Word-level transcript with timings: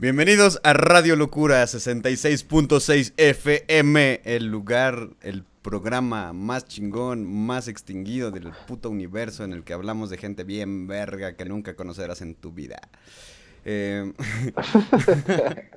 Bienvenidos 0.00 0.60
a 0.62 0.74
Radio 0.74 1.16
Locura 1.16 1.64
66.6 1.64 3.14
FM, 3.16 4.20
el 4.22 4.46
lugar, 4.46 5.08
el 5.22 5.42
programa 5.60 6.32
más 6.32 6.66
chingón, 6.66 7.26
más 7.26 7.66
extinguido 7.66 8.30
del 8.30 8.52
puto 8.68 8.90
universo 8.90 9.42
en 9.42 9.52
el 9.52 9.64
que 9.64 9.72
hablamos 9.72 10.08
de 10.08 10.16
gente 10.16 10.44
bien 10.44 10.86
verga 10.86 11.34
que 11.34 11.46
nunca 11.46 11.74
conocerás 11.74 12.22
en 12.22 12.36
tu 12.36 12.52
vida. 12.52 12.78
Eh, 13.64 14.12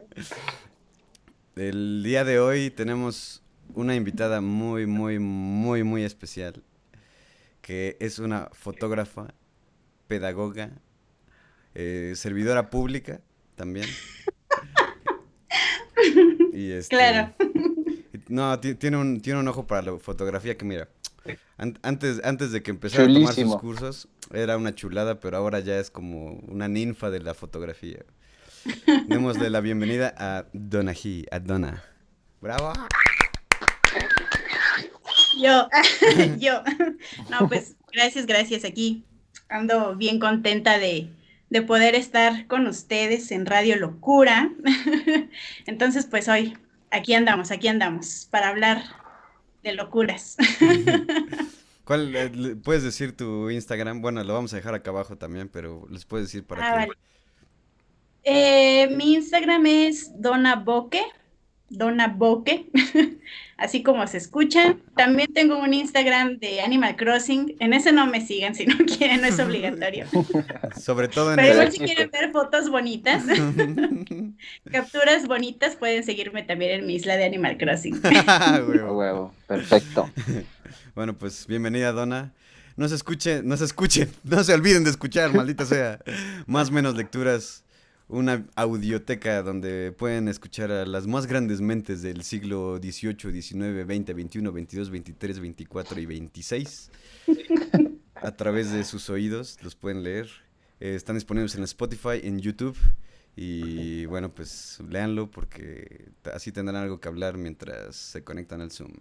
el 1.56 2.04
día 2.04 2.24
de 2.24 2.40
hoy 2.40 2.70
tenemos 2.70 3.42
una 3.74 3.96
invitada 3.96 4.40
muy, 4.40 4.86
muy, 4.86 5.18
muy, 5.18 5.82
muy 5.82 6.04
especial, 6.04 6.62
que 7.64 7.98
es 8.00 8.20
una 8.20 8.50
fotógrafa, 8.54 9.34
pedagoga, 10.08 10.70
eh, 11.74 12.14
servidora 12.16 12.70
pública 12.70 13.20
también. 13.62 13.86
Y 16.54 16.72
este, 16.72 16.96
Claro. 16.96 17.34
No, 18.28 18.60
ti- 18.60 18.76
tiene 18.76 18.98
un, 18.98 19.22
tiene 19.22 19.40
un 19.40 19.48
ojo 19.48 19.68
para 19.68 19.82
la 19.84 19.98
fotografía 20.00 20.58
que 20.58 20.66
mira. 20.66 20.90
an- 21.58 21.78
antes, 21.84 22.20
antes 22.24 22.52
de 22.52 22.64
que 22.64 22.72
empezara 22.72 23.04
a 23.04 23.08
tomar 23.08 23.22
sus 23.28 23.36
Chulísimo. 23.36 23.60
cursos, 23.60 24.08
era 24.34 24.58
una 24.58 24.74
chulada, 24.74 25.20
pero 25.20 25.38
ahora 25.38 25.60
ya 25.60 25.78
es 25.78 25.92
como 25.92 26.34
una 26.48 26.68
ninfa 26.68 27.10
de 27.12 27.20
la 27.20 27.34
fotografía. 27.36 28.00
Démosle 29.08 29.50
la 29.50 29.60
bienvenida 29.62 30.14
a 30.18 30.46
Donají, 30.54 31.26
a 31.32 31.40
Donna. 31.40 31.84
¡Bravo! 32.42 32.74
Yo, 35.40 35.68
yo. 36.40 36.64
No, 37.30 37.48
pues 37.48 37.76
gracias, 37.94 38.26
gracias. 38.26 38.66
Aquí 38.66 39.06
ando 39.50 39.96
bien 39.96 40.20
contenta 40.20 40.78
de, 40.80 41.10
de 41.52 41.62
poder 41.62 41.96
estar 41.96 42.48
con 42.48 42.66
ustedes 42.66 43.30
en 43.32 43.46
Radio 43.46 43.76
Locura. 43.76 44.52
Entonces, 45.68 46.08
pues 46.08 46.30
hoy, 46.30 46.58
aquí 46.92 47.14
andamos, 47.14 47.52
aquí 47.52 47.68
andamos, 47.68 48.28
para 48.32 48.48
hablar 48.50 48.82
de 49.62 49.74
locuras. 49.74 50.38
¿Cuál, 51.84 52.16
eh, 52.16 52.56
¿Puedes 52.64 52.84
decir 52.84 53.16
tu 53.18 53.50
Instagram? 53.50 54.02
Bueno, 54.02 54.24
lo 54.24 54.34
vamos 54.34 54.54
a 54.54 54.56
dejar 54.56 54.76
acá 54.76 54.92
abajo 54.92 55.18
también, 55.18 55.50
pero 55.50 55.86
les 55.90 56.06
puedes 56.06 56.28
decir 56.28 56.48
para 56.48 56.64
Ah, 56.64 56.72
que... 56.72 56.78
vale. 56.78 56.94
Eh, 58.24 58.88
mi 58.96 59.16
Instagram 59.16 59.66
es 59.66 60.12
Dona 60.22 60.56
Boque, 60.56 61.04
Dona 61.70 62.08
Boque, 62.08 62.70
así 63.62 63.84
como 63.84 64.06
se 64.08 64.18
escucha. 64.18 64.76
También 64.96 65.32
tengo 65.34 65.58
un 65.58 65.74
Instagram 65.74 66.40
de 66.40 66.62
Animal 66.62 66.96
Crossing. 66.96 67.56
En 67.60 67.74
ese 67.74 67.92
no 67.92 68.08
me 68.08 68.26
sigan 68.26 68.56
si 68.56 68.66
no 68.66 68.76
quieren, 68.98 69.22
no 69.22 69.28
es 69.28 69.40
obligatorio. 69.40 70.08
Sobre 70.78 71.08
todo 71.08 71.32
en 71.32 71.36
Pero 71.38 71.48
el... 71.48 71.54
igual 71.54 71.72
si 71.72 71.80
quieren 71.80 72.10
ver 72.12 72.32
fotos 72.32 72.70
bonitas, 72.70 73.24
capturas 74.72 75.28
bonitas, 75.28 75.76
pueden 75.76 76.04
seguirme 76.04 76.44
también 76.44 76.72
en 76.72 76.88
mi 76.88 76.96
isla 76.96 77.16
de 77.16 77.26
Animal 77.26 77.58
Crossing. 77.58 78.02
Ah, 78.28 78.62
huevo. 78.68 78.98
huevo, 78.98 79.34
perfecto. 79.48 80.10
Bueno, 80.96 81.14
pues 81.14 81.46
bienvenida, 81.46 81.92
Donna. 81.92 82.34
No 82.78 82.88
se 82.88 82.96
escuche, 82.96 83.44
no 83.44 83.58
se 83.58 83.66
escuchen, 83.66 84.10
no 84.24 84.44
se 84.44 84.54
olviden 84.54 84.84
de 84.84 84.90
escuchar, 84.90 85.34
maldita 85.34 85.66
sea. 85.66 86.00
Más 86.48 86.72
menos 86.72 86.96
lecturas, 86.96 87.64
una 88.12 88.46
audioteca 88.56 89.42
donde 89.42 89.94
pueden 89.94 90.28
escuchar 90.28 90.72
a 90.72 90.86
las 90.86 91.08
más 91.08 91.28
grandes 91.28 91.62
mentes 91.62 92.02
del 92.02 92.24
siglo 92.24 92.78
XVIII, 92.78 93.42
XIX, 93.42 93.86
XX, 93.86 94.12
XXI, 94.12 94.40
XXII, 94.40 94.86
XXIII, 94.86 95.54
XXIV 95.54 95.98
y 95.98 96.28
XXVI. 96.28 96.68
A 98.16 98.32
través 98.36 98.72
de 98.72 98.84
sus 98.84 99.10
oídos 99.10 99.58
los 99.64 99.76
pueden 99.76 100.04
leer. 100.04 100.30
Eh, 100.80 100.96
están 100.96 101.16
disponibles 101.16 101.56
en 101.56 101.64
Spotify, 101.64 102.20
en 102.22 102.40
YouTube. 102.40 102.78
Y 103.36 104.06
bueno, 104.08 104.30
pues 104.30 104.80
léanlo 104.90 105.32
porque 105.32 106.10
así 106.34 106.52
tendrán 106.52 106.84
algo 106.84 107.00
que 107.00 107.08
hablar 107.08 107.38
mientras 107.38 107.96
se 107.96 108.24
conectan 108.24 108.60
al 108.60 108.72
Zoom. 108.72 108.92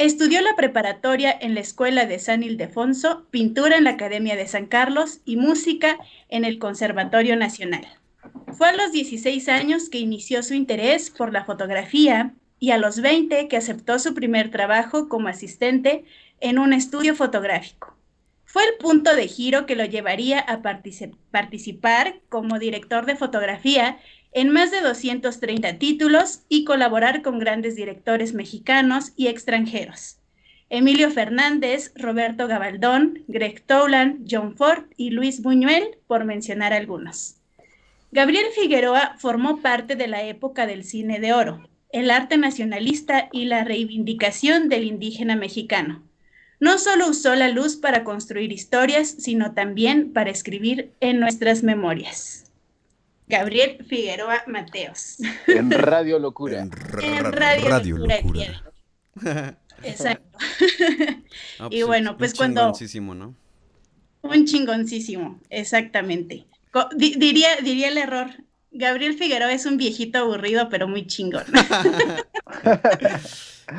Estudió 0.00 0.40
la 0.40 0.56
preparatoria 0.56 1.30
en 1.42 1.54
la 1.54 1.60
Escuela 1.60 2.06
de 2.06 2.18
San 2.18 2.42
Ildefonso, 2.42 3.26
pintura 3.30 3.76
en 3.76 3.84
la 3.84 3.90
Academia 3.90 4.34
de 4.34 4.46
San 4.46 4.64
Carlos 4.64 5.20
y 5.26 5.36
música 5.36 5.98
en 6.30 6.46
el 6.46 6.58
Conservatorio 6.58 7.36
Nacional. 7.36 7.86
Fue 8.56 8.70
a 8.70 8.72
los 8.72 8.92
16 8.92 9.46
años 9.50 9.90
que 9.90 9.98
inició 9.98 10.42
su 10.42 10.54
interés 10.54 11.10
por 11.10 11.34
la 11.34 11.44
fotografía 11.44 12.32
y 12.58 12.70
a 12.70 12.78
los 12.78 13.02
20 13.02 13.46
que 13.46 13.58
aceptó 13.58 13.98
su 13.98 14.14
primer 14.14 14.50
trabajo 14.50 15.10
como 15.10 15.28
asistente 15.28 16.06
en 16.40 16.58
un 16.58 16.72
estudio 16.72 17.14
fotográfico. 17.14 17.94
Fue 18.46 18.64
el 18.64 18.78
punto 18.80 19.14
de 19.14 19.28
giro 19.28 19.66
que 19.66 19.76
lo 19.76 19.84
llevaría 19.84 20.40
a 20.40 20.62
partici- 20.62 21.14
participar 21.30 22.20
como 22.30 22.58
director 22.58 23.04
de 23.04 23.16
fotografía 23.16 23.98
en 24.32 24.50
más 24.50 24.70
de 24.70 24.80
230 24.80 25.78
títulos 25.78 26.40
y 26.48 26.64
colaborar 26.64 27.22
con 27.22 27.38
grandes 27.38 27.76
directores 27.76 28.32
mexicanos 28.32 29.12
y 29.16 29.26
extranjeros. 29.28 30.18
Emilio 30.68 31.10
Fernández, 31.10 31.92
Roberto 31.96 32.46
Gabaldón, 32.46 33.24
Greg 33.26 33.60
Toland, 33.66 34.26
John 34.30 34.56
Ford 34.56 34.84
y 34.96 35.10
Luis 35.10 35.42
Buñuel, 35.42 35.98
por 36.06 36.24
mencionar 36.24 36.72
algunos. 36.72 37.36
Gabriel 38.12 38.46
Figueroa 38.54 39.16
formó 39.18 39.60
parte 39.60 39.96
de 39.96 40.06
la 40.06 40.22
época 40.22 40.66
del 40.66 40.84
cine 40.84 41.18
de 41.18 41.32
oro, 41.32 41.68
el 41.92 42.10
arte 42.10 42.38
nacionalista 42.38 43.28
y 43.32 43.46
la 43.46 43.64
reivindicación 43.64 44.68
del 44.68 44.84
indígena 44.84 45.34
mexicano. 45.34 46.02
No 46.60 46.78
solo 46.78 47.08
usó 47.08 47.34
la 47.34 47.48
luz 47.48 47.76
para 47.76 48.04
construir 48.04 48.52
historias, 48.52 49.08
sino 49.08 49.54
también 49.54 50.12
para 50.12 50.30
escribir 50.30 50.92
en 51.00 51.18
nuestras 51.18 51.62
memorias. 51.62 52.49
Gabriel 53.30 53.84
Figueroa 53.88 54.42
Mateos. 54.46 55.16
En 55.46 55.70
Radio 55.70 56.18
Locura. 56.18 56.60
En 56.60 56.70
ra- 56.72 57.02
En 57.02 57.24
ra- 57.24 57.30
Radio 57.30 57.68
Radio 57.68 57.96
Locura 57.98 58.62
Locura. 59.14 59.58
Exacto. 59.82 60.38
Ah, 61.58 61.68
Y 61.70 61.82
un- 61.82 61.88
bueno, 61.88 62.10
un 62.12 62.18
pues 62.18 62.34
cuando- 62.34 62.60
chingoncísimo, 62.62 63.14
¿no? 63.14 63.34
Un 64.22 64.44
chingoncísimo, 64.44 65.40
exactamente. 65.48 66.44
Diría, 66.96 67.56
diría 67.62 67.88
el 67.88 67.96
error. 67.96 68.28
Gabriel 68.72 69.14
Figueroa 69.14 69.52
es 69.52 69.64
un 69.66 69.76
viejito 69.78 70.18
aburrido, 70.18 70.68
pero 70.68 70.86
muy 70.86 71.06
chingón. 71.06 71.44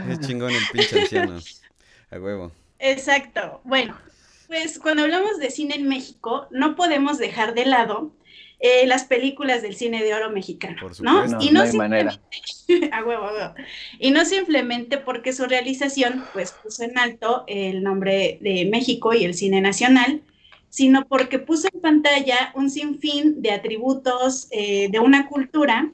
Es 0.10 0.20
chingón 0.22 0.52
el 0.52 0.64
pinche 0.72 1.02
anciano. 1.02 1.40
A 2.12 2.18
huevo. 2.20 2.52
Exacto. 2.80 3.62
Bueno, 3.64 3.98
pues 4.48 4.80
cuando 4.80 5.04
hablamos 5.04 5.38
de 5.38 5.52
cine 5.52 5.76
en 5.76 5.88
México, 5.88 6.48
no 6.52 6.76
podemos 6.76 7.18
dejar 7.18 7.54
de 7.54 7.66
lado 7.66 8.12
eh, 8.62 8.86
las 8.86 9.06
películas 9.06 9.62
del 9.62 9.76
cine 9.76 10.04
de 10.04 10.14
oro 10.14 10.30
mexicano, 10.30 10.78
Por 10.80 10.92
¿no? 11.02 11.26
supuesto. 11.28 11.38
No, 11.38 11.44
y 11.44 11.48
no 11.48 11.60
no 11.64 11.70
hay 11.70 11.74
manera. 11.78 12.12
simplemente- 12.12 12.90
a 12.96 13.04
huevo, 13.04 13.24
a 13.26 13.34
huevo. 13.34 13.54
Y 14.00 14.12
no 14.12 14.24
simplemente 14.26 14.98
porque 14.98 15.34
su 15.34 15.46
realización, 15.46 16.24
pues, 16.34 16.52
puso 16.52 16.84
en 16.84 16.98
alto 16.98 17.44
el 17.48 17.82
nombre 17.84 18.38
de 18.42 18.70
México 18.72 19.14
y 19.14 19.26
el 19.26 19.34
cine 19.34 19.62
nacional, 19.62 20.22
sino 20.70 21.06
porque 21.08 21.38
puso 21.40 21.68
en 21.74 21.82
pantalla 21.82 22.52
un 22.56 22.70
sinfín 22.70 23.42
de 23.42 23.52
atributos 23.52 24.48
eh, 24.52 24.88
de 24.90 25.00
una 25.00 25.28
cultura 25.28 25.92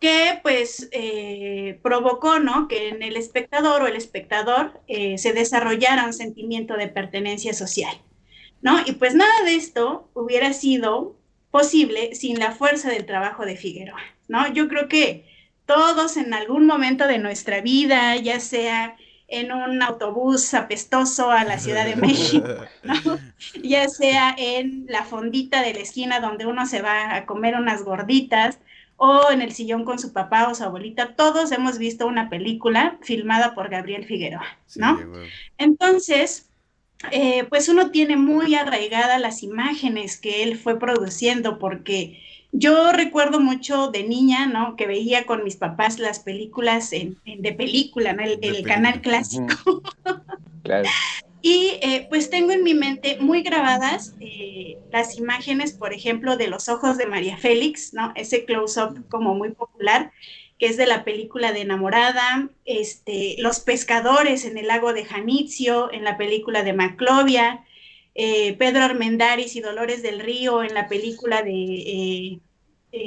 que 0.00 0.38
pues 0.42 0.88
eh, 0.92 1.78
provocó, 1.82 2.38
¿no? 2.38 2.66
Que 2.66 2.88
en 2.88 3.02
el 3.02 3.16
espectador 3.18 3.82
o 3.82 3.86
el 3.86 3.96
espectador 3.96 4.80
eh, 4.88 5.18
se 5.18 5.34
desarrollara 5.34 6.06
un 6.06 6.14
sentimiento 6.14 6.74
de 6.78 6.88
pertenencia 6.88 7.52
social, 7.52 7.94
¿no? 8.62 8.78
Y 8.86 8.92
pues 8.92 9.14
nada 9.14 9.44
de 9.44 9.56
esto 9.56 10.08
hubiera 10.14 10.54
sido 10.54 11.19
posible 11.50 12.14
sin 12.14 12.38
la 12.38 12.52
fuerza 12.52 12.90
del 12.90 13.06
trabajo 13.06 13.44
de 13.44 13.56
Figueroa, 13.56 14.00
¿no? 14.28 14.52
Yo 14.52 14.68
creo 14.68 14.88
que 14.88 15.24
todos 15.66 16.16
en 16.16 16.34
algún 16.34 16.66
momento 16.66 17.06
de 17.06 17.18
nuestra 17.18 17.60
vida, 17.60 18.16
ya 18.16 18.40
sea 18.40 18.96
en 19.28 19.52
un 19.52 19.82
autobús 19.82 20.54
apestoso 20.54 21.30
a 21.30 21.44
la 21.44 21.58
Ciudad 21.58 21.84
de 21.84 21.96
México, 22.06 22.48
ya 23.62 23.88
sea 23.88 24.34
en 24.36 24.86
la 24.88 25.04
fondita 25.04 25.62
de 25.62 25.74
la 25.74 25.80
esquina 25.80 26.20
donde 26.20 26.46
uno 26.46 26.66
se 26.66 26.82
va 26.82 27.14
a 27.14 27.26
comer 27.26 27.54
unas 27.54 27.84
gorditas, 27.84 28.58
o 29.02 29.30
en 29.30 29.40
el 29.40 29.52
sillón 29.52 29.86
con 29.86 29.98
su 29.98 30.12
papá 30.12 30.48
o 30.48 30.54
su 30.54 30.62
abuelita, 30.62 31.14
todos 31.14 31.52
hemos 31.52 31.78
visto 31.78 32.06
una 32.06 32.28
película 32.28 32.98
filmada 33.00 33.54
por 33.54 33.70
Gabriel 33.70 34.04
Figueroa, 34.04 34.44
¿no? 34.76 35.00
Entonces, 35.56 36.49
eh, 37.10 37.44
pues 37.44 37.68
uno 37.68 37.90
tiene 37.90 38.16
muy 38.16 38.54
arraigadas 38.54 39.20
las 39.20 39.42
imágenes 39.42 40.18
que 40.18 40.42
él 40.42 40.58
fue 40.58 40.78
produciendo, 40.78 41.58
porque 41.58 42.20
yo 42.52 42.92
recuerdo 42.92 43.40
mucho 43.40 43.90
de 43.90 44.04
niña, 44.04 44.46
¿no? 44.46 44.76
Que 44.76 44.86
veía 44.86 45.24
con 45.24 45.44
mis 45.44 45.56
papás 45.56 45.98
las 45.98 46.20
películas 46.20 46.92
en, 46.92 47.16
de 47.24 47.52
película, 47.52 48.12
¿no? 48.12 48.22
El, 48.24 48.62
canal 48.64 49.00
clásico. 49.00 49.82
Claro. 50.62 50.86
Y 51.42 51.78
eh, 51.80 52.06
pues 52.10 52.28
tengo 52.28 52.52
en 52.52 52.62
mi 52.62 52.74
mente 52.74 53.16
muy 53.18 53.42
grabadas 53.42 54.14
eh, 54.20 54.78
las 54.92 55.16
imágenes, 55.16 55.72
por 55.72 55.94
ejemplo, 55.94 56.36
de 56.36 56.48
los 56.48 56.68
ojos 56.68 56.98
de 56.98 57.06
María 57.06 57.38
Félix, 57.38 57.94
¿no? 57.94 58.12
Ese 58.14 58.44
close-up 58.44 59.08
como 59.08 59.34
muy 59.34 59.52
popular, 59.52 60.12
que 60.60 60.66
es 60.66 60.76
de 60.76 60.86
la 60.86 61.04
película 61.04 61.52
de 61.52 61.62
Enamorada, 61.62 62.50
este, 62.66 63.36
los 63.38 63.60
pescadores 63.60 64.44
en 64.44 64.58
el 64.58 64.68
lago 64.68 64.92
de 64.92 65.06
Janitzio, 65.06 65.90
en 65.90 66.04
la 66.04 66.18
película 66.18 66.62
de 66.62 66.74
Maclovia, 66.74 67.64
eh, 68.14 68.54
Pedro 68.58 68.84
Armendáriz 68.84 69.56
y 69.56 69.60
Dolores 69.60 70.02
del 70.02 70.20
Río 70.20 70.62
en 70.62 70.74
la 70.74 70.86
película 70.86 71.42
de 71.42 72.40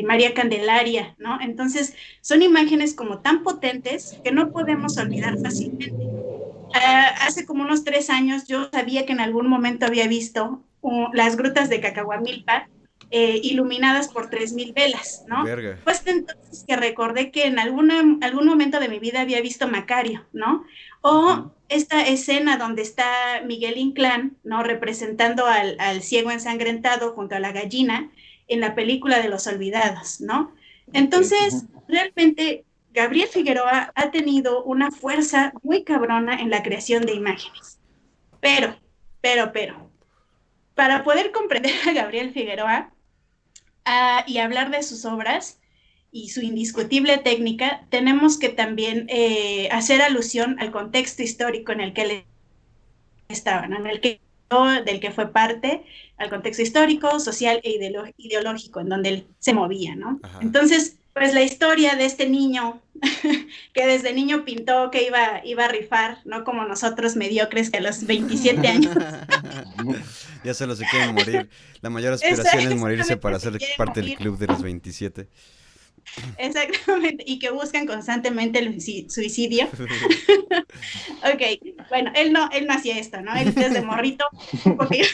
María 0.03 0.33
Candelaria, 0.33 1.13
¿no? 1.19 1.39
Entonces, 1.41 1.95
son 2.21 2.41
imágenes 2.41 2.95
como 2.95 3.19
tan 3.19 3.43
potentes 3.43 4.17
que 4.23 4.31
no 4.31 4.51
podemos 4.51 4.97
olvidar 4.97 5.37
fácilmente. 5.37 5.93
Ah, 6.73 7.13
hace 7.21 7.45
como 7.45 7.63
unos 7.63 7.83
tres 7.83 8.09
años 8.09 8.47
yo 8.47 8.69
sabía 8.71 9.05
que 9.05 9.13
en 9.13 9.19
algún 9.19 9.47
momento 9.47 9.85
había 9.85 10.07
visto 10.07 10.63
las 11.13 11.37
grutas 11.37 11.69
de 11.69 11.81
Cacahuamilpa 11.81 12.67
eh, 13.15 13.39
iluminadas 13.43 14.07
por 14.07 14.31
tres 14.31 14.53
mil 14.53 14.73
velas, 14.73 15.23
¿no? 15.27 15.45
Pues 15.83 16.01
entonces 16.07 16.65
que 16.67 16.75
recordé 16.75 17.29
que 17.29 17.45
en 17.45 17.59
alguna, 17.59 18.01
algún 18.21 18.47
momento 18.47 18.79
de 18.79 18.89
mi 18.89 18.97
vida 18.97 19.21
había 19.21 19.39
visto 19.39 19.67
Macario, 19.67 20.25
¿no? 20.33 20.65
O 21.01 21.51
esta 21.69 22.07
escena 22.07 22.57
donde 22.57 22.81
está 22.81 23.05
Miguel 23.45 23.77
Inclán, 23.77 24.35
¿no? 24.43 24.63
Representando 24.63 25.45
al, 25.45 25.79
al 25.79 26.01
ciego 26.01 26.31
ensangrentado 26.31 27.13
junto 27.13 27.35
a 27.35 27.39
la 27.39 27.51
gallina 27.51 28.09
en 28.47 28.59
la 28.59 28.73
película 28.73 29.19
de 29.19 29.29
los 29.29 29.45
olvidados, 29.45 30.19
¿no? 30.19 30.51
Entonces, 30.91 31.65
realmente 31.87 32.65
Gabriel 32.93 33.27
Figueroa 33.27 33.91
ha 33.93 34.09
tenido 34.09 34.63
una 34.63 34.89
fuerza 34.89 35.53
muy 35.61 35.83
cabrona 35.83 36.41
en 36.41 36.49
la 36.49 36.63
creación 36.63 37.05
de 37.05 37.13
imágenes. 37.13 37.77
Pero, 38.39 38.75
pero, 39.21 39.51
pero, 39.53 39.87
para 40.73 41.03
poder 41.03 41.31
comprender 41.31 41.75
a 41.87 41.93
Gabriel 41.93 42.33
Figueroa 42.33 42.92
ah, 43.85 44.23
y 44.27 44.37
hablar 44.39 44.71
de 44.71 44.83
sus 44.83 45.05
obras 45.05 45.59
y 46.11 46.29
su 46.29 46.41
indiscutible 46.41 47.17
técnica, 47.17 47.85
tenemos 47.89 48.37
que 48.37 48.49
también 48.49 49.07
eh, 49.09 49.69
hacer 49.71 50.01
alusión 50.01 50.57
al 50.59 50.71
contexto 50.71 51.23
histórico 51.23 51.71
en 51.71 51.81
el 51.81 51.93
que 51.93 52.01
él 52.03 52.23
estaba, 53.29 53.65
en 53.65 53.87
el 53.87 53.99
que 53.99 54.21
del 54.85 54.99
que 54.99 55.11
fue 55.11 55.31
parte, 55.31 55.83
al 56.17 56.29
contexto 56.29 56.61
histórico, 56.61 57.19
social 57.19 57.59
e 57.63 57.71
ideológico 58.17 58.79
en 58.81 58.89
donde 58.89 59.09
él 59.09 59.27
se 59.39 59.53
movía, 59.53 59.95
¿no? 59.95 60.19
Entonces, 60.41 60.97
pues 61.13 61.33
la 61.33 61.41
historia 61.41 61.95
de 61.95 62.05
este 62.05 62.27
niño 62.27 62.81
que 63.73 63.85
desde 63.85 64.13
niño 64.13 64.45
pintó 64.45 64.89
que 64.91 65.03
iba, 65.03 65.41
iba 65.43 65.65
a 65.65 65.67
rifar, 65.67 66.17
no 66.25 66.43
como 66.43 66.65
nosotros 66.65 67.15
mediocres 67.15 67.69
que 67.69 67.77
a 67.77 67.81
los 67.81 68.05
27 68.05 68.67
años. 68.67 68.95
ya 70.43 70.53
solo 70.53 70.75
se 70.75 70.85
quieren 70.85 71.13
morir. 71.13 71.49
La 71.81 71.89
mayor 71.89 72.13
aspiración 72.13 72.71
es 72.71 72.75
morirse 72.79 73.17
para 73.17 73.39
ser 73.39 73.57
parte 73.77 74.01
del 74.01 74.15
club 74.15 74.37
de 74.37 74.47
los 74.47 74.61
27. 74.61 75.27
Exactamente, 76.37 77.23
y 77.25 77.39
que 77.39 77.49
buscan 77.49 77.87
constantemente 77.87 78.59
el 78.59 78.81
suicidio. 79.09 79.67
ok, 81.23 81.41
bueno, 81.89 82.11
él 82.15 82.33
no, 82.33 82.49
él 82.51 82.67
no 82.67 82.73
hacía 82.73 82.97
esto, 82.99 83.21
¿no? 83.21 83.35
Él 83.35 83.53
desde 83.53 83.81
morrito 83.81 84.25
porque 84.77 85.05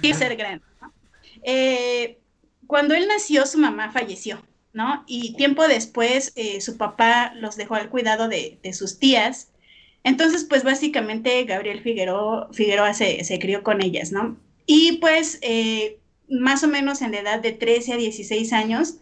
quiere 0.00 0.18
ser 0.18 0.36
grande. 0.36 0.64
Eh, 1.42 2.18
cuando 2.66 2.94
él 2.94 3.06
nació, 3.08 3.46
su 3.46 3.58
mamá 3.58 3.90
falleció. 3.92 4.42
Y 5.06 5.34
tiempo 5.34 5.66
después 5.68 6.32
eh, 6.34 6.60
su 6.60 6.76
papá 6.76 7.32
los 7.36 7.56
dejó 7.56 7.74
al 7.74 7.90
cuidado 7.90 8.28
de, 8.28 8.58
sus 8.72 8.98
tías. 8.98 9.50
Entonces, 10.02 10.44
pues 10.44 10.64
básicamente 10.64 11.44
Gabriel 11.44 11.80
Figueroa, 11.80 12.48
Figueroa 12.52 12.92
se, 12.92 13.38
crió 13.40 13.62
con 13.62 13.82
ellas, 13.82 14.12
¿no? 14.12 14.36
Y 14.66 14.98
pues 14.98 15.38
eh, 15.42 15.98
más 16.28 16.64
o 16.64 16.68
menos 16.68 17.02
en 17.02 17.12
la 17.12 17.20
edad 17.20 17.40
de 17.40 17.52
13 17.52 17.94
a 17.94 17.96
16 17.96 18.52
años 18.52 18.96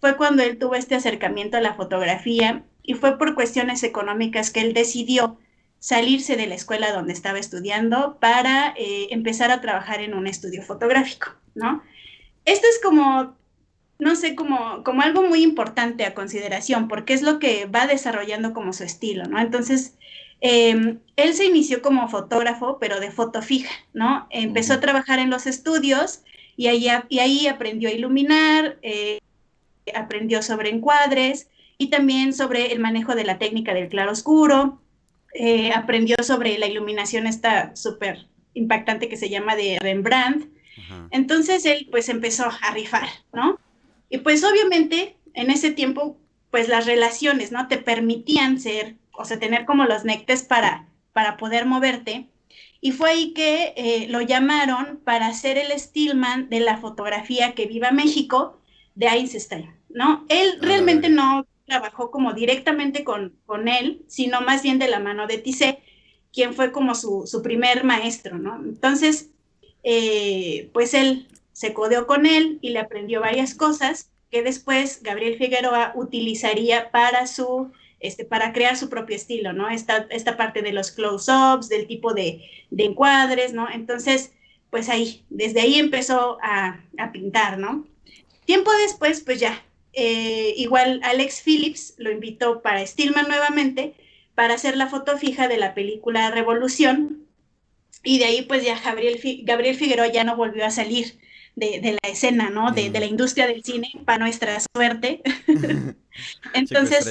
fue 0.00 0.16
cuando 0.16 0.42
él 0.42 0.58
tuvo 0.58 0.74
este 0.74 0.94
acercamiento 0.94 1.56
a 1.56 1.60
la 1.60 1.74
fotografía 1.74 2.64
y 2.82 2.94
fue 2.94 3.18
por 3.18 3.34
cuestiones 3.34 3.82
económicas 3.82 4.50
que 4.50 4.60
él 4.60 4.72
decidió 4.72 5.38
salirse 5.78 6.36
de 6.36 6.46
la 6.46 6.54
escuela 6.54 6.92
donde 6.92 7.12
estaba 7.12 7.38
estudiando 7.38 8.18
para 8.20 8.74
eh, 8.76 9.08
empezar 9.10 9.50
a 9.50 9.60
trabajar 9.60 10.00
en 10.00 10.14
un 10.14 10.26
estudio 10.26 10.62
fotográfico, 10.62 11.32
¿no? 11.54 11.82
Esto 12.44 12.66
es 12.68 12.80
como 12.82 13.36
no 14.00 14.16
sé, 14.16 14.34
como, 14.34 14.82
como 14.82 15.02
algo 15.02 15.22
muy 15.22 15.42
importante 15.42 16.04
a 16.04 16.14
consideración, 16.14 16.88
porque 16.88 17.12
es 17.12 17.22
lo 17.22 17.38
que 17.38 17.66
va 17.66 17.86
desarrollando 17.86 18.52
como 18.54 18.72
su 18.72 18.82
estilo, 18.82 19.24
¿no? 19.24 19.38
Entonces, 19.38 19.94
em, 20.40 20.98
él 21.16 21.34
se 21.34 21.44
inició 21.44 21.82
como 21.82 22.08
fotógrafo, 22.08 22.78
pero 22.80 22.98
de 22.98 23.10
foto 23.10 23.42
fija, 23.42 23.72
¿no? 23.92 24.26
Empezó 24.30 24.74
a 24.74 24.80
trabajar 24.80 25.18
en 25.18 25.30
los 25.30 25.46
estudios 25.46 26.22
y 26.56 26.68
ahí, 26.68 26.86
y 27.10 27.18
ahí 27.18 27.46
aprendió 27.46 27.90
a 27.90 27.92
iluminar, 27.92 28.78
eh, 28.82 29.18
aprendió 29.94 30.42
sobre 30.42 30.70
encuadres 30.70 31.48
y 31.76 31.88
también 31.88 32.32
sobre 32.32 32.72
el 32.72 32.80
manejo 32.80 33.14
de 33.14 33.24
la 33.24 33.38
técnica 33.38 33.74
del 33.74 33.88
claro 33.88 34.12
oscuro, 34.12 34.80
eh, 35.34 35.72
aprendió 35.72 36.16
sobre 36.22 36.58
la 36.58 36.66
iluminación 36.66 37.26
esta 37.26 37.76
súper 37.76 38.26
impactante 38.54 39.08
que 39.08 39.16
se 39.16 39.28
llama 39.28 39.56
de 39.56 39.78
Rembrandt. 39.80 40.48
Entonces 41.10 41.64
él 41.66 41.86
pues 41.90 42.08
empezó 42.08 42.48
a 42.62 42.72
rifar, 42.72 43.08
¿no? 43.32 43.58
Y 44.10 44.18
pues 44.18 44.44
obviamente 44.44 45.16
en 45.34 45.50
ese 45.50 45.70
tiempo, 45.70 46.18
pues 46.50 46.68
las 46.68 46.86
relaciones, 46.86 47.52
¿no? 47.52 47.68
Te 47.68 47.78
permitían 47.78 48.60
ser, 48.60 48.96
o 49.12 49.24
sea, 49.24 49.38
tener 49.38 49.64
como 49.64 49.84
los 49.84 50.04
nectes 50.04 50.42
para, 50.42 50.88
para 51.12 51.36
poder 51.36 51.64
moverte. 51.64 52.26
Y 52.80 52.92
fue 52.92 53.10
ahí 53.10 53.32
que 53.32 53.72
eh, 53.76 54.08
lo 54.08 54.20
llamaron 54.20 55.00
para 55.04 55.32
ser 55.32 55.58
el 55.58 55.78
Stillman 55.78 56.48
de 56.48 56.60
la 56.60 56.78
fotografía 56.78 57.54
que 57.54 57.66
viva 57.66 57.92
México 57.92 58.60
de 58.94 59.06
Einstein, 59.06 59.70
¿no? 59.88 60.24
Él 60.28 60.54
ah, 60.56 60.58
realmente 60.62 61.08
no 61.08 61.46
trabajó 61.66 62.10
como 62.10 62.32
directamente 62.32 63.04
con, 63.04 63.36
con 63.46 63.68
él, 63.68 64.02
sino 64.08 64.40
más 64.40 64.62
bien 64.62 64.78
de 64.78 64.88
la 64.88 64.98
mano 64.98 65.26
de 65.26 65.38
Tissé, 65.38 65.78
quien 66.32 66.54
fue 66.54 66.72
como 66.72 66.94
su, 66.94 67.26
su 67.26 67.42
primer 67.42 67.84
maestro, 67.84 68.38
¿no? 68.38 68.56
Entonces, 68.56 69.30
eh, 69.84 70.68
pues 70.72 70.94
él 70.94 71.28
se 71.60 71.74
codeó 71.74 72.06
con 72.06 72.24
él 72.24 72.58
y 72.62 72.70
le 72.70 72.78
aprendió 72.78 73.20
varias 73.20 73.54
cosas 73.54 74.08
que 74.30 74.42
después 74.42 75.02
Gabriel 75.02 75.36
Figueroa 75.36 75.92
utilizaría 75.94 76.90
para 76.90 77.26
su 77.26 77.70
este, 78.00 78.24
para 78.24 78.54
crear 78.54 78.78
su 78.78 78.88
propio 78.88 79.14
estilo, 79.14 79.52
¿no? 79.52 79.68
Esta, 79.68 80.06
esta 80.08 80.38
parte 80.38 80.62
de 80.62 80.72
los 80.72 80.90
close-ups, 80.90 81.68
del 81.68 81.86
tipo 81.86 82.14
de, 82.14 82.40
encuadres, 82.70 83.52
¿no? 83.52 83.68
Entonces, 83.70 84.32
pues 84.70 84.88
ahí, 84.88 85.22
desde 85.28 85.60
ahí 85.60 85.78
empezó 85.78 86.38
a, 86.42 86.80
pintar, 87.12 87.58
¿no? 87.58 87.86
Tiempo 88.46 88.70
después, 88.86 89.20
pues 89.20 89.38
ya, 89.38 89.62
eh, 89.92 90.54
igual 90.56 91.00
Alex 91.02 91.42
Phillips 91.42 91.92
lo 91.98 92.10
invitó 92.10 92.62
para 92.62 92.86
Stillman 92.86 93.28
nuevamente 93.28 93.92
para 94.34 94.54
hacer 94.54 94.78
la 94.78 94.86
foto 94.86 95.18
fija 95.18 95.46
de 95.46 95.58
la 95.58 95.74
película 95.74 96.30
Revolución, 96.30 97.26
y 98.02 98.18
de 98.18 98.24
ahí 98.24 98.42
pues 98.42 98.64
ya 98.64 98.80
Gabriel, 98.80 99.20
Gabriel 99.42 99.76
Figueroa 99.76 100.06
ya 100.06 100.24
no 100.24 100.36
volvió 100.36 100.64
a 100.64 100.70
salir 100.70 101.20
de, 101.60 101.98
la 102.02 102.08
escena, 102.08 102.50
¿no? 102.50 102.72
De, 102.72 102.90
la 102.90 103.06
industria 103.06 103.46
del 103.46 103.62
cine, 103.62 103.90
para 104.04 104.18
nuestra 104.18 104.58
suerte. 104.74 105.22
Entonces, 106.54 107.06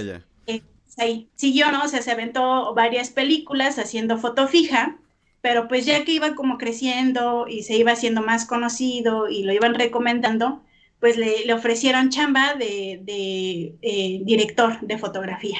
eh, 0.47 0.61
ahí 0.97 1.29
siguió, 1.35 1.71
¿no? 1.71 1.83
O 1.83 1.87
sea, 1.87 2.01
se 2.01 2.11
aventó 2.11 2.73
varias 2.73 3.09
películas 3.11 3.77
haciendo 3.77 4.17
foto 4.17 4.47
fija, 4.47 4.97
pero 5.41 5.67
pues 5.67 5.85
ya 5.85 6.03
que 6.03 6.13
iba 6.13 6.35
como 6.35 6.57
creciendo 6.57 7.47
y 7.47 7.63
se 7.63 7.77
iba 7.77 7.91
haciendo 7.91 8.21
más 8.21 8.45
conocido 8.45 9.29
y 9.29 9.43
lo 9.43 9.53
iban 9.53 9.75
recomendando, 9.75 10.63
pues 10.99 11.15
le, 11.15 11.53
ofrecieron 11.53 12.09
chamba 12.09 12.55
de, 12.55 13.01
eh, 13.81 14.21
director 14.23 14.81
de 14.81 14.97
fotografía, 14.97 15.59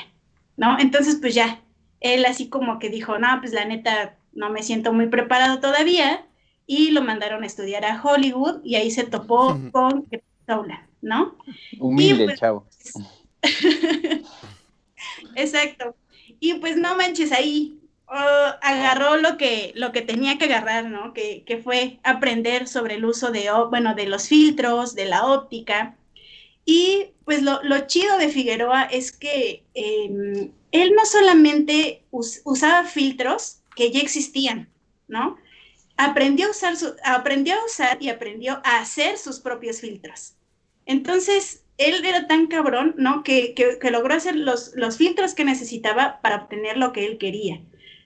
¿no? 0.57 0.77
Entonces, 0.79 1.17
pues 1.21 1.33
ya, 1.33 1.61
él 2.01 2.25
así 2.25 2.49
como 2.49 2.79
que 2.79 2.89
dijo, 2.89 3.19
no, 3.19 3.27
pues 3.39 3.53
la 3.53 3.65
neta, 3.65 4.17
no 4.33 4.49
me 4.49 4.63
siento 4.63 4.91
muy 4.91 5.07
preparado 5.07 5.59
todavía, 5.59 6.25
y 6.71 6.91
lo 6.91 7.01
mandaron 7.01 7.41
a 7.41 7.47
estudiar 7.47 7.83
a 7.83 7.99
Hollywood, 7.99 8.61
y 8.63 8.75
ahí 8.75 8.91
se 8.91 9.03
topó 9.03 9.59
con 9.71 10.07
Tola, 10.45 10.87
¿no? 11.01 11.35
Humilde, 11.79 12.25
pues, 12.25 12.39
chavo. 12.39 12.67
Exacto. 15.35 15.95
Y 16.39 16.53
pues 16.55 16.77
no 16.77 16.95
manches, 16.95 17.31
ahí 17.31 17.79
agarró 18.05 19.17
lo 19.17 19.35
que, 19.37 19.71
lo 19.75 19.91
que 19.91 20.03
tenía 20.03 20.37
que 20.37 20.45
agarrar, 20.45 20.85
¿no? 20.85 21.11
Que, 21.15 21.59
fue 21.63 21.97
aprender 22.03 22.67
sobre 22.67 22.95
el 22.95 23.05
uso 23.05 23.31
de, 23.31 23.49
bueno, 23.71 23.95
de 23.95 24.05
los 24.05 24.27
filtros, 24.27 24.93
de 24.93 25.05
la 25.05 25.25
óptica. 25.25 25.97
Y 26.65 27.13
pues 27.25 27.41
lo, 27.41 27.59
chido 27.87 28.15
de 28.19 28.29
Figueroa 28.29 28.83
es 28.83 29.11
que 29.11 29.63
em, 29.73 30.51
él 30.71 30.93
no 30.95 31.03
solamente 31.05 32.03
usaba 32.11 32.83
filtros 32.83 33.61
que 33.75 33.89
ya 33.89 34.01
existían, 34.01 34.69
¿no? 35.07 35.35
Aprendió 36.01 36.47
a, 36.47 36.51
usar 36.51 36.75
aprendió 37.03 37.55
a 37.55 37.65
usar 37.65 37.97
y 37.99 38.09
aprendió 38.09 38.61
a 38.63 38.79
hacer 38.79 39.17
sus 39.17 39.39
propios 39.39 39.81
filtros. 39.81 40.33
Entonces, 40.85 41.63
él 41.77 42.03
era 42.05 42.27
tan 42.27 42.47
cabrón, 42.47 42.95
¿no? 42.97 43.23
Que, 43.23 43.53
que, 43.53 43.91
logró 43.91 44.13
hacer 44.13 44.35
los, 44.35 44.71
los 44.75 44.97
filtros 44.97 45.33
que 45.33 45.45
necesitaba 45.45 46.19
para 46.21 46.37
obtener 46.37 46.77
lo 46.77 46.93
que 46.93 47.05
él 47.05 47.17
quería. 47.17 47.61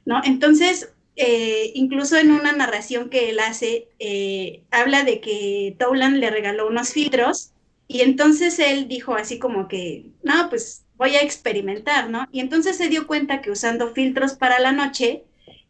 ¿no? 0.06 0.22
Entonces, 0.24 0.94
eh, 1.16 1.72
incluso 1.76 2.18
en 2.18 2.32
una 2.32 2.52
narración 2.52 3.10
que 3.10 3.30
él 3.30 3.40
hace, 3.40 3.88
eh, 4.00 4.64
habla 4.72 5.04
de 5.04 5.22
que 5.22 5.76
Toland 5.80 6.18
le 6.18 6.30
regaló 6.30 6.68
unos 6.68 6.92
filtros 6.92 7.52
y 7.88 8.02
entonces 8.02 8.60
él 8.60 8.88
dijo 8.88 9.14
así 9.16 9.40
como 9.40 9.68
que, 9.68 10.08
no, 10.24 10.50
pues 10.50 10.86
voy 10.96 11.16
a 11.16 11.22
experimentar, 11.22 12.10
¿no? 12.10 12.28
Y 12.32 12.40
entonces 12.40 12.78
se 12.78 12.90
dio 12.90 13.08
cuenta 13.08 13.42
que 13.42 13.52
usando 13.52 13.94
filtros 13.94 14.34
para 14.34 14.60
la 14.60 14.72
noche, 14.72 15.24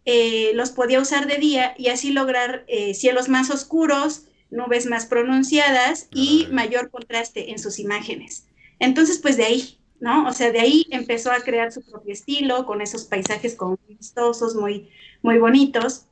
eh, 0.06 0.52
los 0.54 0.72
podía 0.72 1.00
usar 1.00 1.28
de 1.28 1.38
día 1.38 1.74
y 1.78 1.88
así 1.88 2.12
lograr 2.12 2.66
cielos 2.94 3.30
más 3.30 3.50
oscuros, 3.50 4.28
nubes 4.50 4.86
más 4.86 5.06
pronunciadas 5.06 6.08
y 6.14 6.48
mayor 6.52 6.90
contraste 6.90 7.52
en 7.52 7.60
sus 7.60 7.80
imágenes. 7.80 8.48
Entonces, 8.80 9.20
pues 9.20 9.38
de 9.38 9.46
ahí, 9.46 9.78
¿no? 10.00 10.28
O 10.28 10.34
sea, 10.34 10.52
de 10.52 10.60
ahí 10.60 10.86
empezó 10.92 11.32
a 11.32 11.40
crear 11.40 11.72
su 11.72 11.82
propio 11.82 12.14
estilo, 12.14 12.66
con 12.66 12.82
esos 12.82 13.06
paisajes 13.06 13.56
como 13.56 13.80
muy 13.86 13.96
vistosos, 13.96 14.56
muy, 14.56 14.90
muy 15.22 15.40
bonitos. 15.40 16.06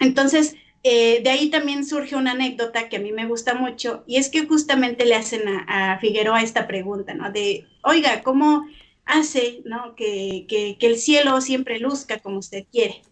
Entonces, 0.00 0.54
eh, 0.82 1.22
de 1.22 1.30
ahí 1.30 1.50
también 1.50 1.84
surge 1.84 2.14
una 2.16 2.32
anécdota 2.32 2.88
que 2.88 2.96
a 2.96 3.00
mí 3.00 3.12
me 3.12 3.26
gusta 3.26 3.54
mucho, 3.54 4.04
y 4.06 4.16
es 4.16 4.28
que 4.28 4.46
justamente 4.46 5.06
le 5.06 5.14
hacen 5.14 5.42
a, 5.48 5.98
Figueroa 5.98 6.42
esta 6.42 6.66
pregunta, 6.66 7.14
¿no? 7.14 7.32
De, 7.32 7.66
oiga, 7.82 8.22
¿cómo 8.22 8.66
hace, 9.04 9.62
¿no? 9.64 9.94
Que, 9.94 10.46
que, 10.48 10.76
que 10.78 10.86
el 10.86 10.98
cielo 10.98 11.40
siempre 11.40 11.78
luzca 11.78 12.18
como 12.18 12.38
usted 12.38 12.64
quiere. 12.70 13.02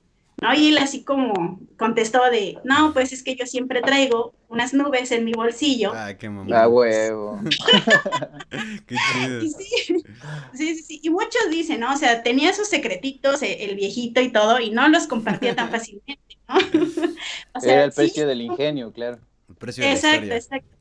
¿No? 0.42 0.52
Y 0.54 0.68
él 0.68 0.78
así 0.78 1.04
como 1.04 1.60
contestó 1.78 2.28
de, 2.30 2.58
no, 2.64 2.92
pues 2.92 3.12
es 3.12 3.22
que 3.22 3.36
yo 3.36 3.46
siempre 3.46 3.80
traigo 3.80 4.34
unas 4.48 4.74
nubes 4.74 5.12
en 5.12 5.24
mi 5.24 5.32
bolsillo. 5.32 5.92
Ah, 5.94 6.14
qué 6.18 6.28
mamá. 6.28 6.66
huevo. 6.66 7.40
qué 8.86 8.96
chido. 9.12 9.40
sí, 9.40 10.04
sí, 10.52 10.74
sí, 10.74 11.00
y 11.02 11.10
muchos 11.10 11.48
dicen, 11.48 11.80
¿no? 11.80 11.94
O 11.94 11.96
sea, 11.96 12.24
tenía 12.24 12.52
sus 12.52 12.68
secretitos, 12.68 13.40
eh, 13.42 13.64
el 13.64 13.76
viejito 13.76 14.20
y 14.20 14.30
todo, 14.32 14.58
y 14.58 14.70
no 14.70 14.88
los 14.88 15.06
compartía 15.06 15.54
tan 15.54 15.70
fácilmente, 15.70 16.38
¿no? 16.48 16.56
o 17.54 17.60
sea, 17.60 17.72
Era 17.72 17.84
el 17.84 17.92
precio 17.92 18.26
del 18.26 18.42
ingenio, 18.42 18.92
claro. 18.92 19.20
El 19.48 19.54
precio 19.54 19.84
de 19.84 19.92
exacto, 19.92 20.26
la 20.26 20.36
exacto. 20.36 20.76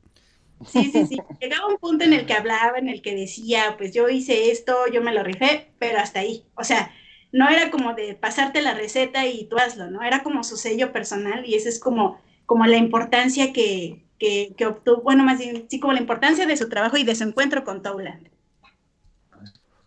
Sí, 0.66 0.90
sí, 0.92 1.06
sí. 1.06 1.18
Llegaba 1.40 1.68
un 1.68 1.78
punto 1.78 2.04
en 2.04 2.12
el 2.12 2.26
que 2.26 2.34
hablaba, 2.34 2.78
en 2.78 2.88
el 2.88 3.00
que 3.00 3.14
decía, 3.14 3.76
pues 3.78 3.94
yo 3.94 4.08
hice 4.08 4.50
esto, 4.50 4.86
yo 4.92 5.02
me 5.02 5.12
lo 5.12 5.22
rifé, 5.22 5.68
pero 5.78 5.98
hasta 5.98 6.20
ahí. 6.20 6.44
O 6.54 6.64
sea, 6.64 6.92
no 7.32 7.48
era 7.48 7.70
como 7.70 7.94
de 7.94 8.14
pasarte 8.14 8.62
la 8.62 8.74
receta 8.74 9.26
y 9.26 9.46
tú 9.46 9.56
hazlo, 9.58 9.90
¿no? 9.90 10.02
Era 10.02 10.22
como 10.22 10.44
su 10.44 10.56
sello 10.56 10.92
personal 10.92 11.44
y 11.46 11.54
esa 11.54 11.68
es 11.68 11.80
como, 11.80 12.20
como 12.46 12.66
la 12.66 12.76
importancia 12.76 13.52
que, 13.52 14.04
que, 14.18 14.66
obtuvo, 14.66 15.02
bueno, 15.02 15.24
más 15.24 15.38
bien, 15.38 15.66
sí, 15.68 15.80
como 15.80 15.94
la 15.94 16.00
importancia 16.00 16.46
de 16.46 16.56
su 16.56 16.68
trabajo 16.68 16.96
y 16.96 17.04
de 17.04 17.14
su 17.14 17.24
encuentro 17.24 17.64
con 17.64 17.82
Towland. 17.82 18.28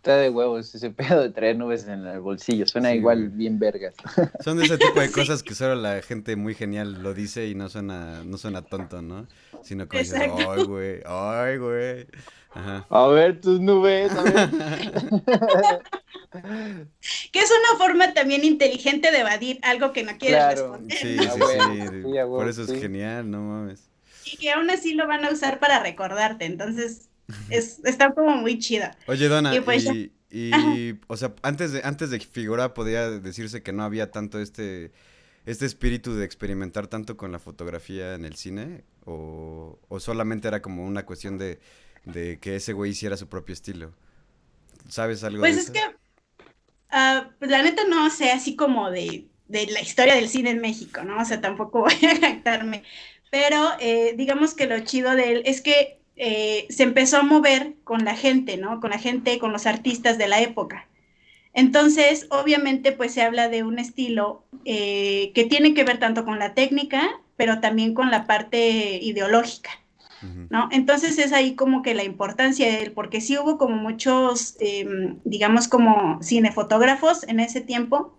Está 0.06 0.18
de 0.18 0.30
huevos 0.30 0.76
ese 0.76 0.90
pedo 0.92 1.24
de 1.24 1.30
traer 1.32 1.58
nubes 1.58 1.88
en 1.88 2.06
el 2.06 2.20
bolsillo, 2.20 2.68
suena 2.68 2.94
igual 2.94 3.30
bien 3.30 3.58
vergas. 3.58 3.96
Son 4.44 4.56
de 4.56 4.66
ese 4.66 4.78
tipo 4.78 5.00
de 5.00 5.12
cosas 5.12 5.42
que 5.42 5.56
solo 5.56 5.74
la 5.74 6.00
gente 6.04 6.36
muy 6.36 6.54
genial 6.54 7.02
lo 7.02 7.16
dice 7.16 7.48
y 7.48 7.56
no 7.56 7.70
suena, 7.70 8.24
no 8.24 8.38
suena 8.38 8.62
tonto, 8.62 9.02
¿no? 9.02 9.26
Sino 9.64 9.88
que 9.88 9.98
dices, 9.98 10.22
ay, 10.22 10.64
güey, 10.64 11.02
ay, 11.08 11.58
güey. 11.58 12.06
A 12.54 13.08
ver 13.08 13.42
tus 13.42 13.60
nubes, 13.60 14.12
a 14.12 14.22
ver. 14.22 14.50
que 17.32 17.40
es 17.40 17.50
una 17.50 17.80
forma 17.80 18.14
también 18.14 18.46
inteligente 18.46 19.10
de 19.10 19.22
evadir 19.22 19.58
algo 19.64 19.92
que 19.92 20.04
no 20.04 20.20
quieres 20.20 20.52
responder. 20.52 20.98
Sí, 21.00 21.18
sí, 21.18 21.28
sí, 21.28 22.14
Por 22.28 22.48
eso 22.48 22.62
es 22.62 22.80
genial, 22.80 23.32
no 23.32 23.42
mames. 23.42 23.90
Y 24.24 24.38
que 24.38 24.52
aún 24.52 24.70
así 24.70 24.94
lo 24.94 25.08
van 25.08 25.26
a 25.26 25.32
usar 25.32 25.58
para 25.58 25.80
recordarte, 25.80 26.46
entonces 26.46 27.10
es, 27.50 27.80
está 27.84 28.14
como 28.14 28.36
muy 28.38 28.60
chida. 28.60 28.98
Oye, 29.08 29.28
Donna, 29.28 29.56
y, 29.56 29.62
pues 29.62 29.86
y, 30.30 31.00
o 31.08 31.18
sea, 31.18 31.34
antes 31.44 31.72
de, 31.72 31.82
antes 31.84 32.10
de 32.10 32.20
figura 32.20 32.74
podía 32.74 33.10
decirse 33.10 33.64
que 33.64 33.72
no 33.72 33.84
había 33.84 34.12
tanto 34.12 34.40
este, 34.40 34.92
este 35.46 35.66
espíritu 35.66 36.14
de 36.14 36.26
experimentar 36.26 36.88
tanto 36.88 37.16
con 37.16 37.32
la 37.32 37.40
fotografía 37.40 38.16
en 38.16 38.26
el 38.26 38.36
cine, 38.36 38.84
o, 39.06 39.80
o 39.88 40.00
solamente 40.00 40.48
era 40.48 40.62
como 40.62 40.86
una 40.86 41.06
cuestión 41.06 41.38
de, 41.38 41.60
de 42.04 42.40
que 42.40 42.58
ese 42.58 42.74
güey 42.74 42.92
hiciera 42.92 43.18
su 43.18 43.28
propio 43.28 43.54
estilo. 43.54 43.94
¿Sabes 44.90 45.24
algo 45.24 45.40
pues 45.40 45.56
de 45.56 45.62
eso? 45.62 45.72
Pues 45.72 45.84
es 45.84 45.90
que 45.90 46.06
Ah, 46.98 47.30
pues 47.40 47.52
la 47.52 47.62
neta 47.62 47.84
no 47.84 48.10
sé 48.10 48.32
así 48.32 48.56
como 48.56 48.90
de, 48.90 49.28
la 49.50 49.82
historia 49.82 50.16
del 50.16 50.30
cine 50.30 50.52
en 50.52 50.62
México, 50.62 51.04
¿no? 51.04 51.20
O 51.22 51.26
sea, 51.26 51.42
tampoco 51.42 51.82
voy 51.82 51.94
a 51.94 52.16
jactarme. 52.16 52.84
Pero 53.30 53.68
eh, 53.82 54.14
digamos 54.16 54.54
que 54.54 54.66
lo 54.66 54.80
chido 54.80 55.14
de 55.14 55.34
él 55.34 55.42
es 55.46 55.62
que 55.62 56.00
eh, 56.16 56.66
se 56.70 56.84
empezó 56.84 57.18
a 57.18 57.24
mover 57.24 57.76
con 57.84 58.06
la 58.06 58.16
gente, 58.16 58.58
¿no? 58.58 58.80
Con 58.80 58.92
la 58.92 59.00
gente, 59.00 59.40
con 59.40 59.52
los 59.52 59.66
artistas 59.66 60.18
de 60.18 60.28
la 60.28 60.42
época. 60.42 60.88
Entonces, 61.54 62.28
obviamente, 62.30 62.92
pues 62.92 63.14
se 63.14 63.22
habla 63.22 63.48
de 63.50 63.64
un 63.64 63.80
estilo 63.80 64.44
eh, 64.66 65.32
que 65.34 65.46
tiene 65.46 65.74
que 65.74 65.84
ver 65.84 66.00
tanto 66.00 66.26
con 66.26 66.38
la 66.38 66.54
técnica, 66.54 67.22
pero 67.38 67.60
también 67.62 67.94
con 67.94 68.12
la 68.12 68.28
parte 68.28 69.00
ideológica. 69.02 69.72
¿no? 70.50 70.70
Entonces 70.72 71.20
es 71.20 71.34
ahí 71.34 71.54
como 71.56 71.84
que 71.84 71.94
la 71.94 72.04
importancia 72.04 72.66
de 72.68 72.84
él, 72.84 72.92
porque 72.94 73.22
sí 73.22 73.38
hubo 73.38 73.60
como 73.60 73.76
muchos, 73.76 74.56
em, 74.60 75.20
digamos, 75.24 75.68
como 75.68 76.20
cinefotógrafos 76.24 77.24
en 77.28 77.40
ese 77.40 77.62
tiempo, 77.62 78.15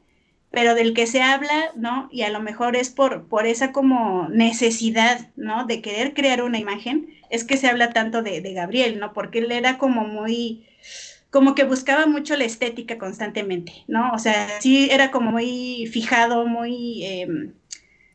pero 0.56 0.74
del 0.74 0.94
que 0.94 1.06
se 1.06 1.20
habla, 1.20 1.70
¿no? 1.74 2.08
Y 2.10 2.22
a 2.22 2.30
lo 2.30 2.40
mejor 2.40 2.76
es 2.76 2.88
por, 2.88 3.28
por 3.28 3.44
esa 3.46 3.72
como 3.72 4.30
necesidad, 4.30 5.28
¿no? 5.36 5.66
De 5.66 5.82
querer 5.82 6.14
crear 6.14 6.42
una 6.42 6.58
imagen, 6.58 7.08
es 7.28 7.44
que 7.44 7.58
se 7.58 7.66
habla 7.66 7.90
tanto 7.90 8.22
de, 8.22 8.40
Gabriel, 8.54 8.98
¿no? 8.98 9.12
Porque 9.12 9.40
él 9.40 9.52
era 9.52 9.76
como 9.76 10.06
muy, 10.06 10.64
como 11.28 11.54
que 11.54 11.64
buscaba 11.64 12.06
mucho 12.06 12.38
la 12.38 12.44
estética 12.44 12.96
constantemente, 12.96 13.84
¿no? 13.86 14.12
O 14.14 14.18
sea, 14.18 14.48
sí 14.60 14.88
era 14.90 15.10
como 15.10 15.30
muy 15.30 15.90
fijado, 15.92 16.46
muy... 16.46 17.04
Em, 17.04 17.52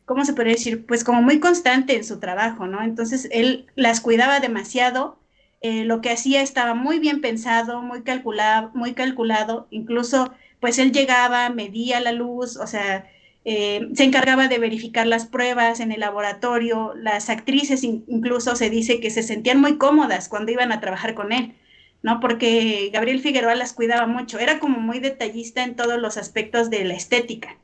¿cómo 0.04 0.24
se 0.24 0.32
podría 0.32 0.54
decir? 0.54 0.84
Pues 0.84 1.04
como 1.04 1.22
muy 1.22 1.38
constante 1.38 1.94
en 1.94 2.02
su 2.02 2.18
trabajo, 2.18 2.66
¿no? 2.66 2.82
Entonces 2.82 3.28
él 3.30 3.66
las 3.76 4.00
cuidaba 4.00 4.40
demasiado, 4.40 5.16
eh, 5.60 5.84
lo 5.84 6.00
que 6.00 6.10
hacía 6.10 6.42
estaba 6.42 6.74
muy 6.74 6.98
bien 6.98 7.20
pensado, 7.20 7.82
muy 7.82 8.02
calculado, 8.02 8.72
muy 8.74 8.94
calculado, 8.94 9.68
incluso 9.70 10.34
pues 10.62 10.78
él 10.78 10.92
llegaba, 10.92 11.50
medía 11.50 11.98
la 11.98 12.12
luz, 12.12 12.56
o 12.56 12.68
sea, 12.68 13.10
eh, 13.44 13.88
se 13.94 14.04
encargaba 14.04 14.46
de 14.46 14.60
verificar 14.60 15.08
las 15.08 15.26
pruebas 15.26 15.80
en 15.80 15.90
el 15.90 15.98
laboratorio, 15.98 16.94
las 16.94 17.30
actrices 17.30 17.82
incluso 17.82 18.54
se 18.54 18.70
dice 18.70 19.00
que 19.00 19.10
se 19.10 19.24
sentían 19.24 19.60
muy 19.60 19.76
cómodas 19.76 20.28
cuando 20.28 20.52
iban 20.52 20.70
a 20.70 20.78
trabajar 20.78 21.14
con 21.14 21.32
él, 21.32 21.56
¿no? 22.04 22.20
Porque 22.20 22.90
Gabriel 22.92 23.18
Figueroa 23.18 23.56
las 23.56 23.72
cuidaba 23.72 24.06
mucho, 24.06 24.38
era 24.38 24.60
como 24.60 24.78
muy 24.78 25.00
detallista 25.00 25.64
en 25.64 25.74
todos 25.74 25.98
los 26.00 26.16
aspectos 26.16 26.70
de 26.70 26.84
la 26.84 26.94
estética. 26.94 27.58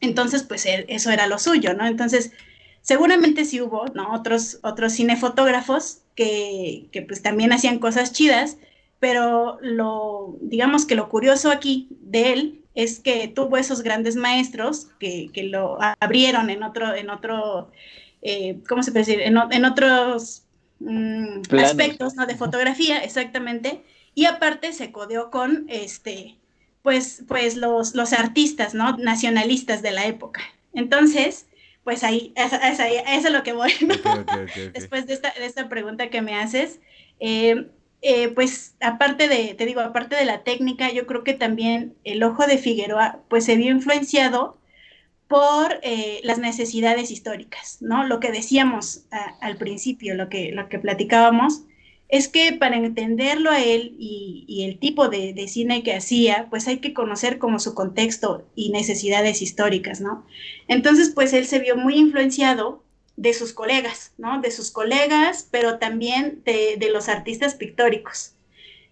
Entonces, 0.00 0.42
pues 0.42 0.66
eso 0.66 1.10
era 1.12 1.28
lo 1.28 1.38
suyo, 1.38 1.74
¿no? 1.74 1.86
Entonces, 1.86 2.32
seguramente 2.82 3.44
sí 3.44 3.60
hubo, 3.60 3.86
¿no? 3.94 4.12
Otros, 4.12 4.58
otros 4.64 4.94
cinefotógrafos 4.94 5.98
que, 6.16 6.88
que 6.90 7.02
pues 7.02 7.22
también 7.22 7.52
hacían 7.52 7.78
cosas 7.78 8.12
chidas, 8.12 8.56
pero 8.98 9.58
lo, 9.60 10.36
digamos 10.40 10.86
que 10.86 10.94
lo 10.94 11.08
curioso 11.08 11.50
aquí 11.50 11.95
de 12.06 12.32
él 12.32 12.64
es 12.74 13.00
que 13.00 13.28
tuvo 13.28 13.56
esos 13.56 13.82
grandes 13.82 14.16
maestros 14.16 14.88
que, 15.00 15.30
que 15.32 15.44
lo 15.44 15.78
abrieron 16.00 16.50
en 16.50 16.62
otro, 16.62 16.94
en 16.94 17.10
otro, 17.10 17.70
eh, 18.22 18.58
¿cómo 18.68 18.82
se 18.82 18.92
puede 18.92 19.06
decir? 19.06 19.20
En, 19.22 19.36
en 19.50 19.64
otros 19.64 20.44
mm, 20.78 21.40
aspectos, 21.58 22.14
¿no? 22.14 22.26
De 22.26 22.36
fotografía, 22.36 22.98
exactamente. 22.98 23.82
Y 24.14 24.26
aparte 24.26 24.72
se 24.72 24.92
codeó 24.92 25.30
con, 25.30 25.66
este, 25.68 26.36
pues, 26.82 27.24
pues 27.26 27.56
los, 27.56 27.94
los 27.94 28.12
artistas, 28.12 28.74
¿no? 28.74 28.96
Nacionalistas 28.98 29.82
de 29.82 29.92
la 29.92 30.06
época. 30.06 30.42
Entonces, 30.72 31.46
pues 31.82 32.04
ahí, 32.04 32.32
eso 32.36 32.58
es 33.28 33.32
lo 33.32 33.42
que 33.42 33.52
voy, 33.52 33.72
¿no? 33.80 33.94
Después 34.74 35.06
de 35.06 35.14
esta, 35.14 35.32
de 35.38 35.46
esta, 35.46 35.68
pregunta 35.68 36.10
que 36.10 36.20
me 36.20 36.34
haces, 36.34 36.80
eh, 37.20 37.68
eh, 38.02 38.28
pues 38.28 38.76
aparte 38.80 39.28
de, 39.28 39.54
te 39.54 39.66
digo, 39.66 39.80
aparte 39.80 40.16
de 40.16 40.24
la 40.24 40.42
técnica, 40.44 40.92
yo 40.92 41.06
creo 41.06 41.24
que 41.24 41.34
también 41.34 41.94
el 42.04 42.22
ojo 42.22 42.46
de 42.46 42.58
Figueroa, 42.58 43.20
pues 43.28 43.44
se 43.44 43.56
vio 43.56 43.70
influenciado 43.70 44.58
por 45.28 45.80
eh, 45.82 46.20
las 46.22 46.38
necesidades 46.38 47.10
históricas, 47.10 47.78
¿no? 47.80 48.06
Lo 48.06 48.20
que 48.20 48.30
decíamos 48.30 49.06
al 49.40 49.56
principio, 49.56 50.14
lo 50.14 50.28
que, 50.28 50.52
lo 50.52 50.68
que 50.68 50.78
platicábamos, 50.78 51.62
es 52.08 52.28
que 52.28 52.52
para 52.52 52.76
entenderlo 52.76 53.50
a 53.50 53.62
él 53.62 53.96
y, 53.98 54.64
el 54.64 54.78
tipo 54.78 55.08
de, 55.08 55.34
cine 55.48 55.82
que 55.82 55.94
hacía, 55.94 56.46
pues 56.50 56.68
hay 56.68 56.78
que 56.78 56.94
conocer 56.94 57.38
como 57.38 57.58
su 57.58 57.74
contexto 57.74 58.46
y 58.54 58.70
necesidades 58.70 59.42
históricas, 59.42 60.00
¿no? 60.00 60.24
Entonces, 60.68 61.10
pues 61.14 61.32
él 61.32 61.46
se 61.46 61.58
vio 61.58 61.76
muy 61.76 61.96
influenciado 61.96 62.84
de 63.16 63.32
sus 63.32 63.52
colegas, 63.52 64.12
¿no? 64.18 64.40
De 64.40 64.50
sus 64.50 64.70
colegas, 64.70 65.48
pero 65.50 65.78
también 65.78 66.42
de, 66.44 66.76
de 66.78 66.90
los 66.90 67.08
artistas 67.08 67.54
pictóricos. 67.54 68.34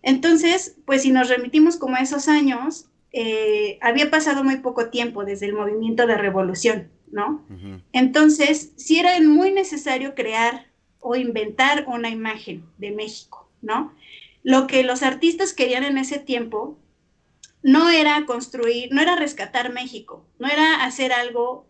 Entonces, 0.02 0.76
pues 0.84 1.02
si 1.02 1.10
nos 1.10 1.28
remitimos 1.28 1.76
como 1.76 1.96
a 1.96 2.00
esos 2.00 2.28
años, 2.28 2.86
eh, 3.16 3.78
había 3.80 4.10
pasado 4.10 4.42
muy 4.42 4.56
poco 4.56 4.90
tiempo 4.90 5.24
desde 5.24 5.46
el 5.46 5.54
movimiento 5.54 6.06
de 6.06 6.18
revolución, 6.18 6.90
¿no? 7.12 7.46
Entonces, 7.92 8.72
sí 8.76 8.98
era 8.98 9.18
muy 9.20 9.52
necesario 9.52 10.16
crear 10.16 10.66
o 10.98 11.14
inventar 11.14 11.84
una 11.86 12.10
imagen 12.10 12.64
de 12.76 12.90
México, 12.90 13.48
¿no? 13.62 13.94
Lo 14.42 14.66
que 14.66 14.82
los 14.82 15.02
artistas 15.02 15.54
querían 15.54 15.84
en 15.84 15.96
ese 15.96 16.18
tiempo 16.18 16.76
no 17.62 17.88
era 17.88 18.26
construir, 18.26 18.88
no 18.92 19.00
era 19.00 19.14
rescatar 19.14 19.72
México, 19.72 20.26
no 20.38 20.48
era 20.48 20.84
hacer 20.84 21.12
algo 21.12 21.66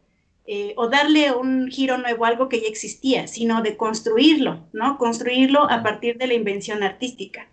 eh, 0.47 0.75
o 0.77 0.89
darle 0.89 1.33
un 1.33 1.71
giro 1.71 1.97
nuevo 1.97 2.27
a 2.27 2.29
algo 2.29 2.51
que 2.51 2.61
ya 2.61 2.69
existía, 2.69 3.27
sino 3.29 3.63
de 3.63 3.79
construirlo, 3.79 4.69
¿no? 4.75 4.99
Construirlo 4.99 5.71
a 5.71 5.83
partir 5.83 6.19
de 6.19 6.27
la 6.27 6.35
invención 6.35 6.83
artística. 6.83 7.49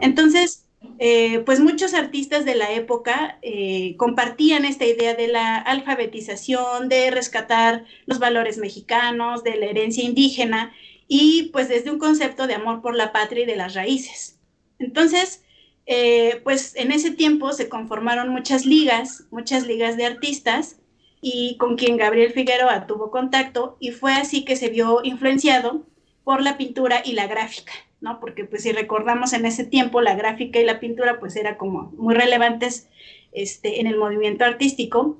Entonces, 0.00 0.66
eh, 0.98 1.38
pues 1.46 1.60
muchos 1.60 1.94
artistas 1.94 2.44
de 2.44 2.56
la 2.56 2.72
época 2.72 3.38
eh, 3.42 3.94
compartían 3.96 4.64
esta 4.64 4.84
idea 4.84 5.14
de 5.14 5.28
la 5.28 5.56
alfabetización, 5.56 6.88
de 6.88 7.12
rescatar 7.12 7.84
los 8.06 8.18
valores 8.18 8.58
mexicanos, 8.58 9.44
de 9.44 9.54
la 9.54 9.66
herencia 9.66 10.02
indígena 10.02 10.72
y 11.06 11.50
pues 11.52 11.68
desde 11.68 11.92
un 11.92 12.00
concepto 12.00 12.48
de 12.48 12.54
amor 12.54 12.82
por 12.82 12.96
la 12.96 13.12
patria 13.12 13.44
y 13.44 13.46
de 13.46 13.54
las 13.54 13.74
raíces. 13.74 14.40
Entonces, 14.80 15.44
pues 16.42 16.74
en 16.74 16.90
ese 16.90 17.12
tiempo 17.12 17.52
se 17.52 17.68
conformaron 17.68 18.30
muchas 18.30 18.66
ligas, 18.66 19.26
muchas 19.30 19.64
ligas 19.64 19.96
de 19.96 20.06
artistas 20.06 20.81
y 21.22 21.56
con 21.56 21.76
quien 21.76 21.96
Gabriel 21.96 22.32
Figueroa 22.32 22.86
tuvo 22.86 23.10
contacto 23.10 23.76
y 23.80 23.92
fue 23.92 24.12
así 24.12 24.44
que 24.44 24.56
se 24.56 24.68
vio 24.68 25.00
influenciado 25.04 25.86
por 26.24 26.42
la 26.42 26.58
pintura 26.58 27.00
y 27.04 27.12
la 27.12 27.28
gráfica. 27.28 27.72
¿no? 28.00 28.18
Porque 28.18 28.44
pues 28.44 28.64
si 28.64 28.72
recordamos 28.72 29.32
en 29.32 29.46
ese 29.46 29.64
tiempo 29.64 30.00
la 30.00 30.16
gráfica 30.16 30.58
y 30.58 30.64
la 30.64 30.80
pintura 30.80 31.20
pues 31.20 31.36
era 31.36 31.56
como 31.56 31.92
muy 31.96 32.14
relevantes 32.14 32.88
este, 33.30 33.80
en 33.80 33.86
el 33.86 33.96
movimiento 33.96 34.44
artístico. 34.44 35.18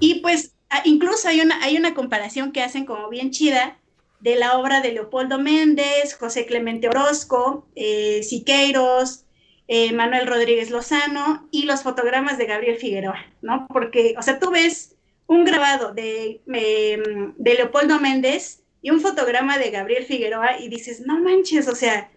Y 0.00 0.20
pues 0.20 0.54
incluso 0.84 1.28
hay 1.28 1.42
una, 1.42 1.62
hay 1.62 1.76
una 1.76 1.92
comparación 1.92 2.50
que 2.50 2.62
hacen 2.62 2.86
como 2.86 3.10
bien 3.10 3.30
chida 3.30 3.76
de 4.20 4.36
la 4.36 4.56
obra 4.58 4.80
de 4.80 4.92
Leopoldo 4.92 5.38
Méndez, 5.38 6.16
José 6.18 6.46
Clemente 6.46 6.88
Orozco, 6.88 7.66
eh, 7.74 8.22
Siqueiros, 8.22 9.26
eh, 9.68 9.92
Manuel 9.92 10.26
Rodríguez 10.26 10.70
Lozano 10.70 11.46
y 11.50 11.64
los 11.64 11.82
fotogramas 11.82 12.38
de 12.38 12.46
Gabriel 12.46 12.76
Figueroa, 12.76 13.18
¿no? 13.42 13.66
Porque, 13.68 14.14
o 14.18 14.22
sea, 14.22 14.38
tú 14.38 14.50
ves 14.50 14.91
un 15.26 15.44
grabado 15.44 15.92
de, 15.92 16.42
em, 16.46 17.34
de 17.36 17.54
Leopoldo 17.54 18.00
Méndez 18.00 18.62
y 18.82 18.90
un 18.90 19.00
fotograma 19.00 19.58
de 19.58 19.70
Gabriel 19.70 20.04
Figueroa 20.04 20.58
y 20.58 20.68
dices, 20.68 21.00
no 21.06 21.20
manches, 21.20 21.68
o 21.68 21.74
sea, 21.74 22.10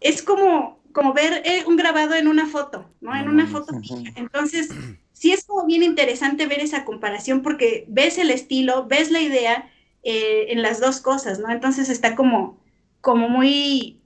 es 0.00 0.22
como, 0.22 0.80
como 0.92 1.12
ver 1.12 1.42
eh, 1.44 1.64
un 1.66 1.76
grabado 1.76 2.14
en 2.14 2.26
una 2.26 2.46
foto, 2.46 2.88
¿no? 3.00 3.14
En 3.14 3.28
una 3.28 3.46
foto 3.46 3.78
fija. 3.78 4.10
Entonces, 4.16 4.70
sí 5.12 5.32
es 5.32 5.44
como 5.44 5.66
bien 5.66 5.82
interesante 5.82 6.46
ver 6.46 6.60
esa 6.60 6.84
comparación 6.84 7.42
porque 7.42 7.84
ves 7.88 8.16
el 8.18 8.30
estilo, 8.30 8.86
ves 8.86 9.10
la 9.10 9.20
idea 9.20 9.70
eh, 10.02 10.46
en 10.48 10.62
las 10.62 10.80
dos 10.80 11.00
cosas, 11.00 11.38
¿no? 11.38 11.50
Entonces 11.50 11.90
está 11.90 12.16
como, 12.16 12.58
como 13.02 13.28
muy, 13.28 14.00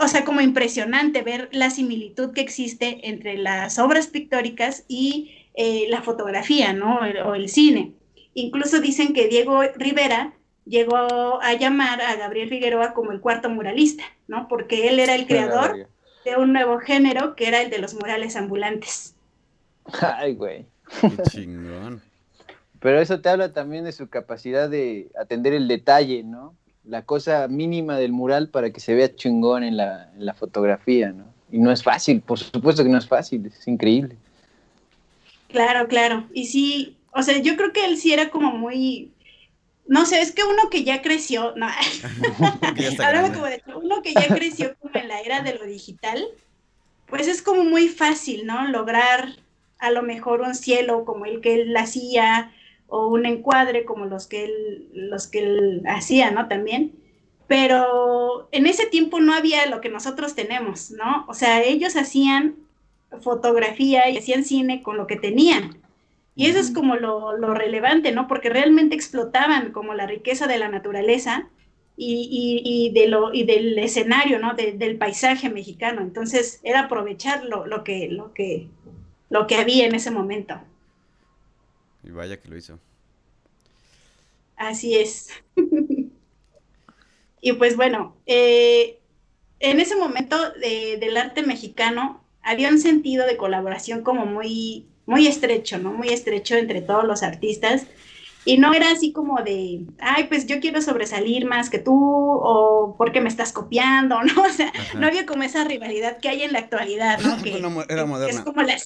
o 0.00 0.08
sea, 0.08 0.24
como 0.24 0.40
impresionante 0.40 1.22
ver 1.22 1.48
la 1.52 1.70
similitud 1.70 2.32
que 2.32 2.40
existe 2.40 3.08
entre 3.08 3.38
las 3.38 3.78
obras 3.78 4.08
pictóricas 4.08 4.84
y 4.88 5.39
eh, 5.62 5.88
la 5.90 6.00
fotografía, 6.00 6.72
¿no? 6.72 7.00
o 7.26 7.34
el 7.34 7.50
cine. 7.50 7.92
Incluso 8.32 8.80
dicen 8.80 9.12
que 9.12 9.28
Diego 9.28 9.60
Rivera 9.76 10.32
llegó 10.64 10.96
a 11.42 11.52
llamar 11.52 12.00
a 12.00 12.16
Gabriel 12.16 12.48
Figueroa 12.48 12.94
como 12.94 13.12
el 13.12 13.20
cuarto 13.20 13.50
muralista, 13.50 14.04
¿no? 14.26 14.48
Porque 14.48 14.88
él 14.88 14.98
era 14.98 15.14
el 15.14 15.26
creador 15.26 15.86
de 16.24 16.36
un 16.38 16.54
nuevo 16.54 16.78
género 16.78 17.36
que 17.36 17.46
era 17.46 17.60
el 17.60 17.68
de 17.68 17.78
los 17.78 17.92
murales 17.92 18.36
ambulantes. 18.36 19.14
Ay, 20.00 20.34
güey. 20.34 20.64
Qué 20.98 21.22
chingón. 21.30 22.00
Pero 22.80 22.98
eso 22.98 23.20
te 23.20 23.28
habla 23.28 23.52
también 23.52 23.84
de 23.84 23.92
su 23.92 24.08
capacidad 24.08 24.70
de 24.70 25.10
atender 25.20 25.52
el 25.52 25.68
detalle, 25.68 26.22
¿no? 26.22 26.54
La 26.84 27.02
cosa 27.02 27.48
mínima 27.48 27.98
del 27.98 28.12
mural 28.12 28.48
para 28.48 28.70
que 28.70 28.80
se 28.80 28.94
vea 28.94 29.14
chingón 29.14 29.62
en 29.62 29.76
la, 29.76 30.10
en 30.14 30.24
la 30.24 30.32
fotografía, 30.32 31.12
¿no? 31.12 31.26
Y 31.52 31.58
no 31.58 31.70
es 31.70 31.82
fácil, 31.82 32.22
por 32.22 32.38
supuesto 32.38 32.82
que 32.82 32.88
no 32.88 32.96
es 32.96 33.06
fácil, 33.06 33.44
es 33.44 33.68
increíble. 33.68 34.16
Claro, 35.52 35.88
claro. 35.88 36.28
Y 36.32 36.46
sí, 36.46 36.96
o 37.12 37.22
sea, 37.22 37.38
yo 37.38 37.56
creo 37.56 37.72
que 37.72 37.84
él 37.84 37.96
sí 37.96 38.12
era 38.12 38.30
como 38.30 38.52
muy, 38.52 39.12
no 39.86 40.06
sé, 40.06 40.20
es 40.20 40.32
que 40.32 40.44
uno 40.44 40.70
que 40.70 40.84
ya 40.84 41.02
creció, 41.02 41.54
no, 41.56 41.66
como 43.32 43.46
de 43.46 43.62
uno 43.74 44.02
que 44.02 44.14
ya 44.14 44.28
creció 44.28 44.76
como 44.78 44.94
en 44.94 45.08
la 45.08 45.20
era 45.20 45.42
de 45.42 45.54
lo 45.54 45.64
digital, 45.64 46.24
pues 47.06 47.26
es 47.26 47.42
como 47.42 47.64
muy 47.64 47.88
fácil, 47.88 48.46
¿no? 48.46 48.68
Lograr 48.68 49.28
a 49.78 49.90
lo 49.90 50.02
mejor 50.02 50.42
un 50.42 50.54
cielo 50.54 51.04
como 51.04 51.26
el 51.26 51.40
que 51.40 51.54
él 51.54 51.76
hacía 51.76 52.52
o 52.86 53.08
un 53.08 53.26
encuadre 53.26 53.84
como 53.84 54.06
los 54.06 54.26
que 54.26 54.44
él, 54.44 54.88
los 54.92 55.26
que 55.26 55.40
él 55.40 55.82
hacía, 55.86 56.30
¿no? 56.30 56.48
También. 56.48 56.92
Pero 57.48 58.48
en 58.52 58.66
ese 58.66 58.86
tiempo 58.86 59.18
no 59.18 59.34
había 59.34 59.66
lo 59.66 59.80
que 59.80 59.88
nosotros 59.88 60.36
tenemos, 60.36 60.92
¿no? 60.92 61.24
O 61.28 61.34
sea, 61.34 61.62
ellos 61.62 61.96
hacían 61.96 62.56
fotografía 63.20 64.08
y 64.08 64.18
hacían 64.18 64.44
cine 64.44 64.82
con 64.82 64.96
lo 64.96 65.06
que 65.06 65.16
tenían. 65.16 65.78
Y 66.36 66.46
eso 66.46 66.58
es 66.58 66.70
como 66.70 66.96
lo, 66.96 67.54
relevante, 67.54 68.12
¿no? 68.12 68.28
Porque 68.28 68.48
realmente 68.48 68.94
explotaban 68.94 69.72
como 69.72 69.94
la 69.94 70.06
riqueza 70.06 70.46
de 70.46 70.58
la 70.58 70.68
naturaleza 70.68 71.48
y, 71.96 72.90
de 72.94 73.08
lo, 73.08 73.34
y 73.34 73.44
del 73.44 73.78
escenario, 73.78 74.38
¿no? 74.38 74.54
del 74.54 74.96
paisaje 74.96 75.50
mexicano. 75.50 76.00
Entonces 76.00 76.60
era 76.62 76.80
aprovechar 76.80 77.44
lo, 77.44 77.84
que, 77.84 78.08
lo, 78.08 78.32
que, 78.32 78.68
lo 79.28 79.46
que 79.46 79.56
había 79.56 79.86
en 79.86 79.94
ese 79.94 80.10
momento. 80.10 80.58
Y 82.04 82.10
vaya 82.10 82.40
que 82.40 82.48
lo 82.48 82.56
hizo. 82.56 82.78
Así 84.56 84.96
es. 84.96 85.30
y 87.42 87.52
pues 87.52 87.76
bueno, 87.76 88.16
eh, 88.24 88.98
en 89.58 89.80
ese 89.80 89.96
momento 89.96 90.36
del 90.52 91.16
arte 91.16 91.42
mexicano 91.42 92.19
había 92.42 92.68
un 92.68 92.78
sentido 92.78 93.26
de 93.26 93.36
colaboración 93.36 94.02
como 94.02 94.26
muy 94.26 94.86
muy 95.10 95.26
estrecho, 95.26 95.78
¿no? 95.78 95.92
Muy 95.92 96.08
estrecho 96.08 96.54
entre 96.54 96.82
todos 96.82 97.04
los 97.04 97.24
artistas. 97.24 97.86
Y 98.44 98.58
no 98.58 98.72
era 98.72 98.90
así 98.90 99.12
como 99.12 99.42
de, 99.42 99.82
ay, 99.98 100.24
pues 100.28 100.46
yo 100.46 100.60
quiero 100.60 100.80
sobresalir 100.80 101.44
más 101.44 101.68
que 101.68 101.78
tú, 101.78 101.94
o 101.94 102.94
porque 102.96 103.20
me 103.20 103.28
estás 103.28 103.52
copiando, 103.52 104.22
¿no? 104.22 104.42
O 104.42 104.48
sea, 104.48 104.72
no 104.96 105.06
había 105.06 105.26
como 105.26 105.42
esa 105.42 105.64
rivalidad 105.64 106.18
que 106.18 106.28
hay 106.28 106.44
en 106.44 106.52
la 106.52 106.60
actualidad, 106.60 107.18
¿no? 107.20 107.36
Que, 107.42 107.58
era 107.88 108.06
moderna. 108.06 108.38
es 108.38 108.40
como 108.40 108.62
la... 108.62 108.76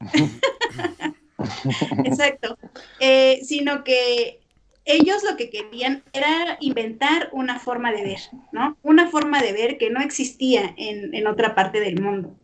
Exacto. 2.04 2.58
Eh, 3.00 3.40
sino 3.44 3.84
que 3.84 4.40
ellos 4.84 5.22
lo 5.22 5.36
que 5.36 5.48
querían 5.48 6.02
era 6.12 6.58
inventar 6.60 7.30
una 7.32 7.60
forma 7.60 7.92
de 7.92 8.02
ver, 8.02 8.18
¿no? 8.50 8.76
Una 8.82 9.08
forma 9.08 9.40
de 9.40 9.52
ver 9.52 9.78
que 9.78 9.90
no 9.90 10.00
existía 10.00 10.74
en, 10.76 11.14
en 11.14 11.28
otra 11.28 11.54
parte 11.54 11.80
del 11.80 12.00
mundo. 12.00 12.36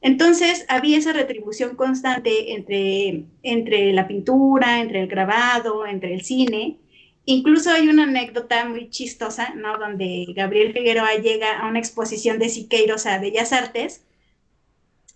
Entonces 0.00 0.64
había 0.68 0.98
esa 0.98 1.12
retribución 1.12 1.74
constante 1.74 2.54
entre, 2.54 3.24
entre 3.42 3.92
la 3.92 4.06
pintura, 4.06 4.80
entre 4.80 5.00
el 5.00 5.08
grabado, 5.08 5.86
entre 5.86 6.14
el 6.14 6.22
cine. 6.22 6.78
Incluso 7.24 7.70
hay 7.70 7.88
una 7.88 8.04
anécdota 8.04 8.64
muy 8.64 8.90
chistosa, 8.90 9.54
¿no? 9.54 9.76
Donde 9.78 10.26
Gabriel 10.34 10.72
Figueroa 10.72 11.14
llega 11.14 11.58
a 11.58 11.68
una 11.68 11.78
exposición 11.78 12.38
de 12.38 12.48
Siqueiros 12.48 13.06
a 13.06 13.18
Bellas 13.18 13.52
Artes 13.52 14.02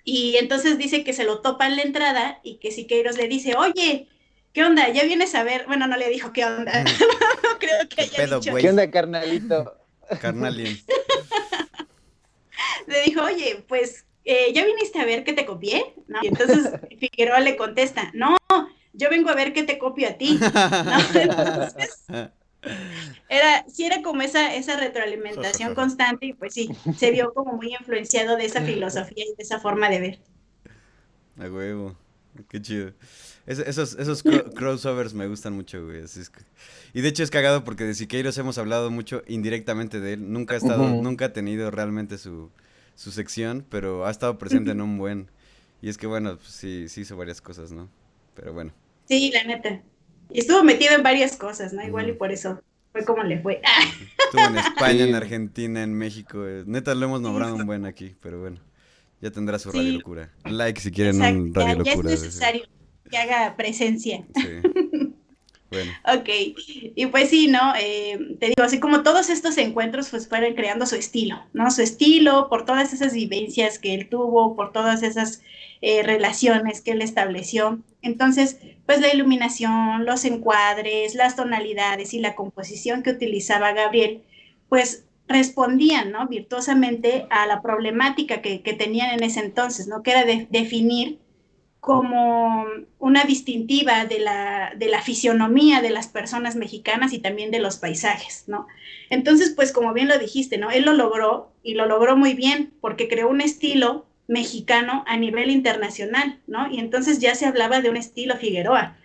y 0.05 0.37
entonces 0.37 0.79
dice 0.79 1.05
que 1.05 1.13
se 1.13 1.25
lo 1.25 1.41
topa 1.41 1.69
en 1.69 1.77
la 1.77 1.83
entrada 1.83 2.41
y 2.43 2.57
que 2.57 2.73
Siqueiros 2.73 3.17
le 3.17 3.29
dice, 3.29 3.55
oye, 3.57 4.09
¿qué 4.53 4.65
onda? 4.65 4.89
¿Ya 4.89 5.05
vienes 5.05 5.35
a 5.35 5.45
ver? 5.45 5.65
Bueno, 5.67 5.87
no 5.87 5.97
le 5.97 6.09
dijo 6.09 6.33
qué 6.33 6.45
onda. 6.45 6.85
creo 7.61 7.89
que 7.89 8.03
haya 8.03 8.37
dicho. 8.37 8.55
¿Qué 8.55 8.69
onda, 8.69 8.91
carnalito? 8.91 9.77
Carnalien. 10.21 10.77
le 12.87 13.03
dijo, 13.03 13.23
oye, 13.23 13.65
pues 13.69 14.05
eh, 14.25 14.53
¿ya 14.53 14.65
viniste 14.65 15.01
a 15.01 15.05
ver 15.05 15.25
que 15.25 15.33
te 15.33 15.47
copié? 15.47 15.95
Y 16.23 16.29
entonces 16.29 16.71
Figueroa 16.99 17.41
le 17.41 17.57
contesta, 17.57 18.11
no, 18.15 18.37
yo 18.93 19.11
vengo 19.11 19.31
a 19.31 19.35
ver 19.35 19.53
qué 19.53 19.63
te 19.63 19.79
copio 19.79 20.09
a 20.09 20.13
ti. 20.13 20.39
Entonces, 21.15 22.05
era, 23.29 23.65
sí 23.67 23.85
era 23.85 24.03
como 24.03 24.23
esa, 24.23 24.55
esa 24.55 24.77
retroalimentación 24.77 25.75
constante 25.75 26.27
y 26.27 26.33
pues 26.35 26.55
sí, 26.55 26.71
se 26.97 27.11
vio 27.11 27.33
como 27.35 27.55
muy 27.55 27.75
influenciado 27.75 28.37
de 28.37 28.45
esa 28.45 28.63
filosofía 28.63 29.25
y 29.25 29.35
de 29.37 29.43
esa 29.43 29.59
forma 29.59 29.89
de 29.89 30.01
ver. 30.01 30.19
A 31.39 31.51
huevo, 31.51 31.97
qué 32.49 32.61
chido. 32.61 32.93
esos, 33.47 33.95
esos 33.99 34.23
crossovers 34.55 35.15
me 35.15 35.27
gustan 35.27 35.55
mucho, 35.55 35.85
güey. 35.85 36.03
Y 36.93 37.01
de 37.01 37.09
hecho 37.09 37.23
es 37.23 37.31
cagado 37.31 37.65
porque 37.65 37.85
de 37.85 37.95
Siqueiros 37.95 38.39
hemos 38.39 38.59
hablado 38.59 38.91
mucho 38.91 39.23
indirectamente 39.27 39.99
de 39.99 40.13
él. 40.13 40.31
Nunca 40.31 40.55
ha 40.55 40.59
estado, 40.59 40.87
nunca 40.87 41.27
ha 41.27 41.33
tenido 41.33 41.71
realmente 41.71 42.19
su, 42.19 42.51
su 42.95 43.11
sección, 43.11 43.65
pero 43.69 44.07
ha 44.07 44.11
estado 44.11 44.39
presente 44.39 44.71
en 44.71 44.81
un 44.81 44.99
buen. 44.99 45.31
Y 45.81 45.89
es 45.89 45.99
que 45.99 46.07
bueno, 46.07 46.37
pues 46.37 46.49
sí, 46.49 46.89
sí 46.89 47.03
hizo 47.03 47.17
varias 47.17 47.41
cosas, 47.41 47.73
¿no? 47.73 47.89
Pero 48.35 48.53
bueno. 48.53 48.73
Sí, 49.09 49.31
la 49.33 49.45
neta. 49.45 49.83
Y 50.31 50.41
estuvo 50.41 50.63
metido 50.63 50.95
en 50.95 51.03
varias 51.03 51.37
cosas, 51.37 51.73
¿no? 51.73 51.83
Igual 51.85 52.09
y 52.09 52.13
por 52.13 52.33
eso 52.33 52.63
fue 52.93 53.05
como 53.05 53.23
le 53.23 53.41
fue. 53.41 53.61
Estuvo 54.25 54.43
en 54.43 54.59
España, 54.59 55.05
en 55.05 55.15
Argentina, 55.15 55.83
en 55.83 55.95
México. 55.95 56.47
Eh, 56.47 56.65
neta 56.67 56.95
lo 56.95 57.07
hemos 57.07 57.21
nombrado 57.21 57.55
un 57.55 57.67
buen 57.67 57.85
aquí, 57.85 58.15
pero 58.21 58.41
bueno. 58.41 58.61
Ya 59.21 59.31
tendrá 59.31 59.59
su 59.59 59.71
radio 59.71 59.93
locura. 59.93 60.33
Like 60.45 60.81
si 60.81 60.91
quieren 60.91 61.23
un 61.23 61.55
radio 61.55 61.79
locura. 61.79 62.09
Ya 62.09 62.15
es 62.15 62.23
necesario 62.23 62.65
que 63.09 63.17
haga 63.17 63.57
presencia. 63.57 64.25
Sí. 64.35 65.12
Bueno. 65.73 65.91
Ok, 66.15 66.29
y 66.95 67.07
pues 67.07 67.31
sí, 67.31 67.49
¿no? 67.49 67.73
Eh, 67.81 68.37
te 68.39 68.49
digo, 68.49 68.63
así 68.63 68.79
como 68.79 69.03
todos 69.03 69.31
estos 69.31 69.57
encuentros 69.57 70.11
pues 70.11 70.29
fueron 70.29 70.53
creando 70.53 70.85
su 70.85 70.97
estilo, 70.97 71.43
¿no? 71.55 71.71
Su 71.71 71.81
estilo 71.81 72.51
por 72.51 72.67
todas 72.67 72.93
esas 72.93 73.15
vivencias 73.15 73.79
que 73.79 73.95
él 73.95 74.11
tuvo, 74.11 74.55
por 74.55 74.73
todas 74.73 75.03
esas 75.03 75.41
eh, 75.81 76.03
relaciones 76.03 76.83
que 76.83 76.91
él 76.91 77.01
estableció. 77.01 77.81
Entonces, 78.03 78.59
pues 78.85 79.01
la 79.01 79.15
iluminación, 79.15 80.05
los 80.05 80.27
encuadres, 80.27 81.15
las 81.15 81.37
tonalidades 81.37 82.13
y 82.13 82.21
la 82.21 82.35
composición 82.35 83.03
que 83.03 83.11
utilizaba 83.11 83.73
Gabriel, 83.73 84.23
pues 84.69 85.05
respondían, 85.27 86.13
¿no? 86.13 86.29
Virtuosamente 86.29 87.27
a 87.31 87.47
la 87.47 87.63
problemática 87.63 88.43
que, 88.43 88.59
tenían 88.59 89.15
en 89.15 89.23
ese 89.23 89.41
entonces, 89.41 89.89
¿no? 89.89 90.03
Que 90.03 90.11
era 90.11 90.25
de, 90.25 90.47
definir 90.51 91.19
como 91.83 92.65
una 93.01 93.25
distintiva 93.25 94.05
de 94.05 94.21
la, 94.21 94.73
de 94.77 94.87
la 94.87 95.03
fisionomía 95.03 95.83
de 95.83 95.91
las 95.91 96.07
personas 96.07 96.55
mexicanas 96.55 97.13
y 97.13 97.19
también 97.19 97.51
de 97.51 97.59
los 97.59 97.77
paisajes, 97.77 98.45
¿no? 98.47 98.69
Entonces, 99.11 99.51
pues 99.51 99.73
como 99.73 99.93
bien 99.93 100.07
lo 100.07 100.17
dijiste, 100.17 100.59
¿no? 100.59 100.71
Él 100.71 100.85
lo 100.85 100.93
logró 100.93 101.51
y 101.65 101.75
lo 101.75 101.87
logró 101.87 102.17
muy 102.17 102.35
bien 102.35 102.73
porque 102.81 103.09
creó 103.09 103.29
un 103.29 103.41
estilo 103.41 104.07
mexicano 104.29 105.03
a 105.09 105.17
nivel 105.17 105.51
internacional, 105.51 106.39
¿no? 106.47 106.71
Y 106.71 106.79
entonces 106.79 107.19
ya 107.19 107.35
se 107.35 107.47
hablaba 107.47 107.81
de 107.81 107.91
un 107.91 107.97
estilo 107.97 108.37
Figueroa. 108.37 108.97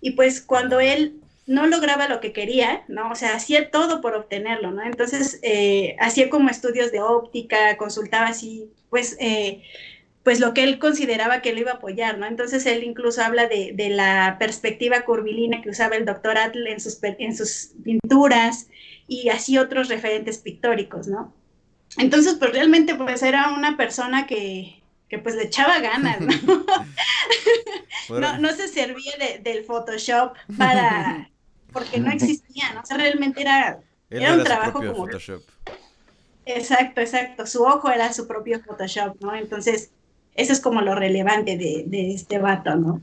Y 0.00 0.10
pues 0.10 0.40
cuando 0.40 0.80
él 0.80 1.20
no 1.46 1.68
lograba 1.68 2.08
lo 2.08 2.18
que 2.18 2.32
quería, 2.32 2.82
¿no? 2.88 3.12
O 3.12 3.14
sea, 3.14 3.36
hacía 3.36 3.70
todo 3.70 4.00
por 4.00 4.16
obtenerlo, 4.16 4.72
¿no? 4.72 4.82
Entonces, 4.82 5.38
eh, 5.42 5.94
hacía 6.00 6.28
como 6.28 6.50
estudios 6.50 6.90
de 6.90 7.02
óptica, 7.02 7.76
consultaba 7.76 8.26
así, 8.26 8.68
pues, 8.90 9.16
eh, 9.20 9.62
pues 10.26 10.40
lo 10.40 10.54
que 10.54 10.64
él 10.64 10.80
consideraba 10.80 11.40
que 11.40 11.52
lo 11.52 11.60
iba 11.60 11.70
a 11.70 11.74
apoyar, 11.74 12.18
¿no? 12.18 12.26
Entonces 12.26 12.66
él 12.66 12.82
incluso 12.82 13.22
habla 13.22 13.46
de, 13.46 13.72
la 13.90 14.38
perspectiva 14.40 15.02
curvilínea 15.02 15.62
que 15.62 15.70
usaba 15.70 15.94
el 15.94 16.04
doctor 16.04 16.36
Atle 16.36 16.72
en 16.72 16.80
sus, 16.80 16.98
en 17.00 17.36
sus 17.36 17.70
pinturas 17.84 18.66
y 19.06 19.28
así 19.28 19.56
otros 19.56 19.88
referentes 19.88 20.38
pictóricos, 20.38 21.06
¿no? 21.06 21.32
Entonces, 21.96 22.34
pues 22.40 22.50
realmente 22.50 22.96
pues 22.96 23.22
era 23.22 23.52
una 23.52 23.76
persona 23.76 24.26
que, 24.26 24.82
pues 25.22 25.36
le 25.36 25.44
echaba 25.44 25.78
ganas, 25.78 26.20
¿no? 26.20 26.64
no, 28.40 28.52
se 28.52 28.66
servía 28.66 29.12
del 29.44 29.62
Photoshop 29.62 30.34
para, 30.58 31.30
porque 31.72 32.00
no 32.00 32.10
existía, 32.10 32.72
¿no? 32.74 32.80
O 32.80 32.84
sea, 32.84 32.96
realmente 32.96 33.42
era, 33.42 33.78
era 34.10 34.34
un 34.34 34.42
trabajo 34.42 34.80
como... 34.80 34.92
Photoshop. 34.92 35.44
Exacto, 36.46 37.00
exacto. 37.00 37.46
Su 37.46 37.62
ojo 37.62 37.92
era 37.92 38.12
su 38.12 38.26
propio 38.26 38.60
Photoshop, 38.60 39.20
¿no? 39.20 39.32
Entonces, 39.32 39.92
eso 40.36 40.52
es 40.52 40.60
como 40.60 40.82
lo 40.82 40.94
relevante 40.94 41.56
de, 41.56 42.12
este 42.12 42.38
vato, 42.38 42.76
¿no? 42.76 43.00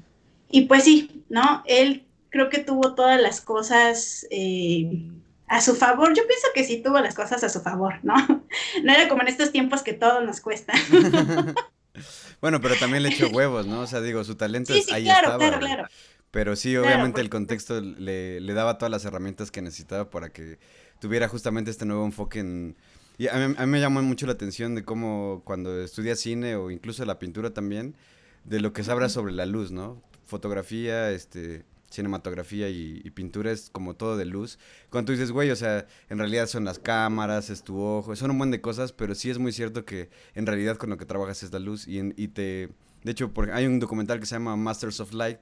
Y 0.49 0.65
pues 0.65 0.83
sí, 0.83 1.23
¿no? 1.29 1.63
Él 1.65 2.05
creo 2.29 2.49
que 2.49 2.59
tuvo 2.59 2.93
todas 2.93 3.19
las 3.19 3.41
cosas 3.41 4.27
eh, 4.29 5.09
a 5.47 5.61
su 5.61 5.75
favor. 5.75 6.13
Yo 6.15 6.27
pienso 6.27 6.47
que 6.53 6.63
sí 6.63 6.77
tuvo 6.77 6.99
las 6.99 7.15
cosas 7.15 7.43
a 7.43 7.49
su 7.49 7.61
favor, 7.61 7.95
¿no? 8.03 8.15
No 8.83 8.93
era 8.93 9.07
como 9.09 9.23
en 9.23 9.27
estos 9.27 9.51
tiempos 9.51 9.81
que 9.81 9.93
todo 9.93 10.21
nos 10.21 10.41
cuesta. 10.41 10.73
bueno, 12.41 12.61
pero 12.61 12.75
también 12.75 13.03
le 13.03 13.09
echó 13.09 13.29
huevos, 13.29 13.65
¿no? 13.65 13.81
O 13.81 13.87
sea, 13.87 14.01
digo, 14.01 14.23
su 14.23 14.35
talento 14.35 14.73
sí, 14.73 14.83
sí, 14.83 14.93
ahí 14.93 15.03
claro, 15.03 15.37
Claro, 15.37 15.59
claro. 15.59 15.87
Pero 16.29 16.55
sí, 16.55 16.75
obviamente 16.77 17.21
el 17.21 17.29
contexto 17.29 17.79
le, 17.79 18.39
le, 18.39 18.53
daba 18.53 18.79
todas 18.79 18.89
las 18.89 19.05
herramientas 19.05 19.51
que 19.51 19.61
necesitaba 19.61 20.09
para 20.09 20.29
que 20.29 20.57
tuviera 20.99 21.27
justamente 21.27 21.69
este 21.69 21.85
nuevo 21.85 22.03
enfoque 22.05 22.39
en, 22.39 22.75
y 23.17 23.27
a 23.27 23.47
mí, 23.47 23.55
me 23.67 23.79
llamó 23.79 24.01
mucho 24.01 24.25
la 24.25 24.33
atención 24.33 24.75
de 24.75 24.83
cómo 24.83 25.41
cuando 25.45 25.81
estudias 25.81 26.19
cine 26.19 26.55
o 26.55 26.71
incluso 26.71 27.05
la 27.05 27.19
pintura 27.19 27.53
también, 27.53 27.95
de 28.43 28.59
lo 28.59 28.73
que 28.73 28.83
habla 28.89 29.09
sobre 29.09 29.33
la 29.33 29.45
luz, 29.45 29.71
¿no? 29.71 30.01
Fotografía, 30.25 31.11
este, 31.11 31.63
cinematografía 31.89 32.69
y, 32.69 33.09
pintura 33.11 33.51
es 33.51 33.69
como 33.69 33.95
todo 33.95 34.17
de 34.17 34.25
luz. 34.25 34.57
Cuando 34.89 35.07
tú 35.07 35.11
dices, 35.13 35.31
güey, 35.31 35.51
o 35.51 35.55
sea, 35.55 35.85
en 36.09 36.17
realidad 36.17 36.47
son 36.47 36.65
las 36.65 36.79
cámaras, 36.79 37.49
es 37.49 37.63
tu 37.63 37.79
ojo, 37.79 38.15
son 38.15 38.31
un 38.31 38.37
buen 38.39 38.51
de 38.51 38.61
cosas, 38.61 38.91
pero 38.91 39.13
sí 39.13 39.29
es 39.29 39.37
muy 39.37 39.51
cierto 39.51 39.85
que 39.85 40.09
en 40.33 40.45
realidad 40.45 40.77
con 40.77 40.89
lo 40.89 40.97
que 40.97 41.05
trabajas 41.05 41.43
es 41.43 41.51
la 41.51 41.59
luz 41.59 41.87
y, 41.87 41.99
y 42.21 42.29
te... 42.29 42.69
De 43.03 43.11
hecho, 43.11 43.31
hay 43.51 43.67
un 43.67 43.79
documental 43.79 44.19
que 44.19 44.25
se 44.25 44.35
llama 44.35 44.55
Masters 44.55 45.01
of 45.01 45.13
Light, 45.13 45.39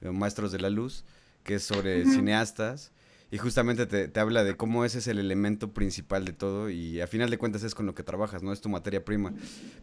eh, 0.00 0.10
Maestros 0.10 0.52
de 0.52 0.60
la 0.60 0.70
Luz, 0.70 1.04
que 1.42 1.56
es 1.56 1.64
sobre 1.64 2.04
cineastas 2.06 2.92
y 3.34 3.38
justamente 3.38 3.86
te, 3.86 4.20
habla 4.20 4.44
de 4.44 4.56
cómo 4.56 4.84
ese 4.84 4.98
es 4.98 5.08
el 5.08 5.18
elemento 5.18 5.74
principal 5.74 6.24
de 6.24 6.32
todo 6.32 6.70
y 6.70 7.00
a 7.00 7.08
final 7.08 7.30
de 7.30 7.36
cuentas 7.36 7.64
es 7.64 7.74
con 7.74 7.84
lo 7.84 7.92
que 7.92 8.04
trabajas, 8.04 8.44
¿no? 8.44 8.52
Es 8.52 8.60
tu 8.60 8.68
materia 8.68 9.04
prima. 9.04 9.34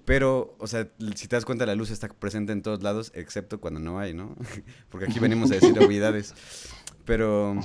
Pero, 0.06 0.56
o 0.58 0.68
sea, 0.68 0.88
si 1.16 1.28
te 1.28 1.36
das 1.36 1.44
cuenta, 1.44 1.66
la 1.66 1.76
luz 1.76 1.92
está 1.92 2.08
presente 2.08 2.54
en 2.54 2.62
todos 2.62 2.82
lados, 2.82 3.12
excepto 3.14 3.60
cuando 3.60 3.82
no 3.82 4.00
hay, 4.00 4.14
¿no? 4.14 4.38
Porque 4.90 5.08
aquí 5.08 5.20
venimos 5.20 5.52
a 5.52 5.56
decir 5.56 5.78
obviedades. 5.80 6.34
Pero, 7.04 7.60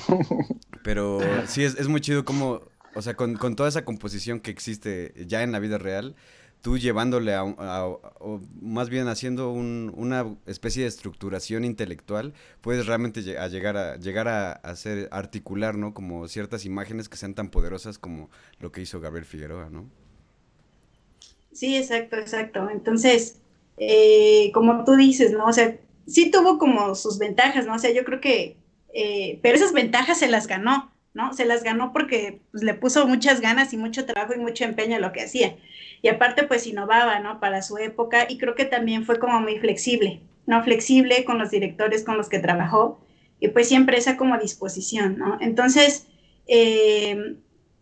pero 0.83 1.21
sí, 1.47 1.63
es, 1.63 1.77
es 1.79 1.87
muy 1.87 2.01
chido 2.01 2.25
como, 2.25 2.63
o 2.97 3.03
sea, 3.03 3.15
con, 3.15 3.37
con 3.37 3.55
toda 3.55 3.69
esa 3.69 3.85
composición 3.85 4.41
que 4.41 4.51
existe 4.51 5.15
ya 5.29 5.45
en 5.45 5.53
la 5.53 5.61
vida 5.61 5.79
real, 5.79 6.17
tú 6.63 6.79
llevándole 6.79 7.33
a, 7.35 7.45
o 7.45 8.41
más 8.61 8.89
bien 8.91 9.09
haciendo 9.09 9.53
una 9.53 10.37
especie 10.47 10.83
de 10.83 10.89
estructuración 10.89 11.65
intelectual, 11.65 12.35
puedes 12.61 12.87
realmente 12.87 13.23
llegar 13.23 13.77
a 13.77 13.97
llegar 13.97 14.29
a, 14.29 14.53
hacer 14.53 15.09
articular, 15.13 15.77
¿no? 15.77 15.95
Como 15.95 16.27
ciertas 16.29 16.65
imágenes 16.65 17.09
que 17.09 17.17
sean 17.17 17.35
tan 17.35 17.51
poderosas 17.51 17.99
como 17.99 18.31
lo 18.59 18.73
que 18.73 18.81
hizo 18.81 19.01
Gabriel 19.01 19.25
Figueroa, 19.25 19.71
¿no? 19.71 19.89
Sí, 21.53 21.77
exacto, 21.77 22.17
exacto. 22.17 22.69
Entonces, 22.69 23.39
eh, 23.79 24.51
como 24.53 24.85
tú 24.85 24.97
dices, 24.97 25.33
¿no? 25.33 25.47
O 25.47 25.53
sea, 25.53 25.79
sí 26.07 26.31
tuvo 26.31 26.59
como 26.59 26.95
sus 26.95 27.19
ventajas, 27.19 27.67
¿no? 27.67 27.75
O 27.75 27.79
sea, 27.79 27.93
yo 27.93 28.05
creo 28.05 28.21
que, 28.21 28.57
eh, 28.93 29.39
pero 29.43 29.57
esas 29.57 29.73
ventajas 29.73 30.19
se 30.19 30.29
las 30.29 30.47
ganó, 30.47 30.91
¿no? 31.17 31.33
Se 31.33 31.47
las 31.47 31.65
ganó 31.65 31.93
porque 31.95 32.41
pues, 32.53 32.63
le 32.63 32.75
puso 32.75 33.07
muchas 33.09 33.41
ganas 33.41 33.73
y 33.73 33.79
mucho 33.79 34.05
trabajo 34.05 34.35
y 34.35 34.39
mucho 34.39 34.65
empeño 34.65 34.97
a 34.97 35.01
lo 35.01 35.13
que 35.13 35.23
hacía 35.23 35.57
y 36.03 36.09
aparte 36.09 36.45
pues 36.45 36.67
innovaba, 36.67 37.19
¿no? 37.21 37.41
Para 37.41 37.63
su 37.63 37.79
época 37.79 38.27
y 38.29 38.37
creo 38.37 38.55
que 38.55 38.67
también 38.67 39.05
fue 39.05 39.19
como 39.19 39.41
muy 39.41 39.59
flexible, 39.59 40.21
¿no? 40.47 40.63
Flexible 40.63 41.25
con 41.25 41.39
los 41.39 41.51
directores 41.51 42.05
con 42.05 42.19
los 42.19 42.29
que 42.29 42.39
trabajó 42.39 43.01
y 43.41 43.49
pues 43.49 43.67
siempre 43.67 43.97
esa 43.97 44.19
como 44.19 44.39
disposición, 44.39 45.17
¿no? 45.19 45.39
Entonces, 45.41 46.07
eh, 46.47 47.37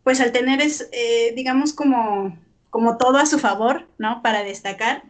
pues 0.04 0.20
al 0.20 0.30
tener 0.30 0.60
es, 0.60 0.88
eh, 0.92 1.32
digamos 1.34 1.72
como, 1.72 2.38
como 2.70 2.98
todo 2.98 3.18
a 3.18 3.26
su 3.26 3.40
favor, 3.40 3.88
¿no? 3.98 4.22
Para 4.22 4.44
destacar, 4.44 5.02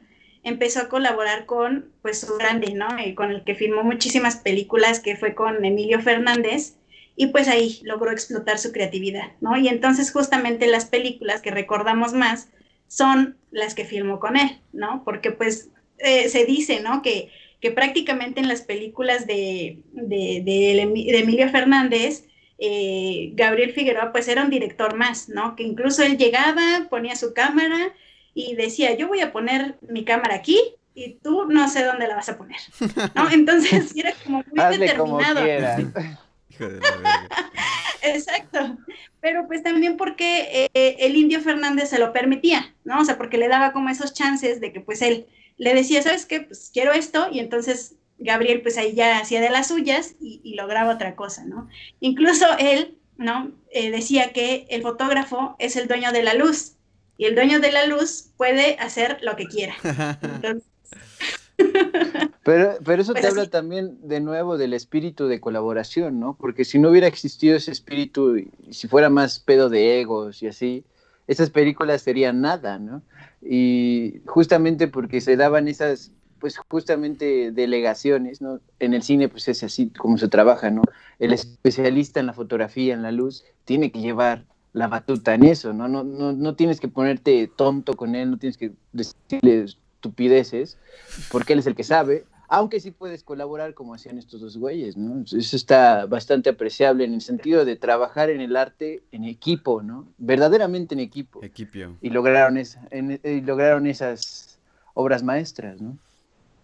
empezó 0.43 0.81
a 0.81 0.89
colaborar 0.89 1.45
con 1.45 1.91
pues 2.01 2.21
su 2.21 2.35
grande, 2.37 2.73
¿no? 2.73 2.89
Y 3.05 3.15
con 3.15 3.31
el 3.31 3.45
que 3.45 3.55
filmó 3.55 3.83
muchísimas 3.83 4.37
películas, 4.37 5.01
que 5.01 5.17
fue 5.17 5.35
con 5.35 5.63
Emilio 5.65 6.01
Fernández, 6.01 6.77
y 7.16 7.29
pues 7.29 7.48
ahí 7.48 7.81
logró 7.85 8.11
explotar 8.11 8.59
su 8.59 8.72
creatividad, 8.72 9.33
¿no? 9.40 9.57
Y 9.57 9.68
entonces 9.68 10.12
justamente 10.12 10.66
las 10.66 10.87
películas 10.87 11.40
que 11.40 11.50
recordamos 11.50 12.12
más 12.12 12.48
son 12.88 13.37
las 13.50 13.74
que 13.74 13.85
filmó 13.85 14.20
con 14.20 14.37
él, 14.37 14.61
¿no? 14.72 15.03
Porque 15.05 15.31
pues 15.31 15.70
eh, 15.98 16.29
se 16.29 16.44
dice, 16.44 16.81
¿no? 16.81 17.03
Que, 17.03 17.31
que, 17.61 17.70
prácticamente 17.70 18.40
en 18.40 18.48
las 18.48 18.62
películas 18.62 19.27
de, 19.27 19.79
de, 19.92 20.83
Emilio 21.18 21.48
Fernández, 21.50 22.27
eh, 22.59 23.31
Gabriel 23.35 23.72
Figueroa 23.72 24.12
pues 24.12 24.29
era 24.29 24.42
un 24.42 24.50
director 24.50 24.96
más, 24.96 25.29
¿no? 25.29 25.55
Que 25.57 25.62
incluso 25.62 26.03
él 26.03 26.18
llegaba, 26.18 26.88
ponía 26.90 27.16
su 27.16 27.33
cámara 27.33 27.92
y 28.35 28.57
decía, 28.57 28.96
yo 28.96 29.07
voy 29.07 29.20
a 29.20 29.33
poner 29.33 29.77
mi 29.88 30.05
cámara 30.05 30.35
aquí 30.35 30.61
y 30.94 31.14
tú 31.22 31.46
no 31.46 31.68
sé 31.68 31.85
dónde 31.85 32.09
la 32.09 32.16
vas 32.16 32.29
a 32.29 32.37
poner, 32.37 32.59
¿no? 33.14 33.31
Entonces 33.33 33.94
era 33.96 34.12
como 34.24 34.44
muy 34.53 34.79
determinado. 34.79 35.40
Exacto, 38.03 38.79
pero 39.21 39.47
pues 39.47 39.62
también 39.62 39.97
porque 39.97 40.69
eh, 40.75 40.97
el 41.01 41.17
indio 41.17 41.40
Fernández 41.40 41.88
se 41.88 41.99
lo 41.99 42.12
permitía, 42.12 42.75
¿no? 42.85 43.01
O 43.01 43.05
sea, 43.05 43.17
porque 43.17 43.38
le 43.38 43.49
daba 43.49 43.73
como 43.73 43.88
esos 43.88 44.12
chances 44.12 44.61
de 44.61 44.73
que 44.73 44.81
pues 44.81 45.01
él 45.01 45.27
le 45.57 45.75
decía, 45.75 46.03
¿sabes 46.03 46.27
qué? 46.27 46.43
Pues 46.43 46.71
quiero 46.73 46.93
esto 46.93 47.29
y 47.31 47.38
entonces 47.38 47.97
Gabriel 48.19 48.62
pues 48.62 48.77
ahí 48.79 48.95
ya 48.95 49.19
hacía 49.19 49.40
de 49.40 49.51
las 49.51 49.69
suyas 49.69 50.17
y, 50.21 50.55
lograba 50.55 50.95
otra 50.95 51.17
cosa, 51.17 51.45
¿no? 51.45 51.69
Incluso 52.01 52.47
él, 52.59 52.99
¿no? 53.17 53.53
Eh, 53.71 53.90
decía 53.90 54.33
que 54.33 54.67
el 54.71 54.83
fotógrafo 54.83 55.57
es 55.59 55.77
el 55.77 55.88
dueño 55.88 56.12
de 56.12 56.23
la 56.23 56.35
luz 56.35 56.77
y 57.17 57.25
el 57.27 57.35
dueño 57.35 57.61
de 57.61 57.73
la 57.73 57.87
luz 57.87 58.31
puede 58.37 58.77
hacer 58.79 59.19
lo 59.23 59.37
que 59.37 59.47
quiera. 59.47 59.75
pero, 62.45 62.75
pero 62.85 63.03
eso 63.03 63.14
te 63.14 63.27
habla 63.27 63.47
también 63.49 63.99
de 64.03 64.21
nuevo 64.21 64.59
del 64.59 64.75
espíritu 64.75 65.27
de 65.27 65.40
colaboración, 65.40 66.21
¿no? 66.21 66.37
Porque 66.38 66.64
si 66.64 66.79
no 66.79 66.90
hubiera 66.90 67.07
existido 67.07 67.57
ese 67.57 67.71
espíritu, 67.71 68.37
y 68.37 68.51
si 68.71 68.88
fuera 68.88 69.11
más 69.11 69.38
pedo 69.38 69.69
de 69.69 70.01
egos 70.01 70.43
y 70.43 70.49
así, 70.49 70.85
esas 71.27 71.51
películas 71.51 72.03
serían 72.03 72.40
nada, 72.40 72.79
¿no? 72.79 73.03
Y 73.43 74.21
justamente 74.27 74.88
porque 74.88 75.21
se 75.21 75.37
daban 75.37 75.69
esas, 75.69 76.12
pues 76.38 76.59
justamente 76.69 77.51
delegaciones, 77.53 78.40
¿no? 78.40 78.61
En 78.79 78.95
el 78.95 79.03
cine 79.03 79.29
pues 79.29 79.49
es 79.49 79.62
así 79.62 79.90
como 79.90 80.19
se 80.19 80.29
trabaja, 80.29 80.71
¿no? 80.71 80.83
El 81.19 81.33
especialista 81.33 82.21
en 82.21 82.27
la 82.27 82.33
fotografía, 82.33 82.95
en 82.95 83.03
la 83.03 83.12
luz, 83.12 83.45
tiene 83.64 83.90
que 83.90 84.01
llevar 84.01 84.45
la 84.73 84.88
batuta 84.88 85.35
en 85.35 85.45
eso, 85.45 85.73
¿no? 85.73 85.88
No, 85.88 86.05
no, 86.05 86.33
no 86.33 86.57
tienes 86.57 86.81
que 86.81 86.88
ponerte 86.88 87.51
tonto 87.55 87.95
con 87.95 88.14
él, 88.14 88.33
no 88.33 88.38
tienes 88.38 88.59
que 88.59 88.73
decirle 88.93 89.67
estupideces, 90.05 90.79
porque 91.31 91.55
él 91.55 91.61
es 91.61 91.67
el 91.67 91.75
que 91.75 91.85
sabe, 91.85 92.25
aunque 92.49 92.79
sí 92.79 92.90
puedes 92.90 93.25
colaborar 93.25 93.75
como 93.75 93.95
hacían 93.95 94.19
estos 94.19 94.40
dos 94.40 94.59
güeyes, 94.59 94.97
¿no? 94.97 95.25
Eso 95.25 95.57
está 95.57 96.07
bastante 96.07 96.51
apreciable 96.51 97.05
en 97.05 97.14
el 97.14 97.21
sentido 97.23 97.64
de 97.64 97.77
trabajar 97.77 98.29
en 98.29 98.40
el 98.40 98.57
arte 98.57 99.03
en 99.12 99.25
equipo, 99.25 99.83
¿no? 99.83 100.07
Verdaderamente 100.19 100.95
en 100.95 101.01
equipo. 101.01 101.43
Equipio. 101.43 101.97
Y 102.03 102.11
lograron, 102.11 102.59
esa, 102.59 102.87
y 102.93 103.40
lograron 103.40 103.87
esas 103.87 104.59
obras 104.93 105.23
maestras, 105.23 105.81
¿no? 105.81 105.97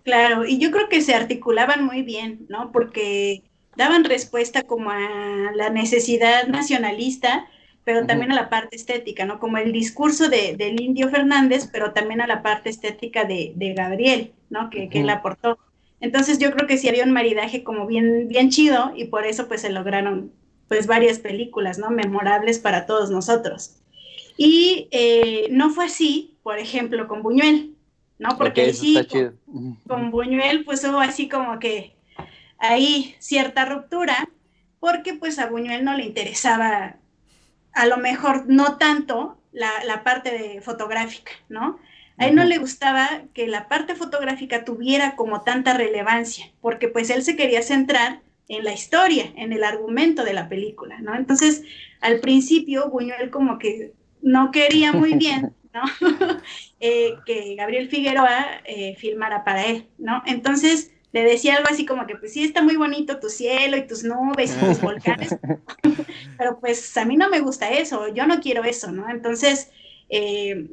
Claro, 0.05 0.47
y 0.47 0.59
yo 0.59 0.71
creo 0.71 0.89
que 0.89 1.01
se 1.01 1.15
articulaban 1.15 1.85
muy 1.85 2.03
bien, 2.03 2.47
¿no? 2.49 2.73
Porque 2.73 3.43
daban 3.77 4.05
respuesta 4.05 4.63
como 4.65 4.91
a 4.91 5.53
la 5.55 5.71
necesidad 5.71 6.47
nacionalista, 6.47 7.47
pero 7.85 8.07
también 8.07 8.33
a 8.33 8.37
la 8.37 8.49
parte 8.49 8.77
estética, 8.77 9.25
¿no? 9.25 9.39
Como 9.39 9.57
el 9.57 9.73
discurso 9.73 10.29
de, 10.29 10.57
del 10.57 10.81
Indio 10.81 11.09
Fernández, 11.09 11.69
pero 11.73 11.93
también 11.93 12.21
a 12.21 12.27
la 12.27 12.43
parte 12.43 12.71
estética 12.71 13.25
de, 13.25 13.53
de 13.57 13.75
Gabriel, 13.75 14.33
¿no? 14.49 14.71
Que, 14.71 14.89
que 14.89 15.01
él 15.01 15.11
aportó. 15.11 15.59
Entonces 16.01 16.39
yo 16.39 16.51
creo 16.53 16.67
que 16.67 16.79
sí 16.79 16.89
había 16.89 17.05
un 17.05 17.13
maridaje 17.13 17.63
como 17.63 17.87
bien, 17.87 18.29
bien 18.29 18.51
chido 18.51 18.93
y 18.97 19.07
por 19.07 19.27
eso 19.27 19.49
pues 19.49 19.63
se 19.63 19.71
lograron 19.71 20.33
pues 20.69 20.87
varias 20.87 21.19
películas, 21.19 21.79
¿no? 21.79 21.91
Memorables 21.91 22.59
para 22.59 22.87
todos 22.87 23.11
nosotros. 23.11 23.77
Y 24.37 24.89
eh, 24.91 25.49
no 25.51 25.71
fue 25.71 25.87
así, 25.87 26.39
por 26.43 26.59
ejemplo, 26.59 27.09
con 27.09 27.23
Buñuel, 27.23 27.75
¿no? 28.19 28.39
Porque 28.39 28.73
sí, 28.73 28.97
con, 29.87 30.11
Buñuel 30.11 30.65
pues 30.65 30.85
hubo 30.85 31.01
así 31.01 31.29
como 31.29 31.59
que 31.59 31.97
ahí 32.59 33.15
cierta 33.19 33.65
ruptura, 33.65 34.29
porque 34.79 35.15
pues 35.15 35.39
a 35.39 35.51
Buñuel 35.51 35.85
no 35.85 35.95
le 35.97 36.05
interesaba 36.05 36.97
a 37.73 37.87
lo 37.87 37.97
mejor 37.97 38.45
no 38.49 38.79
tanto 38.79 39.39
la, 39.53 39.71
la 39.85 40.03
parte 40.05 40.31
de 40.31 40.61
fotográfica, 40.61 41.33
¿no? 41.49 41.79
A 42.19 42.27
él 42.27 42.35
no 42.35 42.45
le 42.45 42.59
gustaba 42.59 43.23
que 43.33 43.47
la 43.49 43.67
parte 43.67 43.95
fotográfica 43.95 44.63
tuviera 44.65 45.17
como 45.17 45.41
tanta 45.41 45.73
relevancia, 45.73 46.53
porque 46.61 46.89
pues 46.89 47.09
él 47.09 47.23
se 47.23 47.35
quería 47.35 47.63
centrar 47.63 48.21
en 48.51 48.65
la 48.65 48.75
historia, 48.75 49.33
en 49.37 49.55
el 49.55 49.65
argumento 49.65 50.23
de 50.25 50.35
la 50.35 50.49
película, 50.49 51.01
¿no? 51.01 51.15
Entonces, 51.15 51.63
al 52.01 52.21
principio, 52.21 52.91
Buñuel 52.91 53.31
como 53.31 53.59
que 53.59 53.93
no 54.21 54.51
quería 54.51 54.93
muy 54.93 55.15
bien, 55.15 55.55
¿no? 55.73 55.83
Eh, 56.83 57.17
que 57.27 57.57
Gabriel 57.57 57.91
Figueroa 57.91 58.63
eh, 58.65 58.97
filmara 58.97 59.45
para 59.45 59.67
él, 59.67 59.87
¿no? 59.99 60.23
Entonces, 60.25 60.91
le 61.13 61.25
decía 61.25 61.57
algo 61.57 61.69
así 61.71 61.85
como 61.85 62.07
que, 62.07 62.17
pues 62.17 62.33
sí, 62.33 62.45
está 62.45 62.63
muy 62.63 62.77
bonito 62.77 63.19
tu 63.19 63.29
cielo 63.31 63.77
y 63.77 63.87
tus 63.87 64.05
nubes 64.05 64.57
y 64.57 64.65
tus 64.65 64.81
volcanes, 64.81 65.37
pero 66.39 66.61
pues 66.61 66.97
a 66.97 67.05
mí 67.05 67.17
no 67.17 67.29
me 67.29 67.41
gusta 67.41 67.71
eso, 67.71 68.09
yo 68.15 68.27
no 68.27 68.41
quiero 68.41 68.65
eso, 68.65 68.93
¿no? 68.93 69.09
Entonces, 69.09 69.71
eh, 70.09 70.69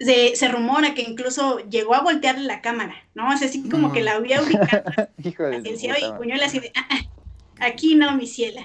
se, 0.00 0.48
rumora 0.48 0.94
que 0.94 1.02
incluso 1.02 1.60
llegó 1.68 1.94
a 1.94 2.02
voltearle 2.02 2.44
la 2.44 2.60
cámara, 2.60 2.94
¿no? 3.14 3.28
O 3.28 3.36
sea, 3.36 3.48
así 3.48 3.68
como 3.68 3.92
que 3.92 4.02
la 4.02 4.12
había 4.14 4.42
ubicado 4.42 4.82
el 5.18 5.78
cielo 5.78 5.96
y 6.00 6.16
Buñuel 6.16 6.42
así 6.42 6.60
de, 6.60 6.72
ah, 6.74 6.86
ah, 6.90 7.66
aquí 7.66 7.94
no, 7.94 8.14
mi 8.16 8.26
cielo. 8.26 8.60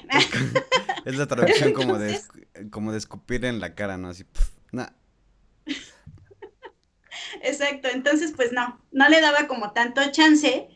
es 1.06 1.18
la 1.18 1.28
traducción 1.28 1.74
como 1.74 1.98
de, 1.98 2.20
como 2.72 2.92
de 2.92 2.98
escupir 2.98 3.46
en 3.46 3.60
la 3.60 3.76
cara, 3.76 3.98
¿no? 3.98 4.10
Así, 4.10 4.26
Exacto, 7.42 7.88
entonces 7.90 8.34
pues 8.36 8.52
no, 8.52 8.80
no 8.92 9.10
le 9.10 9.22
daba 9.22 9.48
como 9.48 9.72
tanto 9.72 10.02
chance 10.12 10.68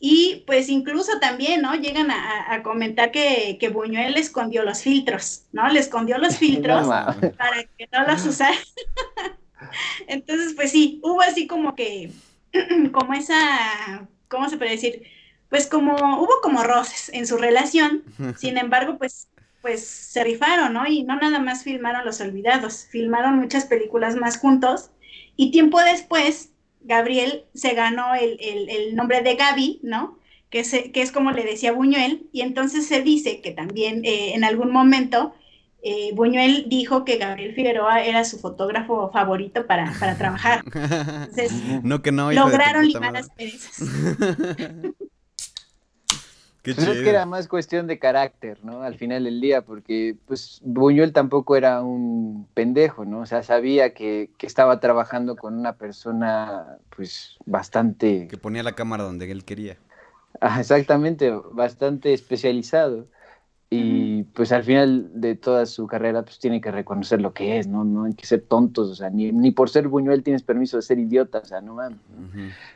y 0.00 0.44
pues 0.46 0.68
incluso 0.68 1.18
también, 1.18 1.62
¿no? 1.62 1.74
Llegan 1.74 2.10
a, 2.10 2.62
comentar 2.62 3.10
que, 3.10 3.56
que, 3.58 3.68
Buñuel 3.68 4.16
escondió 4.16 4.62
los 4.62 4.82
filtros, 4.82 5.44
¿no? 5.52 5.68
Le 5.68 5.80
escondió 5.80 6.18
los 6.18 6.36
filtros 6.38 6.86
para 6.86 7.64
que 7.76 7.88
no 7.92 8.06
los 8.06 8.24
usara. 8.24 8.56
Entonces, 10.06 10.54
pues 10.54 10.70
sí, 10.70 11.00
hubo 11.02 11.20
así 11.20 11.46
como 11.46 11.74
que, 11.74 12.12
como 12.92 13.14
esa, 13.14 14.08
¿cómo 14.28 14.48
se 14.48 14.56
puede 14.56 14.72
decir? 14.72 15.02
Pues 15.48 15.66
como, 15.66 15.94
hubo 15.94 16.40
como 16.42 16.62
roces 16.62 17.10
en 17.12 17.26
su 17.26 17.36
relación, 17.36 18.04
sin 18.38 18.56
embargo, 18.56 18.98
pues, 18.98 19.28
pues 19.62 19.84
se 19.84 20.22
rifaron, 20.22 20.74
¿no? 20.74 20.86
Y 20.86 21.02
no 21.02 21.16
nada 21.16 21.40
más 21.40 21.64
filmaron 21.64 22.04
Los 22.04 22.20
Olvidados, 22.20 22.86
filmaron 22.90 23.36
muchas 23.36 23.64
películas 23.64 24.14
más 24.14 24.38
juntos, 24.38 24.90
y 25.34 25.50
tiempo 25.50 25.80
después, 25.80 26.52
Gabriel 26.80 27.44
se 27.54 27.74
ganó 27.74 28.14
el, 28.14 28.94
nombre 28.94 29.22
de 29.22 29.34
Gaby, 29.34 29.80
¿no? 29.82 30.18
Que, 30.50 30.62
que 30.92 31.02
es 31.02 31.12
como 31.12 31.32
le 31.32 31.44
decía 31.44 31.72
Buñuel, 31.72 32.26
y 32.32 32.40
entonces 32.40 32.86
se 32.86 33.02
dice 33.02 33.40
que 33.40 33.50
también 33.50 34.04
eh, 34.04 34.34
en 34.34 34.44
algún 34.44 34.70
momento 34.70 35.34
eh, 35.82 36.10
Buñuel 36.14 36.66
dijo 36.68 37.04
que 37.04 37.18
Gabriel 37.18 37.54
Figueroa 37.54 38.02
era 38.02 38.24
su 38.24 38.38
fotógrafo 38.38 39.10
favorito 39.12 39.66
para, 39.66 39.92
trabajar. 40.18 40.64
Entonces, 40.74 41.52
no 41.84 42.02
que 42.02 42.10
no, 42.10 42.32
lograron 42.32 42.86
limar 42.86 43.12
las 43.12 43.30
perezas. 43.30 43.88
Creo 46.74 46.94
que 46.94 47.10
era 47.10 47.26
más 47.26 47.48
cuestión 47.48 47.86
de 47.86 47.98
carácter, 47.98 48.64
¿no? 48.64 48.82
Al 48.82 48.96
final 48.96 49.24
del 49.24 49.40
día, 49.40 49.62
porque 49.62 50.16
pues 50.26 50.60
Buñuel 50.64 51.12
tampoco 51.12 51.56
era 51.56 51.82
un 51.82 52.46
pendejo, 52.54 53.04
¿no? 53.04 53.20
O 53.20 53.26
sea, 53.26 53.42
sabía 53.42 53.94
que, 53.94 54.30
que, 54.38 54.46
estaba 54.46 54.80
trabajando 54.80 55.36
con 55.36 55.58
una 55.58 55.74
persona, 55.74 56.78
pues, 56.94 57.36
bastante... 57.46 58.28
Que 58.28 58.36
ponía 58.36 58.62
la 58.62 58.74
cámara 58.74 59.04
donde 59.04 59.30
él 59.30 59.44
quería. 59.44 59.76
Ah, 60.40 60.60
exactamente, 60.60 61.30
bastante 61.52 62.12
especializado 62.12 63.06
y 63.70 64.22
pues 64.22 64.50
al 64.52 64.64
final 64.64 65.10
de 65.12 65.34
toda 65.34 65.66
su 65.66 65.86
carrera 65.86 66.22
pues 66.22 66.38
tiene 66.38 66.60
que 66.60 66.70
reconocer 66.70 67.20
lo 67.20 67.34
que 67.34 67.58
es, 67.58 67.66
¿no? 67.66 67.84
No 67.84 68.04
hay 68.04 68.14
que 68.14 68.24
ser 68.24 68.40
tontos, 68.40 68.88
o 68.88 68.94
sea, 68.94 69.10
ni, 69.10 69.30
ni 69.30 69.50
por 69.50 69.68
ser 69.68 69.88
Buñuel 69.88 70.22
tienes 70.22 70.42
permiso 70.42 70.78
de 70.78 70.82
ser 70.82 70.98
idiota, 70.98 71.38
o 71.38 71.44
sea, 71.44 71.60
no 71.60 71.74
mames. 71.74 71.98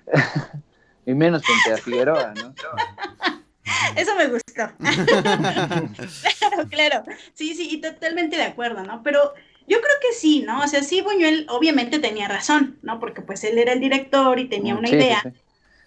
y 1.07 1.15
menos 1.15 1.43
frente 1.45 1.73
a 1.73 1.83
Figueroa, 1.83 2.35
¿no? 2.35 2.53
Eso 3.97 4.15
me 4.17 4.27
gustó. 4.27 4.71
claro, 6.39 6.69
claro. 6.69 7.03
Sí, 7.35 7.55
sí, 7.55 7.69
y 7.71 7.81
totalmente 7.81 8.37
de 8.37 8.45
acuerdo, 8.45 8.83
¿no? 8.83 9.03
Pero 9.03 9.33
yo 9.67 9.81
creo 9.81 9.95
que 10.01 10.13
sí, 10.17 10.43
¿no? 10.47 10.61
O 10.61 10.69
sea, 10.69 10.83
sí, 10.83 11.01
Buñuel 11.01 11.47
obviamente 11.49 11.99
tenía 11.99 12.29
razón, 12.29 12.79
¿no? 12.83 12.99
Porque 12.99 13.23
pues 13.23 13.45
él 13.45 13.59
era 13.59 13.73
el 13.73 13.81
director 13.81 14.39
y 14.39 14.49
tenía 14.49 14.75
mm, 14.75 14.79
una 14.79 14.89
idea. 14.89 15.23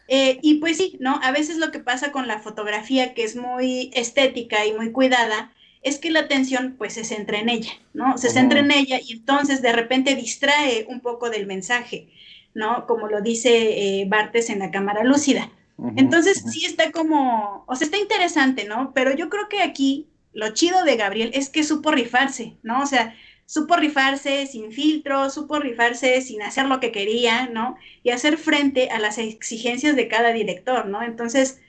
Eh, 0.07 0.39
y 0.41 0.55
pues 0.55 0.77
sí, 0.77 0.97
¿no? 0.99 1.19
A 1.23 1.31
veces 1.31 1.57
lo 1.57 1.71
que 1.71 1.79
pasa 1.79 2.11
con 2.11 2.27
la 2.27 2.39
fotografía, 2.39 3.13
que 3.13 3.23
es 3.23 3.35
muy 3.35 3.91
estética 3.93 4.65
y 4.65 4.73
muy 4.73 4.91
cuidada, 4.91 5.51
es 5.81 5.99
que 5.99 6.09
la 6.09 6.21
atención 6.21 6.75
pues 6.77 6.93
se 6.93 7.03
centra 7.03 7.39
en 7.39 7.49
ella, 7.49 7.73
¿no? 7.93 8.17
Se 8.17 8.29
centra 8.29 8.59
en 8.59 8.71
ella 8.71 8.99
y 9.03 9.13
entonces 9.13 9.61
de 9.61 9.71
repente 9.71 10.15
distrae 10.15 10.85
un 10.89 10.99
poco 10.99 11.29
del 11.29 11.45
mensaje, 11.45 12.07
¿no? 12.53 12.87
Como 12.87 13.07
lo 13.07 13.21
dice 13.21 13.99
eh, 14.01 14.05
Bartes 14.07 14.49
en 14.49 14.59
la 14.59 14.71
cámara 14.71 15.03
lúcida. 15.03 15.51
Entonces 15.97 16.43
sí 16.49 16.65
está 16.65 16.91
como, 16.91 17.65
o 17.67 17.75
sea, 17.75 17.85
está 17.85 17.97
interesante, 17.97 18.65
¿no? 18.65 18.93
Pero 18.93 19.13
yo 19.13 19.29
creo 19.29 19.49
que 19.49 19.61
aquí 19.61 20.07
lo 20.31 20.53
chido 20.53 20.83
de 20.83 20.95
Gabriel 20.95 21.31
es 21.33 21.49
que 21.49 21.63
supo 21.63 21.91
rifarse, 21.91 22.55
¿no? 22.63 22.81
O 22.81 22.85
sea, 22.85 23.13
supo 23.45 23.75
rifarse 23.75 24.47
sin 24.47 24.71
filtro, 24.71 25.29
supo 25.29 25.59
rifarse 25.59 26.21
sin 26.21 26.41
hacer 26.41 26.67
lo 26.67 26.79
que 26.79 26.91
quería, 26.91 27.47
¿no? 27.47 27.75
Y 28.03 28.11
hacer 28.11 28.37
frente 28.37 28.89
a 28.89 28.99
las 28.99 29.17
exigencias 29.17 29.95
de 29.95 30.07
cada 30.07 30.31
director, 30.31 30.87
¿no? 30.87 31.03
Entonces, 31.03 31.59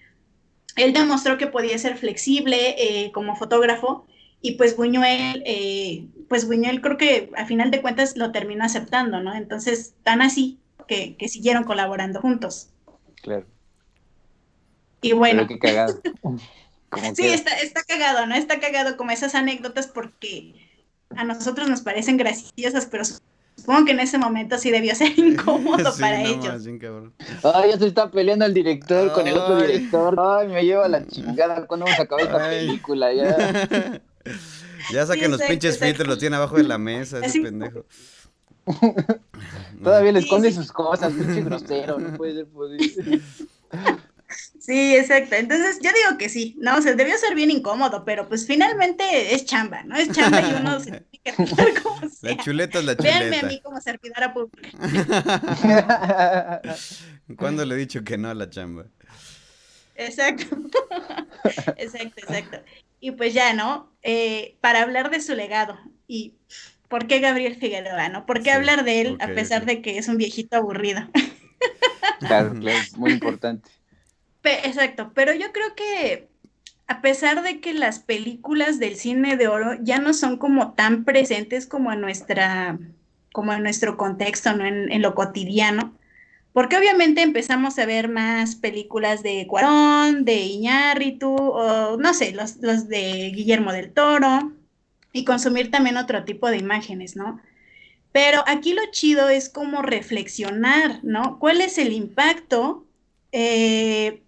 él 0.76 0.92
demostró 0.92 1.38
que 1.38 1.46
podía 1.46 1.76
ser 1.78 1.96
flexible 1.96 2.76
eh, 2.78 3.10
como 3.12 3.34
fotógrafo 3.34 4.06
y 4.40 4.52
pues 4.52 4.76
Buñuel, 4.76 5.42
eh, 5.46 6.06
pues 6.28 6.46
Buñuel 6.46 6.80
creo 6.80 6.96
que 6.96 7.30
a 7.36 7.46
final 7.46 7.70
de 7.70 7.82
cuentas 7.82 8.16
lo 8.16 8.32
terminó 8.32 8.64
aceptando, 8.64 9.20
¿no? 9.20 9.34
Entonces, 9.34 9.94
tan 10.02 10.22
así 10.22 10.60
que, 10.86 11.16
siguieron 11.28 11.64
colaborando 11.64 12.20
juntos. 12.20 12.70
Claro. 13.22 13.46
Y 15.08 15.12
bueno. 15.12 15.46
qué 15.46 15.58
cagado. 15.58 16.00
sí, 17.14 17.26
está, 17.26 17.52
está 17.60 17.82
cagado, 17.84 18.26
¿no? 18.26 18.34
Está 18.34 18.60
cagado 18.60 18.96
como 18.96 19.10
esas 19.10 19.34
anécdotas 19.34 19.86
porque 19.86 20.54
a 21.16 21.24
nosotros 21.24 21.68
nos 21.68 21.80
parecen 21.82 22.16
graciosas, 22.16 22.86
pero 22.86 23.04
supongo 23.56 23.84
que 23.86 23.92
en 23.92 24.00
ese 24.00 24.18
momento 24.18 24.58
sí 24.58 24.70
debió 24.70 24.94
ser 24.94 25.12
incómodo 25.18 25.92
Sí, 25.92 26.00
para 26.00 26.18
no 26.20 26.26
ellos. 26.28 26.46
más, 26.48 26.64
bien 26.64 26.78
cabrón. 26.78 27.14
Ay, 27.42 27.70
ya 27.70 27.78
se 27.78 27.86
está 27.86 28.10
peleando 28.10 28.44
el 28.44 28.54
director 28.54 29.12
con 29.12 29.26
el 29.26 29.36
otro 29.38 29.60
director. 29.60 30.14
Ay, 30.18 30.48
me 30.48 30.64
lleva 30.64 30.88
la 30.88 31.06
chingada. 31.06 31.66
¿Cuándo 31.66 31.84
vamos 31.86 32.00
a 32.00 32.02
acabar 32.02 32.24
esta 32.24 32.48
película? 32.48 33.12
Ya. 33.12 34.00
Ya 34.92 35.04
saquen 35.06 35.30
los 35.32 35.40
pinches 35.42 35.74
exacto. 35.74 35.86
filtros, 35.86 36.08
los 36.08 36.18
tiene 36.18 36.36
abajo 36.36 36.56
de 36.56 36.62
la 36.64 36.78
mesa, 36.78 37.18
ese 37.18 37.26
Así- 37.26 37.40
pendejo. 37.40 37.84
Todavía 39.82 40.12
le 40.12 40.20
Sí, 40.20 40.26
esconde 40.26 40.50
sí. 40.50 40.56
sus 40.56 40.72
cosas, 40.72 41.12
pinche 41.12 41.42
grosero. 41.42 41.98
No 41.98 42.16
puede 42.16 42.34
ser 42.34 42.46
posible. 42.46 43.20
Sí, 44.66 44.96
exacto. 44.96 45.36
Entonces 45.36 45.78
yo 45.80 45.90
digo 45.92 46.18
que 46.18 46.28
sí, 46.28 46.56
no, 46.58 46.76
o 46.78 46.82
sea, 46.82 46.94
debió 46.94 47.16
ser 47.18 47.34
bien 47.36 47.50
incómodo, 47.52 48.04
pero 48.04 48.28
pues 48.28 48.46
finalmente 48.46 49.32
es 49.34 49.44
chamba, 49.44 49.84
¿no? 49.84 49.94
Es 49.96 50.10
chamba 50.10 50.40
y 50.42 50.54
uno 50.54 50.80
se 50.80 50.90
tiene 50.92 51.06
que 51.22 51.32
como 51.82 52.00
La 52.20 52.34
sea. 52.34 52.36
chuleta 52.36 52.78
es 52.80 52.84
la 52.84 52.94
Véanme 52.96 52.96
chuleta. 52.96 53.38
a 53.38 53.42
mí 53.44 53.60
como 53.62 53.80
servidora 53.80 54.34
pública. 54.34 54.76
¿Cuándo 57.36 57.64
le 57.64 57.74
he 57.74 57.78
dicho 57.78 58.04
que 58.04 58.18
no 58.18 58.28
a 58.30 58.34
la 58.34 58.48
chamba? 58.50 58.86
Exacto. 59.94 60.56
exacto, 61.76 62.20
exacto. 62.22 62.58
Y 63.00 63.12
pues 63.12 63.34
ya, 63.34 63.52
¿no? 63.54 63.92
Eh, 64.02 64.56
para 64.60 64.82
hablar 64.82 65.10
de 65.10 65.20
su 65.20 65.34
legado 65.34 65.78
y 66.06 66.34
por 66.88 67.06
qué 67.06 67.20
Gabriel 67.20 67.56
Figueroa, 67.56 68.08
¿no? 68.08 68.26
¿Por 68.26 68.38
qué 68.42 68.50
Sí, 68.50 68.52
hablar 68.52 68.84
de 68.84 69.00
él 69.02 69.16
a 69.20 69.28
pesar 69.34 69.66
de 69.66 69.82
que 69.82 69.98
es 69.98 70.08
un 70.08 70.16
viejito 70.18 70.56
aburrido? 70.56 71.00
Claro, 72.18 72.54
claro, 72.58 72.78
muy 72.96 73.12
importante. 73.12 73.70
Exacto, 74.52 75.12
pero 75.14 75.34
yo 75.34 75.52
creo 75.52 75.74
que 75.74 76.28
a 76.88 77.00
pesar 77.00 77.42
de 77.42 77.60
que 77.60 77.74
las 77.74 77.98
películas 77.98 78.78
del 78.78 78.96
cine 78.96 79.36
de 79.36 79.48
oro 79.48 79.72
ya 79.82 79.98
no 79.98 80.14
son 80.14 80.38
como 80.38 80.74
tan 80.74 81.04
presentes 81.04 81.66
como 81.66 81.92
en 81.92 82.00
nuestra, 82.00 82.78
como 83.32 83.52
en 83.52 83.62
nuestro 83.62 83.96
contexto, 83.96 84.54
¿no? 84.54 84.64
En, 84.64 84.90
en 84.92 85.02
lo 85.02 85.14
cotidiano, 85.14 85.96
porque 86.52 86.78
obviamente 86.78 87.20
empezamos 87.20 87.78
a 87.78 87.84
ver 87.84 88.08
más 88.08 88.56
películas 88.56 89.22
de 89.22 89.46
Cuarón, 89.46 90.24
de 90.24 90.36
Iñárritu, 90.36 91.34
o 91.34 91.98
no 91.98 92.14
sé, 92.14 92.32
los, 92.32 92.56
los 92.62 92.88
de 92.88 93.30
Guillermo 93.34 93.72
del 93.72 93.92
Toro, 93.92 94.52
y 95.12 95.24
consumir 95.24 95.70
también 95.70 95.98
otro 95.98 96.24
tipo 96.24 96.48
de 96.48 96.56
imágenes, 96.56 97.14
¿no? 97.14 97.40
Pero 98.12 98.42
aquí 98.46 98.72
lo 98.72 98.82
chido 98.90 99.28
es 99.28 99.50
como 99.50 99.82
reflexionar, 99.82 101.00
¿no? 101.02 101.38
¿Cuál 101.38 101.60
es 101.60 101.76
el 101.76 101.92
impacto 101.92 102.86
eh, 103.32 104.22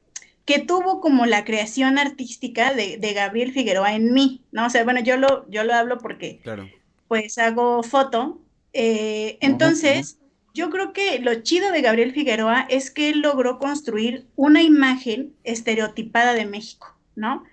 que 0.48 0.58
tuvo 0.60 1.02
como 1.02 1.26
la 1.26 1.44
creación 1.44 1.98
artística 1.98 2.72
de, 2.72 2.96
de 2.96 3.12
Gabriel 3.12 3.52
Figueroa 3.52 3.94
en 3.94 4.14
mí, 4.14 4.40
¿no? 4.50 4.64
O 4.66 4.70
sea, 4.70 4.82
bueno, 4.82 5.00
yo 5.00 5.18
lo, 5.18 5.46
yo 5.50 5.62
lo 5.62 5.74
hablo 5.74 5.98
porque 5.98 6.40
Claro. 6.42 6.66
pues 7.06 7.36
hago 7.36 7.82
foto. 7.82 8.40
eh, 8.72 9.36
entonces, 9.42 10.18
yo 10.54 10.70
creo 10.70 10.94
que 10.94 11.18
lo 11.18 11.34
chido 11.42 11.70
de 11.70 11.82
Gabriel 11.82 12.12
Figueroa 12.12 12.66
es 12.70 12.90
que 12.90 13.10
él 13.10 13.20
logró 13.20 13.58
construir 13.58 14.26
una 14.36 14.62
imagen 14.62 15.34
estereotipada 15.44 16.32
de 16.32 16.46
México, 16.46 16.96
¿no? 17.14 17.44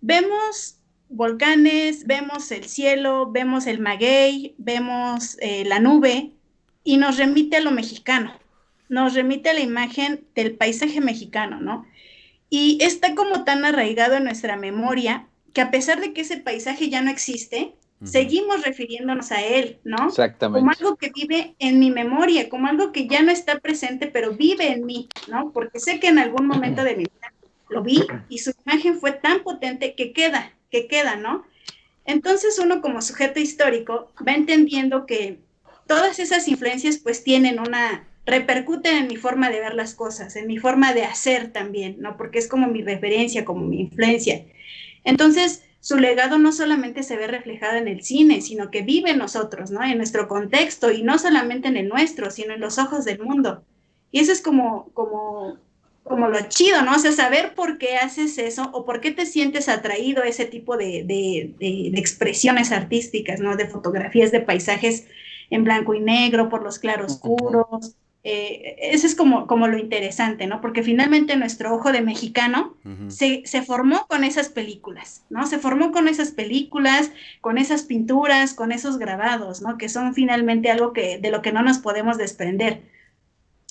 Vemos 0.00 0.78
volcanes, 1.08 2.06
vemos 2.06 2.52
el 2.52 2.64
cielo, 2.64 3.30
vemos 3.32 3.66
el 3.66 3.80
maguey, 3.80 4.54
vemos 4.58 5.36
eh, 5.40 5.64
la 5.66 5.80
nube 5.80 6.30
y 6.84 6.96
nos 6.98 7.16
remite 7.18 7.56
a 7.56 7.60
lo 7.60 7.72
mexicano, 7.72 8.32
nos 8.88 9.14
remite 9.14 9.50
a 9.50 9.54
la 9.54 9.60
imagen 9.60 10.24
del 10.36 10.54
paisaje 10.56 11.00
mexicano, 11.00 11.60
¿no? 11.60 11.84
Y 12.48 12.78
está 12.80 13.14
como 13.14 13.44
tan 13.44 13.64
arraigado 13.64 14.14
en 14.14 14.24
nuestra 14.24 14.56
memoria 14.56 15.26
que 15.52 15.60
a 15.60 15.70
pesar 15.70 16.00
de 16.00 16.12
que 16.12 16.20
ese 16.20 16.36
paisaje 16.36 16.88
ya 16.90 17.02
no 17.02 17.10
existe, 17.10 17.74
seguimos 18.04 18.62
refiriéndonos 18.62 19.32
a 19.32 19.42
él, 19.42 19.78
¿no? 19.84 19.96
Como 19.96 20.08
Exactamente. 20.10 20.76
algo 20.78 20.96
que 20.96 21.10
vive 21.10 21.54
en 21.58 21.78
mi 21.78 21.90
memoria, 21.90 22.48
como 22.48 22.66
algo 22.66 22.92
que 22.92 23.08
ya 23.08 23.22
no 23.22 23.32
está 23.32 23.58
presente, 23.58 24.06
pero 24.06 24.32
vive 24.32 24.70
en 24.70 24.84
mí, 24.84 25.08
¿no? 25.28 25.50
Porque 25.52 25.80
sé 25.80 25.98
que 25.98 26.08
en 26.08 26.18
algún 26.18 26.46
momento 26.46 26.84
de 26.84 26.96
mi 26.96 27.04
vida 27.04 27.32
lo 27.68 27.82
vi 27.82 28.04
y 28.28 28.38
su 28.38 28.52
imagen 28.64 29.00
fue 29.00 29.12
tan 29.12 29.42
potente 29.42 29.94
que 29.94 30.12
queda, 30.12 30.52
que 30.70 30.86
queda, 30.86 31.16
¿no? 31.16 31.44
Entonces 32.04 32.58
uno 32.58 32.80
como 32.80 33.02
sujeto 33.02 33.40
histórico 33.40 34.12
va 34.26 34.32
entendiendo 34.32 35.06
que 35.06 35.40
todas 35.86 36.18
esas 36.18 36.46
influencias 36.48 36.98
pues 36.98 37.24
tienen 37.24 37.58
una, 37.58 38.06
repercuten 38.26 38.96
en 38.96 39.06
mi 39.06 39.16
forma 39.16 39.50
de 39.50 39.60
ver 39.60 39.74
las 39.74 39.94
cosas, 39.94 40.36
en 40.36 40.46
mi 40.48 40.58
forma 40.58 40.92
de 40.92 41.04
hacer 41.04 41.52
también, 41.52 41.96
¿no? 42.00 42.16
Porque 42.16 42.38
es 42.38 42.48
como 42.48 42.66
mi 42.66 42.82
referencia, 42.82 43.44
como 43.44 43.64
mi 43.66 43.80
influencia. 43.80 44.44
Entonces, 45.04 45.64
su 45.80 45.98
legado 45.98 46.38
no 46.38 46.52
solamente 46.52 47.04
se 47.04 47.16
ve 47.16 47.28
reflejado 47.28 47.76
en 47.76 47.86
el 47.88 48.02
cine, 48.02 48.40
sino 48.40 48.70
que 48.72 48.82
vive 48.82 49.10
en 49.10 49.18
nosotros, 49.18 49.70
¿no? 49.70 49.82
En 49.84 49.98
nuestro 49.98 50.26
contexto 50.28 50.90
y 50.90 51.02
no 51.02 51.18
solamente 51.18 51.68
en 51.68 51.76
el 51.76 51.88
nuestro, 51.88 52.30
sino 52.30 52.54
en 52.54 52.60
los 52.60 52.78
ojos 52.78 53.04
del 53.04 53.20
mundo. 53.20 53.64
Y 54.10 54.20
eso 54.20 54.32
es 54.32 54.42
como, 54.42 54.90
como, 54.94 55.58
como 56.02 56.28
lo 56.28 56.40
chido, 56.48 56.82
¿no? 56.82 56.96
O 56.96 56.98
sea, 56.98 57.12
saber 57.12 57.54
por 57.54 57.78
qué 57.78 57.96
haces 57.98 58.38
eso 58.38 58.70
o 58.72 58.84
por 58.84 59.00
qué 59.00 59.12
te 59.12 59.26
sientes 59.26 59.68
atraído 59.68 60.22
a 60.24 60.28
ese 60.28 60.46
tipo 60.46 60.76
de, 60.76 61.04
de, 61.04 61.54
de, 61.58 61.90
de 61.92 62.00
expresiones 62.00 62.72
artísticas, 62.72 63.38
¿no? 63.40 63.56
De 63.56 63.68
fotografías 63.68 64.32
de 64.32 64.40
paisajes 64.40 65.06
en 65.50 65.62
blanco 65.64 65.94
y 65.94 66.00
negro, 66.00 66.48
por 66.48 66.62
los 66.64 66.78
claroscuros. 66.80 67.96
Eh, 68.28 68.74
eso 68.80 69.06
es 69.06 69.14
como, 69.14 69.46
como 69.46 69.68
lo 69.68 69.78
interesante, 69.78 70.48
¿no? 70.48 70.60
Porque 70.60 70.82
finalmente 70.82 71.36
nuestro 71.36 71.72
ojo 71.72 71.92
de 71.92 72.00
mexicano 72.00 72.74
se, 73.06 73.42
se 73.44 73.62
formó 73.62 74.04
con 74.08 74.24
esas 74.24 74.48
películas, 74.48 75.22
¿no? 75.30 75.46
Se 75.46 75.60
formó 75.60 75.92
con 75.92 76.08
esas 76.08 76.32
películas, 76.32 77.12
con 77.40 77.56
esas 77.56 77.84
pinturas, 77.84 78.52
con 78.52 78.72
esos 78.72 78.98
grabados, 78.98 79.62
¿no? 79.62 79.78
Que 79.78 79.88
son 79.88 80.12
finalmente 80.12 80.72
algo 80.72 80.92
que, 80.92 81.18
de 81.18 81.30
lo 81.30 81.40
que 81.40 81.52
no 81.52 81.62
nos 81.62 81.78
podemos 81.78 82.18
desprender. 82.18 82.82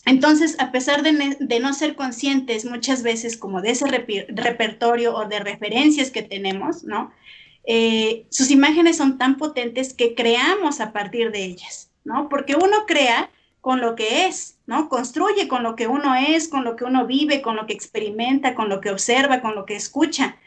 Entonces, 0.06 0.56
a 0.58 0.72
pesar 0.72 1.04
de, 1.04 1.36
de 1.38 1.60
no 1.60 1.74
ser 1.74 1.98
conscientes 1.98 2.63
muchas 2.63 3.04
veces 3.04 3.36
como 3.36 3.62
de 3.62 3.72
ese 3.72 3.88
repertorio 4.30 5.18
o 5.18 5.28
de 5.28 5.41
referencias 5.41 6.12
que 6.12 6.22
tenemos, 6.22 6.86
¿no? 6.86 7.12
Eh, 7.65 8.26
sus 8.30 8.52
imágenes 8.52 8.96
son 8.96 9.18
tan 9.18 9.36
potentes 9.36 9.94
que 9.94 10.15
creamos 10.15 10.80
a 10.80 10.94
partir 10.94 11.32
de 11.32 11.44
ellas, 11.44 11.91
¿no? 12.06 12.30
Porque 12.30 12.56
uno 12.56 12.86
crea 12.88 13.30
con 13.65 13.82
lo 13.82 13.95
que 13.95 14.28
es, 14.28 14.60
¿no? 14.67 14.89
Construye 14.89 15.47
con 15.47 15.63
lo 15.63 15.75
que 15.75 15.88
uno 15.88 16.13
es, 16.13 16.47
con 16.47 16.63
lo 16.63 16.75
que 16.75 16.84
uno 16.84 17.08
vive, 17.08 17.41
con 17.41 17.56
lo 17.56 17.65
que 17.65 17.73
experimenta, 17.73 18.54
con 18.54 18.69
lo 18.69 18.80
que 18.80 18.91
observa, 18.91 19.41
con 19.41 19.56
lo 19.56 19.65
que 19.65 19.75
escucha. 19.75 20.38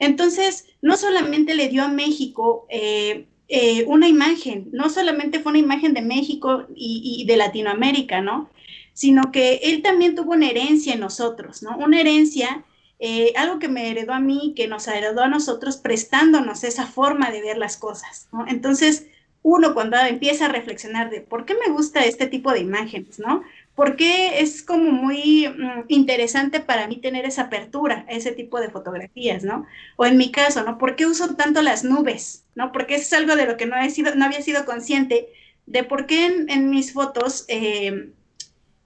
Entonces, 0.00 0.66
no 0.82 0.96
solamente 0.96 1.54
le 1.54 1.68
dio 1.68 1.84
a 1.84 1.88
México 1.88 2.66
eh, 2.68 3.26
eh, 3.46 3.84
una 3.86 4.08
imagen, 4.08 4.70
no 4.72 4.90
solamente 4.90 5.38
fue 5.38 5.50
una 5.50 5.60
imagen 5.60 5.94
de 5.94 6.02
México 6.02 6.66
y, 6.74 7.24
de 7.28 7.36
Latinoamérica, 7.36 8.20
¿no? 8.22 8.50
Sino 8.92 9.30
que 9.30 9.60
él 9.62 9.80
también 9.80 10.16
tuvo 10.16 10.32
una 10.32 10.50
herencia 10.50 10.94
en 10.94 11.00
nosotros, 11.00 11.62
¿no? 11.62 11.76
Una 11.76 12.00
herencia, 12.00 12.64
eh, 12.98 13.34
algo 13.36 13.60
que 13.60 13.68
me 13.68 13.88
heredó 13.88 14.14
a 14.14 14.18
mí, 14.18 14.52
que 14.56 14.66
nos 14.66 14.88
heredó 14.88 15.22
a 15.22 15.28
nosotros, 15.28 15.76
prestándonos 15.76 16.64
esa 16.64 16.88
forma 16.88 17.30
de 17.30 17.40
ver 17.40 17.56
las 17.56 17.76
cosas, 17.76 18.26
¿no? 18.32 18.44
Entonces, 18.48 19.06
uno 19.44 19.74
cuando 19.74 19.98
empieza 19.98 20.46
a 20.46 20.48
reflexionar 20.48 21.10
de 21.10 21.20
por 21.20 21.44
qué 21.44 21.54
me 21.54 21.70
gusta 21.70 22.02
este 22.06 22.26
tipo 22.26 22.50
de 22.50 22.60
imágenes, 22.60 23.18
¿no? 23.18 23.42
¿Por 23.74 23.94
qué 23.94 24.40
es 24.40 24.62
como 24.62 24.90
muy 24.90 25.46
mm, 25.46 25.84
interesante 25.88 26.60
para 26.60 26.88
mí 26.88 26.96
tener 26.96 27.26
esa 27.26 27.42
apertura 27.42 28.06
a 28.08 28.12
ese 28.12 28.32
tipo 28.32 28.58
de 28.58 28.70
fotografías, 28.70 29.44
¿no? 29.44 29.66
O 29.96 30.06
en 30.06 30.16
mi 30.16 30.32
caso, 30.32 30.64
¿no? 30.64 30.78
¿Por 30.78 30.96
qué 30.96 31.04
uso 31.04 31.36
tanto 31.36 31.60
las 31.60 31.84
nubes, 31.84 32.46
¿no? 32.54 32.72
Porque 32.72 32.94
eso 32.94 33.04
es 33.04 33.12
algo 33.12 33.36
de 33.36 33.44
lo 33.44 33.58
que 33.58 33.66
no, 33.66 33.76
he 33.76 33.90
sido, 33.90 34.14
no 34.14 34.24
había 34.24 34.40
sido 34.40 34.64
consciente 34.64 35.28
de 35.66 35.84
por 35.84 36.06
qué 36.06 36.24
en, 36.24 36.48
en 36.48 36.70
mis 36.70 36.94
fotos 36.94 37.44
eh, 37.48 38.12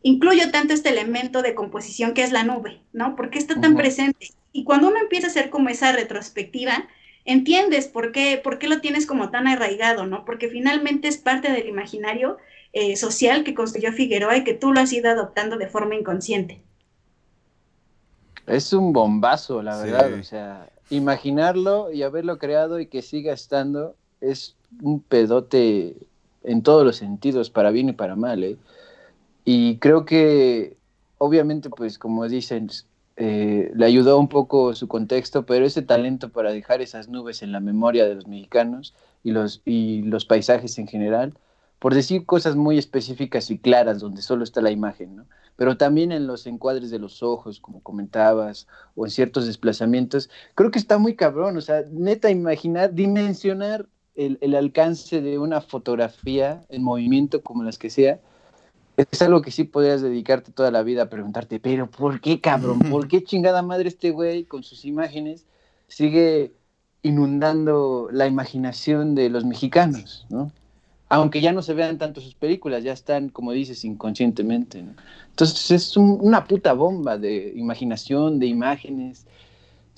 incluyo 0.03 0.51
tanto 0.51 0.75
este 0.75 0.89
elemento 0.89 1.43
de 1.43 1.55
composición 1.55 2.15
que 2.15 2.25
es 2.25 2.33
la 2.33 2.43
nube, 2.43 2.81
¿no? 2.93 3.15
¿Por 3.15 3.31
qué 3.31 3.39
está 3.39 3.61
tan 3.61 3.73
Ujú. 3.75 3.83
presente? 3.83 4.29
Y 4.53 4.65
cuando 4.65 4.89
uno 4.89 4.99
empieza 4.99 5.29
a 5.29 5.31
hacer 5.31 5.51
como 5.51 5.69
esa 5.69 5.93
retrospectiva, 5.93 6.89
entiendes 7.29 7.87
por 7.89 8.11
qué, 8.13 8.41
por 8.43 8.59
qué 8.59 8.69
lo 8.69 8.81
tienes 8.81 9.07
como 9.07 9.31
tan 9.31 9.47
arraigado, 9.47 10.07
¿no? 10.07 10.25
Porque 10.25 10.49
finalmente 10.49 11.09
es 11.09 11.19
parte 11.19 11.53
del 11.53 11.69
imaginario 11.69 12.39
eh, 12.73 12.97
social 12.97 13.45
que 13.45 13.55
construyó 13.55 13.93
Figueroa 13.93 14.37
y 14.39 14.45
que 14.45 14.55
tú 14.55 14.73
lo 14.73 14.81
has 14.81 14.93
ido 14.93 15.11
adoptando 15.11 15.57
de 15.59 15.69
forma 15.69 15.95
inconsciente. 15.95 16.63
Es 18.47 18.73
un 18.73 18.93
bombazo, 18.93 19.63
la 19.63 19.81
Sí. 19.83 19.91
verdad. 19.91 20.13
O 20.15 20.23
sea, 20.23 20.69
imaginarlo 20.91 21.93
y 21.93 22.03
haberlo 22.03 22.39
creado 22.39 22.81
y 22.81 22.87
que 22.87 23.03
siga 23.03 23.33
estando 23.33 23.95
es 24.21 24.57
un 24.83 25.01
pedote 25.03 25.97
en 26.45 26.63
todos 26.63 26.85
los 26.85 26.97
sentidos, 26.97 27.51
para 27.51 27.71
bien 27.71 27.91
y 27.91 27.93
para 27.93 28.17
mal. 28.17 28.43
¿eh? 28.43 28.57
Y 29.45 29.77
creo 29.79 30.05
que, 30.07 30.77
obviamente, 31.19 31.69
pues 31.71 31.99
como 31.99 32.27
dicen, 32.29 32.71
eh, 33.21 33.73
le 33.75 33.85
ayudó 33.85 34.17
un 34.21 34.29
poco 34.29 34.77
su 34.77 34.87
contexto, 34.87 35.45
pero 35.45 35.67
ese 35.67 35.83
talento 35.83 36.31
para 36.31 36.53
dejar 36.53 36.81
esas 36.81 37.09
nubes 37.09 37.43
en 37.43 37.51
la 37.51 37.59
memoria 37.59 38.07
de 38.07 38.15
los 38.15 38.29
mexicanos 38.29 38.95
y 39.25 39.33
los, 39.33 39.61
y 39.65 40.03
los 40.03 40.25
paisajes 40.25 40.79
en 40.79 40.87
general, 40.87 41.35
por 41.81 41.95
decir 41.95 42.25
cosas 42.27 42.55
muy 42.55 42.79
específicas 42.79 43.51
y 43.51 43.59
claras 43.59 43.99
donde 43.99 44.23
solo 44.23 44.45
está 44.45 44.61
la 44.61 44.71
imagen, 44.71 45.17
¿no? 45.17 45.27
Pero 45.57 45.77
también 45.77 46.13
en 46.13 46.29
los 46.29 46.47
encuadres 46.47 46.93
de 46.93 47.01
los 47.01 47.25
ojos, 47.25 47.59
como 47.59 47.83
comentabas, 47.83 48.69
o 48.95 49.05
en 49.05 49.11
ciertos 49.11 49.47
desplazamientos, 49.47 50.31
creo 50.55 50.71
que 50.71 50.79
está 50.79 50.99
muy 50.99 51.17
cabrón, 51.17 51.57
o 51.57 51.61
sea, 51.61 51.83
neta, 51.91 52.31
imaginar, 52.31 52.95
dimensionar 52.95 53.87
el, 54.15 54.39
el, 54.43 54.55
alcance 54.55 55.21
de 55.21 55.41
una 55.41 55.61
fotografía 55.61 56.65
en 56.69 56.85
movimiento 56.85 57.43
como 57.43 57.65
las 57.65 57.79
que 57.79 57.91
sea, 57.91 58.21
es 58.99 59.23
algo 59.23 59.43
que 59.43 59.51
sí 59.51 59.65
podrías 59.65 60.03
dedicarte 60.03 60.51
toda 60.51 60.71
la 60.71 60.83
vida 60.83 61.05
a 61.05 61.09
preguntarte, 61.09 61.61
pero 61.61 61.89
¿por 61.89 62.21
qué 62.21 62.41
cabrón? 62.41 62.81
¿Por 62.81 63.07
qué 63.09 63.23
chingada 63.23 63.63
madre 63.63 63.89
este 63.89 64.11
güey 64.11 64.45
con 64.45 64.65
sus 64.65 64.85
imágenes 64.85 65.47
sigue 65.87 66.53
inundando 67.03 68.09
la 68.13 68.27
imaginación 68.27 69.15
de 69.15 69.31
los 69.31 69.45
mexicanos, 69.45 70.27
¿no? 70.29 70.51
Aunque 71.11 71.41
ya 71.41 71.53
no 71.53 71.63
se 71.63 71.73
vean 71.73 71.97
tanto 71.97 72.21
sus 72.21 72.35
películas, 72.35 72.85
ya 72.85 72.93
están, 72.93 73.31
como 73.31 73.53
dices, 73.53 73.83
inconscientemente. 73.85 74.83
¿no? 74.83 74.93
Entonces 75.31 75.71
es 75.71 75.97
un, 75.97 76.19
una 76.21 76.45
puta 76.45 76.75
bomba 76.75 77.17
de 77.17 77.55
imaginación, 77.57 78.39
de 78.39 78.47
imágenes. 78.47 79.25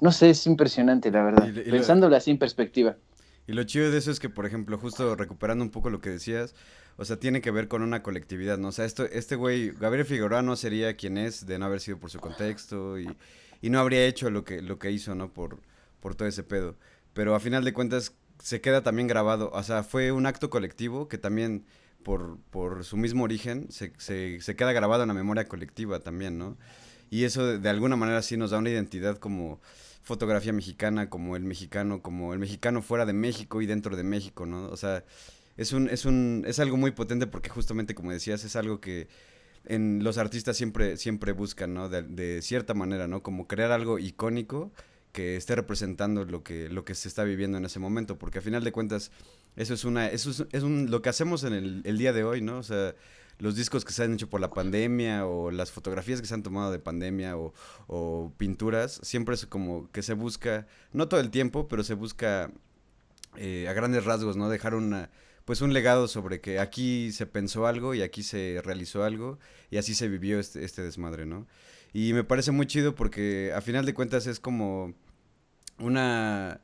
No 0.01 0.12
sé, 0.12 0.30
es 0.30 0.46
impresionante, 0.46 1.11
la 1.11 1.24
verdad. 1.24 1.48
Y, 1.53 1.68
y 1.68 1.70
Pensándolo 1.70 2.14
así 2.14 2.30
en 2.30 2.38
perspectiva. 2.38 2.96
Y 3.48 3.53
lo 3.55 3.64
chido 3.64 3.90
de 3.90 3.98
eso 3.98 4.12
es 4.12 4.20
que, 4.20 4.28
por 4.28 4.46
ejemplo, 4.46 4.78
justo 4.78 5.16
recuperando 5.16 5.64
un 5.64 5.70
poco 5.70 5.90
lo 5.90 6.01
que 6.01 6.11
decías, 6.11 6.55
o 7.01 7.05
sea, 7.07 7.18
tiene 7.18 7.40
que 7.40 7.51
ver 7.51 7.66
con 7.66 7.80
una 7.80 8.03
colectividad, 8.03 8.59
¿no? 8.59 8.68
O 8.68 8.72
sea, 8.72 8.84
esto, 8.84 9.07
este 9.07 9.34
güey, 9.34 9.70
Gabriel 9.70 10.05
Figueroa 10.05 10.42
no 10.42 10.55
sería 10.55 10.96
quien 10.98 11.16
es 11.16 11.46
de 11.46 11.59
no 11.59 11.64
haber 11.64 11.80
sido 11.80 11.96
por 11.96 12.11
su 12.11 12.20
contexto 12.20 12.98
y, 12.98 13.09
y 13.62 13.70
no 13.70 13.80
habría 13.80 14.05
hecho 14.05 14.28
lo 14.28 14.44
que, 14.44 14.61
lo 14.61 14.78
que 14.78 14.90
hizo, 14.90 15.14
¿no? 15.14 15.32
Por, 15.32 15.61
por 16.01 16.14
todo 16.14 16.28
ese 16.28 16.42
pedo. 16.42 16.76
Pero 17.14 17.34
a 17.34 17.40
final 17.40 17.64
de 17.64 17.72
cuentas 17.72 18.12
se 18.38 18.61
queda 18.61 18.82
también 18.82 19.09
grabado, 19.09 19.51
o 19.55 19.62
sea, 19.62 19.82
fue 19.82 20.12
un 20.12 20.26
acto 20.26 20.51
colectivo 20.51 21.09
que 21.09 21.16
también 21.16 21.64
por, 22.03 22.36
por 22.51 22.84
su 22.84 22.98
mismo 22.98 23.24
origen 23.24 23.72
se, 23.72 23.94
se, 23.96 24.42
se, 24.42 24.55
queda 24.55 24.72
grabado 24.72 25.03
en 25.05 25.09
la 25.09 25.14
memoria 25.14 25.48
colectiva 25.48 26.01
también, 26.01 26.36
¿no? 26.36 26.59
Y 27.09 27.24
eso 27.24 27.46
de, 27.46 27.59
de, 27.59 27.68
alguna 27.70 27.96
manera 27.96 28.20
sí 28.20 28.36
nos 28.36 28.51
da 28.51 28.59
una 28.59 28.68
identidad 28.68 29.16
como 29.16 29.59
fotografía 30.03 30.53
mexicana, 30.53 31.09
como 31.09 31.34
el 31.34 31.44
mexicano, 31.44 32.03
como 32.03 32.34
el 32.34 32.40
mexicano 32.40 32.82
fuera 32.82 33.07
de 33.07 33.14
México 33.14 33.62
y 33.62 33.66
dentro 33.66 33.96
de 33.96 34.05
México, 34.05 34.44
¿no? 34.44 34.68
O 34.68 34.76
sea, 34.76 35.03
es 35.61 35.75
un, 35.75 35.91
es 35.91 36.07
un, 36.07 36.43
es 36.47 36.59
algo 36.59 36.79
muy 36.79 36.91
potente 36.93 37.27
porque 37.27 37.51
justamente 37.51 37.95
como 37.95 38.11
decías, 38.11 38.45
es 38.45 38.57
algo 38.57 38.81
que 38.81 39.09
en 39.67 40.03
los 40.03 40.17
artistas 40.17 40.57
siempre, 40.57 40.97
siempre 40.97 41.33
buscan, 41.33 41.75
¿no? 41.75 41.91
De, 41.91 42.03
de 42.03 42.41
cierta 42.41 42.73
manera, 42.73 43.07
¿no? 43.07 43.23
Como 43.23 43.47
crear 43.47 43.71
algo 43.71 43.99
icónico 43.99 44.73
que 45.13 45.37
esté 45.37 45.55
representando 45.57 46.25
lo 46.25 46.43
que, 46.43 46.71
lo 46.71 46.87
que 46.87 46.95
se 46.95 47.09
está 47.09 47.25
viviendo 47.25 47.59
en 47.59 47.67
ese 47.67 47.79
momento, 47.79 48.17
porque 48.17 48.39
a 48.39 48.43
final 48.43 48.65
de 48.65 48.73
cuentas 48.73 49.11
eso 49.55 49.75
es 49.75 49.85
una 49.85 50.07
eso 50.09 50.31
es, 50.31 50.47
es 50.51 50.63
un, 50.63 50.91
lo 50.91 51.03
que 51.03 51.11
hacemos 51.11 51.45
en 51.45 51.53
el, 51.53 51.83
el, 51.85 51.99
día 51.99 52.15
de 52.15 52.25
hoy, 52.25 52.41
¿no? 52.41 52.57
O 52.57 52.63
sea, 52.63 52.95
los 53.39 53.55
discos 53.55 53.85
que 53.85 53.93
se 53.93 54.03
han 54.03 54.15
hecho 54.15 54.31
por 54.31 54.41
la 54.41 54.49
pandemia 54.49 55.27
o 55.27 55.51
las 55.51 55.71
fotografías 55.73 56.23
que 56.23 56.27
se 56.27 56.33
han 56.33 56.43
tomado 56.43 56.73
de 56.73 56.79
pandemia 56.79 57.37
o, 57.37 57.53
o 57.87 58.33
pinturas, 58.39 58.99
siempre 59.03 59.35
es 59.35 59.45
como 59.45 59.91
que 59.93 60.01
se 60.01 60.15
busca, 60.15 60.67
no 60.95 61.07
todo 61.07 61.21
el 61.21 61.31
tiempo, 61.31 61.69
pero 61.69 61.85
se 61.85 61.93
busca 61.93 62.51
eh, 63.37 63.69
a 63.69 63.75
grandes 63.75 64.07
rasgos, 64.07 64.39
¿no? 64.39 64.49
Dejar 64.49 64.75
una 64.75 65.11
pues 65.51 65.62
un 65.62 65.72
legado 65.72 66.07
sobre 66.07 66.40
que 66.40 66.61
aquí 66.61 67.11
se 67.11 67.26
pensó 67.26 67.66
algo 67.66 67.92
y 67.92 68.03
aquí 68.03 68.22
se 68.22 68.61
realizó 68.62 69.03
algo 69.03 69.40
y 69.68 69.78
así 69.78 69.96
se 69.96 70.07
vivió 70.07 70.38
este, 70.38 70.64
este 70.64 70.80
desmadre, 70.80 71.26
¿no? 71.26 71.48
Y 71.92 72.12
me 72.12 72.22
parece 72.22 72.53
muy 72.53 72.68
chido 72.68 72.94
porque 72.94 73.53
a 73.53 73.61
final 73.61 73.84
de 73.84 73.92
cuentas 73.92 74.28
es 74.28 74.38
como 74.38 74.94
una... 75.80 76.61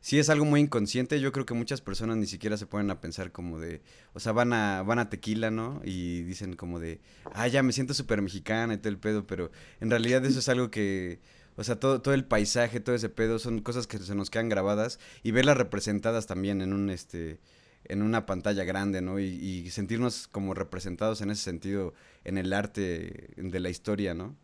Sí 0.00 0.20
es 0.20 0.30
algo 0.30 0.44
muy 0.44 0.60
inconsciente, 0.60 1.20
yo 1.20 1.32
creo 1.32 1.46
que 1.46 1.54
muchas 1.54 1.80
personas 1.80 2.16
ni 2.16 2.26
siquiera 2.26 2.56
se 2.56 2.66
ponen 2.66 2.92
a 2.92 3.00
pensar 3.00 3.32
como 3.32 3.58
de, 3.58 3.82
o 4.12 4.20
sea, 4.20 4.30
van 4.30 4.52
a, 4.52 4.84
van 4.84 5.00
a 5.00 5.10
tequila, 5.10 5.50
¿no? 5.50 5.80
Y 5.84 6.22
dicen 6.22 6.54
como 6.54 6.78
de, 6.78 7.00
ah, 7.34 7.48
ya 7.48 7.64
me 7.64 7.72
siento 7.72 7.92
súper 7.92 8.22
mexicana 8.22 8.74
y 8.74 8.76
todo 8.76 8.90
el 8.90 8.98
pedo, 8.98 9.26
pero 9.26 9.50
en 9.80 9.90
realidad 9.90 10.24
eso 10.24 10.38
es 10.38 10.48
algo 10.48 10.70
que, 10.70 11.18
o 11.56 11.64
sea, 11.64 11.80
todo, 11.80 12.00
todo 12.00 12.14
el 12.14 12.24
paisaje, 12.24 12.78
todo 12.78 12.94
ese 12.94 13.08
pedo 13.08 13.40
son 13.40 13.62
cosas 13.62 13.88
que 13.88 13.98
se 13.98 14.14
nos 14.14 14.30
quedan 14.30 14.48
grabadas 14.48 15.00
y 15.24 15.32
verlas 15.32 15.56
representadas 15.56 16.28
también 16.28 16.60
en 16.60 16.72
un, 16.72 16.88
este, 16.88 17.40
en 17.84 18.02
una 18.02 18.26
pantalla 18.26 18.64
grande, 18.64 19.00
¿no? 19.02 19.18
Y, 19.18 19.24
y 19.24 19.70
sentirnos 19.70 20.28
como 20.28 20.54
representados 20.54 21.20
en 21.20 21.30
ese 21.30 21.42
sentido 21.42 21.94
en 22.24 22.38
el 22.38 22.52
arte 22.52 23.30
de 23.36 23.60
la 23.60 23.70
historia, 23.70 24.14
¿no? 24.14 24.36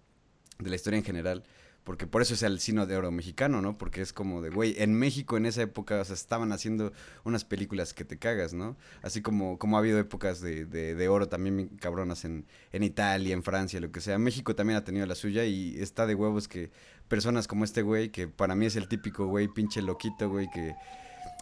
de 0.59 0.71
la 0.71 0.77
historia 0.77 0.99
en 0.99 1.05
general. 1.05 1.45
Porque 1.85 2.07
por 2.07 2.21
eso 2.21 2.35
es 2.35 2.43
el 2.43 2.61
sino 2.61 2.87
de 2.87 2.99
oro 2.99 3.11
mexicano, 3.11 3.63
¿no? 3.63 3.79
Porque 3.79 4.03
es 4.03 4.13
como 4.13 4.43
de, 4.43 4.51
güey, 4.51 4.75
en 4.77 4.93
México 4.93 5.39
en 5.39 5.47
esa 5.47 5.63
época, 5.63 5.99
o 5.99 6.05
sea, 6.05 6.15
estaban 6.15 6.53
haciendo 6.53 6.93
unas 7.25 7.47
películas 7.47 7.95
que 7.95 8.05
te 8.05 8.19
cagas, 8.19 8.53
¿no? 8.53 8.77
Así 9.01 9.23
como, 9.23 9.59
como 9.59 9.77
ha 9.77 9.81
habido 9.81 9.99
épocas 9.99 10.43
de, 10.43 10.67
de, 10.67 10.95
de 10.95 11.09
oro 11.09 11.29
también 11.29 11.69
cabronas 11.81 12.27
en, 12.27 12.45
en 12.73 12.83
Italia, 12.83 13.33
en 13.33 13.43
Francia, 13.43 13.81
lo 13.81 13.91
que 13.91 14.03
sea. 14.03 14.19
México 14.19 14.55
también 14.55 14.77
ha 14.77 14.85
tenido 14.85 15.07
la 15.07 15.15
suya 15.15 15.47
y 15.47 15.81
está 15.81 16.07
de 16.07 16.15
huevos 16.15 16.47
que 16.47 16.71
personas 17.09 17.49
como 17.49 17.65
este 17.65 17.81
güey, 17.81 18.11
que 18.11 18.29
para 18.29 18.55
mí 18.55 18.67
es 18.67 18.77
el 18.77 18.87
típico 18.87 19.27
güey, 19.27 19.49
pinche 19.49 19.81
loquito, 19.81 20.29
güey, 20.29 20.51
que... 20.51 20.75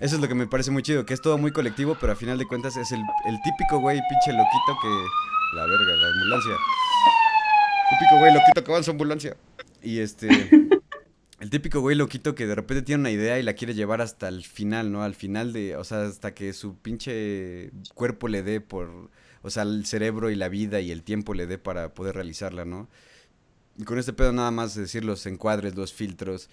Eso 0.00 0.16
es 0.16 0.20
lo 0.20 0.28
que 0.28 0.34
me 0.34 0.46
parece 0.46 0.70
muy 0.70 0.82
chido, 0.82 1.06
que 1.06 1.14
es 1.14 1.22
todo 1.22 1.38
muy 1.38 1.52
colectivo, 1.52 1.96
pero 1.98 2.12
a 2.12 2.16
final 2.16 2.36
de 2.36 2.46
cuentas 2.46 2.76
es 2.76 2.92
el, 2.92 3.00
el 3.26 3.40
típico 3.42 3.78
güey, 3.78 3.98
pinche 4.08 4.36
loquito 4.36 4.78
que... 4.82 4.88
La 5.54 5.64
verga, 5.64 5.96
la 5.96 6.08
ambulancia. 6.08 6.52
Típico 7.90 8.18
güey 8.18 8.34
loquito 8.34 8.64
que 8.64 8.72
va 8.72 8.78
en 8.78 8.84
su 8.84 8.90
ambulancia. 8.90 9.36
Y 9.82 10.00
este. 10.00 10.50
El 11.38 11.50
típico 11.50 11.80
güey 11.80 11.94
loquito 11.96 12.34
que 12.34 12.46
de 12.46 12.54
repente 12.54 12.82
tiene 12.82 13.00
una 13.00 13.10
idea 13.10 13.38
y 13.38 13.42
la 13.42 13.52
quiere 13.52 13.74
llevar 13.74 14.00
hasta 14.00 14.26
el 14.26 14.42
final, 14.42 14.90
¿no? 14.90 15.02
Al 15.02 15.14
final 15.14 15.52
de. 15.52 15.76
O 15.76 15.84
sea, 15.84 16.06
hasta 16.06 16.32
que 16.32 16.54
su 16.54 16.78
pinche 16.78 17.70
cuerpo 17.94 18.28
le 18.28 18.42
dé 18.42 18.62
por. 18.62 19.10
O 19.42 19.50
sea, 19.50 19.62
el 19.62 19.84
cerebro 19.84 20.30
y 20.30 20.34
la 20.34 20.48
vida 20.48 20.80
y 20.80 20.90
el 20.90 21.02
tiempo 21.02 21.34
le 21.34 21.46
dé 21.46 21.58
para 21.58 21.92
poder 21.92 22.14
realizarla, 22.14 22.64
¿no? 22.64 22.88
Y 23.76 23.84
con 23.84 23.98
este 23.98 24.14
pedo 24.14 24.32
nada 24.32 24.50
más 24.50 24.74
decir 24.74 25.04
los 25.04 25.26
encuadres, 25.26 25.76
los 25.76 25.92
filtros, 25.92 26.48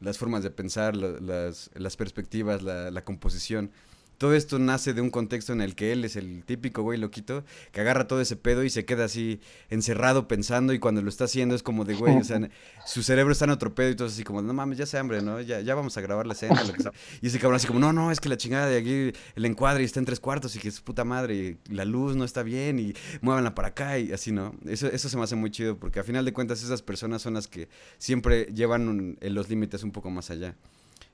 las 0.00 0.18
formas 0.18 0.42
de 0.42 0.50
pensar, 0.50 0.96
las, 0.96 1.70
las 1.74 1.96
perspectivas, 1.96 2.62
la, 2.62 2.90
la 2.90 3.04
composición 3.04 3.70
todo 4.18 4.34
esto 4.34 4.58
nace 4.58 4.94
de 4.94 5.00
un 5.00 5.10
contexto 5.10 5.52
en 5.52 5.60
el 5.60 5.74
que 5.74 5.92
él 5.92 6.04
es 6.04 6.16
el 6.16 6.44
típico 6.44 6.82
güey 6.82 6.98
loquito 6.98 7.44
que 7.72 7.80
agarra 7.80 8.06
todo 8.06 8.20
ese 8.20 8.36
pedo 8.36 8.64
y 8.64 8.70
se 8.70 8.84
queda 8.84 9.04
así 9.04 9.40
encerrado 9.70 10.28
pensando 10.28 10.72
y 10.72 10.78
cuando 10.78 11.02
lo 11.02 11.08
está 11.08 11.24
haciendo 11.24 11.54
es 11.54 11.62
como 11.62 11.84
de 11.84 11.94
güey, 11.94 12.16
o 12.16 12.24
sea, 12.24 12.40
su 12.86 13.02
cerebro 13.02 13.32
está 13.32 13.44
en 13.44 13.50
otro 13.50 13.74
pedo 13.74 13.90
y 13.90 13.96
todo 13.96 14.08
así 14.08 14.24
como, 14.24 14.42
no 14.42 14.52
mames, 14.52 14.78
ya 14.78 14.86
se 14.86 14.98
hambre, 14.98 15.22
¿no? 15.22 15.40
Ya, 15.40 15.60
ya 15.60 15.74
vamos 15.74 15.96
a 15.96 16.00
grabar 16.00 16.26
la 16.26 16.32
escena, 16.32 16.62
lo 16.64 16.72
que 16.72 16.82
sea. 16.82 16.92
Y 17.22 17.28
ese 17.28 17.38
cabrón 17.38 17.56
así 17.56 17.66
como, 17.66 17.80
no, 17.80 17.92
no, 17.92 18.10
es 18.10 18.20
que 18.20 18.28
la 18.28 18.36
chingada 18.36 18.66
de 18.66 18.78
aquí, 18.78 19.18
el 19.34 19.44
encuadre 19.44 19.84
está 19.84 20.00
en 20.00 20.06
tres 20.06 20.20
cuartos 20.20 20.54
y 20.56 20.58
que 20.58 20.68
es 20.68 20.80
puta 20.80 21.04
madre, 21.04 21.34
y 21.34 21.72
la 21.72 21.84
luz 21.84 22.16
no 22.16 22.24
está 22.24 22.42
bien 22.42 22.78
y 22.78 22.94
muévanla 23.20 23.54
para 23.54 23.68
acá 23.68 23.98
y 23.98 24.12
así, 24.12 24.32
¿no? 24.32 24.54
Eso, 24.66 24.86
eso 24.88 25.08
se 25.08 25.16
me 25.16 25.22
hace 25.22 25.36
muy 25.36 25.50
chido 25.50 25.78
porque 25.78 26.00
a 26.00 26.04
final 26.04 26.24
de 26.24 26.32
cuentas 26.32 26.62
esas 26.62 26.82
personas 26.82 27.22
son 27.22 27.34
las 27.34 27.48
que 27.48 27.68
siempre 27.98 28.46
llevan 28.54 28.88
un, 28.88 29.18
los 29.20 29.48
límites 29.48 29.82
un 29.82 29.92
poco 29.92 30.10
más 30.10 30.30
allá. 30.30 30.54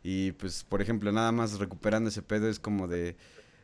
Y 0.02 0.32
pues, 0.32 0.64
por 0.64 0.82
ejemplo, 0.82 1.12
nada 1.12 1.32
más 1.32 1.58
recuperando 1.58 2.10
ese 2.10 2.22
pedo 2.22 2.48
es 2.48 2.58
como 2.58 2.88
de... 2.88 3.16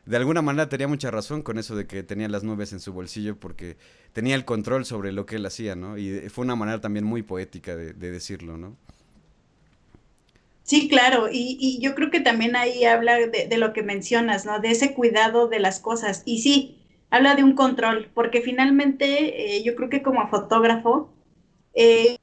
De 0.05 0.17
alguna 0.17 0.41
manera 0.41 0.69
tenía 0.69 0.87
mucha 0.87 1.11
razón 1.11 1.43
con 1.43 1.59
eso 1.59 1.75
de 1.75 1.85
que 1.85 2.01
tenía 2.01 2.27
las 2.29 2.43
nubes 2.43 2.73
en 2.73 2.79
su 2.79 2.93
bolsillo 2.93 3.39
porque 3.39 3.77
tenía 4.11 4.33
el 4.33 4.43
control 4.43 4.85
sobre 4.85 5.11
lo 5.11 5.25
que 5.25 5.35
él 5.35 5.45
hacía, 5.45 5.75
¿no? 5.75 5.97
Y 5.97 6.29
fue 6.29 6.45
una 6.45 6.55
manera 6.55 6.81
también 6.81 7.05
muy 7.05 7.21
poética 7.21 7.75
de, 7.75 7.93
de 7.93 8.09
decirlo, 8.09 8.57
¿no? 8.57 8.75
Sí, 10.63 10.87
claro, 10.87 11.29
y, 11.31 11.57
y, 11.59 11.79
yo 11.79 11.95
creo 11.95 12.11
que 12.11 12.19
también 12.19 12.55
ahí 12.55 12.85
habla 12.85 13.15
de, 13.17 13.47
de, 13.47 13.57
lo 13.57 13.73
que 13.73 13.81
mencionas, 13.81 14.45
¿no? 14.45 14.59
De 14.59 14.69
ese 14.71 14.93
cuidado 14.93 15.47
de 15.47 15.59
las 15.59 15.79
cosas. 15.79 16.21
Y 16.25 16.41
sí, 16.41 16.79
habla 17.09 17.35
de 17.35 17.43
un 17.43 17.53
control, 17.53 18.11
porque 18.13 18.41
finalmente 18.41 19.57
eh, 19.57 19.63
yo 19.63 19.75
creo 19.75 19.89
que 19.89 20.03
como 20.03 20.27
fotógrafo, 20.29 21.11
eh, 21.73 22.17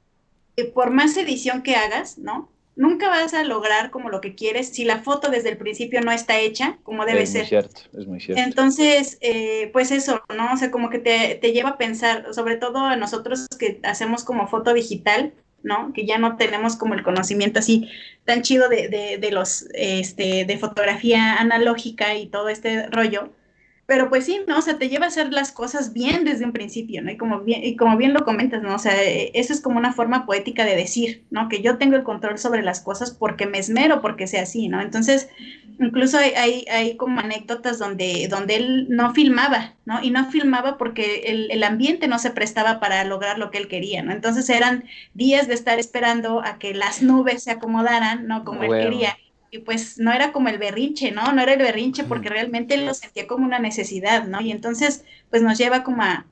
por 0.73 0.91
más 0.91 1.17
edición 1.17 1.61
que 1.61 1.75
hagas, 1.75 2.17
¿no? 2.17 2.49
Nunca 2.77 3.09
vas 3.09 3.33
a 3.33 3.43
lograr 3.43 3.89
como 3.89 4.09
lo 4.09 4.21
que 4.21 4.35
quieres 4.35 4.69
si 4.69 4.85
la 4.85 4.99
foto 4.99 5.29
desde 5.29 5.49
el 5.49 5.57
principio 5.57 5.99
no 6.01 6.11
está 6.11 6.39
hecha 6.39 6.77
como 6.83 7.05
debe 7.05 7.23
es 7.23 7.31
ser. 7.31 7.41
Muy 7.41 7.49
cierto, 7.49 7.81
es 7.97 8.07
muy 8.07 8.21
cierto. 8.21 8.41
Entonces, 8.41 9.17
eh, 9.19 9.69
pues 9.73 9.91
eso, 9.91 10.21
¿no? 10.35 10.53
O 10.53 10.57
sea, 10.57 10.71
como 10.71 10.89
que 10.89 10.99
te, 10.99 11.35
te, 11.35 11.51
lleva 11.51 11.71
a 11.71 11.77
pensar, 11.77 12.33
sobre 12.33 12.55
todo 12.55 12.79
a 12.79 12.95
nosotros 12.95 13.47
que 13.59 13.79
hacemos 13.83 14.23
como 14.23 14.47
foto 14.47 14.73
digital, 14.73 15.33
¿no? 15.63 15.91
Que 15.93 16.05
ya 16.05 16.19
no 16.19 16.37
tenemos 16.37 16.75
como 16.75 16.93
el 16.93 17.03
conocimiento 17.03 17.59
así 17.59 17.89
tan 18.23 18.43
chido 18.43 18.69
de, 18.69 18.87
de, 18.87 19.17
de 19.17 19.31
los, 19.31 19.65
este, 19.73 20.45
de 20.45 20.57
fotografía 20.57 21.35
analógica 21.37 22.15
y 22.15 22.27
todo 22.27 22.47
este 22.47 22.87
rollo 22.87 23.31
pero 23.87 24.09
pues 24.09 24.25
sí, 24.25 24.41
¿no? 24.45 24.57
O 24.57 24.61
sea, 24.61 24.77
te 24.77 24.89
lleva 24.89 25.05
a 25.05 25.07
hacer 25.07 25.31
las 25.31 25.53
cosas 25.53 25.93
bien 25.93 26.25
desde 26.25 26.43
un 26.43 26.51
principio, 26.51 27.01
¿no? 27.01 27.09
Y 27.09 27.15
como 27.15 27.39
bien, 27.39 27.63
y 27.63 27.77
como 27.77 27.95
bien 27.95 28.13
lo 28.13 28.25
comentas, 28.25 28.61
¿no? 28.61 28.75
O 28.75 28.79
sea, 28.79 29.01
eh, 29.01 29.31
eso 29.33 29.53
es 29.53 29.61
como 29.61 29.77
una 29.77 29.93
forma 29.93 30.25
poética 30.25 30.65
de 30.65 30.75
decir, 30.75 31.23
¿no? 31.31 31.47
Que 31.47 31.61
yo 31.61 31.77
tengo 31.77 31.95
el 31.95 32.03
control 32.03 32.37
sobre 32.37 32.63
las 32.63 32.81
cosas 32.81 33.11
porque 33.11 33.45
me 33.45 33.59
esmero 33.59 34.01
porque 34.01 34.27
sea 34.27 34.43
así, 34.43 34.67
¿no? 34.67 34.81
Entonces, 34.81 35.29
incluso 35.79 36.17
hay, 36.17 36.31
hay, 36.31 36.65
hay 36.69 36.97
como 36.97 37.21
anécdotas 37.21 37.79
donde, 37.79 38.27
donde 38.29 38.57
él 38.57 38.87
no 38.89 39.13
filmaba, 39.13 39.75
¿no? 39.85 40.03
Y 40.03 40.11
no 40.11 40.29
filmaba 40.29 40.77
porque 40.77 41.23
el, 41.27 41.49
el, 41.49 41.63
ambiente 41.63 42.09
no 42.09 42.19
se 42.19 42.31
prestaba 42.31 42.81
para 42.81 43.05
lograr 43.05 43.39
lo 43.39 43.51
que 43.51 43.57
él 43.57 43.69
quería, 43.69 44.03
¿no? 44.03 44.11
Entonces 44.11 44.49
eran 44.49 44.83
días 45.13 45.47
de 45.47 45.53
estar 45.53 45.79
esperando 45.79 46.41
a 46.43 46.59
que 46.59 46.73
las 46.73 47.01
nubes 47.01 47.43
se 47.43 47.51
acomodaran, 47.51 48.27
¿no? 48.27 48.43
Como 48.43 48.59
bueno. 48.59 48.75
él 48.75 48.83
quería 48.83 49.17
y 49.51 49.59
pues 49.59 49.97
no 49.97 50.11
era 50.11 50.31
como 50.31 50.49
el 50.49 50.57
berrinche, 50.57 51.11
¿no? 51.11 51.31
No 51.31 51.41
era 51.41 51.53
el 51.53 51.59
berrinche 51.59 52.03
porque 52.03 52.29
realmente 52.29 52.77
lo 52.77 52.93
sentía 52.93 53.27
como 53.27 53.45
una 53.45 53.59
necesidad, 53.59 54.25
¿no? 54.25 54.41
Y 54.41 54.51
entonces, 54.51 55.03
pues 55.29 55.41
nos 55.41 55.57
lleva 55.57 55.83
como 55.83 56.03
a, 56.03 56.25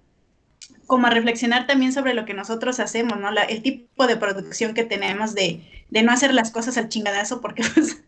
como 0.85 1.07
a 1.07 1.09
reflexionar 1.09 1.67
también 1.67 1.93
sobre 1.93 2.13
lo 2.13 2.25
que 2.25 2.33
nosotros 2.33 2.79
hacemos, 2.79 3.19
¿no? 3.19 3.31
La, 3.31 3.43
el 3.43 3.61
tipo 3.61 4.07
de 4.07 4.17
producción 4.17 4.73
que 4.73 4.83
tenemos 4.83 5.33
de, 5.33 5.61
de 5.89 6.03
no 6.03 6.11
hacer 6.11 6.33
las 6.33 6.51
cosas 6.51 6.77
al 6.77 6.89
chingadazo 6.89 7.41
porque, 7.41 7.63
pues, 7.73 8.01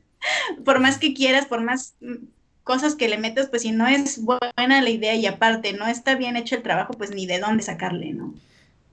por 0.65 0.79
más 0.79 0.97
que 0.97 1.13
quieras, 1.13 1.45
por 1.45 1.61
más 1.61 1.95
cosas 2.63 2.95
que 2.95 3.07
le 3.07 3.17
metes, 3.17 3.47
pues 3.47 3.61
si 3.61 3.71
no 3.71 3.87
es 3.87 4.21
buena 4.21 4.81
la 4.81 4.89
idea 4.89 5.15
y 5.15 5.25
aparte 5.25 5.71
no 5.73 5.87
está 5.87 6.15
bien 6.15 6.35
hecho 6.35 6.55
el 6.55 6.63
trabajo, 6.63 6.93
pues 6.93 7.11
ni 7.11 7.25
de 7.25 7.39
dónde 7.39 7.63
sacarle, 7.63 8.13
¿no? 8.13 8.33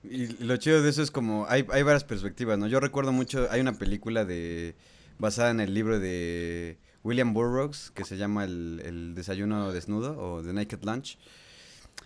Y 0.09 0.27
lo 0.43 0.55
chido 0.57 0.81
de 0.81 0.89
eso 0.89 1.01
es 1.01 1.11
como, 1.11 1.45
hay, 1.49 1.65
hay 1.71 1.83
varias 1.83 2.03
perspectivas, 2.03 2.57
¿no? 2.57 2.67
Yo 2.67 2.79
recuerdo 2.79 3.11
mucho, 3.11 3.47
hay 3.51 3.59
una 3.59 3.73
película 3.73 4.23
de 4.23 4.75
basada 5.19 5.51
en 5.51 5.59
el 5.59 5.73
libro 5.73 5.99
de 5.99 6.77
William 7.03 7.33
Burroughs 7.33 7.91
que 7.91 8.03
se 8.03 8.17
llama 8.17 8.45
El, 8.45 8.81
el 8.83 9.15
desayuno 9.15 9.71
desnudo 9.71 10.17
o 10.17 10.43
The 10.43 10.53
Naked 10.53 10.83
Lunch. 10.83 11.17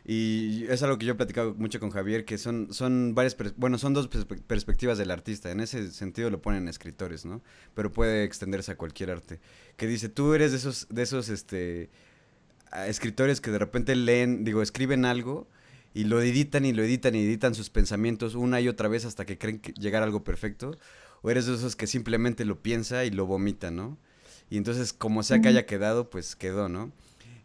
Y 0.05 0.65
es 0.69 0.81
algo 0.81 0.97
que 0.97 1.05
yo 1.05 1.13
he 1.13 1.15
platicado 1.15 1.53
mucho 1.55 1.79
con 1.79 1.91
Javier, 1.91 2.25
que 2.25 2.37
son, 2.37 2.73
son 2.73 3.13
varias, 3.13 3.35
bueno, 3.57 3.77
son 3.77 3.93
dos 3.93 4.07
perspectivas 4.07 4.97
del 4.97 5.11
artista. 5.11 5.51
En 5.51 5.59
ese 5.59 5.91
sentido 5.91 6.29
lo 6.29 6.41
ponen 6.41 6.67
escritores, 6.67 7.25
¿no? 7.25 7.41
Pero 7.75 7.91
puede 7.91 8.23
extenderse 8.23 8.71
a 8.71 8.75
cualquier 8.75 9.11
arte. 9.11 9.39
Que 9.77 9.87
dice, 9.87 10.09
tú 10.09 10.33
eres 10.33 10.51
de 10.51 10.57
esos, 10.57 10.87
de 10.89 11.03
esos, 11.03 11.29
este, 11.29 11.89
escritores 12.87 13.41
que 13.41 13.51
de 13.51 13.59
repente 13.59 13.95
leen, 13.95 14.43
digo, 14.43 14.61
escriben 14.61 15.05
algo 15.05 15.47
y 15.93 16.05
lo 16.05 16.21
editan 16.21 16.65
y 16.65 16.73
lo 16.73 16.83
editan 16.83 17.15
y 17.15 17.19
editan 17.19 17.55
sus 17.55 17.69
pensamientos 17.69 18.35
una 18.35 18.61
y 18.61 18.67
otra 18.67 18.87
vez 18.87 19.05
hasta 19.05 19.25
que 19.25 19.37
creen 19.37 19.59
que 19.59 19.73
llegar 19.73 20.01
a 20.01 20.05
algo 20.05 20.23
perfecto. 20.23 20.77
O 21.21 21.29
eres 21.29 21.45
de 21.45 21.55
esos 21.55 21.75
que 21.75 21.87
simplemente 21.87 22.45
lo 22.45 22.61
piensa 22.61 23.05
y 23.05 23.11
lo 23.11 23.25
vomita, 23.25 23.71
¿no? 23.71 23.97
Y 24.49 24.57
entonces, 24.57 24.93
como 24.93 25.23
sea 25.23 25.41
que 25.41 25.47
haya 25.49 25.65
quedado, 25.65 26.09
pues 26.09 26.35
quedó, 26.35 26.69
¿no? 26.69 26.91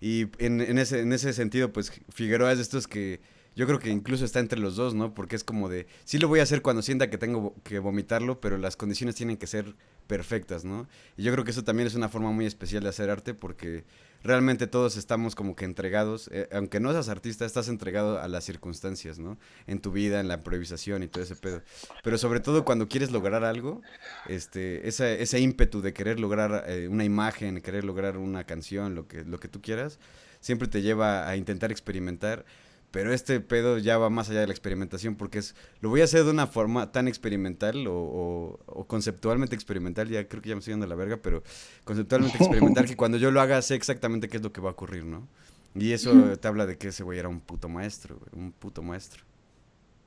Y 0.00 0.28
en, 0.38 0.60
en, 0.60 0.78
ese, 0.78 1.00
en 1.00 1.12
ese 1.12 1.32
sentido, 1.32 1.72
pues 1.72 1.92
Figueroa 2.10 2.52
es 2.52 2.58
de 2.58 2.62
estos 2.62 2.86
que 2.86 3.20
yo 3.56 3.66
creo 3.66 3.78
que 3.78 3.90
incluso 3.90 4.24
está 4.24 4.40
entre 4.40 4.58
los 4.58 4.76
dos, 4.76 4.94
¿no? 4.94 5.14
Porque 5.14 5.36
es 5.36 5.44
como 5.44 5.68
de, 5.68 5.86
sí 6.04 6.18
lo 6.18 6.28
voy 6.28 6.40
a 6.40 6.42
hacer 6.42 6.60
cuando 6.60 6.82
sienta 6.82 7.08
que 7.08 7.18
tengo 7.18 7.54
que 7.62 7.78
vomitarlo, 7.78 8.40
pero 8.40 8.58
las 8.58 8.76
condiciones 8.76 9.14
tienen 9.14 9.36
que 9.36 9.46
ser 9.46 9.76
perfectas, 10.06 10.64
¿no? 10.64 10.88
Y 11.16 11.22
yo 11.22 11.32
creo 11.32 11.44
que 11.44 11.52
eso 11.52 11.62
también 11.62 11.86
es 11.86 11.94
una 11.94 12.08
forma 12.08 12.32
muy 12.32 12.46
especial 12.46 12.82
de 12.82 12.88
hacer 12.88 13.10
arte 13.10 13.32
porque 13.34 13.84
realmente 14.24 14.66
todos 14.66 14.96
estamos 14.96 15.34
como 15.34 15.54
que 15.54 15.66
entregados, 15.66 16.28
eh, 16.32 16.48
aunque 16.50 16.80
no 16.80 16.90
seas 16.92 17.08
artista, 17.08 17.44
estás 17.44 17.68
entregado 17.68 18.18
a 18.18 18.26
las 18.26 18.44
circunstancias, 18.44 19.18
¿no? 19.18 19.38
En 19.66 19.80
tu 19.80 19.92
vida, 19.92 20.18
en 20.18 20.28
la 20.28 20.34
improvisación 20.34 21.02
y 21.02 21.08
todo 21.08 21.22
ese 21.22 21.36
pedo. 21.36 21.62
Pero 22.02 22.18
sobre 22.18 22.40
todo 22.40 22.64
cuando 22.64 22.88
quieres 22.88 23.12
lograr 23.12 23.44
algo, 23.44 23.82
este, 24.26 24.88
ese, 24.88 25.22
ese 25.22 25.38
ímpetu 25.38 25.82
de 25.82 25.92
querer 25.92 26.18
lograr 26.18 26.64
eh, 26.66 26.88
una 26.88 27.04
imagen, 27.04 27.60
querer 27.60 27.84
lograr 27.84 28.16
una 28.16 28.44
canción, 28.44 28.94
lo 28.94 29.06
que, 29.06 29.24
lo 29.24 29.38
que 29.38 29.48
tú 29.48 29.60
quieras, 29.60 30.00
siempre 30.40 30.68
te 30.68 30.80
lleva 30.80 31.28
a 31.28 31.36
intentar 31.36 31.70
experimentar 31.70 32.44
pero 32.94 33.12
este 33.12 33.40
pedo 33.40 33.78
ya 33.78 33.98
va 33.98 34.08
más 34.08 34.30
allá 34.30 34.38
de 34.38 34.46
la 34.46 34.52
experimentación 34.52 35.16
porque 35.16 35.40
es, 35.40 35.56
lo 35.80 35.88
voy 35.88 36.00
a 36.00 36.04
hacer 36.04 36.22
de 36.22 36.30
una 36.30 36.46
forma 36.46 36.92
tan 36.92 37.08
experimental 37.08 37.86
o, 37.88 38.60
conceptualmente 38.86 39.56
experimental, 39.56 40.08
ya 40.08 40.28
creo 40.28 40.40
que 40.40 40.50
ya 40.50 40.54
me 40.54 40.60
estoy 40.60 40.74
dando 40.74 40.86
la 40.86 40.94
verga, 40.94 41.16
pero 41.16 41.42
conceptualmente 41.82 42.38
experimental 42.40 42.86
que 42.86 42.94
cuando 42.94 43.18
yo 43.18 43.32
lo 43.32 43.40
haga 43.40 43.60
sé 43.62 43.74
exactamente 43.74 44.28
qué 44.28 44.36
es 44.36 44.44
lo 44.44 44.52
que 44.52 44.60
va 44.60 44.68
a 44.68 44.74
ocurrir, 44.74 45.04
¿no? 45.04 45.26
Y 45.74 45.90
eso 45.90 46.12
te 46.38 46.46
habla 46.46 46.66
de 46.66 46.78
que 46.78 46.88
ese 46.88 47.02
güey 47.02 47.18
era 47.18 47.28
un 47.28 47.40
puto 47.40 47.68
maestro, 47.68 48.20
un 48.30 48.52
puto 48.52 48.80
maestro. 48.80 49.24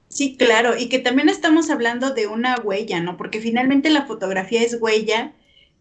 Sí, 0.08 0.38
claro, 0.38 0.78
y 0.78 0.88
que 0.88 1.00
también 1.00 1.28
estamos 1.28 1.70
hablando 1.70 2.14
de 2.14 2.28
una 2.28 2.56
huella, 2.56 3.02
¿no? 3.02 3.18
Porque 3.18 3.42
finalmente 3.42 3.90
la 3.90 4.06
fotografía 4.06 4.64
es 4.64 4.78
huella, 4.80 5.34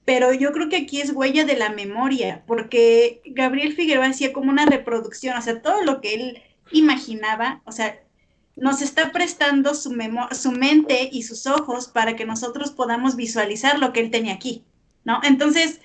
pero 0.05 0.35
yo 0.35 0.51
creo 0.51 0.69
que 0.69 0.79
aquí 0.79 1.01
es 1.01 1.13
huella 1.13 1.45
de 1.45 1.57
la 1.57 1.71
memoria, 1.71 2.43
porque 2.49 3.23
Gabriel 3.27 3.75
Figueroa 3.75 4.07
hacía 4.07 4.33
como 4.33 4.51
una 4.51 4.67
reproducción, 4.67 5.39
o 5.39 5.43
sea, 5.43 5.63
todo 5.63 5.85
lo 5.85 6.01
que 6.01 6.15
él 6.15 6.43
imaginaba, 6.73 7.61
o 7.65 7.73
sea, 7.73 8.01
nos 8.57 8.81
está 8.81 9.13
prestando 9.13 9.75
su, 9.75 9.95
su 10.33 10.53
mente 10.53 11.09
y 11.13 11.23
sus 11.23 11.47
ojos 11.47 11.89
para 11.89 12.17
que 12.17 12.25
nosotros 12.25 12.71
podamos 12.71 13.17
visualizar 13.17 13.79
lo 13.79 13.93
que 13.93 14.01
él 14.01 14.11
tenía 14.11 14.35
aquí, 14.35 14.65
¿no? 15.05 15.21
Entonces, 15.23 15.81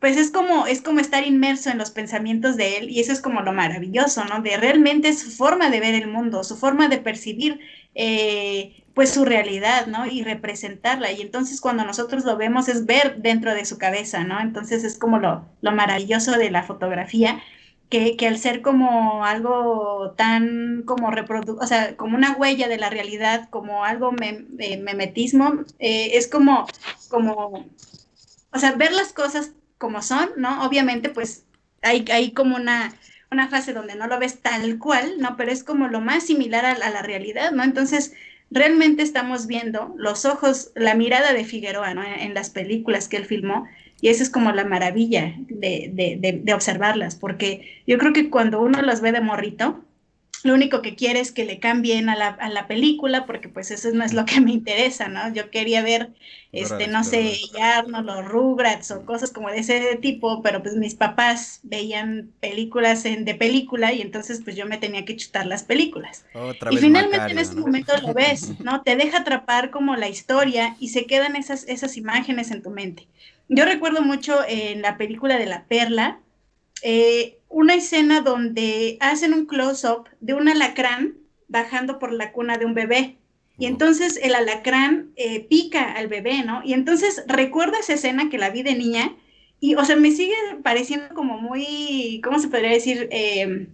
pues 0.00 0.16
es 0.16 0.30
como, 0.30 0.66
es 0.66 0.82
como 0.82 1.00
estar 1.00 1.26
inmerso 1.26 1.70
en 1.70 1.78
los 1.78 1.90
pensamientos 1.90 2.56
de 2.56 2.78
él 2.78 2.90
y 2.90 3.00
eso 3.00 3.12
es 3.12 3.20
como 3.20 3.40
lo 3.40 3.52
maravilloso, 3.52 4.24
¿no? 4.24 4.42
De 4.42 4.56
realmente 4.56 5.12
su 5.14 5.30
forma 5.30 5.70
de 5.70 5.80
ver 5.80 5.94
el 5.94 6.08
mundo, 6.08 6.44
su 6.44 6.56
forma 6.56 6.88
de 6.88 6.98
percibir, 6.98 7.60
eh, 7.94 8.84
pues 8.92 9.10
su 9.10 9.24
realidad, 9.24 9.86
¿no? 9.86 10.06
Y 10.06 10.22
representarla. 10.22 11.12
Y 11.12 11.22
entonces 11.22 11.60
cuando 11.60 11.84
nosotros 11.84 12.24
lo 12.24 12.36
vemos 12.36 12.68
es 12.68 12.86
ver 12.86 13.22
dentro 13.22 13.54
de 13.54 13.64
su 13.64 13.78
cabeza, 13.78 14.24
¿no? 14.24 14.40
Entonces 14.40 14.84
es 14.84 14.98
como 14.98 15.18
lo, 15.18 15.46
lo 15.60 15.72
maravilloso 15.72 16.32
de 16.32 16.50
la 16.50 16.62
fotografía 16.62 17.40
que, 17.88 18.16
al 18.26 18.38
ser 18.38 18.62
como 18.62 19.24
algo 19.24 20.14
tan 20.16 20.82
como 20.84 21.10
reprodu 21.10 21.58
o 21.60 21.66
sea, 21.66 21.96
como 21.96 22.16
una 22.16 22.32
huella 22.32 22.68
de 22.68 22.78
la 22.78 22.90
realidad, 22.90 23.48
como 23.50 23.84
algo 23.84 24.12
memetismo, 24.12 25.64
eh, 25.78 26.10
es 26.14 26.28
como, 26.28 26.66
como, 27.08 27.66
o 28.52 28.58
sea, 28.58 28.72
ver 28.72 28.92
las 28.92 29.12
cosas 29.12 29.52
como 29.78 30.02
son, 30.02 30.30
¿no? 30.36 30.64
Obviamente, 30.64 31.10
pues 31.10 31.44
hay, 31.82 32.04
hay 32.10 32.32
como 32.32 32.56
una, 32.56 32.94
una 33.30 33.48
fase 33.48 33.72
donde 33.72 33.94
no 33.94 34.06
lo 34.06 34.18
ves 34.18 34.40
tal 34.40 34.78
cual, 34.78 35.14
¿no? 35.18 35.36
Pero 35.36 35.52
es 35.52 35.62
como 35.62 35.88
lo 35.88 36.00
más 36.00 36.24
similar 36.24 36.64
a, 36.64 36.90
la 36.90 37.02
realidad, 37.02 37.52
¿no? 37.52 37.62
Entonces, 37.62 38.14
realmente 38.50 39.02
estamos 39.02 39.46
viendo 39.46 39.94
los 39.96 40.24
ojos, 40.24 40.72
la 40.74 40.94
mirada 40.94 41.32
de 41.32 41.44
Figueroa, 41.44 41.94
¿no? 41.94 42.02
En 42.02 42.34
las 42.34 42.50
películas 42.50 43.08
que 43.08 43.18
él 43.18 43.26
filmó, 43.26 43.66
y 44.00 44.08
esa 44.08 44.22
es 44.22 44.30
como 44.30 44.52
la 44.52 44.64
maravilla 44.64 45.34
de, 45.48 46.52
observarlas, 46.54 47.16
porque 47.16 47.82
yo 47.86 47.98
creo 47.98 48.12
que 48.12 48.30
cuando 48.30 48.60
uno 48.60 48.82
las 48.82 49.00
ve 49.00 49.12
de 49.12 49.20
morrito, 49.20 49.82
lo 50.42 50.54
único 50.54 50.82
que 50.82 50.94
quiere 50.94 51.18
es 51.18 51.32
que 51.32 51.44
le 51.44 51.58
cambien 51.58 52.08
a 52.08 52.14
la, 52.14 52.66
película, 52.68 53.26
porque 53.26 53.48
pues 53.48 53.70
eso 53.70 53.88
no 53.92 54.04
es 54.04 54.12
lo 54.12 54.24
que 54.26 54.40
me 54.40 54.52
interesa, 54.52 55.08
¿no? 55.08 55.32
Yo 55.32 55.50
quería 55.50 55.82
ver, 55.82 56.10
este, 56.52 56.86
no 56.86 57.04
sé, 57.04 57.36
Yarno, 57.58 58.02
los 58.02 58.24
Rugrats 58.24 58.90
o 58.90 59.04
cosas 59.04 59.32
como 59.32 59.50
de 59.50 59.58
ese 59.58 59.96
tipo, 59.96 60.42
pero 60.42 60.62
pues 60.62 60.76
mis 60.76 60.94
papás 60.94 61.60
veían 61.62 62.30
películas 62.38 63.06
en, 63.06 63.24
de 63.24 63.34
película 63.34 63.92
y 63.92 64.02
entonces 64.02 64.42
pues 64.44 64.56
yo 64.56 64.66
me 64.66 64.78
tenía 64.78 65.04
que 65.04 65.16
chutar 65.16 65.46
las 65.46 65.64
películas. 65.64 66.26
y 66.70 66.76
finalmente 66.76 67.32
en 67.32 67.38
ese 67.38 67.56
momento 67.56 67.94
lo 68.02 68.14
ves, 68.14 68.52
¿no? 68.62 68.82
Te 68.82 68.94
deja 68.94 69.18
atrapar 69.18 69.70
como 69.70 69.96
la 69.96 70.08
historia 70.08 70.76
y 70.78 70.90
se 70.90 71.06
quedan 71.06 71.34
esas, 71.34 71.66
esas 71.66 71.96
imágenes 71.96 72.50
en 72.50 72.62
tu 72.62 72.70
mente. 72.70 73.08
Yo 73.48 73.64
recuerdo 73.64 74.02
mucho 74.02 74.40
en 74.46 74.82
la 74.82 74.96
película 74.96 75.38
de 75.38 75.46
La 75.46 75.64
Perla, 75.64 76.20
eh, 76.82 77.38
una 77.48 77.74
escena 77.74 78.20
donde 78.20 78.98
hacen 79.00 79.32
un 79.32 79.46
close-up 79.46 80.08
de 80.20 80.34
un 80.34 80.48
alacrán 80.48 81.14
bajando 81.48 81.98
por 81.98 82.12
la 82.12 82.32
cuna 82.32 82.58
de 82.58 82.66
un 82.66 82.74
bebé. 82.74 83.18
Y 83.58 83.66
entonces 83.66 84.18
el 84.22 84.34
alacrán 84.34 85.12
eh, 85.16 85.40
pica 85.40 85.92
al 85.92 86.08
bebé, 86.08 86.42
¿no? 86.44 86.60
Y 86.64 86.74
entonces 86.74 87.24
recuerdo 87.26 87.78
esa 87.78 87.94
escena 87.94 88.28
que 88.28 88.36
la 88.36 88.50
vi 88.50 88.62
de 88.62 88.74
niña 88.74 89.16
y, 89.60 89.76
o 89.76 89.84
sea, 89.84 89.96
me 89.96 90.10
sigue 90.10 90.34
pareciendo 90.62 91.14
como 91.14 91.40
muy, 91.40 92.20
¿cómo 92.22 92.38
se 92.38 92.48
podría 92.48 92.70
decir? 92.70 93.08
Em, 93.10 93.68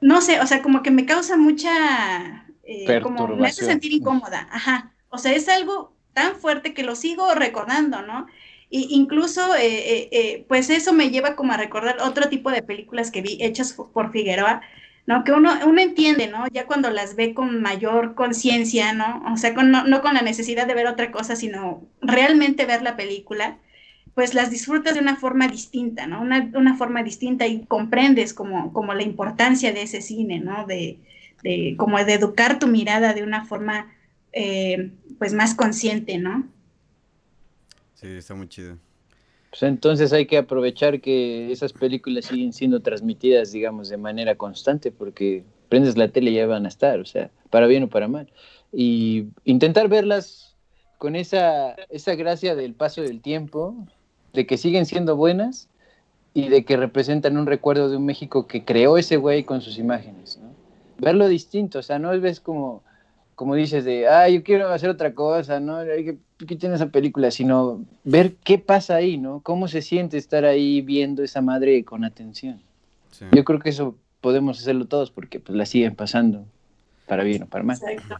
no 0.00 0.20
sé, 0.20 0.40
o 0.40 0.46
sea, 0.46 0.62
como 0.62 0.82
que 0.82 0.92
me 0.92 1.06
causa 1.06 1.36
mucha, 1.36 2.46
eh, 2.62 3.00
como 3.02 3.26
me 3.28 3.48
hace 3.48 3.64
sentir 3.64 3.92
incómoda, 3.92 4.46
ajá. 4.52 4.92
O 5.08 5.18
sea, 5.18 5.32
es 5.32 5.48
algo 5.48 5.96
tan 6.12 6.36
fuerte 6.36 6.72
que 6.72 6.84
lo 6.84 6.94
sigo 6.94 7.34
recordando, 7.34 8.02
¿no? 8.02 8.26
Y 8.68 8.88
incluso, 8.90 9.54
eh, 9.54 9.60
eh, 9.64 10.08
eh, 10.10 10.44
pues 10.48 10.70
eso 10.70 10.92
me 10.92 11.10
lleva 11.10 11.36
como 11.36 11.52
a 11.52 11.56
recordar 11.56 11.98
otro 12.00 12.28
tipo 12.28 12.50
de 12.50 12.62
películas 12.62 13.10
que 13.10 13.22
vi 13.22 13.38
hechas 13.40 13.72
por 13.74 14.10
Figueroa, 14.10 14.60
¿no? 15.06 15.22
Que 15.22 15.32
uno, 15.32 15.52
uno 15.66 15.80
entiende, 15.80 16.26
¿no? 16.26 16.46
Ya 16.48 16.66
cuando 16.66 16.90
las 16.90 17.14
ve 17.14 17.32
con 17.32 17.62
mayor 17.62 18.14
conciencia, 18.16 18.92
¿no? 18.92 19.22
O 19.32 19.36
sea, 19.36 19.54
con, 19.54 19.70
no, 19.70 20.02
con 20.02 20.14
la 20.14 20.22
necesidad 20.22 20.66
de 20.66 20.74
ver 20.74 20.88
otra 20.88 21.12
cosa, 21.12 21.36
sino 21.36 21.86
realmente 22.00 22.66
ver 22.66 22.82
la 22.82 22.96
película, 22.96 23.58
pues 24.14 24.34
las 24.34 24.50
disfrutas 24.50 24.94
de 24.94 25.00
una 25.00 25.16
forma 25.16 25.46
distinta, 25.48 26.06
¿no? 26.08 26.20
Una, 26.20 26.50
una 26.54 26.76
forma 26.76 27.02
distinta 27.04 27.46
y 27.46 27.66
comprendes 27.66 28.34
como, 28.34 28.72
como 28.72 28.94
la 28.94 29.02
importancia 29.04 29.72
de 29.72 29.82
ese 29.82 30.02
cine, 30.02 30.40
¿no? 30.40 30.66
De, 30.66 30.98
de 31.42 31.76
como 31.78 31.98
de 32.04 32.14
educar 32.14 32.58
tu 32.58 32.66
mirada 32.66 33.14
de 33.14 33.22
una 33.22 33.44
forma, 33.44 33.92
pues 35.18 35.32
más 35.34 35.54
consciente, 35.54 36.18
¿no? 36.18 36.55
Sí, 37.96 38.08
está 38.08 38.34
muy 38.34 38.48
chido. 38.48 38.76
Pues 39.50 39.62
entonces 39.62 40.12
hay 40.12 40.26
que 40.26 40.36
aprovechar 40.36 41.00
que 41.00 41.50
esas 41.50 41.72
películas 41.72 42.26
siguen 42.26 42.52
siendo 42.52 42.80
transmitidas, 42.80 43.52
digamos, 43.52 43.88
de 43.88 43.96
manera 43.96 44.34
constante, 44.34 44.92
porque 44.92 45.44
prendes 45.70 45.96
la 45.96 46.08
tele 46.08 46.30
y 46.30 46.34
ya 46.34 46.46
van 46.46 46.66
a 46.66 46.68
estar, 46.68 47.00
o 47.00 47.06
sea, 47.06 47.30
para 47.48 47.66
bien 47.66 47.84
o 47.84 47.88
para 47.88 48.06
mal. 48.06 48.30
Y 48.70 49.28
intentar 49.44 49.88
verlas 49.88 50.54
con 50.98 51.16
esa, 51.16 51.74
esa 51.88 52.14
gracia 52.16 52.54
del 52.54 52.74
paso 52.74 53.00
del 53.00 53.22
tiempo, 53.22 53.74
de 54.34 54.46
que 54.46 54.58
siguen 54.58 54.84
siendo 54.84 55.16
buenas 55.16 55.68
y 56.34 56.48
de 56.48 56.66
que 56.66 56.76
representan 56.76 57.38
un 57.38 57.46
recuerdo 57.46 57.88
de 57.88 57.96
un 57.96 58.04
México 58.04 58.46
que 58.46 58.64
creó 58.64 58.98
ese 58.98 59.16
güey 59.16 59.44
con 59.44 59.62
sus 59.62 59.78
imágenes, 59.78 60.38
¿no? 60.38 60.54
Verlo 60.98 61.28
distinto, 61.28 61.78
o 61.78 61.82
sea, 61.82 61.98
no 61.98 62.18
ves 62.20 62.40
como 62.40 62.82
como 63.36 63.54
dices, 63.54 63.84
de, 63.84 64.08
ah, 64.08 64.28
yo 64.30 64.42
quiero 64.42 64.70
hacer 64.70 64.88
otra 64.88 65.14
cosa, 65.14 65.60
¿no? 65.60 65.78
¿Qué 66.38 66.56
tiene 66.56 66.74
esa 66.74 66.90
película? 66.90 67.30
Sino 67.30 67.84
ver 68.04 68.34
qué 68.44 68.58
pasa 68.58 68.96
ahí, 68.96 69.16
¿no? 69.16 69.40
Cómo 69.40 69.68
se 69.68 69.80
siente 69.80 70.18
estar 70.18 70.44
ahí 70.44 70.82
viendo 70.82 71.22
esa 71.22 71.40
madre 71.40 71.82
con 71.84 72.04
atención. 72.04 72.60
Yo 73.32 73.44
creo 73.44 73.60
que 73.60 73.70
eso 73.70 73.96
podemos 74.20 74.58
hacerlo 74.58 74.86
todos 74.86 75.10
porque 75.10 75.40
pues 75.40 75.56
la 75.56 75.64
siguen 75.64 75.94
pasando. 75.94 76.44
para 77.06 77.22
bien 77.22 77.44
o 77.44 77.46
para 77.46 77.64
mal. 77.64 77.76
Exacto. 77.76 78.16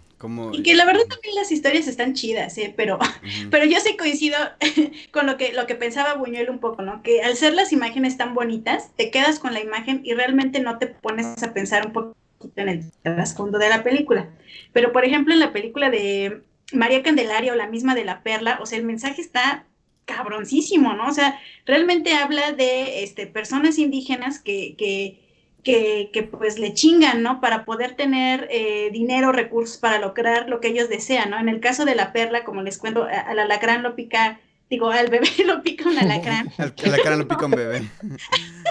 Y 0.53 0.63
que 0.63 0.75
la 0.75 0.87
verdad 0.87 1.03
también 1.09 1.35
las 1.35 1.53
historias 1.53 1.89
están 1.89 2.15
chidas, 2.15 2.57
¿eh? 2.57 2.73
pero, 2.75 2.99
pero 3.51 3.67
yo 3.67 3.79
sí 3.81 3.97
coincido 3.97 4.39
con 5.13 5.27
lo 5.27 5.37
que, 5.37 5.53
lo 5.53 5.67
que 5.67 5.75
pensaba 5.75 6.15
Buñuel 6.15 6.49
un 6.49 6.61
poco, 6.61 6.83
¿no? 6.83 7.03
Que 7.03 7.23
al 7.23 7.37
ser 7.37 7.53
las 7.53 7.73
imágenes 7.73 8.17
tan 8.17 8.35
bonitas, 8.35 8.93
te 8.97 9.11
quedas 9.11 9.39
con 9.39 9.53
la 9.53 9.61
imagen 9.61 10.01
y 10.05 10.15
realmente 10.15 10.61
no 10.61 10.79
te 10.79 10.87
pones 10.87 11.43
a 11.43 11.53
pensar 11.53 11.87
un 11.87 11.93
poquito 11.93 12.17
en 12.57 12.69
el 12.69 12.91
trasfondo 13.03 13.59
de 13.59 13.69
la 13.69 13.83
película. 13.83 14.31
Pero, 14.73 14.93
por 14.93 15.05
ejemplo, 15.05 15.35
en 15.35 15.41
la 15.41 15.53
película 15.53 15.91
de 15.91 16.43
María 16.73 17.03
Candelaria 17.03 17.53
o 17.53 17.57
la 17.57 17.69
misma 17.69 17.95
de 17.95 18.05
La 18.05 18.23
Perla, 18.23 18.59
o 18.61 18.67
sea, 18.67 18.79
el 18.79 18.85
mensaje 18.85 19.21
está 19.21 19.67
cabroncísimo, 20.05 20.95
¿no? 20.95 21.09
O 21.09 21.13
sea, 21.13 21.39
realmente 21.67 22.15
habla 22.15 22.53
de 22.53 23.03
este, 23.03 23.27
personas 23.27 23.79
indígenas 23.79 24.39
que, 24.39 24.75
que, 24.77 25.21
que, 25.63 26.11
que, 26.13 26.23
pues 26.23 26.59
le 26.59 26.75
chingan, 26.75 27.23
¿no? 27.23 27.41
Para 27.41 27.65
poder 27.65 27.95
tener 27.95 28.49
eh, 28.51 28.91
dinero, 28.93 29.33
recursos 29.33 29.79
para 29.79 29.99
lograr 29.99 30.49
lo 30.49 30.61
que 30.61 30.69
ellos 30.69 30.89
desean, 30.89 31.31
¿no? 31.31 31.39
En 31.39 31.49
el 31.49 31.61
caso 31.61 31.85
de 31.85 31.97
la 31.97 32.13
perla, 32.13 32.45
como 32.45 32.63
les 32.63 32.79
cuento, 32.79 33.05
al 33.05 33.39
alacrán 33.39 33.83
lo 33.83 33.97
pica, 33.97 34.41
digo, 34.71 34.91
al 34.91 35.09
bebé 35.09 35.29
lo 35.45 35.63
pica 35.63 35.89
un 35.89 35.99
alacrán. 35.99 36.53
Al 36.57 36.75
cara 36.75 37.17
lo 37.17 37.29
pica 37.29 37.47
un 37.47 37.51
bebé. 37.53 37.83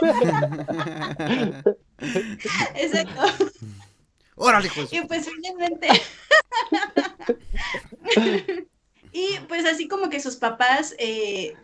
Exacto. 2.76 3.22
¡Órale, 4.36 4.70
su- 4.70 4.96
Y 4.96 5.02
pues 5.02 5.30
finalmente. 5.30 5.88
y 9.12 9.40
pues 9.48 9.66
así 9.66 9.88
como 9.88 10.10
que 10.10 10.20
sus 10.20 10.36
papás 10.36 10.96
eh, 11.00 11.56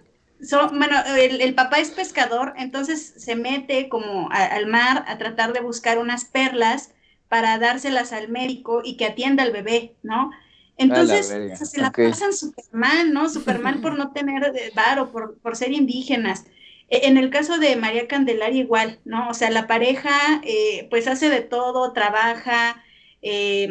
son, 0.42 0.70
bueno, 0.78 0.96
el, 1.18 1.42
el 1.42 1.54
papá 1.54 1.80
es 1.80 1.92
pescador, 1.92 2.54
entonces 2.58 3.14
se 3.18 3.36
mete 3.36 3.90
como 3.90 4.30
a- 4.32 4.46
al 4.46 4.68
mar 4.68 5.04
a 5.08 5.18
tratar 5.18 5.54
de 5.54 5.60
buscar 5.62 5.98
unas 5.98 6.26
perlas 6.26 6.92
para 7.28 7.58
dárselas 7.60 8.14
al 8.14 8.30
médico 8.30 8.82
y 8.84 8.98
que 8.98 9.06
atienda 9.06 9.44
al 9.44 9.52
bebé, 9.52 9.96
¿no? 10.04 10.32
Entonces, 10.78 11.30
verga, 11.30 11.54
o 11.54 11.58
sea, 11.58 11.68
se 11.68 11.82
la 11.82 11.92
pasan 12.10 12.34
súper 12.34 12.66
mal, 12.72 13.14
¿no? 13.14 13.30
Súper 13.30 13.60
mal 13.60 13.82
por 13.82 13.98
no 13.98 14.12
tener 14.14 14.44
eh, 14.56 14.72
varo, 14.76 15.12
por, 15.12 15.38
por 15.40 15.56
ser 15.56 15.72
indígenas. 15.74 16.46
E- 16.92 17.08
En 17.08 17.18
el 17.18 17.32
caso 17.32 17.58
de 17.60 17.76
María 17.78 18.08
Candelaria 18.08 18.62
igual, 18.62 19.02
¿no? 19.06 19.30
O 19.30 19.36
sea, 19.36 19.50
la 19.52 19.68
pareja 19.68 20.42
eh, 20.46 20.88
pues 20.92 21.08
hace 21.08 21.30
de 21.30 21.42
todo, 21.42 21.94
trabaja, 21.94 22.84
eh, 23.24 23.70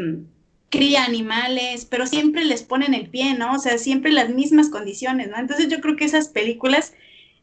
cría 0.70 1.04
animales, 1.04 1.86
pero 1.86 2.06
siempre 2.06 2.44
les 2.44 2.62
ponen 2.64 2.94
el 2.94 3.10
pie, 3.10 3.34
¿no? 3.34 3.54
O 3.54 3.58
sea, 3.58 3.78
siempre 3.78 4.12
las 4.12 4.30
mismas 4.30 4.70
condiciones, 4.70 5.28
¿no? 5.28 5.38
Entonces 5.38 5.68
yo 5.68 5.80
creo 5.80 5.96
que 5.96 6.04
esas 6.06 6.28
películas 6.28 6.94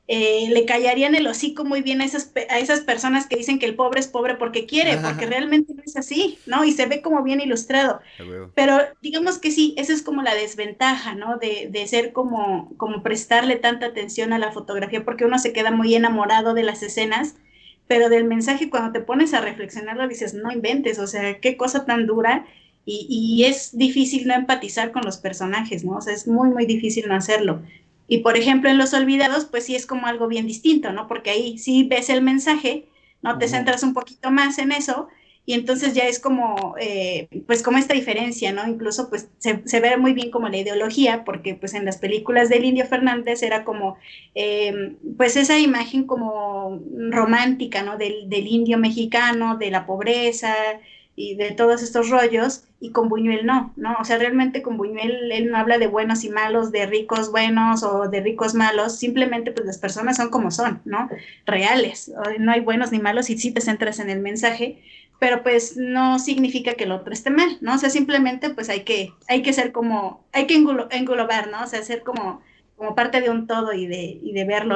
eh, 0.10 0.48
le 0.50 0.64
callarían 0.64 1.16
el 1.16 1.28
hocico 1.28 1.66
muy 1.66 1.82
bien 1.82 2.00
a 2.00 2.06
esas, 2.06 2.32
a 2.50 2.60
esas 2.60 2.80
personas 2.80 3.28
que 3.28 3.36
dicen 3.36 3.60
que 3.60 3.66
el 3.66 3.76
pobre 3.76 4.00
es 4.00 4.08
pobre 4.08 4.36
porque 4.36 4.66
quiere, 4.66 4.98
porque 4.98 5.26
realmente 5.26 5.74
no 5.74 5.84
es 5.86 5.98
así, 5.98 6.40
¿no? 6.46 6.64
Y 6.64 6.72
se 6.72 6.86
ve 6.86 7.02
como 7.02 7.24
bien 7.24 7.42
ilustrado. 7.42 8.00
Pero 8.56 8.80
digamos 9.02 9.38
que 9.38 9.52
sí, 9.52 9.74
esa 9.78 9.92
es 9.92 10.02
como 10.02 10.22
la 10.22 10.34
desventaja, 10.34 11.14
¿no? 11.14 11.38
De, 11.38 11.68
de 11.70 11.88
ser 11.88 12.14
como, 12.14 12.72
como 12.78 13.04
prestarle 13.04 13.58
tanta 13.58 13.88
atención 13.88 14.32
a 14.32 14.40
la 14.40 14.54
fotografía, 14.54 15.04
porque 15.04 15.26
uno 15.26 15.40
se 15.40 15.52
queda 15.52 15.72
muy 15.72 15.94
enamorado 15.94 16.54
de 16.54 16.64
las 16.64 16.84
escenas, 16.84 17.36
pero 17.88 18.08
del 18.08 18.24
mensaje 18.24 18.70
cuando 18.70 18.94
te 18.94 19.02
pones 19.02 19.34
a 19.34 19.42
reflexionarlo 19.42 20.08
dices, 20.08 20.34
no 20.34 20.52
inventes, 20.54 21.00
o 21.00 21.08
sea, 21.08 21.40
qué 21.42 21.58
cosa 21.58 21.86
tan 21.86 22.08
dura. 22.08 22.46
Y, 22.86 23.06
y 23.10 23.44
es 23.44 23.78
difícil 23.78 24.26
no 24.28 24.34
empatizar 24.34 24.94
con 24.94 25.04
los 25.04 25.18
personajes, 25.18 25.84
¿no? 25.84 25.98
O 25.98 26.02
sea, 26.02 26.14
es 26.14 26.26
muy, 26.26 26.48
muy 26.48 26.66
difícil 26.66 27.10
no 27.10 27.16
hacerlo. 27.16 27.62
Y 28.08 28.20
por 28.20 28.38
ejemplo, 28.38 28.70
en 28.70 28.78
Los 28.78 28.94
Olvidados, 28.94 29.46
pues 29.46 29.66
sí 29.66 29.76
es 29.76 29.86
como 29.86 30.08
algo 30.08 30.28
bien 30.28 30.48
distinto, 30.48 30.92
¿no? 30.92 31.08
Porque 31.08 31.30
ahí 31.32 31.58
sí 31.58 31.84
ves 31.84 32.10
el 32.10 32.22
mensaje, 32.22 32.86
¿no? 33.22 33.38
Te 33.38 33.48
centras 33.48 33.84
un 33.84 33.94
poquito 33.94 34.32
más 34.32 34.58
en 34.60 34.72
eso 34.72 35.08
y 35.48 35.54
entonces 35.54 35.94
ya 35.94 36.04
es 36.04 36.20
como, 36.20 36.76
eh, 36.78 37.30
pues 37.48 37.64
como 37.64 37.78
esta 37.78 37.94
diferencia, 37.94 38.52
¿no? 38.52 38.68
Incluso 38.68 39.10
pues 39.10 39.30
se, 39.38 39.62
se 39.66 39.80
ve 39.80 39.96
muy 39.96 40.12
bien 40.12 40.30
como 40.30 40.50
la 40.50 40.58
ideología, 40.58 41.24
porque 41.24 41.56
pues 41.56 41.74
en 41.74 41.86
las 41.86 41.98
películas 41.98 42.50
del 42.50 42.66
Indio 42.66 42.86
Fernández 42.86 43.42
era 43.44 43.64
como, 43.64 43.98
eh, 44.36 44.98
pues 45.16 45.38
esa 45.38 45.58
imagen 45.58 46.06
como 46.06 46.82
romántica, 47.12 47.82
¿no? 47.82 47.98
Del, 47.98 48.30
del 48.30 48.46
indio 48.46 48.78
mexicano, 48.78 49.56
de 49.56 49.72
la 49.72 49.86
pobreza 49.86 50.54
y 51.18 51.36
de 51.36 51.52
todos 51.52 51.84
estos 51.84 52.10
rollos, 52.12 52.64
y 52.80 52.92
con 52.92 53.10
Buñuel 53.10 53.46
no, 53.46 53.74
¿no? 53.76 53.98
O 54.00 54.06
sea, 54.06 54.20
realmente 54.20 54.62
con 54.62 54.78
Buñuel 54.78 55.32
él 55.34 55.50
no 55.52 55.58
habla 55.58 55.80
de 55.80 55.88
buenos 55.88 56.24
y 56.24 56.30
malos, 56.30 56.72
de 56.72 56.86
ricos 56.86 57.32
buenos 57.32 57.84
o 57.84 58.08
de 58.10 58.22
ricos 58.22 58.56
malos, 58.56 58.98
simplemente 59.00 59.52
pues 59.52 59.66
las 59.68 59.80
personas 59.80 60.18
son 60.18 60.30
como 60.30 60.52
son, 60.52 60.82
¿no? 60.86 61.10
Reales, 61.46 62.12
no 62.40 62.52
hay 62.52 62.62
buenos 62.62 62.92
ni 62.92 63.00
malos 63.00 63.30
y 63.32 63.38
sí 63.38 63.52
te 63.52 63.62
centras 63.62 64.00
en 64.00 64.10
el 64.12 64.20
mensaje, 64.22 64.84
pero 65.20 65.44
pues 65.44 65.78
no 65.78 66.20
significa 66.20 66.76
que 66.76 66.84
el 66.86 66.92
otro 66.92 67.14
esté 67.14 67.32
mal, 67.32 67.58
¿no? 67.62 67.76
O 67.76 67.78
sea, 67.80 67.90
simplemente 67.90 68.52
pues 68.52 68.70
hay 68.70 68.82
que, 68.84 69.18
hay 69.28 69.42
que 69.42 69.54
ser 69.54 69.72
como, 69.72 70.28
hay 70.32 70.46
que 70.48 70.56
englo- 70.58 70.88
englobar, 70.92 71.50
¿no? 71.50 71.64
O 71.64 71.68
sea, 71.68 71.82
ser 71.84 72.04
como, 72.04 72.42
como 72.76 72.96
parte 72.96 73.22
de 73.22 73.30
un 73.32 73.48
todo 73.48 73.74
y 73.74 73.88
de, 73.88 74.20
y 74.22 74.34
de 74.34 74.46
verlo 74.46 74.76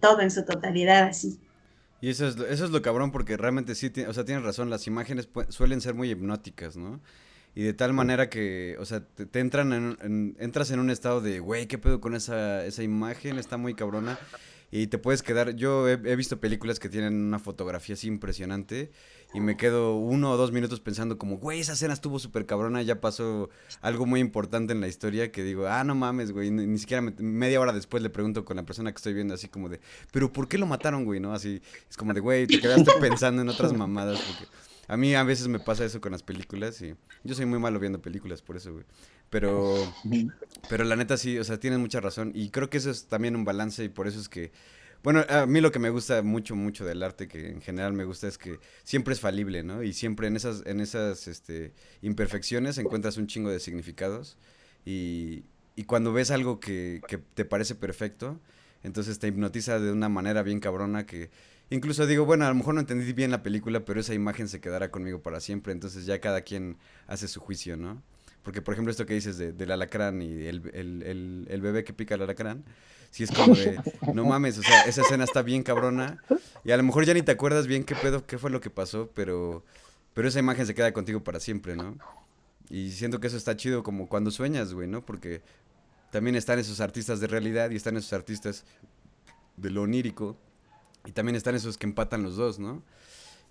todo 0.00 0.20
en 0.22 0.30
su 0.30 0.44
totalidad, 0.46 1.04
así. 1.08 1.38
Y 2.04 2.10
eso 2.10 2.28
es, 2.28 2.36
eso 2.36 2.66
es 2.66 2.70
lo 2.70 2.82
cabrón 2.82 3.12
porque 3.12 3.38
realmente 3.38 3.74
sí, 3.74 3.90
o 4.06 4.12
sea, 4.12 4.26
tienes 4.26 4.44
razón, 4.44 4.68
las 4.68 4.86
imágenes 4.86 5.26
suelen 5.48 5.80
ser 5.80 5.94
muy 5.94 6.10
hipnóticas, 6.10 6.76
¿no? 6.76 7.00
Y 7.54 7.62
de 7.62 7.72
tal 7.72 7.94
manera 7.94 8.28
que, 8.28 8.76
o 8.78 8.84
sea, 8.84 9.00
te, 9.00 9.40
entran 9.40 9.72
en, 9.72 10.36
entras 10.38 10.70
en 10.70 10.80
un 10.80 10.90
estado 10.90 11.22
de, 11.22 11.40
güey, 11.40 11.66
¿qué 11.66 11.78
pedo 11.78 12.02
con 12.02 12.14
esa, 12.14 12.62
esa 12.66 12.82
imagen? 12.82 13.38
Está 13.38 13.56
muy 13.56 13.72
cabrona. 13.72 14.18
Y 14.70 14.88
te 14.88 14.98
puedes 14.98 15.22
quedar, 15.22 15.56
yo 15.56 15.88
he 15.88 16.16
visto 16.16 16.40
películas 16.40 16.78
que 16.78 16.90
tienen 16.90 17.14
una 17.14 17.38
fotografía 17.38 17.94
así 17.94 18.06
impresionante 18.06 18.90
y 19.34 19.40
me 19.40 19.56
quedo 19.56 19.96
uno 19.96 20.30
o 20.30 20.36
dos 20.36 20.52
minutos 20.52 20.80
pensando 20.80 21.18
como, 21.18 21.38
güey, 21.38 21.60
esa 21.60 21.72
escena 21.72 21.92
estuvo 21.92 22.18
súper 22.18 22.46
cabrona, 22.46 22.80
ya 22.82 23.00
pasó 23.00 23.50
algo 23.80 24.06
muy 24.06 24.20
importante 24.20 24.72
en 24.72 24.80
la 24.80 24.88
historia 24.88 25.32
que 25.32 25.42
digo, 25.42 25.66
ah, 25.66 25.82
no 25.84 25.94
mames, 25.94 26.30
güey, 26.32 26.50
ni, 26.50 26.66
ni 26.66 26.78
siquiera 26.78 27.02
me- 27.02 27.14
media 27.18 27.60
hora 27.60 27.72
después 27.72 28.02
le 28.02 28.10
pregunto 28.10 28.44
con 28.44 28.56
la 28.56 28.62
persona 28.62 28.92
que 28.92 28.96
estoy 28.96 29.12
viendo 29.14 29.34
así 29.34 29.48
como 29.48 29.68
de, 29.68 29.80
pero 30.12 30.32
¿por 30.32 30.46
qué 30.48 30.56
lo 30.56 30.66
mataron, 30.66 31.04
güey? 31.04 31.18
¿No? 31.20 31.32
Así, 31.32 31.60
es 31.90 31.96
como 31.96 32.14
de, 32.14 32.20
güey, 32.20 32.46
te 32.46 32.60
quedaste 32.60 32.90
pensando 33.00 33.42
en 33.42 33.48
otras 33.48 33.72
mamadas 33.72 34.20
porque 34.20 34.46
a 34.86 34.96
mí 34.96 35.14
a 35.14 35.22
veces 35.24 35.48
me 35.48 35.58
pasa 35.58 35.84
eso 35.84 36.00
con 36.00 36.12
las 36.12 36.22
películas 36.22 36.80
y 36.82 36.94
yo 37.24 37.34
soy 37.34 37.46
muy 37.46 37.58
malo 37.58 37.80
viendo 37.80 38.00
películas 38.00 38.40
por 38.42 38.56
eso, 38.56 38.72
güey. 38.72 38.84
Pero, 39.30 39.74
pero 40.68 40.84
la 40.84 40.94
neta 40.94 41.16
sí, 41.16 41.38
o 41.38 41.44
sea, 41.44 41.58
tienes 41.58 41.78
mucha 41.80 42.00
razón 42.00 42.30
y 42.34 42.50
creo 42.50 42.70
que 42.70 42.76
eso 42.78 42.90
es 42.90 43.06
también 43.06 43.34
un 43.34 43.44
balance 43.44 43.82
y 43.82 43.88
por 43.88 44.06
eso 44.06 44.20
es 44.20 44.28
que, 44.28 44.52
bueno, 45.04 45.22
a 45.28 45.44
mí 45.44 45.60
lo 45.60 45.70
que 45.70 45.78
me 45.78 45.90
gusta 45.90 46.22
mucho, 46.22 46.56
mucho 46.56 46.86
del 46.86 47.02
arte, 47.02 47.28
que 47.28 47.50
en 47.50 47.60
general 47.60 47.92
me 47.92 48.04
gusta 48.04 48.26
es 48.26 48.38
que 48.38 48.58
siempre 48.84 49.12
es 49.12 49.20
falible, 49.20 49.62
¿no? 49.62 49.82
Y 49.82 49.92
siempre 49.92 50.28
en 50.28 50.34
esas, 50.34 50.62
en 50.64 50.80
esas, 50.80 51.28
este, 51.28 51.74
imperfecciones 52.00 52.78
encuentras 52.78 53.18
un 53.18 53.26
chingo 53.26 53.50
de 53.50 53.60
significados 53.60 54.38
y, 54.86 55.44
y 55.76 55.84
cuando 55.84 56.14
ves 56.14 56.30
algo 56.30 56.58
que, 56.58 57.02
que 57.06 57.18
te 57.18 57.44
parece 57.44 57.74
perfecto, 57.74 58.40
entonces 58.82 59.18
te 59.18 59.28
hipnotiza 59.28 59.78
de 59.78 59.92
una 59.92 60.08
manera 60.08 60.42
bien 60.42 60.58
cabrona 60.58 61.04
que 61.04 61.30
incluso 61.68 62.06
digo, 62.06 62.24
bueno, 62.24 62.46
a 62.46 62.48
lo 62.48 62.54
mejor 62.54 62.72
no 62.72 62.80
entendí 62.80 63.12
bien 63.12 63.30
la 63.30 63.42
película, 63.42 63.84
pero 63.84 64.00
esa 64.00 64.14
imagen 64.14 64.48
se 64.48 64.62
quedará 64.62 64.90
conmigo 64.90 65.20
para 65.22 65.40
siempre, 65.40 65.74
entonces 65.74 66.06
ya 66.06 66.18
cada 66.18 66.40
quien 66.40 66.78
hace 67.06 67.28
su 67.28 67.40
juicio, 67.40 67.76
¿no? 67.76 68.02
Porque, 68.44 68.60
por 68.60 68.74
ejemplo, 68.74 68.90
esto 68.90 69.06
que 69.06 69.14
dices 69.14 69.38
de, 69.38 69.52
del 69.52 69.72
alacrán 69.72 70.20
y 70.20 70.46
el, 70.46 70.70
el, 70.74 71.46
el, 71.48 71.60
bebé 71.62 71.82
que 71.82 71.94
pica 71.94 72.14
el 72.14 72.22
alacrán, 72.22 72.62
sí 73.10 73.24
es 73.24 73.30
como 73.30 73.56
de, 73.56 73.80
no 74.12 74.26
mames, 74.26 74.58
o 74.58 74.62
sea, 74.62 74.82
esa 74.82 75.00
escena 75.00 75.24
está 75.24 75.40
bien 75.40 75.62
cabrona 75.62 76.22
y 76.62 76.70
a 76.70 76.76
lo 76.76 76.82
mejor 76.82 77.06
ya 77.06 77.14
ni 77.14 77.22
te 77.22 77.32
acuerdas 77.32 77.66
bien 77.66 77.84
qué 77.84 77.94
pedo, 77.94 78.26
qué 78.26 78.36
fue 78.36 78.50
lo 78.50 78.60
que 78.60 78.68
pasó, 78.68 79.10
pero, 79.14 79.64
pero 80.12 80.28
esa 80.28 80.40
imagen 80.40 80.66
se 80.66 80.74
queda 80.74 80.92
contigo 80.92 81.24
para 81.24 81.40
siempre, 81.40 81.74
¿no? 81.74 81.96
Y 82.68 82.90
siento 82.90 83.18
que 83.18 83.28
eso 83.28 83.38
está 83.38 83.56
chido 83.56 83.82
como 83.82 84.08
cuando 84.10 84.30
sueñas, 84.30 84.74
güey, 84.74 84.88
¿no? 84.88 85.04
Porque 85.04 85.40
también 86.10 86.36
están 86.36 86.58
esos 86.58 86.80
artistas 86.80 87.20
de 87.20 87.26
realidad 87.26 87.70
y 87.70 87.76
están 87.76 87.96
esos 87.96 88.12
artistas 88.12 88.64
de 89.56 89.70
lo 89.70 89.82
onírico 89.82 90.36
y 91.06 91.12
también 91.12 91.34
están 91.34 91.54
esos 91.54 91.78
que 91.78 91.86
empatan 91.86 92.22
los 92.22 92.36
dos, 92.36 92.58
¿no? 92.58 92.82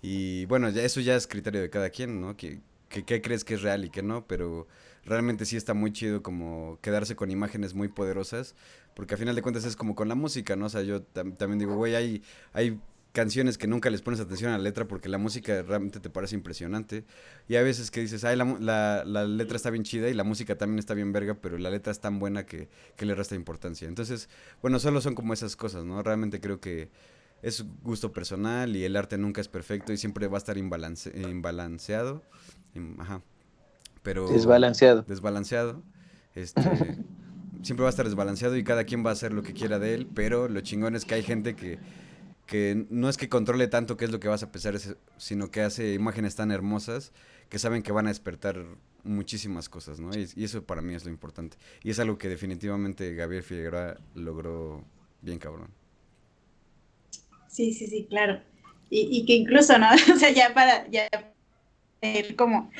Y 0.02 0.44
bueno, 0.46 0.68
ya 0.70 0.82
eso 0.82 1.00
ya 1.00 1.16
es 1.16 1.26
criterio 1.26 1.62
de 1.62 1.70
cada 1.70 1.90
quien, 1.90 2.20
¿no? 2.20 2.36
Que, 2.36 2.60
que, 2.88 3.04
qué 3.04 3.20
crees 3.22 3.44
que 3.44 3.54
es 3.54 3.62
real 3.62 3.84
y 3.84 3.90
que 3.90 4.02
no, 4.02 4.26
pero 4.26 4.66
realmente 5.04 5.44
sí 5.44 5.56
está 5.56 5.74
muy 5.74 5.92
chido 5.92 6.22
como 6.22 6.78
quedarse 6.82 7.16
con 7.16 7.30
imágenes 7.30 7.74
muy 7.74 7.88
poderosas, 7.88 8.54
porque 8.94 9.14
a 9.14 9.16
final 9.18 9.34
de 9.34 9.42
cuentas 9.42 9.64
es 9.64 9.76
como 9.76 9.94
con 9.94 10.08
la 10.08 10.14
música, 10.14 10.56
¿no? 10.56 10.66
O 10.66 10.68
sea, 10.68 10.82
yo 10.82 11.02
tam- 11.02 11.36
también 11.36 11.58
digo, 11.58 11.74
güey, 11.76 11.94
hay, 11.94 12.22
hay 12.52 12.80
canciones 13.12 13.58
que 13.58 13.66
nunca 13.68 13.90
les 13.90 14.02
pones 14.02 14.18
atención 14.18 14.50
a 14.50 14.58
la 14.58 14.64
letra 14.64 14.88
porque 14.88 15.08
la 15.08 15.18
música 15.18 15.62
realmente 15.62 16.00
te 16.00 16.10
parece 16.10 16.34
impresionante. 16.34 17.04
Y 17.48 17.54
hay 17.56 17.62
veces 17.64 17.90
que 17.90 18.00
dices, 18.00 18.24
ay, 18.24 18.36
la, 18.36 18.44
la, 18.60 19.04
la 19.04 19.24
letra 19.24 19.56
está 19.56 19.70
bien 19.70 19.84
chida 19.84 20.08
y 20.08 20.14
la 20.14 20.24
música 20.24 20.56
también 20.58 20.78
está 20.80 20.94
bien 20.94 21.12
verga, 21.12 21.34
pero 21.34 21.58
la 21.58 21.70
letra 21.70 21.92
es 21.92 22.00
tan 22.00 22.18
buena 22.18 22.44
que, 22.46 22.68
que 22.96 23.06
le 23.06 23.14
resta 23.14 23.34
importancia. 23.36 23.86
Entonces, 23.86 24.28
bueno, 24.62 24.78
solo 24.80 25.00
son 25.00 25.14
como 25.14 25.32
esas 25.32 25.54
cosas, 25.54 25.84
¿no? 25.84 26.02
Realmente 26.02 26.40
creo 26.40 26.60
que 26.60 26.88
es 27.42 27.64
gusto 27.82 28.12
personal 28.12 28.74
y 28.74 28.84
el 28.84 28.96
arte 28.96 29.18
nunca 29.18 29.40
es 29.40 29.48
perfecto 29.48 29.92
y 29.92 29.96
siempre 29.96 30.26
va 30.28 30.36
a 30.36 30.38
estar 30.38 30.56
imbalance, 30.58 31.12
imbalanceado. 31.30 32.22
Ajá. 32.98 33.22
Pero 34.02 34.28
Desbalanceado. 34.28 35.02
desbalanceado. 35.02 35.82
Este, 36.34 36.60
siempre 37.62 37.82
va 37.82 37.88
a 37.88 37.90
estar 37.90 38.04
desbalanceado 38.04 38.56
y 38.56 38.64
cada 38.64 38.84
quien 38.84 39.04
va 39.04 39.10
a 39.10 39.12
hacer 39.14 39.32
lo 39.32 39.42
que 39.42 39.52
quiera 39.52 39.78
de 39.78 39.94
él, 39.94 40.06
pero 40.12 40.48
lo 40.48 40.60
chingón 40.60 40.94
es 40.94 41.04
que 41.04 41.14
hay 41.14 41.22
gente 41.22 41.54
que, 41.56 41.78
que 42.46 42.86
no 42.90 43.08
es 43.08 43.16
que 43.16 43.28
controle 43.28 43.68
tanto 43.68 43.96
qué 43.96 44.04
es 44.04 44.10
lo 44.10 44.20
que 44.20 44.28
vas 44.28 44.42
a 44.42 44.52
pensar, 44.52 44.78
sino 45.16 45.50
que 45.50 45.62
hace 45.62 45.94
imágenes 45.94 46.34
tan 46.36 46.50
hermosas 46.50 47.12
que 47.48 47.58
saben 47.58 47.82
que 47.82 47.92
van 47.92 48.06
a 48.06 48.10
despertar 48.10 48.64
muchísimas 49.04 49.68
cosas, 49.68 50.00
¿no? 50.00 50.10
Y, 50.16 50.28
y 50.34 50.44
eso 50.44 50.64
para 50.64 50.82
mí 50.82 50.94
es 50.94 51.04
lo 51.04 51.10
importante. 51.10 51.56
Y 51.82 51.90
es 51.90 51.98
algo 51.98 52.18
que 52.18 52.28
definitivamente 52.28 53.14
Gabriel 53.14 53.42
Figueroa 53.42 53.96
logró 54.14 54.84
bien 55.22 55.38
cabrón. 55.38 55.68
Sí, 57.48 57.72
sí, 57.72 57.86
sí, 57.86 58.06
claro. 58.08 58.40
Y, 58.90 59.08
y 59.18 59.26
que 59.26 59.34
incluso, 59.34 59.78
¿no? 59.78 59.86
O 60.14 60.18
sea, 60.18 60.30
ya 60.30 60.52
para, 60.54 60.88
ya, 60.90 61.08
como, 62.36 62.70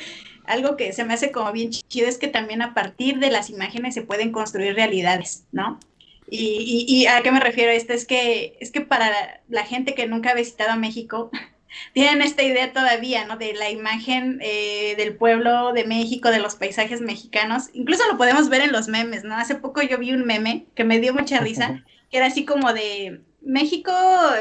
algo 0.46 0.76
que 0.76 0.92
se 0.92 1.04
me 1.04 1.14
hace 1.14 1.32
como 1.32 1.52
bien 1.52 1.70
chido 1.70 2.08
es 2.08 2.18
que 2.18 2.28
también 2.28 2.62
a 2.62 2.74
partir 2.74 3.18
de 3.18 3.30
las 3.30 3.50
imágenes 3.50 3.94
se 3.94 4.02
pueden 4.02 4.32
construir 4.32 4.74
realidades, 4.74 5.44
¿no? 5.52 5.80
Y, 6.28 6.86
y, 6.88 6.94
y 6.94 7.06
a 7.06 7.22
qué 7.22 7.30
me 7.30 7.40
refiero 7.40 7.70
esto 7.70 7.92
es 7.92 8.06
que, 8.06 8.56
es 8.60 8.70
que 8.70 8.80
para 8.80 9.42
la 9.48 9.64
gente 9.64 9.94
que 9.94 10.06
nunca 10.06 10.30
ha 10.30 10.34
visitado 10.34 10.78
México, 10.78 11.30
tienen 11.92 12.22
esta 12.22 12.42
idea 12.42 12.72
todavía, 12.72 13.24
¿no? 13.24 13.36
De 13.36 13.54
la 13.54 13.70
imagen 13.70 14.38
eh, 14.42 14.94
del 14.96 15.16
pueblo 15.16 15.72
de 15.72 15.84
México, 15.84 16.30
de 16.30 16.38
los 16.38 16.56
paisajes 16.56 17.00
mexicanos. 17.00 17.70
Incluso 17.72 18.06
lo 18.10 18.16
podemos 18.16 18.48
ver 18.48 18.62
en 18.62 18.72
los 18.72 18.88
memes, 18.88 19.24
¿no? 19.24 19.36
Hace 19.36 19.56
poco 19.56 19.82
yo 19.82 19.98
vi 19.98 20.12
un 20.12 20.24
meme 20.24 20.66
que 20.74 20.84
me 20.84 21.00
dio 21.00 21.14
mucha 21.14 21.40
risa, 21.40 21.84
que 22.10 22.18
era 22.18 22.26
así 22.26 22.44
como 22.44 22.72
de 22.72 23.20
México 23.44 23.92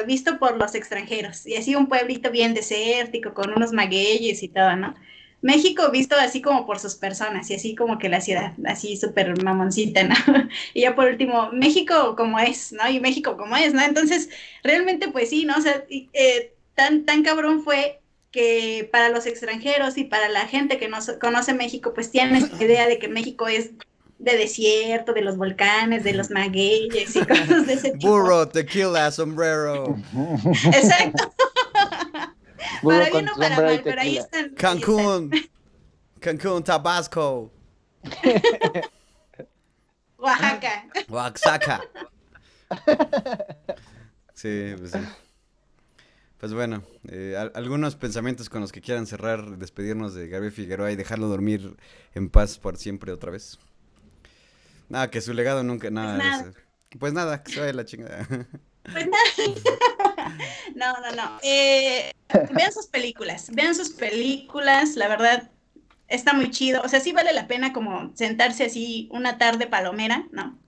visto 0.08 0.40
por 0.40 0.58
los 0.58 0.76
extranjeros, 0.76 1.46
y 1.46 1.56
así 1.56 1.76
un 1.76 1.88
pueblito 1.88 2.32
bien 2.32 2.54
desértico, 2.54 3.34
con 3.34 3.52
unos 3.52 3.72
magueyes 3.74 4.44
y 4.44 4.48
todo, 4.48 4.76
¿no? 4.76 4.96
México 5.42 5.92
visto 5.92 6.16
así 6.16 6.42
como 6.42 6.66
por 6.66 6.80
sus 6.80 6.96
personas, 6.96 7.50
y 7.50 7.56
así 7.56 7.76
como 7.76 8.00
que 8.00 8.08
la 8.08 8.22
ciudad, 8.22 8.54
así 8.66 8.96
súper 8.96 9.44
mamoncita, 9.44 10.04
¿no? 10.04 10.16
y 10.74 10.82
ya 10.82 10.96
por 10.96 11.08
último, 11.08 11.50
México 11.52 12.16
como 12.16 12.40
es, 12.40 12.72
¿no? 12.72 12.90
Y 12.90 13.00
México 13.02 13.36
como 13.36 13.58
es, 13.58 13.74
¿no? 13.74 13.82
Entonces, 13.82 14.30
realmente, 14.64 15.10
pues 15.10 15.30
sí, 15.30 15.46
¿no? 15.46 15.58
O 15.58 15.62
sea, 15.62 15.84
eh, 15.90 16.54
tan, 16.76 17.04
tan 17.06 17.24
cabrón 17.24 17.62
fue 17.62 18.00
que 18.32 18.90
para 18.92 19.10
los 19.10 19.26
extranjeros 19.28 19.98
y 19.98 20.06
para 20.06 20.28
la 20.30 20.48
gente 20.48 20.78
que 20.78 20.88
no 20.88 20.98
conoce 21.22 21.54
México, 21.54 21.94
pues 21.94 22.10
tienen 22.10 22.36
esta 22.38 22.64
idea 22.64 22.88
de 22.88 22.98
que 22.98 23.08
México 23.08 23.48
es 23.48 23.72
de 24.24 24.38
desierto, 24.38 25.14
de 25.14 25.22
los 25.22 25.38
volcanes, 25.38 26.04
de 26.04 26.14
los 26.14 26.30
magueyes 26.32 27.16
y 27.16 27.20
cosas 27.26 27.68
de 27.68 27.74
ese 27.74 27.92
tipo. 27.92 28.08
Burro, 28.10 28.48
tequila, 28.48 29.12
sombrero. 29.12 29.96
Exacto. 30.66 31.34
Burro 32.82 32.98
para 33.00 33.10
bien 33.12 33.30
o 33.30 33.36
para 33.38 33.56
mal, 33.62 33.82
pero 33.84 34.02
ahí 34.02 34.18
están. 34.18 34.46
ahí 34.46 34.56
Cancún. 34.56 35.32
Cancún, 36.20 36.64
Tabasco. 36.64 37.52
Oaxaca. 40.18 40.86
Oaxaca. 41.10 41.82
Sí, 44.34 44.74
pues 44.78 44.92
sí. 44.92 45.00
Pues 46.40 46.54
bueno, 46.54 46.84
eh, 47.08 47.36
al- 47.38 47.52
algunos 47.56 47.96
pensamientos 47.96 48.50
con 48.50 48.60
los 48.62 48.72
que 48.72 48.82
quieran 48.82 49.06
cerrar, 49.08 49.58
despedirnos 49.58 50.14
de 50.14 50.28
Gabriel 50.28 50.52
Figueroa 50.54 50.92
y 50.92 50.96
dejarlo 50.96 51.28
dormir 51.28 51.76
en 52.14 52.30
paz 52.30 52.58
por 52.58 52.78
siempre 52.78 53.12
otra 53.14 53.32
vez. 53.32 53.60
Nada, 54.94 55.10
que 55.10 55.22
su 55.22 55.34
legado 55.34 55.64
nunca, 55.64 55.90
nada. 55.90 56.18
Pues 56.18 56.24
nada. 56.24 56.42
eso. 56.44 56.60
Pues 57.00 57.14
nada, 57.14 57.44
que 57.44 57.52
se 57.52 57.60
vaya 57.60 57.74
la 57.74 57.86
chingada. 57.86 58.28
Pues 58.92 59.08
nada. 59.08 60.36
No, 60.76 60.94
no, 61.00 61.12
no. 61.16 61.40
Eh, 61.42 62.12
vean 62.52 62.72
sus 62.72 62.88
películas, 62.88 63.50
vean 63.54 63.76
sus 63.76 63.92
películas, 63.92 64.96
la 64.96 65.08
verdad 65.08 65.50
está 66.08 66.34
muy 66.34 66.52
chido. 66.52 66.82
O 66.82 66.90
sea, 66.90 67.00
sí 67.00 67.12
vale 67.12 67.32
la 67.32 67.48
pena 67.48 67.72
como 67.72 68.12
sentarse 68.16 68.66
así 68.66 69.08
una 69.12 69.38
tarde 69.38 69.68
palomera, 69.68 70.28
¿no? 70.32 70.60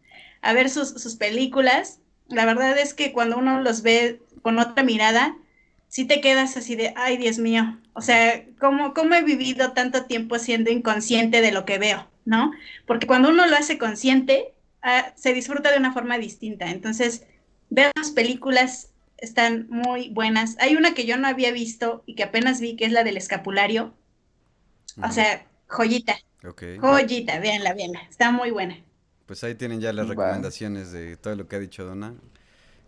A 0.41 0.53
ver 0.53 0.69
sus, 0.69 0.89
sus 0.89 1.15
películas. 1.15 1.99
La 2.29 2.45
verdad 2.45 2.77
es 2.77 2.93
que 2.93 3.11
cuando 3.11 3.37
uno 3.37 3.61
los 3.61 3.81
ve 3.81 4.21
con 4.41 4.59
otra 4.59 4.83
mirada, 4.83 5.35
sí 5.87 6.05
te 6.05 6.21
quedas 6.21 6.55
así 6.55 6.75
de, 6.75 6.93
ay, 6.95 7.17
Dios 7.17 7.37
mío. 7.37 7.79
O 7.93 8.01
sea, 8.01 8.45
¿cómo, 8.59 8.93
cómo 8.93 9.13
he 9.15 9.23
vivido 9.23 9.73
tanto 9.73 10.05
tiempo 10.05 10.39
siendo 10.39 10.71
inconsciente 10.71 11.41
de 11.41 11.51
lo 11.51 11.65
que 11.65 11.79
veo, 11.79 12.07
¿no? 12.25 12.51
Porque 12.85 13.07
cuando 13.07 13.29
uno 13.29 13.47
lo 13.47 13.55
hace 13.55 13.77
consciente, 13.77 14.53
ah, 14.81 15.13
se 15.15 15.33
disfruta 15.33 15.71
de 15.71 15.77
una 15.77 15.93
forma 15.93 16.17
distinta. 16.17 16.69
Entonces, 16.71 17.25
vean 17.69 17.91
las 17.95 18.11
películas, 18.11 18.89
están 19.17 19.67
muy 19.69 20.09
buenas. 20.09 20.57
Hay 20.59 20.75
una 20.75 20.93
que 20.93 21.05
yo 21.05 21.17
no 21.17 21.27
había 21.27 21.51
visto 21.51 22.03
y 22.05 22.15
que 22.15 22.23
apenas 22.23 22.59
vi, 22.59 22.75
que 22.75 22.85
es 22.85 22.91
la 22.91 23.03
del 23.03 23.17
escapulario. 23.17 23.93
O 25.03 25.11
sea, 25.11 25.45
joyita, 25.67 26.15
ok. 26.47 26.63
joyita, 26.79 27.39
véanla, 27.39 27.73
véanla. 27.73 28.01
Está 28.09 28.31
muy 28.31 28.51
buena. 28.51 28.77
Pues 29.25 29.43
ahí 29.43 29.55
tienen 29.55 29.81
ya 29.81 29.91
las 29.91 30.07
recomendaciones 30.07 30.91
de 30.91 31.17
todo 31.17 31.35
lo 31.35 31.47
que 31.47 31.55
ha 31.55 31.59
dicho 31.59 31.83
Donna. 31.83 32.13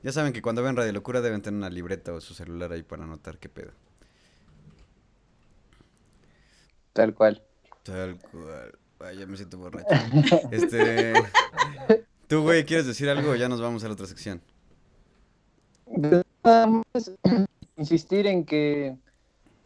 Ya 0.04 0.12
saben 0.12 0.32
que 0.32 0.42
cuando 0.42 0.64
ven 0.64 0.76
Radio 0.76 0.94
Locura 0.94 1.22
deben 1.22 1.42
tener 1.42 1.58
una 1.58 1.70
libreta 1.70 2.14
o 2.14 2.22
su 2.22 2.34
celular 2.34 2.72
ahí 2.72 2.84
para 2.84 3.04
anotar 3.04 3.40
qué 3.40 3.50
pedo. 3.50 3.72
Tal 6.94 7.14
cual. 7.14 7.44
Tal 7.84 8.20
cual. 8.20 8.78
Ay, 9.00 9.20
ya 9.20 9.26
me 9.28 9.38
siento 9.38 9.58
borracho. 9.58 9.88
Este. 10.52 11.14
¿Tú, 12.28 12.42
güey, 12.42 12.66
quieres 12.66 12.86
decir 12.86 13.10
algo 13.10 13.32
o 13.32 13.36
ya 13.36 13.48
nos 13.48 13.62
vamos 13.62 13.84
a 13.84 13.88
la 13.88 13.94
otra 13.94 14.08
sección? 14.08 14.42
Nada 15.96 16.24
más 16.44 17.12
insistir 17.78 18.28
en 18.28 18.44
que 18.44 18.98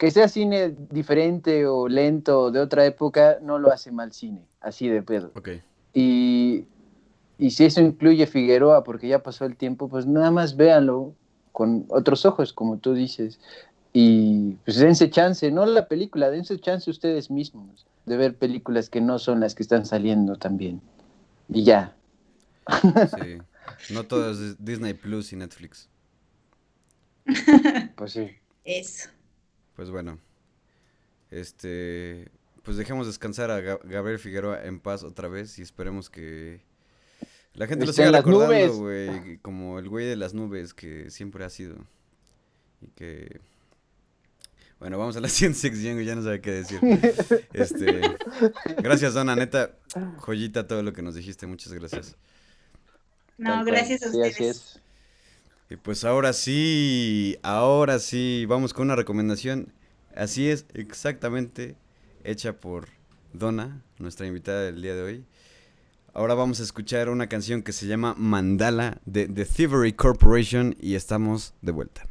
que 0.02 0.10
sea 0.10 0.28
cine 0.28 0.76
diferente 0.90 1.68
o 1.68 1.88
lento 1.88 2.50
de 2.50 2.60
otra 2.60 2.88
época 2.88 3.38
no 3.44 3.60
lo 3.60 3.72
hace 3.72 3.92
mal 3.92 4.12
cine, 4.14 4.48
así 4.60 4.88
de 4.88 5.04
pedo. 5.04 5.30
Ok. 5.36 5.50
Y, 5.94 6.66
y 7.38 7.52
si 7.52 7.66
eso 7.66 7.82
incluye 7.82 8.26
Figueroa, 8.26 8.84
porque 8.84 9.08
ya 9.08 9.22
pasó 9.22 9.46
el 9.46 9.56
tiempo, 9.56 9.90
pues 9.90 10.08
nada 10.08 10.32
más 10.32 10.58
véanlo 10.58 11.14
con 11.52 11.86
otros 11.90 12.26
ojos, 12.26 12.52
como 12.52 12.80
tú 12.80 12.96
dices. 12.96 13.40
Y 13.94 14.52
pues 14.66 14.78
dense 14.78 15.10
chance, 15.10 15.50
no 15.52 15.66
la 15.66 15.88
película, 15.88 16.30
dense 16.30 16.58
chance 16.60 16.90
ustedes 16.90 17.30
mismos 17.30 17.86
de 18.06 18.18
ver 18.18 18.36
películas 18.38 18.90
que 18.90 19.02
no 19.02 19.20
son 19.20 19.40
las 19.42 19.54
que 19.54 19.64
están 19.64 19.86
saliendo 19.86 20.38
también. 20.38 20.82
Y 21.50 21.64
ya. 21.64 21.96
Sí. 23.22 23.38
No 23.94 24.04
todo 24.06 24.32
es 24.32 24.64
Disney 24.64 24.94
Plus 24.94 25.34
y 25.34 25.36
Netflix. 25.36 25.90
Pues 27.96 28.14
sí. 28.14 28.30
Eso. 28.64 29.10
Pues 29.76 29.90
bueno. 29.92 30.18
Este. 31.30 32.30
Pues 32.64 32.78
dejemos 32.78 33.08
descansar 33.08 33.50
a 33.52 33.60
Ga- 33.60 33.80
Gabriel 33.84 34.20
Figueroa 34.20 34.64
en 34.66 34.80
paz 34.80 35.04
otra 35.04 35.28
vez 35.28 35.58
y 35.58 35.64
esperemos 35.64 36.10
que 36.12 36.62
la 37.56 37.66
gente 37.68 37.86
lo 37.88 37.94
siga 37.94 38.12
recordando, 38.12 38.46
nubes. 38.48 38.72
güey, 38.78 39.38
como 39.40 39.80
el 39.80 39.90
güey 39.90 40.06
de 40.06 40.16
las 40.16 40.34
nubes 40.36 40.74
que 40.76 41.10
siempre 41.10 41.44
ha 41.44 41.50
sido. 41.50 41.76
Y 42.82 42.88
que 42.90 43.40
bueno, 44.82 44.98
vamos 44.98 45.16
a 45.16 45.22
la 45.22 45.30
siguiente 45.30 45.60
sección, 45.60 45.94
güey, 45.94 46.06
ya 46.06 46.16
no 46.16 46.24
sabe 46.24 46.42
qué 46.42 46.52
decir. 46.52 46.80
Este, 47.54 48.02
gracias, 48.78 49.14
Dona, 49.14 49.36
neta, 49.36 49.72
joyita 50.18 50.68
todo 50.68 50.84
lo 50.84 50.92
que 50.92 51.02
nos 51.02 51.16
dijiste, 51.16 51.48
muchas 51.48 51.72
gracias. 51.72 52.18
No, 53.38 53.64
gracias 53.64 54.04
a 54.04 54.12
Sí, 54.12 54.18
ustedes. 54.18 54.34
así 54.36 54.44
es. 54.46 54.80
Y 55.70 55.78
pues 55.78 56.04
ahora 56.04 56.34
sí, 56.34 57.38
ahora 57.44 58.00
sí, 58.00 58.46
vamos 58.50 58.74
con 58.74 58.88
una 58.88 58.96
recomendación. 58.98 59.72
Así 60.16 60.50
es, 60.50 60.66
exactamente 60.74 61.76
hecha 62.26 62.54
por 62.60 62.88
Donna, 63.34 63.82
nuestra 63.98 64.28
invitada 64.28 64.64
del 64.64 64.82
día 64.82 64.94
de 64.96 65.02
hoy. 65.02 65.26
Ahora 66.14 66.34
vamos 66.34 66.60
a 66.60 66.64
escuchar 66.64 67.08
una 67.08 67.28
canción 67.30 67.62
que 67.62 67.72
se 67.72 67.88
llama 67.88 68.16
Mandala 68.18 69.00
de 69.06 69.28
The 69.30 69.46
Thievery 69.46 69.94
Corporation 69.94 70.76
y 70.82 70.96
estamos 70.96 71.54
de 71.62 71.72
vuelta. 71.72 72.04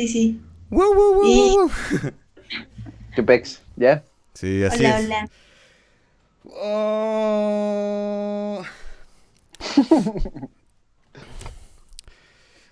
Sí, 0.00 0.08
sí. 0.08 0.40
¡Wow, 0.70 0.94
wow, 0.94 1.14
wow, 1.14 1.28
Y-! 1.28 1.56
Chupex, 3.14 3.60
¿ya? 3.76 4.02
Sí, 4.32 4.64
así 4.64 4.78
hola, 4.78 4.98
es. 4.98 5.04
hola. 5.04 5.28
Oh. 6.46 8.62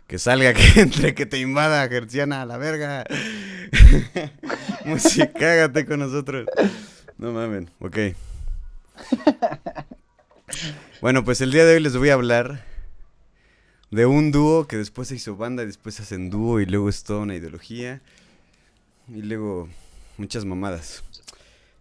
que 0.07 0.18
salga, 0.18 0.55
que 0.55 0.81
entre, 0.81 1.14
que 1.14 1.26
te 1.26 1.39
invada, 1.39 1.87
Gerciana, 1.89 2.41
a 2.41 2.47
la 2.47 2.57
verga. 2.57 3.05
Música, 4.87 5.31
cágate 5.31 5.85
con 5.85 6.01
nosotros. 6.01 6.47
No 7.18 7.33
mamen, 7.33 7.68
ok. 7.81 7.99
Bueno, 11.03 11.26
pues 11.26 11.43
el 11.43 11.53
día 11.53 11.66
de 11.66 11.74
hoy 11.74 11.81
les 11.81 11.95
voy 11.95 12.09
a 12.09 12.14
hablar 12.14 12.64
de 13.91 14.07
un 14.07 14.32
dúo 14.32 14.66
que 14.66 14.76
después 14.76 15.09
se 15.09 15.16
hizo 15.16 15.36
banda 15.36 15.62
y 15.62 15.66
después 15.66 15.99
hacen 16.01 16.30
dúo 16.30 16.61
y 16.61 16.66
luego 16.66 16.89
es 16.89 17.03
toda 17.03 17.20
una 17.20 17.34
ideología 17.34 18.03
y 19.09 19.22
luego 19.22 19.68
muchas 20.16 20.45
mamadas. 20.45 21.03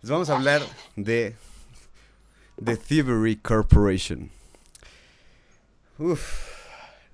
Les 0.01 0.09
vamos 0.09 0.29
a 0.29 0.35
hablar 0.35 0.61
de 0.95 1.35
The 2.63 2.77
Thievery 2.77 3.35
Corporation. 3.37 4.31
Uf. 5.97 6.55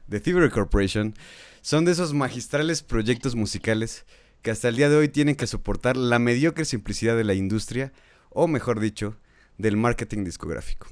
The 0.10 0.20
Thievery 0.20 0.50
Corporation 0.50 1.16
son 1.62 1.86
de 1.86 1.94
esos 1.94 2.14
magistrales 2.14 2.84
proyectos 2.84 3.36
musicales 3.36 4.06
que 4.41 4.52
hasta 4.52 4.68
el 4.68 4.76
día 4.76 4.89
de 4.89 4.98
hoy 4.98 5.08
tienen 5.08 5.36
que 5.36 5.48
soportar 5.48 5.96
la 5.96 6.20
mediocre 6.20 6.66
simplicidad 6.66 7.16
de 7.16 7.24
la 7.24 7.34
industria, 7.34 7.94
o 8.30 8.48
mejor 8.48 8.82
dicho, 8.82 9.16
del 9.58 9.78
marketing 9.78 10.26
discográfico. 10.26 10.88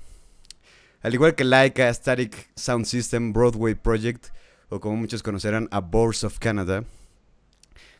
Al 1.02 1.14
igual 1.14 1.34
que 1.34 1.44
Laika, 1.44 1.92
Static 1.94 2.50
Sound 2.56 2.86
System, 2.86 3.34
Broadway 3.34 3.74
Project, 3.76 4.28
o 4.70 4.80
como 4.80 4.96
muchos 4.96 5.24
conocerán, 5.24 5.68
A 5.72 5.80
Bourse 5.80 6.26
of 6.26 6.38
Canada, 6.40 6.84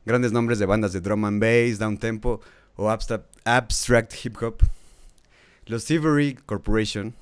grandes 0.06 0.32
nombres 0.32 0.60
de 0.60 0.66
bandas 0.66 0.94
de 0.94 1.02
drum 1.02 1.26
and 1.26 1.42
bass, 1.42 1.80
down 1.80 1.98
tempo 1.98 2.42
o 2.76 2.90
abstract, 2.90 3.26
abstract 3.46 4.14
hip 4.24 4.38
hop, 4.42 4.62
los 5.66 5.86
Thievery 5.86 6.36
Corporation 6.46 7.14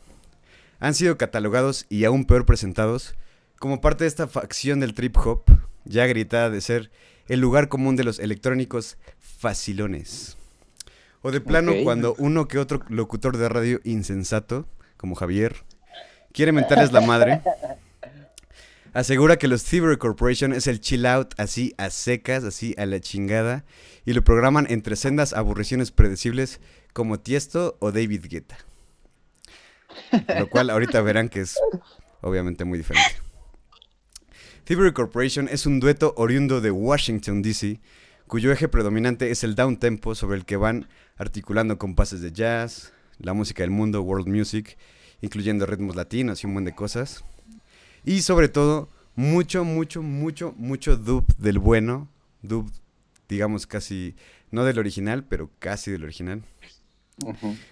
han 0.80 0.94
sido 0.94 1.18
catalogados 1.18 1.86
y 1.90 2.06
aún 2.06 2.26
peor 2.26 2.46
presentados 2.46 3.16
como 3.60 3.82
parte 3.82 4.06
de 4.06 4.08
esta 4.08 4.28
facción 4.28 4.80
del 4.80 4.94
trip 4.94 5.18
hop, 5.18 5.44
ya 5.86 6.08
gritada 6.08 6.50
de 6.50 6.62
ser 6.62 6.92
el 7.28 7.40
lugar 7.40 7.70
común 7.70 7.96
de 7.96 8.04
los 8.04 8.20
electrónicos 8.20 8.98
facilones. 9.20 10.38
O 11.22 11.32
de 11.32 11.42
plano, 11.42 11.74
cuando 11.84 12.16
uno 12.18 12.48
que 12.48 12.60
otro 12.60 12.82
locutor 12.88 13.38
de 13.38 13.50
radio 13.50 13.82
insensato, 13.84 14.66
como 15.00 15.16
Javier, 15.16 15.56
quiere 16.34 16.52
mentarles 16.52 16.92
la 16.92 17.00
madre, 17.00 17.42
asegura 18.94 19.38
que 19.38 19.48
los 19.48 19.64
Thievery 19.64 19.98
Corporation 19.98 20.52
es 20.52 20.68
el 20.68 20.82
chill 20.82 21.06
out 21.06 21.34
así 21.38 21.74
a 21.78 21.90
secas, 21.90 22.44
así 22.44 22.76
a 22.78 22.86
la 22.86 23.00
chingada, 23.00 23.64
y 24.06 24.12
lo 24.12 24.26
programan 24.26 24.68
entre 24.70 24.98
sendas 24.98 25.32
aburriciones 25.32 25.92
predecibles 25.92 26.60
como 26.92 27.18
Tiesto 27.18 27.78
o 27.80 27.94
David 27.94 28.26
Guetta. 28.28 28.58
Lo 30.38 30.50
cual 30.50 30.70
ahorita 30.70 31.00
verán 31.02 31.30
que 31.30 31.42
es 31.42 31.58
obviamente 32.20 32.66
muy 32.66 32.78
diferente. 32.78 33.16
Thievery 34.66 34.92
Corporation 34.92 35.48
es 35.50 35.66
un 35.66 35.80
dueto 35.80 36.14
oriundo 36.18 36.60
de 36.60 36.72
Washington, 36.72 37.42
D.C., 37.42 37.80
cuyo 38.28 38.52
eje 38.52 38.68
predominante 38.68 39.32
es 39.32 39.46
el 39.46 39.56
down 39.56 39.78
tempo 39.78 40.14
sobre 40.14 40.38
el 40.38 40.46
que 40.46 40.58
van 40.58 40.90
articulando 41.18 41.80
compases 41.80 42.22
de 42.22 42.34
jazz, 42.34 42.92
la 43.20 43.34
música 43.34 43.64
del 43.64 43.72
mundo, 43.72 44.02
world 44.02 44.28
music, 44.28 44.78
incluyendo 45.22 45.66
ritmos 45.66 45.96
latinos 45.96 46.44
y 46.44 46.48
un 46.48 46.54
buen 46.54 46.66
de 46.66 46.76
cosas. 46.76 47.24
Y 48.04 48.22
sobre 48.22 48.50
todo, 48.50 48.90
mucho, 49.16 49.64
mucho, 49.64 50.02
mucho, 50.02 50.54
mucho 50.58 50.98
dub 50.98 51.26
del 51.38 51.60
bueno, 51.60 52.08
dub, 52.42 52.72
digamos 53.28 53.68
casi, 53.68 54.16
no 54.52 54.64
del 54.64 54.80
original, 54.80 55.24
pero 55.24 55.50
casi 55.60 55.92
del 55.92 56.04
original 56.04 56.44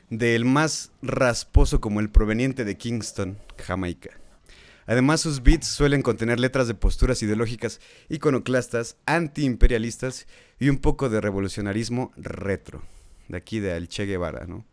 del 0.10 0.46
más 0.46 0.92
rasposo 1.02 1.82
como 1.82 2.00
el 2.00 2.10
proveniente 2.10 2.66
de 2.66 2.78
Kingston, 2.78 3.38
Jamaica. 3.58 4.12
Además, 4.86 5.22
sus 5.22 5.44
beats 5.44 5.68
suelen 5.68 6.02
contener 6.02 6.40
letras 6.40 6.68
de 6.68 6.74
posturas 6.74 7.22
ideológicas 7.22 7.82
iconoclastas, 8.08 8.96
antiimperialistas 9.06 10.28
y 10.60 10.70
un 10.70 10.78
poco 10.78 11.10
de 11.10 11.20
revolucionarismo 11.20 12.14
retro. 12.16 12.82
De 13.28 13.38
aquí 13.38 13.60
de 13.60 13.74
al 13.74 13.90
Che 13.90 14.06
Guevara, 14.06 14.46
¿no? 14.48 14.66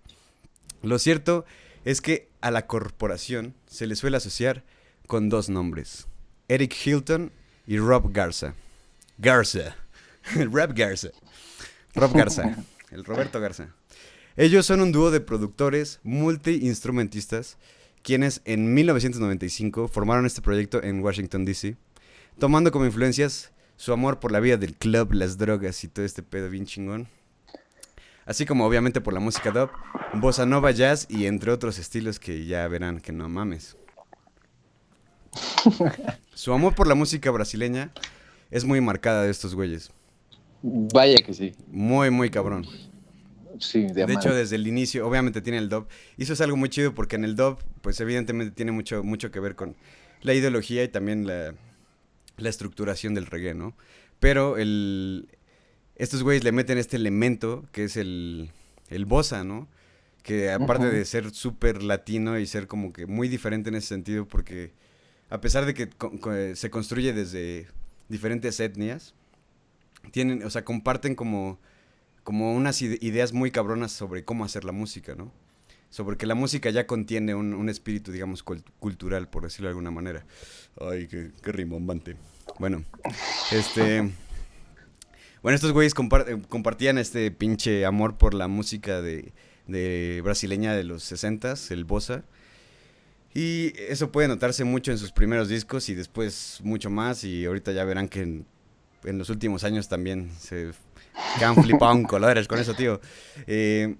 Lo 0.84 0.98
cierto 0.98 1.44
es 1.84 2.00
que 2.00 2.28
a 2.40 2.50
la 2.50 2.66
corporación 2.66 3.54
se 3.66 3.86
le 3.86 3.96
suele 3.96 4.16
asociar 4.16 4.64
con 5.06 5.28
dos 5.28 5.48
nombres: 5.48 6.06
Eric 6.48 6.74
Hilton 6.84 7.32
y 7.66 7.78
Rob 7.78 8.12
Garza. 8.12 8.54
Garza. 9.18 9.76
Rob 10.34 10.74
Garza. 10.74 11.08
Rob 11.94 12.12
Garza. 12.12 12.56
El 12.90 13.04
Roberto 13.04 13.40
Garza. 13.40 13.74
Ellos 14.36 14.66
son 14.66 14.80
un 14.80 14.92
dúo 14.92 15.10
de 15.10 15.20
productores 15.20 16.00
multi-instrumentistas 16.02 17.56
quienes 18.02 18.42
en 18.44 18.74
1995 18.74 19.88
formaron 19.88 20.26
este 20.26 20.42
proyecto 20.42 20.82
en 20.82 21.00
Washington, 21.00 21.46
D.C., 21.46 21.76
tomando 22.38 22.70
como 22.70 22.84
influencias 22.84 23.50
su 23.76 23.92
amor 23.92 24.20
por 24.20 24.30
la 24.30 24.40
vida 24.40 24.58
del 24.58 24.74
club, 24.74 25.14
las 25.14 25.38
drogas 25.38 25.82
y 25.84 25.88
todo 25.88 26.04
este 26.04 26.22
pedo 26.22 26.50
bien 26.50 26.66
chingón. 26.66 27.08
Así 28.26 28.46
como 28.46 28.66
obviamente 28.66 29.00
por 29.00 29.12
la 29.12 29.20
música 29.20 29.50
dub, 29.50 29.70
bossa 30.14 30.46
nova, 30.46 30.70
jazz 30.70 31.06
y 31.10 31.26
entre 31.26 31.52
otros 31.52 31.78
estilos 31.78 32.18
que 32.18 32.46
ya 32.46 32.66
verán 32.68 33.00
que 33.00 33.12
no 33.12 33.28
mames. 33.28 33.76
Su 36.34 36.52
amor 36.52 36.74
por 36.74 36.86
la 36.86 36.94
música 36.94 37.30
brasileña 37.30 37.92
es 38.50 38.64
muy 38.64 38.80
marcada 38.80 39.22
de 39.24 39.30
estos 39.30 39.54
güeyes. 39.54 39.90
Vaya 40.62 41.16
que 41.18 41.34
sí. 41.34 41.54
Muy, 41.68 42.10
muy 42.10 42.30
cabrón. 42.30 42.66
Sí, 43.58 43.86
de, 43.86 44.06
De 44.06 44.14
hecho, 44.14 44.34
desde 44.34 44.56
el 44.56 44.66
inicio, 44.66 45.06
obviamente 45.06 45.42
tiene 45.42 45.58
el 45.58 45.68
dub. 45.68 45.86
Y 46.16 46.22
eso 46.24 46.32
es 46.32 46.40
algo 46.40 46.56
muy 46.56 46.70
chido 46.70 46.94
porque 46.94 47.16
en 47.16 47.24
el 47.24 47.36
dub, 47.36 47.58
pues 47.82 48.00
evidentemente 48.00 48.54
tiene 48.54 48.72
mucho, 48.72 49.04
mucho 49.04 49.30
que 49.30 49.40
ver 49.40 49.54
con 49.54 49.76
la 50.22 50.32
ideología 50.34 50.82
y 50.82 50.88
también 50.88 51.26
la, 51.26 51.54
la 52.36 52.48
estructuración 52.48 53.14
del 53.14 53.26
reggae, 53.26 53.54
¿no? 53.54 53.74
Pero 54.18 54.56
el, 54.56 55.28
estos 55.96 56.22
güeyes 56.22 56.44
le 56.44 56.52
meten 56.52 56.78
este 56.78 56.96
elemento 56.96 57.64
que 57.72 57.84
es 57.84 57.96
el, 57.96 58.50
el 58.88 59.04
bossa, 59.04 59.44
¿no? 59.44 59.68
Que 60.22 60.50
aparte 60.50 60.86
de 60.90 61.04
ser 61.04 61.30
súper 61.34 61.82
latino 61.82 62.38
y 62.38 62.46
ser 62.46 62.66
como 62.66 62.92
que 62.92 63.06
muy 63.06 63.28
diferente 63.28 63.68
en 63.68 63.74
ese 63.76 63.88
sentido, 63.88 64.26
porque 64.26 64.72
a 65.30 65.40
pesar 65.40 65.66
de 65.66 65.74
que 65.74 65.90
se 66.56 66.70
construye 66.70 67.12
desde 67.12 67.66
diferentes 68.08 68.58
etnias, 68.60 69.14
tienen, 70.10 70.42
o 70.42 70.50
sea, 70.50 70.64
comparten 70.64 71.14
como 71.14 71.58
como 72.22 72.54
unas 72.54 72.80
ide- 72.80 72.98
ideas 73.02 73.34
muy 73.34 73.50
cabronas 73.50 73.92
sobre 73.92 74.24
cómo 74.24 74.46
hacer 74.46 74.64
la 74.64 74.72
música, 74.72 75.14
¿no? 75.14 75.30
Sobre 75.90 76.16
que 76.16 76.24
la 76.24 76.34
música 76.34 76.70
ya 76.70 76.86
contiene 76.86 77.34
un, 77.34 77.52
un 77.52 77.68
espíritu, 77.68 78.12
digamos, 78.12 78.42
cul- 78.42 78.64
cultural, 78.80 79.28
por 79.28 79.42
decirlo 79.42 79.68
de 79.68 79.72
alguna 79.72 79.90
manera. 79.90 80.24
Ay, 80.80 81.06
qué, 81.06 81.32
qué 81.42 81.52
rimbombante. 81.52 82.16
Bueno, 82.58 82.82
este... 83.52 84.10
Bueno, 85.44 85.54
estos 85.56 85.72
güeyes 85.72 85.94
compar- 85.94 86.24
eh, 86.26 86.42
compartían 86.48 86.96
este 86.98 87.30
pinche 87.30 87.84
amor 87.84 88.16
por 88.16 88.32
la 88.34 88.48
música 88.48 89.00
de, 89.02 89.32
de 89.68 90.20
brasileña 90.24 90.72
de 90.74 90.84
los 90.84 91.04
60s, 91.12 91.70
el 91.70 91.84
bossa. 91.84 92.24
Y 93.34 93.72
eso 93.78 94.10
puede 94.10 94.26
notarse 94.26 94.64
mucho 94.64 94.90
en 94.90 94.96
sus 94.96 95.12
primeros 95.12 95.48
discos 95.50 95.88
y 95.90 95.94
después 95.94 96.60
mucho 96.64 96.88
más. 96.88 97.24
Y 97.24 97.44
ahorita 97.44 97.72
ya 97.72 97.84
verán 97.84 98.08
que 98.08 98.22
en, 98.22 98.46
en 99.04 99.18
los 99.18 99.28
últimos 99.28 99.64
años 99.64 99.86
también 99.86 100.30
se 100.40 100.70
quedan 101.38 101.62
flipados 101.62 101.96
en 101.98 102.04
colores 102.04 102.48
con 102.48 102.58
eso, 102.58 102.72
tío. 102.74 103.00
Eh, 103.46 103.96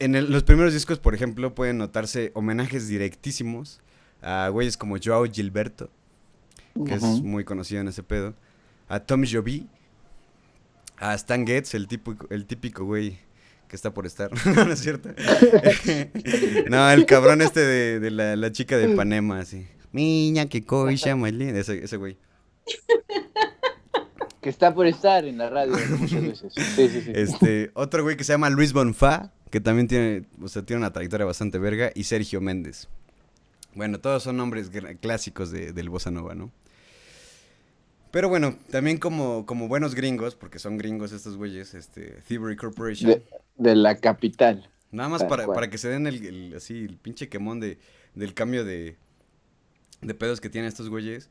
en 0.00 0.16
el- 0.16 0.32
los 0.32 0.42
primeros 0.42 0.72
discos, 0.74 0.98
por 0.98 1.14
ejemplo, 1.14 1.54
pueden 1.54 1.78
notarse 1.78 2.32
homenajes 2.34 2.88
directísimos 2.88 3.80
a 4.20 4.48
güeyes 4.50 4.76
como 4.76 4.96
Joao 5.00 5.26
Gilberto, 5.30 5.90
que 6.84 6.94
es 6.94 7.02
Ujú. 7.04 7.22
muy 7.22 7.44
conocido 7.44 7.80
en 7.82 7.86
ese 7.88 8.02
pedo, 8.02 8.34
a 8.88 8.98
Tom 9.00 9.22
Jovi, 9.30 9.68
a 10.98 11.14
Stan 11.14 11.46
Getz, 11.46 11.74
el 11.74 11.88
típico, 11.88 12.26
el 12.30 12.46
típico 12.46 12.84
güey 12.84 13.18
que 13.68 13.76
está 13.76 13.92
por 13.92 14.06
estar. 14.06 14.30
no, 14.54 14.72
es 14.72 14.80
cierto. 14.80 15.10
no, 16.70 16.90
el 16.90 17.06
cabrón 17.06 17.42
este 17.42 17.60
de, 17.60 18.00
de 18.00 18.10
la, 18.10 18.36
la 18.36 18.52
chica 18.52 18.76
de 18.76 18.94
Panema, 18.94 19.40
así. 19.40 19.66
Niña, 19.92 20.46
que 20.46 20.64
linda", 21.32 21.58
Ese, 21.60 21.82
ese 21.84 21.96
güey. 21.96 22.16
Que 24.40 24.50
está 24.50 24.72
por 24.72 24.86
estar 24.86 25.24
en 25.24 25.38
la 25.38 25.50
radio 25.50 25.74
muchas 25.98 26.22
veces. 26.22 26.52
Sí, 26.54 26.88
sí, 26.88 27.02
sí. 27.02 27.10
Este, 27.12 27.72
otro 27.74 28.04
güey 28.04 28.16
que 28.16 28.22
se 28.22 28.32
llama 28.32 28.48
Luis 28.48 28.72
Bonfa, 28.72 29.32
que 29.50 29.60
también 29.60 29.88
tiene, 29.88 30.26
o 30.40 30.46
sea, 30.46 30.62
tiene 30.62 30.78
una 30.78 30.92
trayectoria 30.92 31.26
bastante 31.26 31.58
verga, 31.58 31.90
y 31.96 32.04
Sergio 32.04 32.40
Méndez. 32.40 32.86
Bueno, 33.74 33.98
todos 33.98 34.22
son 34.22 34.36
nombres 34.36 34.70
clásicos 35.00 35.50
de- 35.50 35.72
del 35.72 35.88
bossa 35.88 36.12
nova, 36.12 36.36
¿no? 36.36 36.52
Pero 38.16 38.30
bueno, 38.30 38.56
también 38.70 38.96
como, 38.96 39.44
como 39.44 39.68
buenos 39.68 39.94
gringos, 39.94 40.34
porque 40.34 40.58
son 40.58 40.78
gringos 40.78 41.12
estos 41.12 41.36
güeyes, 41.36 41.74
este, 41.74 42.22
Thievery 42.26 42.56
Corporation. 42.56 43.10
De, 43.10 43.22
de 43.56 43.76
la 43.76 43.98
capital. 43.98 44.70
Nada 44.90 45.10
más 45.10 45.24
para, 45.24 45.46
para 45.46 45.68
que 45.68 45.76
se 45.76 45.90
den 45.90 46.06
el, 46.06 46.24
el- 46.24 46.54
así, 46.56 46.86
el 46.86 46.96
pinche 46.96 47.28
quemón 47.28 47.60
de, 47.60 47.78
del 48.14 48.32
cambio 48.32 48.64
de, 48.64 48.96
de 50.00 50.14
pedos 50.14 50.40
que 50.40 50.48
tienen 50.48 50.66
estos 50.66 50.88
güeyes. 50.88 51.28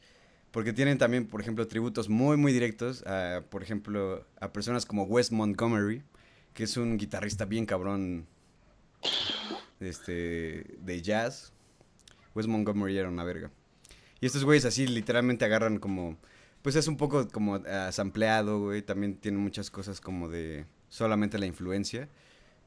Porque 0.51 0.73
tienen 0.73 0.99
también, 0.99 1.25
por 1.25 1.41
ejemplo, 1.41 1.67
tributos 1.67 2.07
muy, 2.07 2.37
muy 2.37 2.53
directos 2.53 3.01
a, 3.07 3.41
por 3.49 3.63
ejemplo, 3.63 4.23
a 4.39 4.53
personas 4.53 4.85
como 4.85 5.05
Wes 5.05 5.31
Montgomery, 5.31 6.03
que 6.53 6.65
es 6.65 6.77
un 6.77 6.99
guitarrista 6.99 7.45
bien 7.45 7.65
cabrón 7.65 8.27
este, 9.79 10.77
de 10.81 11.01
jazz. 11.01 11.51
Wes 12.35 12.45
Montgomery 12.45 12.95
era 12.95 13.09
una 13.09 13.23
verga. 13.23 13.49
Y 14.21 14.27
estos 14.27 14.43
güeyes 14.43 14.65
así 14.65 14.85
literalmente 14.85 15.45
agarran 15.45 15.79
como... 15.79 16.15
Pues 16.65 16.75
es 16.75 16.87
un 16.87 16.97
poco 16.97 17.27
como 17.27 17.57
uh, 17.57 18.59
güey. 18.59 18.81
También 18.81 19.17
tiene 19.17 19.37
muchas 19.37 19.69
cosas 19.69 20.01
como 20.01 20.29
de 20.29 20.65
solamente 20.89 21.37
la 21.37 21.45
influencia. 21.45 22.09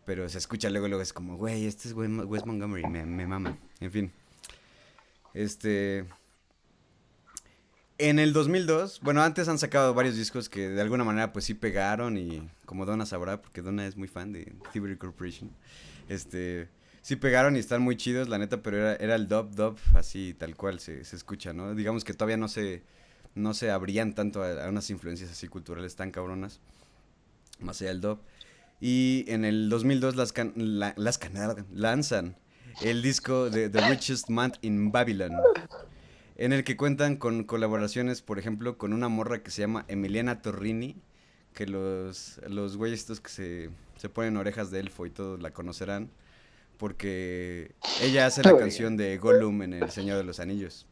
Pero 0.05 0.29
se 0.29 0.39
escucha 0.39 0.71
luego, 0.71 0.87
luego 0.87 1.03
es 1.03 1.13
como, 1.13 1.37
güey, 1.37 1.67
este 1.67 1.89
es 1.89 1.95
Wes 1.95 2.47
Montgomery, 2.47 2.87
me, 2.87 3.05
me 3.05 3.27
mama. 3.27 3.59
En 3.81 3.91
fin. 3.91 4.13
Este... 5.35 6.05
En 7.99 8.21
el 8.21 8.33
2002, 8.33 9.01
bueno, 9.01 9.21
antes 9.21 9.49
han 9.49 9.59
sacado 9.59 9.93
varios 9.95 10.15
discos 10.15 10.49
que 10.49 10.69
de 10.69 10.81
alguna 10.81 11.03
manera 11.03 11.33
pues 11.33 11.47
sí 11.47 11.55
pegaron 11.55 12.19
y 12.19 12.49
como 12.67 12.87
Donna 12.87 13.05
sabrá, 13.05 13.43
porque 13.43 13.63
Donna 13.63 13.85
es 13.85 13.97
muy 13.97 14.07
fan 14.07 14.33
de 14.33 14.55
Thievery 14.73 14.97
Corporation, 14.97 15.51
este, 16.09 16.69
sí 17.03 17.17
pegaron 17.17 17.57
y 17.57 17.59
están 17.59 17.83
muy 17.83 17.97
chidos, 17.97 18.29
la 18.29 18.39
neta, 18.39 18.63
pero 18.63 18.77
era, 18.77 18.95
era 18.95 19.17
el 19.17 19.27
dub 19.27 19.51
dub, 19.51 19.77
así 19.95 20.33
tal 20.39 20.55
cual 20.55 20.79
se, 20.79 21.03
se, 21.03 21.17
escucha, 21.17 21.53
¿no? 21.53 21.75
Digamos 21.75 22.05
que 22.05 22.15
todavía 22.15 22.37
no 22.37 22.47
se, 22.47 22.85
no 23.39 23.55
se 23.55 23.71
abrían 23.71 24.15
tanto 24.15 24.43
a, 24.43 24.67
a 24.67 24.69
unas 24.69 24.91
influencias 24.91 25.31
así 25.31 25.49
culturales 25.49 25.97
tan 25.97 26.11
cabronas, 26.11 26.61
más 27.61 27.81
allá 27.81 27.91
del 27.91 28.01
dub. 28.01 28.21
Y 28.81 29.25
en 29.29 29.45
el 29.45 29.69
2002 29.69 30.17
las, 30.17 30.33
can, 30.33 30.53
la, 30.57 30.95
las 30.97 31.19
can, 31.19 31.67
lanzan 31.73 32.37
el 32.83 33.03
disco 33.03 33.51
de 33.51 33.69
The 33.69 33.89
Richest 33.89 34.29
Man 34.29 34.53
in 34.63 34.93
Babylon 34.93 35.33
en 36.39 36.53
el 36.53 36.63
que 36.65 36.77
cuentan 36.77 37.17
con 37.17 37.43
colaboraciones, 37.43 38.23
por 38.23 38.39
ejemplo, 38.39 38.79
con 38.79 38.93
una 38.93 39.09
morra 39.09 39.43
que 39.43 39.51
se 39.51 39.61
llama 39.61 39.85
Emiliana 39.89 40.41
Torrini, 40.41 40.97
que 41.53 41.67
los, 41.67 42.41
los 42.47 42.77
güeyes 42.77 43.01
estos 43.01 43.21
que 43.21 43.29
se, 43.29 43.71
se 43.97 44.09
ponen 44.09 44.37
orejas 44.37 44.71
de 44.71 44.79
elfo 44.79 45.05
y 45.05 45.11
todos 45.11 45.43
la 45.43 45.51
conocerán, 45.51 46.11
porque 46.79 47.73
ella 48.01 48.27
hace 48.27 48.45
la 48.45 48.57
canción 48.57 48.97
de 48.97 49.19
Gollum 49.19 49.63
en 49.63 49.73
El 49.75 49.91
Señor 49.91 50.17
de 50.17 50.23
los 50.23 50.39
Anillos. 50.39 50.87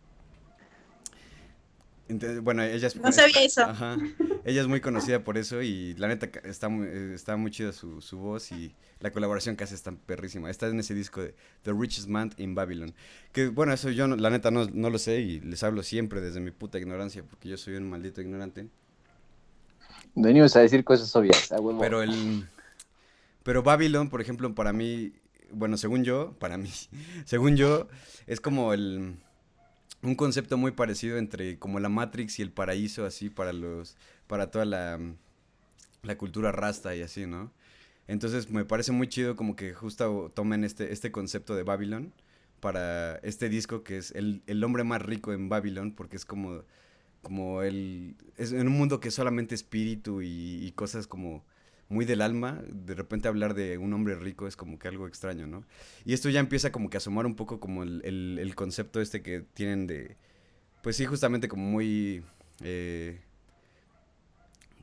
Entonces, 2.09 2.41
bueno, 2.41 2.63
ella 2.63 2.87
es... 2.87 2.97
No 2.97 3.11
sabía 3.11 3.43
eso. 3.43 3.63
Ajá, 3.63 3.97
ella 4.45 4.61
es 4.61 4.69
muy 4.69 4.81
conocida 4.81 5.25
por 5.25 5.37
eso 5.39 5.61
y 5.61 5.95
la 5.95 6.07
neta 6.07 6.29
está 6.45 6.69
muy, 6.69 6.87
está 7.13 7.37
muy 7.37 7.51
chida 7.51 7.73
su, 7.73 8.01
su 8.01 8.19
voz 8.19 8.53
y 8.53 8.75
la 9.01 9.11
colaboración 9.11 9.57
que 9.57 9.65
hace 9.65 9.75
está 9.75 9.91
perrísima. 9.91 10.49
Está 10.49 10.69
en 10.69 10.79
ese 10.79 10.95
disco 10.95 11.21
de 11.21 11.35
The 11.63 11.73
Richest 11.73 12.07
Man 12.07 12.33
in 12.37 12.55
Babylon. 12.55 12.95
Que 13.33 13.49
bueno, 13.49 13.73
eso 13.73 13.91
yo 13.91 14.07
no, 14.07 14.15
la 14.15 14.31
neta 14.31 14.53
no, 14.53 14.67
no, 14.67 14.89
lo 14.89 14.99
sé 14.99 15.21
y 15.21 15.41
les 15.41 15.65
hablo 15.65 15.83
siempre 15.83 16.21
desde 16.21 16.39
mi 16.39 16.53
puta 16.53 16.79
ignorancia 16.79 17.25
porque 17.25 17.49
yo 17.49 17.57
soy 17.57 17.75
un 17.75 17.91
maldito 17.91 18.21
ignorante. 18.21 18.69
Venimos 20.15 20.55
a 20.55 20.61
decir 20.61 20.85
cosas 20.85 21.15
obvias. 21.17 21.53
Bueno. 21.61 21.81
Pero 21.81 22.03
el... 22.03 22.47
Pero 23.43 23.63
Babylon, 23.63 24.11
por 24.11 24.21
ejemplo, 24.21 24.55
para 24.55 24.73
mí, 24.73 25.13
bueno, 25.51 25.77
según 25.77 26.05
yo, 26.05 26.35
para 26.39 26.57
mí, 26.57 26.71
según 27.25 27.57
yo, 27.57 27.89
es 28.29 28.41
como 28.41 28.73
el 28.73 29.17
un 30.07 30.15
concepto 30.15 30.57
muy 30.57 30.73
parecido 30.73 31.19
entre 31.19 31.59
como 31.59 31.81
la 31.81 31.89
Matrix 31.89 32.39
y 32.39 32.43
el 32.43 32.53
paraíso 32.53 33.05
así 33.05 33.31
para 33.31 33.53
los 33.53 33.97
para 34.27 34.51
toda 34.51 34.65
la 34.65 34.99
la 36.03 36.19
cultura 36.19 36.53
rasta 36.53 36.95
y 36.95 37.03
así, 37.03 37.27
¿no? 37.27 37.53
Entonces 38.07 38.51
me 38.51 38.65
parece 38.65 38.93
muy 38.93 39.09
chido 39.09 39.35
como 39.37 39.57
que 39.57 39.75
justo 39.75 40.31
tomen 40.35 40.65
este 40.65 40.93
este 40.93 41.11
concepto 41.11 41.57
de 41.57 41.65
Babylon 41.65 42.13
para 42.61 43.17
este 43.19 43.49
disco 43.49 43.83
que 43.83 43.99
es 43.99 44.13
el, 44.13 44.43
el 44.47 44.63
hombre 44.65 44.85
más 44.85 45.03
rico 45.03 45.33
en 45.33 45.49
Babylon 45.49 45.93
porque 45.93 46.17
es 46.17 46.25
como 46.25 46.63
como 47.23 47.63
el 47.63 48.17
es 48.37 48.53
en 48.53 48.69
un 48.69 48.75
mundo 48.75 49.01
que 49.01 49.09
es 49.09 49.15
solamente 49.15 49.55
espíritu 49.55 50.23
y 50.23 50.73
cosas 50.77 51.07
como 51.09 51.45
muy 51.89 52.05
del 52.05 52.21
alma, 52.21 52.63
de 52.69 52.95
repente 52.95 53.29
hablar 53.29 53.55
de 53.55 53.79
un 53.79 53.93
hombre 53.93 54.17
rico 54.17 54.47
es 54.47 54.57
como 54.57 54.79
que 54.79 54.89
algo 54.89 55.07
extraño, 55.07 55.47
¿no? 55.47 55.65
Y 56.05 56.15
esto 56.15 56.29
ya 56.29 56.41
empieza 56.41 56.73
como 56.73 56.91
que 56.91 56.97
a 56.97 56.99
asomar 56.99 57.27
un 57.27 57.37
poco 57.37 57.61
como 57.61 57.83
el, 57.85 58.03
el, 58.05 58.55
concepto 58.55 59.01
este 59.01 59.23
que 59.23 59.41
tienen 59.41 59.87
de, 59.87 60.17
pues 60.83 60.97
sí, 60.97 61.05
justamente 61.07 61.49
como 61.49 61.63
muy, 61.65 62.25
eh, 62.61 63.21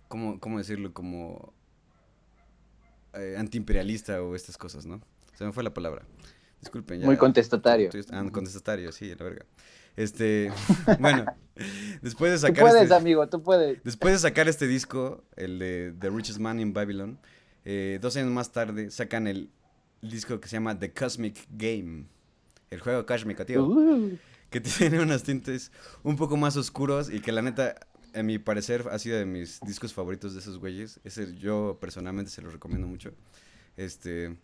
¿cómo, 0.07 0.39
¿cómo, 0.39 0.57
decirlo? 0.57 0.93
Como 0.93 1.53
eh, 3.13 3.35
antiimperialista 3.37 4.21
o 4.21 4.35
estas 4.35 4.57
cosas, 4.57 4.85
¿no? 4.85 5.01
Se 5.33 5.45
me 5.45 5.51
fue 5.51 5.63
la 5.63 5.73
palabra. 5.73 6.05
Disculpen. 6.63 7.01
Ya, 7.01 7.05
muy 7.05 7.17
contestatario. 7.17 7.89
Ah, 8.11 8.23
contestatario, 8.31 8.91
sí, 8.93 9.13
la 9.13 9.23
verga. 9.25 9.45
Este, 9.97 10.49
bueno, 10.99 11.25
después 12.01 12.31
de 12.31 12.37
sacar. 12.37 12.55
Tú 12.55 12.61
puedes, 12.61 12.83
este, 12.83 12.95
amigo, 12.95 13.27
tú 13.27 13.43
puedes. 13.43 13.83
Después 13.83 14.13
de 14.13 14.19
sacar 14.19 14.47
este 14.47 14.65
disco, 14.65 15.25
el 15.35 15.59
de 15.59 15.93
The 15.99 16.09
Richest 16.09 16.39
Man 16.39 16.61
in 16.61 16.73
Babylon, 16.73 17.19
eh, 17.65 17.99
dos 18.01 18.15
años 18.15 18.31
más 18.31 18.51
tarde 18.53 18.91
sacan 18.91 19.27
el, 19.27 19.49
el, 20.01 20.09
disco 20.09 20.39
que 20.39 20.47
se 20.47 20.55
llama 20.55 20.79
The 20.79 20.93
Cosmic 20.93 21.47
Game, 21.51 22.05
el 22.69 22.79
juego 22.79 23.05
cósmico, 23.05 23.45
tío. 23.45 23.65
Uh. 23.65 24.17
Que 24.49 24.61
tiene 24.61 25.01
unos 25.01 25.23
tintes 25.23 25.69
un 26.01 26.15
poco 26.15 26.37
más 26.37 26.55
oscuros 26.55 27.11
y 27.11 27.19
que 27.19 27.33
la 27.33 27.41
neta, 27.41 27.75
a 28.13 28.23
mi 28.23 28.39
parecer, 28.39 28.87
ha 28.89 28.97
sido 28.99 29.17
de 29.17 29.25
mis 29.25 29.59
discos 29.61 29.93
favoritos 29.93 30.33
de 30.33 30.39
esos 30.39 30.59
güeyes. 30.59 31.01
Ese 31.03 31.35
yo 31.35 31.77
personalmente 31.81 32.31
se 32.31 32.41
los 32.41 32.53
recomiendo 32.53 32.87
mucho. 32.87 33.11
Este 33.75 34.37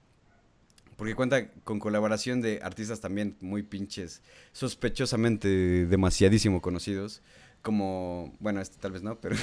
porque 1.00 1.16
cuenta 1.16 1.48
con 1.64 1.80
colaboración 1.80 2.42
de 2.42 2.60
artistas 2.62 3.00
también 3.00 3.38
muy 3.40 3.64
pinches, 3.64 4.22
sospechosamente 4.52 5.86
demasiadísimo 5.86 6.62
conocidos, 6.62 7.22
como, 7.62 8.36
bueno, 8.42 8.60
este 8.60 8.76
tal 8.82 8.92
vez 8.92 9.02
no, 9.02 9.18
pero 9.18 9.38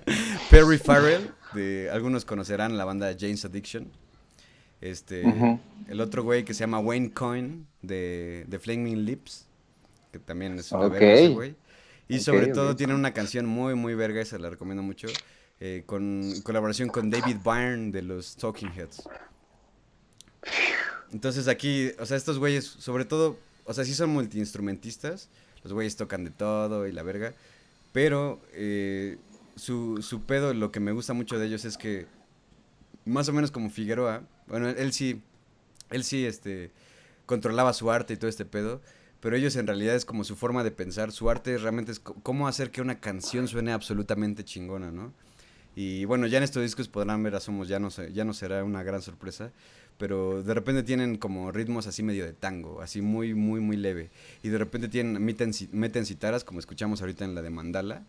Perry 0.50 0.78
Farrell, 0.78 1.30
de, 1.52 1.90
algunos 1.92 2.24
conocerán 2.24 2.78
la 2.78 2.86
banda 2.86 3.14
Jane's 3.14 3.44
Addiction. 3.44 3.92
Este, 4.80 5.26
uh 5.26 5.30
-huh. 5.30 5.60
el 5.88 6.00
otro 6.00 6.22
güey 6.22 6.46
que 6.46 6.54
se 6.54 6.60
llama 6.60 6.78
Wayne 6.78 7.12
Coyne 7.12 7.66
de, 7.82 8.46
de 8.48 8.58
Flaming 8.58 9.04
Lips, 9.04 9.46
que 10.12 10.18
también 10.18 10.58
es 10.58 10.72
una 10.72 10.86
okay. 10.86 10.98
verga 10.98 11.12
ese 11.12 11.28
güey. 11.28 11.54
Y 12.08 12.20
sobre 12.20 12.46
todo 12.46 12.74
tiene 12.74 12.94
una 12.94 13.12
canción 13.12 13.44
muy, 13.44 13.74
muy 13.74 13.94
verga, 13.94 14.22
esa 14.22 14.38
la 14.38 14.48
recomiendo 14.48 14.82
mucho, 14.82 15.08
eh, 15.60 15.82
con 15.84 16.40
colaboración 16.42 16.88
con 16.88 17.10
David 17.10 17.36
Byrne 17.44 17.90
de 17.90 18.00
los 18.00 18.34
Talking 18.34 18.70
Heads. 18.70 19.02
Entonces 21.12 21.48
aquí, 21.48 21.92
o 21.98 22.06
sea, 22.06 22.16
estos 22.16 22.38
güeyes, 22.38 22.64
sobre 22.64 23.04
todo, 23.04 23.38
o 23.64 23.74
sea, 23.74 23.84
sí 23.84 23.94
son 23.94 24.10
multiinstrumentistas, 24.10 25.28
los 25.62 25.72
güeyes 25.72 25.96
tocan 25.96 26.24
de 26.24 26.30
todo 26.30 26.86
y 26.86 26.92
la 26.92 27.02
verga, 27.02 27.34
pero 27.92 28.40
eh, 28.52 29.18
su, 29.56 30.02
su 30.02 30.22
pedo, 30.22 30.54
lo 30.54 30.72
que 30.72 30.80
me 30.80 30.92
gusta 30.92 31.12
mucho 31.12 31.38
de 31.38 31.46
ellos 31.46 31.64
es 31.64 31.76
que, 31.76 32.06
más 33.04 33.28
o 33.28 33.32
menos 33.32 33.50
como 33.50 33.70
Figueroa, 33.70 34.22
bueno, 34.46 34.68
él, 34.68 34.76
él 34.78 34.92
sí, 34.92 35.20
él 35.90 36.04
sí, 36.04 36.24
este, 36.24 36.70
controlaba 37.26 37.72
su 37.72 37.90
arte 37.90 38.14
y 38.14 38.16
todo 38.16 38.30
este 38.30 38.44
pedo, 38.44 38.80
pero 39.20 39.36
ellos 39.36 39.54
en 39.56 39.66
realidad 39.66 39.94
es 39.94 40.04
como 40.04 40.24
su 40.24 40.34
forma 40.34 40.64
de 40.64 40.70
pensar, 40.70 41.12
su 41.12 41.30
arte 41.30 41.56
realmente 41.58 41.92
es 41.92 42.00
cómo 42.00 42.48
hacer 42.48 42.70
que 42.70 42.80
una 42.80 43.00
canción 43.00 43.46
suene 43.48 43.72
absolutamente 43.72 44.44
chingona, 44.44 44.90
¿no? 44.90 45.12
Y 45.74 46.04
bueno, 46.04 46.26
ya 46.26 46.38
en 46.38 46.44
estos 46.44 46.62
discos 46.62 46.88
podrán 46.88 47.22
ver 47.22 47.34
a 47.34 47.40
Somos, 47.40 47.68
ya 47.68 47.78
no, 47.78 47.88
ya 47.88 48.24
no 48.24 48.34
será 48.34 48.62
una 48.64 48.82
gran 48.82 49.00
sorpresa, 49.00 49.52
pero 49.98 50.42
de 50.42 50.54
repente 50.54 50.82
tienen 50.82 51.16
como 51.16 51.52
ritmos 51.52 51.86
así 51.86 52.02
medio 52.02 52.24
de 52.24 52.32
tango, 52.32 52.80
así 52.82 53.00
muy, 53.02 53.34
muy, 53.34 53.60
muy 53.60 53.76
leve. 53.76 54.10
Y 54.42 54.48
de 54.48 54.58
repente 54.58 54.88
tienen, 54.88 55.22
meten, 55.24 55.52
meten 55.72 56.06
citaras, 56.06 56.44
como 56.44 56.60
escuchamos 56.60 57.00
ahorita 57.00 57.24
en 57.24 57.34
la 57.34 57.42
de 57.42 57.50
Mandala, 57.50 58.04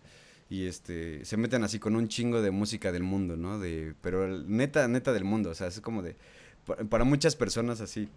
y 0.50 0.66
este, 0.68 1.24
se 1.26 1.38
meten 1.38 1.64
así 1.64 1.80
con 1.80 1.96
un 1.96 2.08
chingo 2.08 2.42
de 2.42 2.52
música 2.52 2.92
del 2.92 3.04
mundo, 3.04 3.38
¿no? 3.38 3.60
De, 3.60 3.94
pero 4.02 4.28
neta, 4.28 4.88
neta 4.88 5.14
del 5.14 5.24
mundo, 5.24 5.50
o 5.52 5.56
sea, 5.56 5.68
es 5.68 5.80
como 5.82 6.02
de, 6.04 6.16
pa- 6.66 6.78
para 6.78 7.04
muchas 7.06 7.36
personas 7.36 7.82
así, 7.82 8.08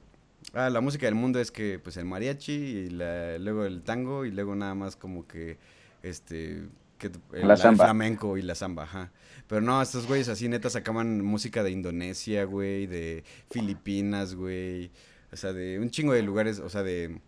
ah, 0.53 0.69
la 0.71 0.81
música 0.81 1.07
del 1.07 1.15
mundo 1.15 1.41
es 1.41 1.51
que, 1.51 1.79
pues, 1.79 1.97
el 1.97 2.05
mariachi, 2.05 2.53
y 2.53 2.91
luego 2.91 3.65
el 3.65 3.83
tango, 3.83 4.25
y 4.27 4.33
luego 4.33 4.55
nada 4.55 4.75
más 4.75 4.97
como 4.97 5.27
que, 5.27 5.57
este, 6.03 6.63
que, 6.99 7.09
el, 7.33 7.47
La 7.49 7.55
el 7.55 7.61
samba. 7.61 7.85
flamenco 7.85 8.37
y 8.39 8.43
la 8.43 8.55
samba, 8.55 8.85
ajá. 8.85 9.13
Pero 9.47 9.61
no, 9.61 9.81
estos 9.81 10.07
güeyes 10.07 10.29
así 10.29 10.49
neta 10.49 10.71
sacaban 10.71 11.21
música 11.25 11.63
de 11.63 11.71
Indonesia, 11.71 12.45
güey, 12.45 12.87
de 12.87 13.25
Filipinas, 13.51 14.35
güey. 14.35 14.91
O 15.33 15.37
sea, 15.37 15.53
de 15.53 15.79
un 15.79 15.91
chingo 15.91 16.13
de 16.13 16.23
lugares, 16.23 16.59
o 16.59 16.69
sea, 16.69 16.83
de 16.83 17.21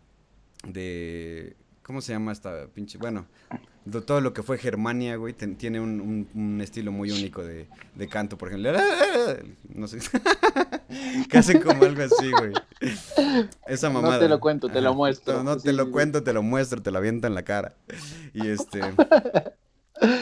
de 0.66 1.56
¿cómo 1.88 2.02
se 2.02 2.12
llama 2.12 2.32
esta 2.32 2.66
pinche? 2.68 2.98
Bueno, 2.98 3.26
de 3.86 4.02
todo 4.02 4.20
lo 4.20 4.34
que 4.34 4.42
fue 4.42 4.58
Germania, 4.58 5.16
güey, 5.16 5.32
ten- 5.32 5.56
tiene 5.56 5.80
un, 5.80 6.00
un- 6.02 6.28
un 6.34 6.60
estilo 6.60 6.92
muy 6.92 7.10
único 7.10 7.42
de, 7.42 7.66
de 7.94 8.08
canto, 8.08 8.36
por 8.38 8.48
ejemplo. 8.48 8.72
No 9.74 9.88
sé. 9.88 9.98
hacen 11.32 11.60
como 11.62 11.84
algo 11.84 12.02
así, 12.02 12.30
güey. 12.30 12.52
Esa 13.66 13.88
No 13.88 13.94
mamada. 14.02 14.18
te 14.20 14.28
lo 14.28 14.38
cuento, 14.38 14.68
te 14.68 14.80
lo 14.82 14.92
muestro. 14.94 15.38
No, 15.38 15.42
no 15.44 15.56
te 15.56 15.72
lo 15.72 15.84
sí, 15.84 15.88
sí. 15.88 15.92
cuento, 15.92 16.22
te 16.22 16.32
lo 16.34 16.42
muestro, 16.42 16.82
te 16.82 16.90
lo 16.90 16.98
aviento 16.98 17.26
en 17.26 17.34
la 17.34 17.42
cara. 17.42 17.74
Y 18.34 18.48
este 18.48 18.80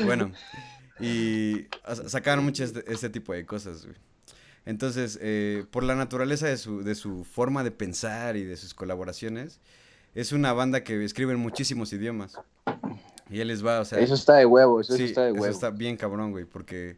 bueno, 0.05 0.31
y 1.01 1.67
sacaron 2.07 2.45
mucho 2.45 2.62
este, 2.64 2.85
este 2.93 3.11
tipo 3.11 3.33
de 3.33 3.45
cosas, 3.45 3.85
güey. 3.85 3.97
Entonces, 4.64 5.19
eh, 5.21 5.64
por 5.71 5.83
la 5.85 5.95
naturaleza 5.97 6.47
de 6.47 6.57
su, 6.57 6.83
de 6.83 6.95
su 6.95 7.25
forma 7.25 7.62
de 7.64 7.71
pensar 7.73 8.37
y 8.37 8.45
de 8.45 8.57
sus 8.57 8.73
colaboraciones, 8.75 9.61
es 10.17 10.33
una 10.33 10.53
banda 10.53 10.83
que 10.83 11.05
escribe 11.05 11.33
en 11.33 11.39
muchísimos 11.39 11.93
idiomas. 11.93 12.37
Y 13.31 13.41
él 13.41 13.49
les 13.49 13.64
va, 13.64 13.81
o 13.81 13.85
sea... 13.85 13.99
Eso 13.99 14.14
está 14.14 14.35
de 14.35 14.47
huevo, 14.47 14.81
eso, 14.81 14.97
sí, 14.97 15.05
está 15.05 15.23
de 15.23 15.31
eso 15.31 15.41
huevo. 15.41 15.53
está 15.55 15.71
bien 15.71 15.97
cabrón, 15.97 16.31
güey, 16.31 16.45
porque 16.45 16.97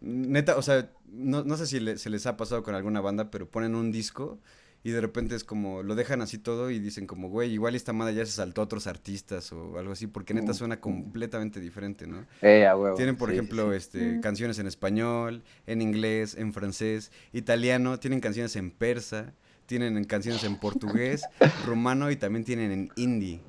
neta, 0.00 0.56
o 0.56 0.62
sea, 0.62 0.90
no, 1.10 1.44
no 1.44 1.56
sé 1.56 1.66
si 1.66 1.80
le- 1.80 1.98
se 1.98 2.10
les 2.10 2.26
ha 2.26 2.36
pasado 2.36 2.62
con 2.62 2.74
alguna 2.74 3.00
banda, 3.00 3.30
pero 3.30 3.48
ponen 3.48 3.74
un 3.74 3.90
disco 3.92 4.38
y 4.84 4.90
de 4.90 5.00
repente 5.00 5.34
es 5.34 5.44
como, 5.44 5.82
lo 5.82 5.94
dejan 5.94 6.20
así 6.20 6.38
todo 6.38 6.70
y 6.70 6.78
dicen 6.78 7.06
como, 7.06 7.28
güey, 7.28 7.52
igual 7.52 7.74
esta 7.74 7.92
madre 7.92 8.14
ya 8.14 8.26
se 8.26 8.32
saltó 8.32 8.60
a 8.60 8.64
otros 8.64 8.86
artistas 8.88 9.52
o 9.52 9.78
algo 9.78 9.92
así, 9.92 10.06
porque 10.08 10.34
neta 10.34 10.52
Mm. 10.52 10.54
suena 10.54 10.80
completamente 10.80 11.60
diferente, 11.60 12.06
¿no? 12.06 12.24
Eh, 12.42 12.66
a 12.66 12.76
huevo. 12.76 12.96
Tienen, 12.96 13.16
por 13.16 13.28
sí, 13.30 13.34
ejemplo, 13.36 13.70
sí. 13.70 13.76
este, 13.76 14.20
canciones 14.20 14.58
en 14.58 14.66
español, 14.66 15.42
en 15.66 15.80
inglés, 15.82 16.34
en 16.36 16.52
francés, 16.52 17.10
italiano, 17.32 17.98
tienen 18.00 18.20
canciones 18.20 18.54
en 18.56 18.70
persa, 18.70 19.32
tienen 19.68 19.96
en 19.96 20.04
canciones 20.04 20.42
en 20.42 20.56
portugués, 20.56 21.22
rumano 21.66 22.10
y 22.10 22.16
también 22.16 22.44
tienen 22.44 22.72
en 22.72 22.90
hindi. 22.96 23.40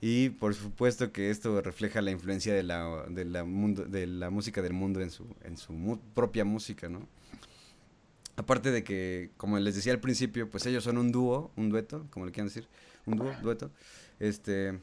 Y 0.00 0.30
por 0.30 0.54
supuesto 0.54 1.12
que 1.12 1.30
esto 1.30 1.60
refleja 1.62 2.02
la 2.02 2.10
influencia 2.10 2.52
de 2.52 2.62
la, 2.62 3.04
de 3.08 3.24
la, 3.24 3.44
mundo, 3.44 3.84
de 3.84 4.06
la 4.06 4.30
música 4.30 4.60
del 4.60 4.72
mundo 4.72 5.00
en 5.00 5.10
su, 5.10 5.26
en 5.44 5.56
su 5.56 5.72
mu- 5.72 6.00
propia 6.14 6.44
música, 6.44 6.88
¿no? 6.88 7.06
Aparte 8.36 8.70
de 8.72 8.82
que, 8.82 9.30
como 9.36 9.58
les 9.60 9.76
decía 9.76 9.92
al 9.92 10.00
principio, 10.00 10.50
pues 10.50 10.66
ellos 10.66 10.82
son 10.82 10.98
un 10.98 11.12
dúo, 11.12 11.52
un 11.56 11.70
dueto, 11.70 12.06
como 12.10 12.26
le 12.26 12.32
quieran 12.32 12.48
decir, 12.48 12.66
un 13.06 13.16
dúo, 13.16 13.32
dueto, 13.42 13.70
este, 14.18 14.78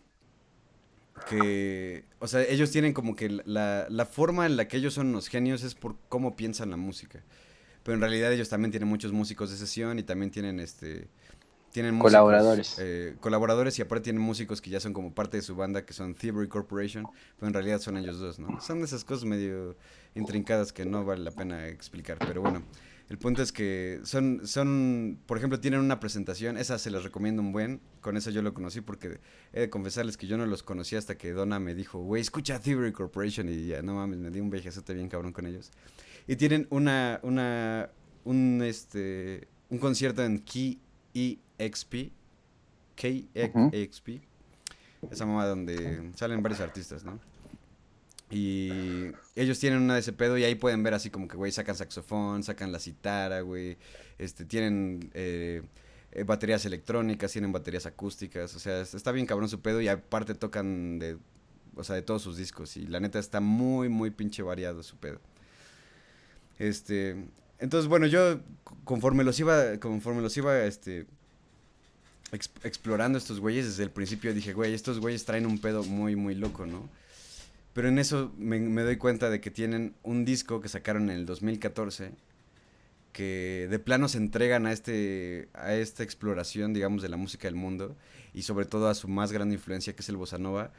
que, 1.29 2.05
o 2.19 2.27
sea, 2.27 2.41
ellos 2.43 2.71
tienen 2.71 2.93
como 2.93 3.15
que 3.15 3.29
la, 3.29 3.87
la 3.89 4.05
forma 4.05 4.45
en 4.45 4.57
la 4.57 4.67
que 4.67 4.77
ellos 4.77 4.93
son 4.93 5.07
unos 5.07 5.27
genios 5.27 5.63
es 5.63 5.75
por 5.75 5.97
cómo 6.09 6.35
piensan 6.35 6.69
la 6.71 6.77
música. 6.77 7.23
Pero 7.83 7.95
en 7.95 8.01
realidad 8.01 8.31
ellos 8.31 8.49
también 8.49 8.71
tienen 8.71 8.87
muchos 8.87 9.11
músicos 9.11 9.49
de 9.51 9.57
sesión 9.57 9.99
y 9.99 10.03
también 10.03 10.31
tienen 10.31 10.59
este 10.59 11.07
tienen 11.71 11.95
músicos, 11.95 12.11
Colaboradores. 12.11 12.75
eh, 12.79 13.15
colaboradores 13.21 13.79
y 13.79 13.81
aparte 13.81 14.05
tienen 14.05 14.21
músicos 14.21 14.59
que 14.61 14.69
ya 14.69 14.81
son 14.81 14.91
como 14.91 15.13
parte 15.13 15.37
de 15.37 15.43
su 15.43 15.55
banda 15.55 15.85
que 15.85 15.93
son 15.93 16.13
Thievery 16.13 16.49
Corporation, 16.49 17.07
pero 17.37 17.47
en 17.47 17.53
realidad 17.53 17.79
son 17.79 17.95
ellos 17.97 18.19
dos, 18.19 18.39
¿no? 18.39 18.59
Son 18.59 18.79
de 18.79 18.85
esas 18.85 19.05
cosas 19.05 19.23
medio 19.23 19.77
intrincadas 20.13 20.73
que 20.73 20.85
no 20.85 21.05
vale 21.05 21.23
la 21.23 21.31
pena 21.31 21.67
explicar, 21.67 22.17
pero 22.19 22.41
bueno, 22.41 22.61
el 23.09 23.17
punto 23.17 23.41
es 23.41 23.53
que 23.53 24.01
son, 24.03 24.41
son, 24.45 25.17
por 25.25 25.37
ejemplo, 25.37 25.61
tienen 25.61 25.79
una 25.79 25.99
presentación, 26.01 26.57
esa 26.57 26.77
se 26.77 26.91
les 26.91 27.03
recomiendo 27.03 27.41
un 27.41 27.53
buen, 27.53 27.79
con 28.01 28.17
eso 28.17 28.31
yo 28.31 28.41
lo 28.41 28.53
conocí 28.53 28.81
porque 28.81 29.19
he 29.53 29.61
de 29.61 29.69
confesarles 29.69 30.17
que 30.17 30.27
yo 30.27 30.37
no 30.37 30.45
los 30.45 30.63
conocí 30.63 30.97
hasta 30.97 31.17
que 31.17 31.31
Donna 31.31 31.59
me 31.59 31.73
dijo, 31.73 31.99
güey, 31.99 32.21
escucha 32.21 32.59
Thievery 32.59 32.91
Corporation 32.91 33.47
y 33.47 33.67
ya, 33.67 33.81
no 33.81 33.95
mames, 33.95 34.19
me 34.19 34.29
di 34.29 34.41
un 34.41 34.49
viajezote 34.49 34.93
bien 34.93 35.07
cabrón 35.07 35.31
con 35.31 35.45
ellos. 35.45 35.71
Y 36.27 36.35
tienen 36.35 36.67
una, 36.69 37.19
una, 37.23 37.89
un, 38.23 38.61
este, 38.63 39.47
un 39.69 39.77
concierto 39.79 40.23
en 40.23 40.39
Key 40.39 40.79
EXP, 41.13 42.11
KXP, 42.95 44.09
esa 45.11 45.25
mamá 45.25 45.45
donde 45.47 46.11
salen 46.15 46.41
varios 46.43 46.61
artistas, 46.61 47.03
¿no? 47.03 47.19
Y 48.29 49.11
ellos 49.35 49.59
tienen 49.59 49.81
una 49.81 49.95
de 49.95 49.99
ese 49.99 50.13
pedo 50.13 50.37
y 50.37 50.43
ahí 50.45 50.55
pueden 50.55 50.83
ver 50.83 50.93
así 50.93 51.09
como 51.09 51.27
que, 51.27 51.35
güey, 51.35 51.51
sacan 51.51 51.75
saxofón, 51.75 52.43
sacan 52.43 52.71
la 52.71 52.79
citara, 52.79 53.41
güey, 53.41 53.77
este, 54.19 54.45
tienen 54.45 55.09
eh, 55.13 55.63
eh, 56.13 56.23
baterías 56.23 56.65
electrónicas, 56.65 57.31
tienen 57.33 57.51
baterías 57.51 57.85
acústicas, 57.85 58.55
o 58.55 58.59
sea, 58.59 58.81
es- 58.81 58.93
está 58.93 59.11
bien 59.11 59.25
cabrón 59.25 59.49
su 59.49 59.59
pedo 59.61 59.81
y 59.81 59.89
aparte 59.89 60.33
tocan 60.33 60.97
de, 60.99 61.17
o 61.75 61.83
sea, 61.83 61.95
de 61.97 62.03
todos 62.03 62.21
sus 62.21 62.37
discos 62.37 62.77
y 62.77 62.87
la 62.87 63.01
neta 63.01 63.19
está 63.19 63.41
muy, 63.41 63.89
muy 63.89 64.11
pinche 64.11 64.43
variado 64.43 64.81
su 64.81 64.95
pedo. 64.97 65.19
Este, 66.61 67.15
entonces, 67.57 67.87
bueno, 67.89 68.05
yo 68.05 68.39
conforme 68.83 69.23
los 69.23 69.39
iba, 69.39 69.77
conforme 69.79 70.21
los 70.21 70.37
iba, 70.37 70.63
este, 70.63 71.07
ex- 72.31 72.51
explorando 72.63 73.17
estos 73.17 73.39
güeyes, 73.39 73.65
desde 73.65 73.81
el 73.83 73.89
principio 73.89 74.31
dije, 74.31 74.53
güey, 74.53 74.73
estos 74.75 74.99
güeyes 74.99 75.25
traen 75.25 75.47
un 75.47 75.57
pedo 75.59 75.83
muy, 75.83 76.15
muy 76.15 76.35
loco, 76.35 76.67
¿no? 76.67 76.87
Pero 77.73 77.87
en 77.87 77.97
eso 77.97 78.31
me, 78.37 78.59
me 78.59 78.83
doy 78.83 78.97
cuenta 78.97 79.29
de 79.31 79.41
que 79.41 79.49
tienen 79.49 79.95
un 80.03 80.23
disco 80.23 80.61
que 80.61 80.69
sacaron 80.69 81.09
en 81.09 81.17
el 81.17 81.25
2014 81.25 82.11
que 83.11 83.67
de 83.69 83.79
plano 83.79 84.07
se 84.07 84.17
entregan 84.19 84.65
a 84.67 84.71
este 84.71 85.49
a 85.53 85.73
esta 85.73 86.03
exploración, 86.03 86.73
digamos, 86.73 87.01
de 87.01 87.09
la 87.09 87.17
música 87.17 87.47
del 87.47 87.55
mundo 87.55 87.97
y 88.33 88.43
sobre 88.43 88.65
todo 88.65 88.87
a 88.87 88.93
su 88.93 89.07
más 89.07 89.31
grande 89.31 89.55
influencia 89.55 89.93
que 89.93 90.01
es 90.01 90.09
el 90.09 90.15
bossa 90.17 90.37
nova 90.37 90.71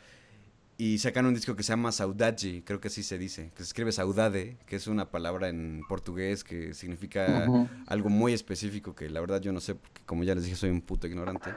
y 0.83 0.99
sacan 0.99 1.27
un 1.27 1.35
disco 1.35 1.55
que 1.55 1.63
se 1.63 1.69
llama 1.69 1.93
Saudade, 1.93 2.65
creo 2.65 2.81
que 2.81 2.89
así 2.89 3.05
se 3.05 3.17
dice, 3.17 3.53
que 3.55 3.59
se 3.59 3.69
escribe 3.69 3.93
saudade, 3.93 4.57
que 4.67 4.75
es 4.75 4.89
una 4.89 5.09
palabra 5.09 5.49
en 5.49 5.83
portugués 5.89 6.43
que 6.43 6.75
significa 6.75 7.47
algo 7.87 8.09
muy 8.09 8.33
específico 8.33 8.93
que 8.93 9.09
la 9.09 9.21
verdad 9.21 9.41
yo 9.41 9.53
no 9.53 9.61
sé, 9.61 9.77
porque 9.77 10.03
como 10.07 10.25
ya 10.25 10.35
les 10.35 10.43
dije 10.43 10.57
soy 10.57 10.71
un 10.71 10.81
puto 10.81 11.07
ignorante. 11.07 11.51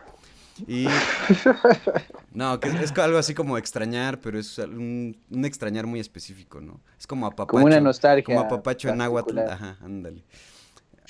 Y 0.67 0.85
no, 2.33 2.59
que 2.59 2.69
es, 2.69 2.95
algo 2.99 3.17
así 3.17 3.33
como 3.33 3.57
extrañar, 3.57 4.21
pero 4.21 4.37
es 4.37 4.59
un, 4.59 5.17
un 5.31 5.45
extrañar 5.45 5.87
muy 5.87 5.99
específico, 5.99 6.61
¿no? 6.61 6.79
Es 6.99 7.07
como 7.07 7.25
apapacho. 7.25 7.47
Como 7.53 7.65
una 7.65 7.81
nostalgia. 7.81 8.23
Como 8.23 8.41
apapacho 8.41 8.89
en 8.89 8.99
náhuatl. 8.99 9.33
particular. 9.33 9.53
Ajá, 9.53 9.77
ándale. 9.83 10.23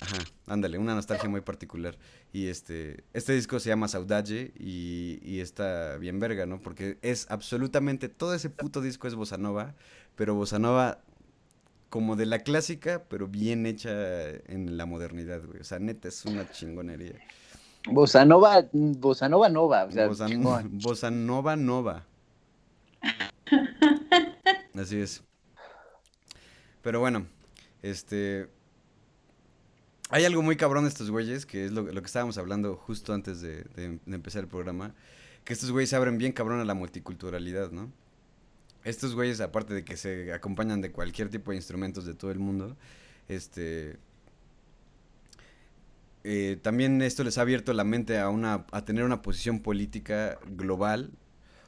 Ajá, 0.02 0.18
ándale, 0.48 0.78
una 0.78 0.94
nostalgia 0.94 1.30
muy 1.30 1.42
particular. 1.42 1.98
Y 2.34 2.48
este, 2.48 3.04
este 3.14 3.34
disco 3.34 3.60
se 3.60 3.70
llama 3.70 3.88
Saudade 3.88 4.52
y, 4.60 5.20
y 5.24 5.40
está 5.40 5.98
bien 5.98 6.20
verga, 6.20 6.46
¿no? 6.46 6.60
Porque 6.60 6.98
es 7.02 7.28
absolutamente, 7.30 8.10
todo 8.10 8.34
ese 8.34 8.50
puto 8.50 8.82
disco 8.82 9.08
es 9.08 9.16
bossa 9.16 9.38
nova, 9.38 9.76
pero 10.16 10.36
bossa 10.36 10.60
nova 10.60 11.00
como 11.90 12.18
de 12.18 12.26
la 12.26 12.40
clásica, 12.40 13.04
pero 13.08 13.28
bien 13.28 13.66
hecha 13.66 13.90
en 14.48 14.76
la 14.76 14.86
modernidad, 14.86 15.42
güey. 15.46 15.62
O 15.62 15.64
sea, 15.64 15.80
neta, 15.80 16.10
es 16.10 16.26
una 16.26 16.50
chingonería. 16.52 17.14
Bossa 17.88 18.26
Nova, 18.26 18.66
Bossa 18.74 19.30
Nova 19.30 19.48
Nova. 19.48 19.86
O 19.86 19.92
sea, 19.92 20.08
Bossa, 20.08 20.28
chingón. 20.28 20.80
bossa 20.84 21.12
nova 21.12 21.56
nova. 21.56 22.06
Así 24.76 25.00
es. 25.00 25.24
Pero 26.82 27.00
bueno, 27.00 27.28
este... 27.82 28.50
Hay 30.10 30.24
algo 30.24 30.44
muy 30.44 30.56
cabrón 30.56 30.84
de 30.84 30.90
estos 30.90 31.10
güeyes, 31.10 31.46
que 31.46 31.66
es 31.66 31.72
lo, 31.72 31.86
que 31.86 32.00
estábamos 32.06 32.38
hablando 32.38 32.76
justo 32.76 33.14
antes 33.14 33.42
de, 33.42 33.66
empezar 34.06 34.44
el 34.44 34.48
programa, 34.48 34.94
que 35.44 35.54
estos 35.54 35.72
güeyes 35.72 35.94
abren 35.94 36.18
bien 36.20 36.32
cabrón 36.32 36.60
a 36.60 36.66
la 36.66 36.76
multiculturalidad, 36.76 37.72
¿no? 37.72 37.92
Estos 38.84 39.16
güeyes, 39.16 39.42
aparte 39.42 39.74
de 39.74 39.84
que 39.84 39.98
se 39.98 40.32
acompañan 40.32 40.80
de 40.82 40.92
cualquier 40.92 41.30
tipo 41.30 41.52
de 41.52 41.58
instrumentos 41.58 42.06
de 42.06 42.14
todo 42.14 42.30
el 42.30 42.38
mundo, 42.38 42.78
este... 43.28 43.98
eh, 46.24 46.60
también 46.62 47.02
esto 47.02 47.24
les 47.24 47.40
ha 47.40 47.42
abierto 47.42 47.74
la 47.74 47.84
mente 47.84 48.20
a, 48.20 48.30
una, 48.30 48.68
a 48.72 48.86
tener 48.86 49.04
una 49.04 49.24
posición 49.24 49.60
política 49.60 50.38
global. 50.46 51.12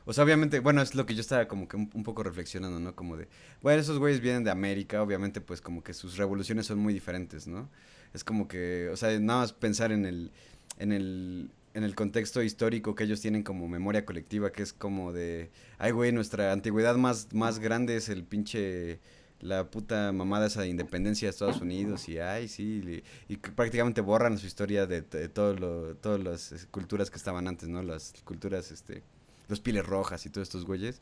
O 0.05 0.13
sea, 0.13 0.23
obviamente, 0.23 0.59
bueno, 0.59 0.83
es 0.83 0.93
lo 0.93 1.07
que 1.07 1.15
yo 1.15 1.21
estaba 1.21 1.47
como 1.47 1.67
que 1.67 1.75
un, 1.75 1.89
un 1.91 2.03
poco 2.03 2.21
reflexionando, 2.21 2.79
¿no? 2.79 2.95
Como 2.95 3.17
de, 3.17 3.27
bueno, 3.63 3.81
esos 3.81 3.97
güeyes 3.97 4.21
vienen 4.21 4.43
de 4.43 4.51
América, 4.51 5.01
obviamente, 5.01 5.41
pues 5.41 5.59
como 5.59 5.83
que 5.83 5.95
sus 5.95 6.17
revoluciones 6.17 6.67
son 6.67 6.77
muy 6.77 6.93
diferentes, 6.93 7.47
¿no? 7.47 7.67
Es 8.13 8.23
como 8.23 8.47
que, 8.47 8.89
o 8.91 8.97
sea, 8.97 9.17
nada 9.19 9.41
más 9.41 9.53
pensar 9.53 9.91
en 9.91 10.05
el, 10.05 10.31
en 10.79 10.91
el, 10.91 11.49
en 11.73 11.83
el 11.83 11.95
contexto 11.95 12.41
histórico 12.41 12.95
que 12.95 13.03
ellos 13.03 13.21
tienen 13.21 13.43
como 13.43 13.67
memoria 13.67 14.05
colectiva, 14.05 14.51
que 14.51 14.63
es 14.63 14.73
como 14.73 15.13
de, 15.13 15.51
ay, 15.77 15.91
güey, 15.91 16.11
nuestra 16.11 16.51
antigüedad 16.51 16.95
más, 16.95 17.33
más 17.33 17.59
grande 17.59 17.95
es 17.95 18.09
el 18.09 18.23
pinche, 18.23 18.99
la 19.41 19.69
puta 19.69 20.11
mamada 20.11 20.47
esa 20.47 20.61
de 20.61 20.69
independencia 20.69 21.27
de 21.27 21.29
Estados 21.31 21.61
Unidos 21.61 22.09
y, 22.09 22.17
ay, 22.19 22.47
sí, 22.47 23.03
y 23.27 23.37
que 23.37 23.51
prácticamente 23.51 24.01
borran 24.01 24.37
su 24.37 24.47
historia 24.47 24.87
de, 24.87 25.01
de 25.01 25.29
todo 25.29 25.53
lo, 25.53 25.95
todas 25.95 26.23
las 26.23 26.67
culturas 26.71 27.11
que 27.11 27.17
estaban 27.17 27.47
antes, 27.47 27.69
¿no? 27.69 27.83
Las 27.83 28.13
culturas, 28.23 28.71
este, 28.71 29.03
los 29.47 29.59
piles 29.59 29.85
rojas 29.85 30.25
y 30.25 30.29
todos 30.29 30.47
estos 30.47 30.65
güeyes. 30.65 30.99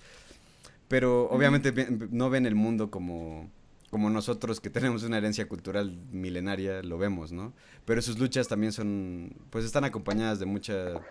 Pero 0.88 1.30
obviamente 1.30 1.74
no 2.12 2.30
ven 2.30 2.46
el 2.46 2.56
mundo 2.56 2.92
como, 2.92 3.50
como 3.90 4.10
nosotros 4.10 4.60
que 4.60 4.70
tenemos 4.70 5.04
una 5.04 5.18
herencia 5.18 5.48
cultural 5.48 5.98
milenaria, 6.12 6.82
lo 6.84 6.98
vemos, 6.98 7.32
¿no? 7.32 7.54
Pero 7.86 8.02
sus 8.02 8.18
luchas 8.18 8.48
también 8.48 8.72
son, 8.72 9.36
pues 9.50 9.66
están 9.66 9.84
acompañadas 9.84 10.40
de 10.40 10.46
mucha, 10.46 11.02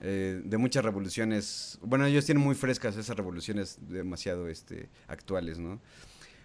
eh, 0.00 0.42
de 0.44 0.58
muchas 0.58 0.84
revoluciones. 0.84 1.78
Bueno, 1.82 2.06
ellos 2.06 2.26
tienen 2.26 2.42
muy 2.42 2.54
frescas 2.54 2.96
esas 2.96 3.16
revoluciones 3.16 3.78
demasiado, 3.80 4.48
este, 4.48 4.88
actuales, 5.08 5.58
¿no? 5.58 5.80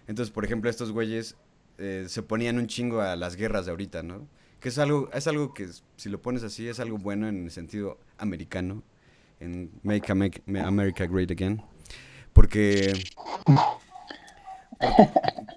Entonces, 0.06 0.32
por 0.32 0.44
ejemplo, 0.44 0.70
estos 0.70 0.92
güeyes 0.92 1.36
eh, 1.78 2.06
se 2.08 2.22
ponían 2.22 2.58
un 2.58 2.66
chingo 2.66 3.00
a 3.00 3.16
las 3.16 3.36
guerras 3.36 3.66
de 3.66 3.72
ahorita, 3.72 4.02
¿no? 4.02 4.28
Que 4.60 4.68
es 4.68 4.78
algo, 4.78 5.10
es 5.12 5.26
algo 5.26 5.54
que, 5.54 5.68
si 5.96 6.08
lo 6.08 6.20
pones 6.20 6.42
así, 6.42 6.68
es 6.68 6.80
algo 6.80 6.98
bueno 6.98 7.28
en 7.28 7.44
el 7.44 7.50
sentido 7.50 7.98
americano, 8.18 8.82
en 9.40 9.70
Make 9.82 10.12
America, 10.12 11.06
Great 11.06 11.30
Again. 11.30 11.62
Porque 12.32 12.92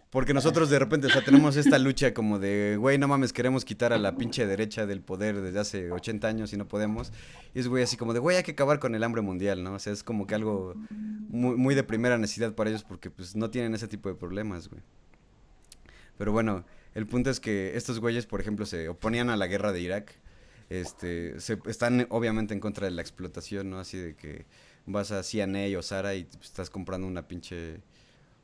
porque 0.10 0.34
nosotros 0.34 0.70
de 0.70 0.80
repente, 0.80 1.08
o 1.08 1.10
sea, 1.10 1.24
tenemos 1.24 1.56
esta 1.56 1.80
lucha 1.80 2.14
como 2.14 2.40
de, 2.40 2.78
güey, 2.78 2.98
no 2.98 3.08
mames, 3.08 3.34
queremos 3.34 3.66
quitar 3.66 3.94
a 3.94 3.98
la 3.98 4.16
pinche 4.16 4.46
derecha 4.46 4.86
del 4.86 5.02
poder 5.02 5.42
desde 5.42 5.60
hace 5.60 5.92
80 5.92 6.28
años 6.28 6.54
y 6.54 6.58
no 6.58 6.68
podemos. 6.68 7.12
Y 7.54 7.60
es, 7.60 7.68
güey, 7.68 7.84
así 7.84 7.98
como 7.98 8.14
de, 8.14 8.20
güey, 8.20 8.38
hay 8.38 8.44
que 8.44 8.52
acabar 8.52 8.80
con 8.80 8.96
el 8.96 9.04
hambre 9.04 9.22
mundial, 9.22 9.64
¿no? 9.64 9.74
O 9.74 9.80
sea, 9.80 9.94
es 9.94 10.04
como 10.04 10.28
que 10.28 10.36
algo 10.36 10.76
muy, 10.90 11.56
muy 11.56 11.76
de 11.76 11.84
primera 11.84 12.18
necesidad 12.18 12.54
para 12.54 12.70
ellos 12.70 12.84
porque 12.84 13.10
pues 13.10 13.36
no 13.36 13.50
tienen 13.50 13.74
ese 13.74 13.88
tipo 13.88 14.10
de 14.10 14.16
problemas, 14.16 14.70
güey. 14.70 14.82
Pero 16.18 16.32
bueno, 16.32 16.66
el 16.94 17.08
punto 17.08 17.30
es 17.30 17.40
que 17.40 17.76
estos 17.76 18.00
güeyes, 18.00 18.26
por 18.26 18.40
ejemplo, 18.40 18.66
se 18.66 18.90
oponían 18.90 19.30
a 19.30 19.38
la 19.38 19.48
guerra 19.48 19.72
de 19.72 19.82
Irak. 19.82 20.14
Este, 20.70 21.40
se, 21.40 21.60
están 21.66 22.08
obviamente 22.10 22.54
en 22.54 22.60
contra 22.60 22.86
de 22.86 22.92
la 22.92 23.02
explotación, 23.02 23.70
¿no? 23.70 23.80
Así 23.80 23.98
de 23.98 24.16
que 24.16 24.46
vas 24.86 25.12
a 25.12 25.24
C&A 25.24 25.78
o 25.78 25.82
Zara 25.82 26.16
y 26.16 26.28
estás 26.42 26.70
comprando 26.70 27.08
una 27.08 27.28
pinche 27.28 27.82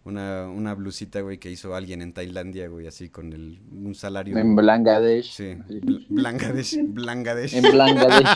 una, 0.10 0.50
una 0.50 0.74
blusita, 0.74 1.22
güey, 1.22 1.38
que 1.38 1.50
hizo 1.50 1.74
alguien 1.74 2.02
en 2.02 2.12
Tailandia, 2.14 2.68
güey, 2.68 2.88
así 2.88 3.10
con 3.10 3.32
el, 3.32 3.60
un 3.72 3.96
salario. 3.96 4.38
En 4.38 4.56
Bangladesh. 4.56 5.32
Sí, 5.32 5.56
Bl- 5.70 6.06
Bangladesh, 6.10 6.78
Bangladesh. 6.88 7.54
En 7.56 7.64
Bangladesh. 7.78 8.28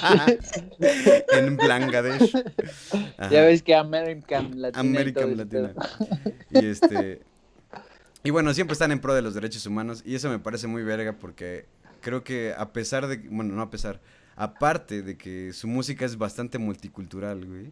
en 1.33 1.57
Bangladesh. 1.57 2.33
Ajá. 3.17 3.29
ya 3.29 3.41
ves 3.43 3.61
que 3.63 3.75
American 3.75 4.61
Latina. 4.61 4.83
y 4.83 4.87
American 4.87 5.27
ese 5.29 5.35
Latina. 5.35 5.73
Y 6.51 6.65
este. 6.65 7.21
Y 8.23 8.29
bueno, 8.29 8.53
siempre 8.53 8.73
están 8.73 8.91
en 8.91 8.99
pro 8.99 9.13
de 9.13 9.21
los 9.21 9.33
derechos 9.33 9.65
humanos. 9.65 10.01
Y 10.05 10.15
eso 10.15 10.29
me 10.29 10.39
parece 10.39 10.67
muy 10.67 10.83
verga 10.83 11.13
porque 11.19 11.65
creo 12.01 12.23
que 12.23 12.53
a 12.57 12.71
pesar 12.71 13.07
de. 13.07 13.17
Bueno, 13.17 13.53
no 13.55 13.61
a 13.61 13.69
pesar. 13.69 13.99
Aparte 14.35 15.03
de 15.03 15.15
que 15.17 15.53
su 15.53 15.67
música 15.67 16.05
es 16.05 16.17
bastante 16.17 16.57
multicultural, 16.57 17.45
güey. 17.45 17.71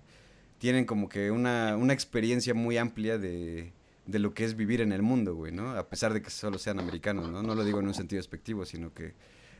Tienen 0.59 0.85
como 0.85 1.09
que 1.09 1.31
una, 1.31 1.75
una 1.75 1.91
experiencia 1.93 2.53
muy 2.53 2.77
amplia 2.77 3.17
de, 3.17 3.71
de 4.05 4.19
lo 4.19 4.33
que 4.33 4.43
es 4.45 4.55
vivir 4.55 4.81
en 4.81 4.91
el 4.91 5.01
mundo, 5.01 5.35
güey, 5.35 5.51
¿no? 5.51 5.71
A 5.71 5.87
pesar 5.89 6.13
de 6.13 6.21
que 6.21 6.29
solo 6.29 6.57
sean 6.57 6.79
americanos, 6.79 7.29
¿no? 7.29 7.43
No 7.43 7.55
lo 7.55 7.63
digo 7.63 7.79
en 7.79 7.87
un 7.87 7.93
sentido 7.93 8.19
despectivo, 8.19 8.65
sino 8.65 8.93
que 8.93 9.13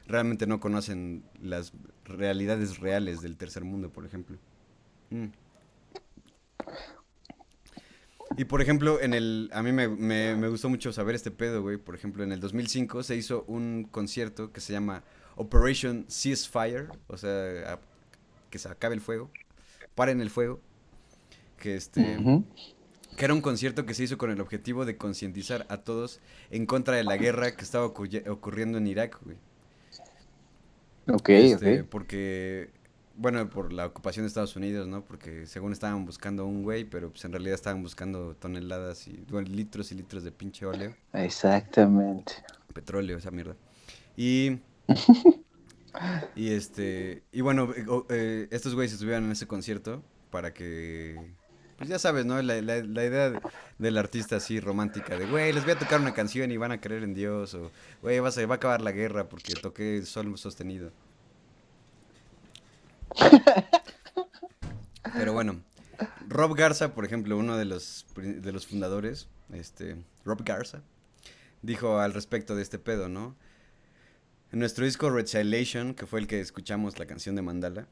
realmente 0.07 0.47
no 0.47 0.59
conocen 0.59 1.23
las 1.41 1.73
realidades 2.05 2.80
reales 2.80 3.22
del 3.22 3.38
tercer 3.38 3.63
mundo, 3.63 3.91
por 3.91 4.05
ejemplo. 4.05 4.38
Mm. 5.11 5.27
Y 8.38 8.45
por 8.45 8.61
ejemplo, 8.61 9.01
en 9.01 9.13
el. 9.13 9.49
A 9.53 9.61
mí 9.61 9.72
me, 9.73 9.88
me- 9.89 10.47
gustó 10.47 10.69
mucho 10.69 10.93
saber 10.93 11.15
este 11.15 11.31
pedo, 11.31 11.61
güey. 11.61 11.77
Por 11.77 11.95
ejemplo, 11.95 12.23
en 12.23 12.31
el 12.31 12.39
2005 12.39 13.03
se 13.03 13.15
hizo 13.18 13.43
un 13.47 13.88
concierto 13.91 14.51
que 14.53 14.61
se 14.61 14.72
llama 14.73 15.03
Operation 15.35 16.05
Ceasefire. 16.09 16.88
O 17.07 17.18
sea, 17.18 17.77
que 18.49 18.57
se 18.57 18.69
acabe 18.69 18.95
el 18.95 19.01
fuego. 19.01 19.30
Paren 19.95 20.22
el 20.22 20.30
fuego. 20.30 20.61
Que 21.57 21.76
este. 21.76 22.18
Que 23.15 23.25
era 23.25 23.33
un 23.33 23.41
concierto 23.41 23.85
que 23.85 23.93
se 23.93 24.03
hizo 24.03 24.17
con 24.17 24.31
el 24.31 24.41
objetivo 24.41 24.85
de 24.85 24.97
concientizar 24.97 25.65
a 25.69 25.77
todos 25.83 26.21
en 26.49 26.65
contra 26.65 26.95
de 26.95 27.03
la 27.03 27.17
guerra 27.17 27.55
que 27.55 27.63
estaba 27.63 27.85
ocurriendo 27.85 28.77
en 28.77 28.88
Irak, 28.88 29.19
güey. 29.23 29.38
Ok, 31.07 31.29
Este, 31.29 31.81
ok. 31.81 31.83
Porque, 31.89 32.73
bueno, 33.15 33.49
por 33.49 33.73
la 33.73 33.85
ocupación 33.88 34.23
de 34.23 34.27
Estados 34.27 34.55
Unidos, 34.55 34.88
¿no? 34.88 35.03
Porque 35.05 35.45
según 35.47 35.71
estaban 35.73 36.05
buscando 36.05 36.45
un 36.45 36.63
güey, 36.63 36.85
pero 36.85 37.11
pues 37.11 37.25
en 37.25 37.31
realidad 37.33 37.55
estaban 37.55 37.81
buscando 37.83 38.35
toneladas 38.35 39.07
y 39.07 39.25
bueno, 39.29 39.49
litros 39.49 39.91
y 39.91 39.95
litros 39.95 40.23
de 40.23 40.31
pinche 40.31 40.65
óleo, 40.65 40.95
Exactamente. 41.13 42.33
petróleo, 42.73 43.17
esa 43.17 43.31
mierda. 43.31 43.57
Y, 44.15 44.59
y 46.35 46.49
este, 46.51 47.23
y 47.31 47.41
bueno, 47.41 47.73
eh, 47.75 47.85
eh, 48.09 48.47
estos 48.51 48.75
güeyes 48.75 48.93
estuvieron 48.93 49.25
en 49.25 49.31
ese 49.31 49.47
concierto 49.47 50.03
para 50.29 50.53
que, 50.53 51.35
pues 51.82 51.90
ya 51.90 51.98
sabes, 51.99 52.26
¿no? 52.26 52.40
La, 52.44 52.62
la- 52.62 52.78
idea 53.06 53.32
de- 53.32 53.41
del 53.80 53.98
artista 53.98 54.36
así 54.36 54.60
romántica 54.60 55.18
de, 55.18 55.26
güey, 55.26 55.52
les 55.52 55.64
voy 55.64 55.74
a 55.74 55.80
tocar 55.80 55.99
una 55.99 56.14
canción 56.14 56.52
y 56.52 56.58
van 56.58 56.72
a 56.72 56.80
creer 56.80 57.03
en 57.03 57.16
Dios, 57.16 57.56
o, 57.56 57.72
güey, 58.03 58.20
va 58.20 58.30
a 58.30 58.53
acabar 58.53 58.82
la 58.82 58.91
guerra 58.91 59.28
porque 59.30 59.53
toqué 59.56 60.03
sol 60.06 60.38
sostenido. 60.38 60.91
Pero 65.14 65.34
bueno, 65.34 65.62
Rob 66.28 66.56
Garza, 66.56 66.94
por 66.94 67.06
ejemplo, 67.06 67.38
uno 67.38 67.58
de 67.58 67.66
los, 67.66 68.06
de 68.16 68.52
los 68.52 68.68
fundadores, 68.68 69.28
este, 69.53 69.98
Rob 70.26 70.44
Garza, 70.44 70.82
dijo 71.62 71.99
al 71.99 72.14
respecto 72.14 72.56
de 72.56 72.64
este 72.64 72.80
pedo, 72.80 73.10
¿no? 73.10 73.36
En 74.52 74.60
nuestro 74.60 74.86
disco 74.86 75.10
Retaliation, 75.10 75.94
que 75.94 76.06
fue 76.06 76.20
el 76.20 76.28
que 76.28 76.41
escuchamos 76.41 76.99
la 76.99 77.06
canción 77.06 77.36
de 77.36 77.41
Mandala, 77.41 77.88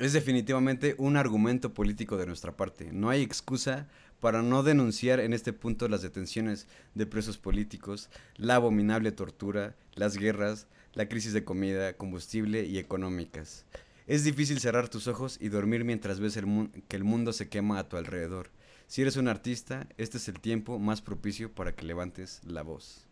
es 0.00 0.14
definitivamente 0.14 0.94
un 0.96 1.18
argumento 1.18 1.74
político 1.74 2.16
de 2.16 2.26
nuestra 2.26 2.56
parte. 2.56 2.90
No 2.90 3.10
hay 3.10 3.20
excusa 3.20 3.86
para 4.18 4.40
no 4.40 4.62
denunciar 4.62 5.20
en 5.20 5.34
este 5.34 5.52
punto 5.52 5.88
las 5.88 6.00
detenciones 6.00 6.66
de 6.94 7.04
presos 7.04 7.36
políticos, 7.36 8.08
la 8.36 8.54
abominable 8.54 9.12
tortura, 9.12 9.76
las 9.94 10.16
guerras, 10.16 10.66
la 10.94 11.06
crisis 11.06 11.34
de 11.34 11.44
comida, 11.44 11.98
combustible 11.98 12.64
y 12.64 12.78
económicas. 12.78 13.66
Es 14.06 14.24
difícil 14.24 14.58
cerrar 14.58 14.88
tus 14.88 15.06
ojos 15.06 15.36
y 15.38 15.50
dormir 15.50 15.84
mientras 15.84 16.18
ves 16.18 16.38
el 16.38 16.70
que 16.88 16.96
el 16.96 17.04
mundo 17.04 17.34
se 17.34 17.50
quema 17.50 17.78
a 17.78 17.88
tu 17.88 17.98
alrededor. 17.98 18.50
Si 18.86 19.02
eres 19.02 19.16
un 19.16 19.28
artista, 19.28 19.86
este 19.98 20.16
es 20.16 20.28
el 20.28 20.40
tiempo 20.40 20.78
más 20.78 21.02
propicio 21.02 21.52
para 21.52 21.76
que 21.76 21.84
levantes 21.84 22.40
la 22.44 22.62
voz. 22.62 23.09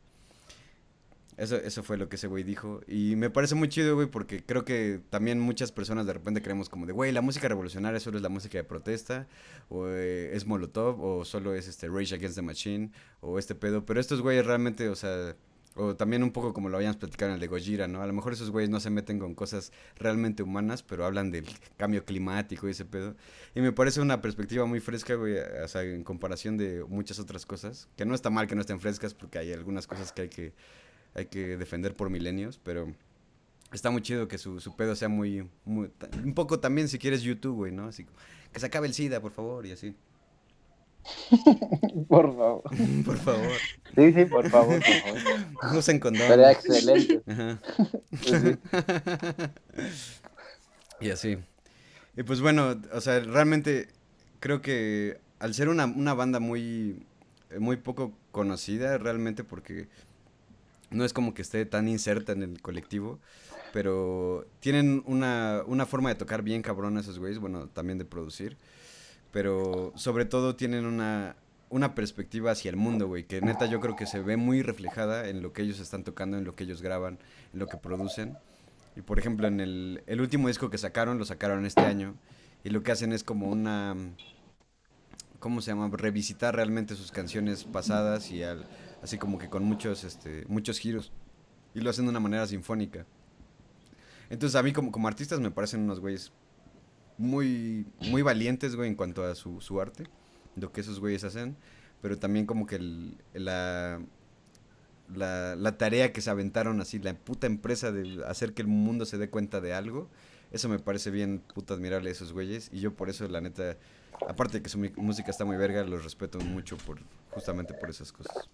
Eso, 1.38 1.56
eso 1.56 1.84
fue 1.84 1.96
lo 1.96 2.08
que 2.08 2.16
ese 2.16 2.26
güey 2.26 2.42
dijo. 2.42 2.80
Y 2.88 3.14
me 3.14 3.30
parece 3.30 3.54
muy 3.54 3.68
chido, 3.68 3.94
güey, 3.94 4.08
porque 4.08 4.44
creo 4.44 4.64
que 4.64 5.00
también 5.08 5.38
muchas 5.38 5.70
personas 5.70 6.04
de 6.04 6.12
repente 6.12 6.42
creemos 6.42 6.68
como 6.68 6.84
de, 6.84 6.92
güey, 6.92 7.12
la 7.12 7.22
música 7.22 7.46
revolucionaria 7.46 8.00
solo 8.00 8.16
es 8.16 8.22
la 8.22 8.28
música 8.28 8.58
de 8.58 8.64
protesta, 8.64 9.28
o 9.68 9.86
eh, 9.86 10.34
es 10.34 10.46
Molotov, 10.46 11.00
o 11.00 11.24
solo 11.24 11.54
es 11.54 11.68
este 11.68 11.88
Rage 11.88 12.16
Against 12.16 12.36
the 12.36 12.42
Machine, 12.42 12.90
o 13.20 13.38
este 13.38 13.54
pedo. 13.54 13.86
Pero 13.86 14.00
estos 14.00 14.20
güeyes 14.20 14.44
realmente, 14.44 14.88
o 14.88 14.96
sea, 14.96 15.36
o 15.78 15.94
también 15.94 16.24
un 16.24 16.32
poco 16.32 16.52
como 16.52 16.68
lo 16.68 16.76
habíamos 16.76 16.96
platicado 16.96 17.30
en 17.30 17.34
el 17.34 17.40
de 17.40 17.46
Gojira, 17.46 17.86
¿no? 17.86 18.02
A 18.02 18.06
lo 18.06 18.12
mejor 18.12 18.32
esos 18.32 18.50
güeyes 18.50 18.68
no 18.68 18.80
se 18.80 18.90
meten 18.90 19.20
con 19.20 19.36
cosas 19.36 19.72
realmente 19.96 20.42
humanas, 20.42 20.82
pero 20.82 21.06
hablan 21.06 21.30
del 21.30 21.46
cambio 21.76 22.04
climático 22.04 22.66
y 22.66 22.72
ese 22.72 22.84
pedo. 22.84 23.14
Y 23.54 23.60
me 23.60 23.72
parece 23.72 24.00
una 24.00 24.20
perspectiva 24.20 24.66
muy 24.66 24.80
fresca, 24.80 25.14
güey, 25.14 25.38
o 25.38 25.68
sea, 25.68 25.84
en 25.84 26.02
comparación 26.02 26.56
de 26.56 26.84
muchas 26.88 27.20
otras 27.20 27.46
cosas. 27.46 27.88
Que 27.96 28.04
no 28.04 28.14
está 28.16 28.28
mal 28.28 28.48
que 28.48 28.56
no 28.56 28.60
estén 28.60 28.80
frescas, 28.80 29.14
porque 29.14 29.38
hay 29.38 29.52
algunas 29.52 29.86
cosas 29.86 30.10
que 30.10 30.22
hay 30.22 30.28
que, 30.28 30.52
hay 31.18 31.26
que 31.26 31.56
defender 31.56 31.94
por 31.94 32.10
milenios, 32.10 32.58
pero 32.62 32.92
está 33.72 33.90
muy 33.90 34.02
chido 34.02 34.28
que 34.28 34.38
su, 34.38 34.60
su 34.60 34.76
pedo 34.76 34.96
sea 34.96 35.08
muy, 35.08 35.48
Un 35.66 36.34
poco 36.34 36.60
también 36.60 36.88
si 36.88 36.98
quieres 36.98 37.22
YouTube, 37.22 37.56
güey, 37.56 37.72
¿no? 37.72 37.88
Así 37.88 38.06
que 38.52 38.60
se 38.60 38.66
acabe 38.66 38.86
el 38.86 38.94
SIDA, 38.94 39.20
por 39.20 39.32
favor, 39.32 39.66
y 39.66 39.72
así. 39.72 39.94
Por 42.08 42.36
favor. 42.36 42.62
por 43.04 43.16
favor. 43.16 43.56
Sí, 43.94 44.12
sí, 44.12 44.24
por 44.26 44.50
favor, 44.50 44.78
por 44.78 45.18
favor. 45.62 45.76
Usen 45.76 46.00
condón. 46.00 46.22
Estaría 46.22 46.52
excelente. 46.52 47.22
Ajá. 47.26 47.58
Sí. 48.20 48.58
Y 51.00 51.10
así. 51.10 51.38
Y 52.16 52.22
pues 52.24 52.40
bueno, 52.40 52.80
o 52.92 53.00
sea, 53.00 53.20
realmente 53.20 53.88
creo 54.40 54.60
que 54.60 55.18
al 55.38 55.54
ser 55.54 55.68
una, 55.68 55.86
una 55.86 56.14
banda 56.14 56.40
muy, 56.40 57.06
muy 57.58 57.76
poco 57.76 58.12
conocida, 58.30 58.98
realmente 58.98 59.44
porque 59.44 59.88
no 60.90 61.04
es 61.04 61.12
como 61.12 61.34
que 61.34 61.42
esté 61.42 61.66
tan 61.66 61.88
inserta 61.88 62.32
en 62.32 62.42
el 62.42 62.62
colectivo, 62.62 63.18
pero 63.72 64.46
tienen 64.60 65.02
una, 65.06 65.62
una 65.66 65.86
forma 65.86 66.08
de 66.08 66.14
tocar 66.14 66.42
bien 66.42 66.62
cabrón 66.62 66.98
esos 66.98 67.18
güeyes, 67.18 67.38
bueno, 67.38 67.68
también 67.68 67.98
de 67.98 68.04
producir, 68.04 68.56
pero 69.30 69.92
sobre 69.96 70.24
todo 70.24 70.56
tienen 70.56 70.86
una, 70.86 71.36
una 71.70 71.94
perspectiva 71.94 72.52
hacia 72.52 72.70
el 72.70 72.76
mundo, 72.76 73.06
güey, 73.06 73.24
que 73.24 73.40
neta 73.40 73.66
yo 73.66 73.80
creo 73.80 73.96
que 73.96 74.06
se 74.06 74.20
ve 74.20 74.36
muy 74.36 74.62
reflejada 74.62 75.28
en 75.28 75.42
lo 75.42 75.52
que 75.52 75.62
ellos 75.62 75.80
están 75.80 76.04
tocando, 76.04 76.38
en 76.38 76.44
lo 76.44 76.54
que 76.54 76.64
ellos 76.64 76.82
graban, 76.82 77.18
en 77.52 77.58
lo 77.58 77.66
que 77.66 77.76
producen. 77.76 78.36
Y 78.96 79.02
por 79.02 79.18
ejemplo, 79.18 79.46
en 79.46 79.60
el, 79.60 80.02
el 80.06 80.20
último 80.20 80.48
disco 80.48 80.70
que 80.70 80.78
sacaron, 80.78 81.18
lo 81.18 81.24
sacaron 81.24 81.66
este 81.66 81.82
año, 81.82 82.14
y 82.64 82.70
lo 82.70 82.82
que 82.82 82.92
hacen 82.92 83.12
es 83.12 83.22
como 83.22 83.48
una... 83.48 83.94
¿Cómo 85.38 85.60
se 85.60 85.70
llama? 85.70 85.88
Revisitar 85.92 86.56
realmente 86.56 86.96
sus 86.96 87.12
canciones 87.12 87.62
pasadas 87.62 88.32
y 88.32 88.42
al, 88.42 88.66
así 89.02 89.18
como 89.18 89.38
que 89.38 89.48
con 89.48 89.64
muchos, 89.64 90.04
este, 90.04 90.44
muchos 90.48 90.78
giros. 90.78 91.12
Y 91.74 91.80
lo 91.80 91.90
hacen 91.90 92.06
de 92.06 92.10
una 92.10 92.20
manera 92.20 92.46
sinfónica. 92.46 93.06
Entonces 94.30 94.56
a 94.56 94.62
mí 94.62 94.72
como, 94.72 94.92
como 94.92 95.08
artistas 95.08 95.40
me 95.40 95.50
parecen 95.50 95.80
unos 95.80 96.00
güeyes 96.00 96.32
muy, 97.16 97.86
muy 98.00 98.22
valientes, 98.22 98.76
güey, 98.76 98.88
en 98.88 98.94
cuanto 98.94 99.24
a 99.24 99.34
su, 99.34 99.60
su 99.60 99.80
arte, 99.80 100.04
lo 100.56 100.72
que 100.72 100.80
esos 100.80 101.00
güeyes 101.00 101.24
hacen, 101.24 101.56
pero 102.00 102.18
también 102.18 102.46
como 102.46 102.66
que 102.66 102.76
el- 102.76 103.16
la, 103.34 104.00
la, 105.14 105.76
tarea 105.78 106.12
que 106.12 106.20
se 106.20 106.30
aventaron 106.30 106.80
así, 106.80 106.98
la 106.98 107.14
puta 107.14 107.46
empresa 107.46 107.90
de 107.92 108.22
hacer 108.26 108.54
que 108.54 108.62
el 108.62 108.68
mundo 108.68 109.04
se 109.04 109.18
dé 109.18 109.30
cuenta 109.30 109.60
de 109.60 109.74
algo, 109.74 110.08
eso 110.52 110.68
me 110.68 110.78
parece 110.78 111.10
bien 111.10 111.42
puta 111.54 111.74
admirable 111.74 112.10
esos 112.10 112.32
güeyes, 112.32 112.70
y 112.72 112.80
yo 112.80 112.94
por 112.94 113.10
eso, 113.10 113.26
la 113.28 113.40
neta, 113.40 113.76
aparte 114.28 114.58
de 114.58 114.62
que 114.62 114.68
su 114.68 114.78
música 114.96 115.30
está 115.30 115.44
muy 115.44 115.56
verga, 115.56 115.84
los 115.84 116.04
respeto 116.04 116.38
mucho 116.40 116.76
por 116.78 116.98
justamente 117.30 117.74
por 117.74 117.90
esas 117.90 118.12
cosas. 118.12 118.48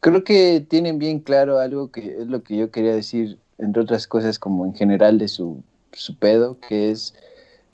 Creo 0.00 0.22
que 0.22 0.64
tienen 0.68 0.98
bien 0.98 1.20
claro 1.20 1.58
algo 1.58 1.90
que 1.90 2.20
es 2.20 2.26
lo 2.26 2.42
que 2.42 2.56
yo 2.56 2.70
quería 2.70 2.94
decir, 2.94 3.38
entre 3.58 3.82
otras 3.82 4.06
cosas, 4.06 4.38
como 4.38 4.64
en 4.64 4.74
general 4.74 5.18
de 5.18 5.28
su, 5.28 5.62
su 5.92 6.16
pedo, 6.16 6.58
que 6.60 6.90
es 6.90 7.14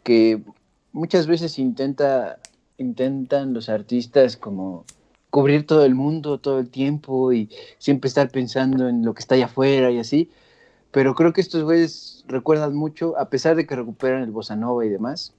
que 0.02 0.42
muchas 0.92 1.26
veces 1.26 1.58
intenta, 1.58 2.38
intentan 2.78 3.52
los 3.52 3.68
artistas 3.68 4.36
como 4.36 4.84
cubrir 5.34 5.66
todo 5.66 5.84
el 5.84 5.96
mundo 5.96 6.38
todo 6.38 6.60
el 6.60 6.70
tiempo 6.70 7.32
y 7.32 7.50
siempre 7.78 8.06
estar 8.06 8.30
pensando 8.30 8.88
en 8.88 9.04
lo 9.04 9.14
que 9.14 9.20
está 9.20 9.34
allá 9.34 9.46
afuera 9.46 9.90
y 9.90 9.98
así. 9.98 10.30
Pero 10.92 11.16
creo 11.16 11.32
que 11.32 11.40
estos 11.40 11.64
güeyes 11.64 12.24
recuerdan 12.28 12.76
mucho, 12.76 13.18
a 13.18 13.28
pesar 13.28 13.56
de 13.56 13.66
que 13.66 13.74
recuperan 13.74 14.22
el 14.22 14.30
bossa 14.30 14.54
nova 14.54 14.86
y 14.86 14.88
demás, 14.88 15.34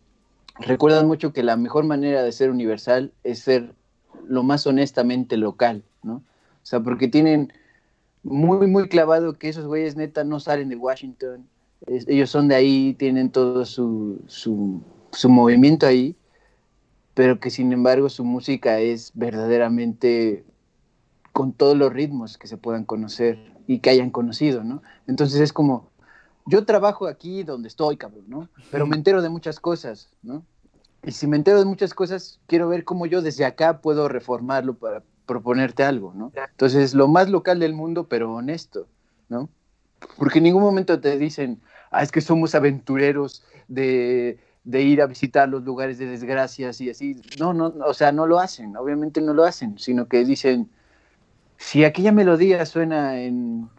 recuerdan 0.60 1.07
mucho 1.07 1.32
que 1.32 1.44
la 1.44 1.56
mejor 1.56 1.86
manera 1.86 2.24
de 2.24 2.34
ser 2.34 2.52
universal 2.52 3.14
es 3.24 3.40
ser 3.40 3.74
lo 4.28 4.44
más 4.44 4.68
honestamente 4.68 5.38
local, 5.38 5.82
¿no? 6.03 6.22
O 6.66 6.68
sea, 6.68 6.80
porque 6.80 7.08
tienen 7.08 7.54
muy, 8.24 8.66
muy 8.66 8.90
clavado 8.90 9.38
que 9.38 9.50
esos 9.50 9.68
güeyes 9.68 9.96
neta 9.96 10.24
no 10.24 10.40
salen 10.40 10.70
de 10.70 10.76
Washington, 10.76 11.48
ellos 11.86 12.32
son 12.32 12.48
de 12.48 12.56
ahí, 12.56 12.96
tienen 12.98 13.30
todo 13.30 13.66
su, 13.66 14.20
su, 14.26 14.82
su 15.12 15.30
movimiento 15.30 15.86
ahí, 15.86 16.16
pero 17.14 17.40
que 17.40 17.52
sin 17.52 17.72
embargo 17.72 18.10
su 18.10 18.26
música 18.26 18.80
es 18.80 19.12
verdaderamente 19.14 20.44
con 21.34 21.54
todos 21.54 21.78
los 21.78 21.94
ritmos 21.94 22.40
que 22.40 22.48
se 22.48 22.58
puedan 22.58 22.84
conocer 22.84 23.38
y 23.68 23.78
que 23.78 23.92
hayan 23.92 24.10
conocido, 24.10 24.64
¿no? 24.64 24.82
Entonces 25.06 25.42
es 25.42 25.54
como, 25.54 25.92
yo 26.48 26.66
trabajo 26.66 27.06
aquí 27.06 27.44
donde 27.44 27.68
estoy, 27.68 27.96
cabrón, 27.96 28.26
¿no? 28.28 28.50
Pero 28.72 28.88
me 28.88 28.96
entero 28.96 29.22
de 29.22 29.30
muchas 29.30 29.60
cosas, 29.60 30.10
¿no? 30.24 30.44
Y 31.04 31.12
si 31.12 31.28
me 31.28 31.38
entero 31.38 31.60
de 31.60 31.66
muchas 31.66 31.94
cosas, 31.94 32.40
quiero 32.48 32.70
ver 32.70 32.86
cómo 32.86 33.06
yo 33.06 33.22
desde 33.22 33.46
acá 33.46 33.82
puedo 33.82 34.10
reformarlo 34.10 34.74
para 34.74 35.04
proponerte 35.26 35.84
algo, 35.84 36.14
¿no? 36.15 36.31
Entonces, 36.52 36.93
lo 36.93 37.07
más 37.07 37.30
local 37.30 37.60
del 37.60 37.73
mundo, 37.73 38.07
pero 38.07 38.34
honesto, 38.34 38.88
¿no? 39.30 39.49
Porque 40.18 40.39
en 40.39 40.45
ningún 40.45 40.64
momento 40.64 40.99
te 40.99 41.18
dicen, 41.18 41.60
ah, 41.91 42.03
es 42.03 42.11
que 42.11 42.22
somos 42.22 42.56
aventureros 42.56 43.43
de, 43.68 44.39
de 44.64 44.81
ir 44.81 45.02
a 45.02 45.07
visitar 45.07 45.47
los 45.49 45.64
lugares 45.64 45.97
de 45.97 46.06
desgracias 46.07 46.81
y 46.81 46.89
así. 46.89 47.22
No, 47.39 47.53
no, 47.53 47.73
o 47.85 47.93
sea, 47.93 48.11
no 48.11 48.27
lo 48.27 48.39
hacen, 48.39 48.76
obviamente 48.77 49.22
no 49.22 49.34
lo 49.34 49.43
hacen, 49.43 49.77
sino 49.77 50.07
que 50.07 50.26
dicen, 50.26 50.69
si 51.57 51.84
aquella 51.84 52.11
melodía 52.11 52.65
suena 52.65 53.19
en, 53.19 53.69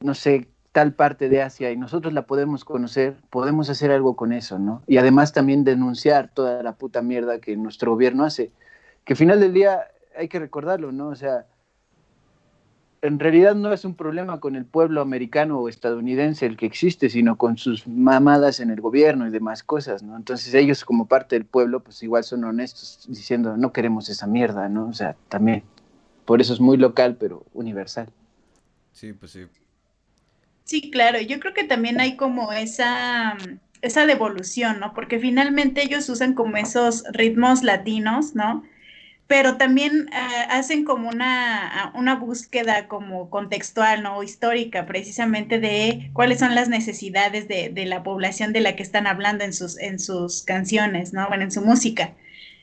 no 0.00 0.14
sé, 0.14 0.48
tal 0.72 0.92
parte 0.92 1.30
de 1.30 1.40
Asia 1.40 1.70
y 1.70 1.76
nosotros 1.78 2.12
la 2.12 2.26
podemos 2.26 2.64
conocer, 2.64 3.16
podemos 3.30 3.70
hacer 3.70 3.90
algo 3.90 4.14
con 4.14 4.34
eso, 4.34 4.58
¿no? 4.58 4.82
Y 4.86 4.98
además 4.98 5.32
también 5.32 5.64
denunciar 5.64 6.30
toda 6.32 6.62
la 6.62 6.72
puta 6.72 7.00
mierda 7.00 7.40
que 7.40 7.56
nuestro 7.56 7.92
gobierno 7.92 8.24
hace. 8.24 8.52
Que 9.04 9.14
al 9.14 9.16
final 9.16 9.40
del 9.40 9.54
día 9.54 9.86
hay 10.16 10.28
que 10.28 10.38
recordarlo, 10.38 10.92
¿no? 10.92 11.08
O 11.08 11.14
sea, 11.14 11.46
en 13.02 13.18
realidad 13.18 13.54
no 13.54 13.72
es 13.72 13.84
un 13.84 13.94
problema 13.94 14.40
con 14.40 14.56
el 14.56 14.64
pueblo 14.64 15.00
americano 15.00 15.60
o 15.60 15.68
estadounidense 15.68 16.46
el 16.46 16.56
que 16.56 16.66
existe, 16.66 17.08
sino 17.08 17.36
con 17.36 17.56
sus 17.56 17.86
mamadas 17.86 18.60
en 18.60 18.70
el 18.70 18.80
gobierno 18.80 19.26
y 19.26 19.30
demás 19.30 19.62
cosas, 19.62 20.02
¿no? 20.02 20.16
Entonces 20.16 20.52
ellos 20.54 20.84
como 20.84 21.06
parte 21.06 21.36
del 21.36 21.44
pueblo, 21.44 21.80
pues 21.80 22.02
igual 22.02 22.24
son 22.24 22.44
honestos 22.44 23.04
diciendo, 23.08 23.56
no 23.56 23.72
queremos 23.72 24.08
esa 24.08 24.26
mierda, 24.26 24.68
¿no? 24.68 24.88
O 24.88 24.92
sea, 24.92 25.16
también. 25.28 25.62
Por 26.24 26.40
eso 26.40 26.52
es 26.52 26.60
muy 26.60 26.76
local, 26.76 27.16
pero 27.20 27.44
universal. 27.54 28.08
Sí, 28.92 29.12
pues 29.12 29.30
sí. 29.30 29.46
Sí, 30.64 30.90
claro, 30.90 31.20
yo 31.20 31.38
creo 31.38 31.54
que 31.54 31.62
también 31.62 32.00
hay 32.00 32.16
como 32.16 32.52
esa, 32.52 33.36
esa 33.82 34.06
devolución, 34.06 34.80
¿no? 34.80 34.94
Porque 34.94 35.20
finalmente 35.20 35.82
ellos 35.82 36.08
usan 36.08 36.34
como 36.34 36.56
esos 36.56 37.04
ritmos 37.12 37.62
latinos, 37.62 38.34
¿no? 38.34 38.64
Pero 39.26 39.56
también 39.56 40.08
uh, 40.12 40.50
hacen 40.50 40.84
como 40.84 41.08
una, 41.08 41.92
una 41.94 42.14
búsqueda 42.14 42.86
como 42.88 43.28
contextual, 43.30 44.02
¿no? 44.02 44.22
Histórica, 44.22 44.86
precisamente 44.86 45.58
de 45.58 46.10
cuáles 46.12 46.38
son 46.38 46.54
las 46.54 46.68
necesidades 46.68 47.48
de, 47.48 47.70
de, 47.70 47.86
la 47.86 48.02
población 48.04 48.52
de 48.52 48.60
la 48.60 48.76
que 48.76 48.82
están 48.84 49.06
hablando 49.06 49.44
en 49.44 49.52
sus, 49.52 49.78
en 49.78 49.98
sus 49.98 50.42
canciones, 50.42 51.12
¿no? 51.12 51.26
Bueno, 51.28 51.44
en 51.44 51.50
su 51.50 51.62
música. 51.62 52.14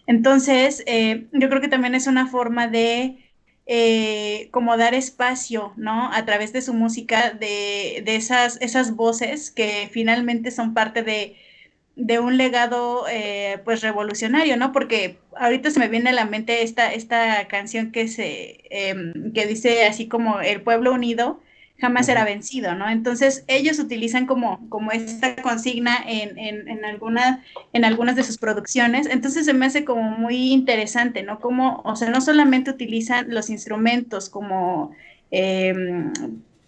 Entonces, 0.08 0.84
eh, 0.86 1.28
yo 1.34 1.50
creo 1.50 1.62
que 1.62 1.68
también 1.68 1.96
es 1.96 2.08
una 2.08 2.28
forma 2.28 2.68
de 2.68 3.18
eh, 3.66 4.50
como 4.52 4.76
dar 4.78 4.94
espacio, 4.94 5.74
¿no? 5.78 6.12
A 6.14 6.26
través 6.26 6.54
de 6.54 6.62
su 6.62 6.74
música, 6.74 7.32
de, 7.32 8.04
de 8.06 8.16
esas, 8.16 8.58
esas 8.62 8.96
voces 8.96 9.52
que 9.52 9.90
finalmente 9.92 10.52
son 10.52 10.74
parte 10.74 11.04
de, 11.04 11.38
de 11.96 12.20
un 12.20 12.38
legado, 12.38 13.06
eh, 13.10 13.60
pues, 13.66 13.82
revolucionario, 13.82 14.58
¿no? 14.58 14.72
Porque 14.72 15.20
ahorita 15.38 15.70
se 15.70 15.80
me 15.80 15.90
viene 15.90 16.10
a 16.10 16.14
la 16.14 16.26
mente 16.26 16.64
esta, 16.64 16.92
esta 16.94 17.48
canción 17.48 17.92
que, 17.92 18.08
se, 18.08 18.64
eh, 18.70 19.14
que 19.34 19.46
dice 19.46 19.86
así 19.86 20.08
como 20.08 20.40
El 20.42 20.62
pueblo 20.62 20.94
unido, 20.94 21.40
jamás 21.80 22.06
será 22.06 22.24
vencido, 22.24 22.76
¿no? 22.76 22.90
Entonces, 22.90 23.44
ellos 23.48 23.78
utilizan 23.78 24.26
como, 24.26 24.68
como 24.70 24.92
esta 24.92 25.36
consigna 25.36 25.98
en, 26.08 26.38
en, 26.40 26.68
en, 26.70 26.86
alguna, 26.86 27.44
en 27.74 27.84
algunas 27.84 28.16
de 28.16 28.24
sus 28.24 28.38
producciones, 28.38 29.08
entonces 29.08 29.46
se 29.46 29.54
me 29.54 29.66
hace 29.66 29.84
como 29.84 30.04
muy 30.04 30.52
interesante, 30.52 31.24
¿no? 31.24 31.40
Como, 31.40 31.82
o 31.84 31.96
sea, 31.96 32.10
no 32.10 32.22
solamente 32.22 32.72
utilizan 32.72 33.34
los 33.34 33.50
instrumentos 33.50 34.30
como, 34.30 34.92
eh, 35.30 35.76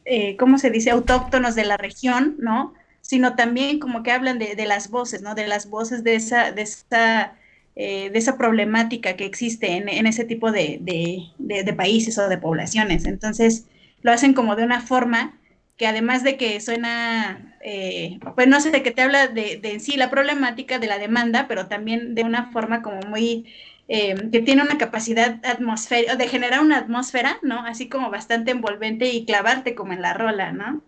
eh, 0.06 0.36
¿cómo 0.38 0.58
se 0.58 0.70
dice?, 0.70 0.92
autóctonos 0.92 1.56
de 1.56 1.66
la 1.66 1.78
región, 1.78 2.36
¿no? 2.38 2.74
Sino 3.06 3.36
también 3.36 3.80
como 3.80 4.02
que 4.02 4.12
hablan 4.12 4.40
de, 4.40 4.56
de 4.56 4.66
las 4.66 4.90
voces, 4.90 5.22
¿no? 5.22 5.36
De 5.36 5.48
las 5.48 5.70
voces 5.70 6.04
de 6.04 6.16
esa, 6.16 6.52
de 6.52 6.64
esa, 6.64 7.36
eh, 7.76 8.10
de 8.10 8.18
esa 8.18 8.38
problemática 8.38 9.16
que 9.16 9.26
existe 9.26 9.74
en, 9.78 9.90
en 9.90 10.08
ese 10.08 10.26
tipo 10.26 10.52
de, 10.52 10.80
de, 10.82 11.24
de, 11.38 11.74
países 11.74 12.18
o 12.18 12.28
de 12.28 12.38
poblaciones. 12.40 13.06
Entonces, 13.06 13.66
lo 14.02 14.12
hacen 14.12 14.34
como 14.34 14.56
de 14.56 14.64
una 14.64 14.82
forma 14.82 15.38
que 15.78 15.86
además 15.88 16.24
de 16.24 16.38
que 16.38 16.60
suena, 16.62 17.58
eh, 17.62 18.20
pues 18.36 18.48
no 18.48 18.60
sé, 18.60 18.72
de 18.72 18.82
que 18.82 18.92
te 18.92 19.02
habla 19.04 19.28
de, 19.28 19.60
en 19.62 19.80
sí 19.82 19.98
la 19.98 20.10
problemática 20.10 20.80
de 20.80 20.88
la 20.88 20.98
demanda, 20.98 21.48
pero 21.48 21.68
también 21.68 22.16
de 22.16 22.24
una 22.24 22.52
forma 22.52 22.82
como 22.82 23.02
muy, 23.02 23.46
eh, 23.88 24.16
que 24.32 24.42
tiene 24.42 24.64
una 24.64 24.78
capacidad 24.78 25.40
atmosférica, 25.46 26.16
de 26.16 26.28
generar 26.28 26.62
una 26.62 26.78
atmósfera, 26.78 27.38
¿no? 27.44 27.60
Así 27.66 27.90
como 27.90 28.10
bastante 28.10 28.52
envolvente 28.52 29.10
y 29.12 29.26
clavarte 29.26 29.76
como 29.76 29.94
en 29.94 30.02
la 30.02 30.14
rola, 30.14 30.54
¿no? 30.54 30.82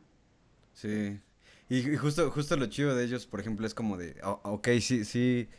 Sí. 0.73 1.19
Y, 1.69 1.97
justo, 1.97 2.31
justo 2.31 2.55
lo 2.55 2.67
chido 2.67 2.95
de 2.95 3.03
ellos, 3.03 3.25
por 3.25 3.39
ejemplo, 3.39 3.67
es 3.67 3.73
como 3.73 3.97
de, 3.97 4.15
oh, 4.23 4.39
ok, 4.43 4.69
sí, 4.79 5.03
sí, 5.03 5.49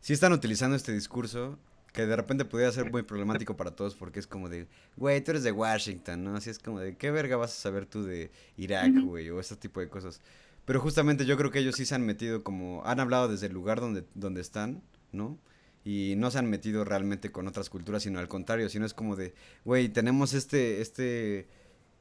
sí 0.00 0.12
están 0.12 0.32
utilizando 0.32 0.76
este 0.76 0.92
discurso, 0.92 1.58
que 1.96 2.06
de 2.06 2.14
repente 2.14 2.44
pudiera 2.44 2.70
ser 2.72 2.90
muy 2.90 3.02
problemático 3.02 3.56
para 3.56 3.70
todos 3.70 3.94
porque 3.94 4.20
es 4.20 4.26
como 4.26 4.50
de, 4.50 4.68
güey, 4.96 5.24
tú 5.24 5.30
eres 5.30 5.42
de 5.44 5.52
Washington, 5.52 6.24
¿no? 6.24 6.36
Así 6.36 6.50
es 6.50 6.58
como 6.58 6.78
de, 6.78 6.94
¿qué 6.96 7.10
verga 7.10 7.38
vas 7.38 7.52
a 7.52 7.60
saber 7.60 7.86
tú 7.86 8.04
de 8.04 8.30
Irak, 8.58 8.92
güey? 9.02 9.30
O 9.30 9.40
ese 9.40 9.56
tipo 9.56 9.80
de 9.80 9.88
cosas. 9.88 10.20
Pero 10.66 10.80
justamente 10.80 11.24
yo 11.24 11.38
creo 11.38 11.50
que 11.50 11.60
ellos 11.60 11.76
sí 11.76 11.86
se 11.86 11.94
han 11.94 12.04
metido 12.04 12.44
como, 12.44 12.84
han 12.84 13.00
hablado 13.00 13.28
desde 13.28 13.46
el 13.46 13.54
lugar 13.54 13.80
donde, 13.80 14.04
donde 14.14 14.42
están, 14.42 14.82
¿no? 15.12 15.38
Y 15.84 16.14
no 16.18 16.30
se 16.30 16.38
han 16.38 16.50
metido 16.50 16.84
realmente 16.84 17.32
con 17.32 17.48
otras 17.48 17.70
culturas, 17.70 18.02
sino 18.02 18.18
al 18.18 18.28
contrario, 18.28 18.68
sino 18.68 18.84
es 18.84 18.92
como 18.92 19.16
de, 19.16 19.32
güey, 19.64 19.88
tenemos 19.88 20.34
este, 20.34 20.82
este, 20.82 21.46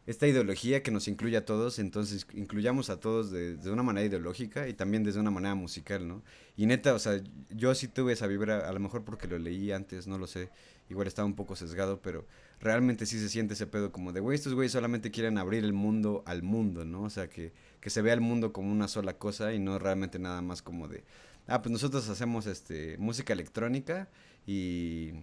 esta 0.05 0.27
ideología 0.27 0.83
que 0.83 0.91
nos 0.91 1.07
incluye 1.07 1.35
a 1.35 1.45
todos, 1.45 1.79
entonces 1.79 2.27
incluyamos 2.33 2.91
a 2.91 2.99
todos 2.99 3.31
de, 3.31 3.57
de, 3.57 3.71
una 3.71 3.81
manera 3.81 4.05
ideológica 4.05 4.67
y 4.67 4.73
también 4.73 5.03
desde 5.03 5.19
una 5.19 5.31
manera 5.31 5.55
musical, 5.55 6.07
¿no? 6.07 6.23
Y 6.55 6.67
neta, 6.67 6.93
o 6.93 6.99
sea, 6.99 7.19
yo 7.49 7.73
sí 7.73 7.87
tuve 7.87 8.13
esa 8.13 8.27
vibra, 8.27 8.69
a 8.69 8.73
lo 8.73 8.79
mejor 8.79 9.03
porque 9.03 9.27
lo 9.27 9.39
leí 9.39 9.71
antes, 9.71 10.05
no 10.05 10.19
lo 10.19 10.27
sé, 10.27 10.49
igual 10.89 11.07
estaba 11.07 11.25
un 11.25 11.35
poco 11.35 11.55
sesgado, 11.55 12.01
pero 12.01 12.27
realmente 12.59 13.07
sí 13.07 13.19
se 13.19 13.29
siente 13.29 13.55
ese 13.55 13.65
pedo 13.65 13.91
como 13.91 14.13
de, 14.13 14.19
güey, 14.19 14.35
estos 14.35 14.53
güeyes 14.53 14.71
solamente 14.71 15.09
quieren 15.09 15.39
abrir 15.39 15.63
el 15.63 15.73
mundo 15.73 16.23
al 16.27 16.43
mundo, 16.43 16.85
¿no? 16.85 17.03
O 17.03 17.09
sea, 17.09 17.27
que, 17.27 17.51
que 17.81 17.89
se 17.89 18.03
vea 18.03 18.13
el 18.13 18.21
mundo 18.21 18.53
como 18.53 18.71
una 18.71 18.87
sola 18.87 19.17
cosa 19.17 19.53
y 19.53 19.59
no 19.59 19.79
realmente 19.79 20.19
nada 20.19 20.41
más 20.43 20.61
como 20.61 20.87
de, 20.87 21.03
ah, 21.47 21.63
pues 21.63 21.71
nosotros 21.71 22.07
hacemos 22.09 22.45
este 22.45 22.95
música 22.99 23.33
electrónica 23.33 24.07
y, 24.45 25.13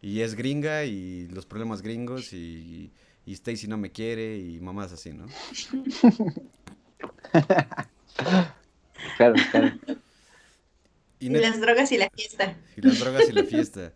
y 0.00 0.20
es 0.20 0.36
gringa 0.36 0.84
y 0.84 1.26
los 1.26 1.44
problemas 1.44 1.82
gringos 1.82 2.32
y 2.32 2.92
y 3.07 3.07
Stacy 3.32 3.66
no 3.66 3.76
me 3.76 3.90
quiere 3.92 4.38
y 4.38 4.60
mamás 4.60 4.92
así, 4.92 5.12
¿no? 5.12 5.26
claro, 9.16 9.34
claro. 9.50 9.72
Y, 11.20 11.26
y 11.26 11.30
las 11.30 11.60
drogas 11.60 11.90
y 11.92 11.98
la 11.98 12.10
fiesta. 12.10 12.56
Y 12.76 12.80
las 12.82 12.98
drogas 13.00 13.28
y 13.28 13.32
la 13.32 13.44
fiesta. 13.50 13.92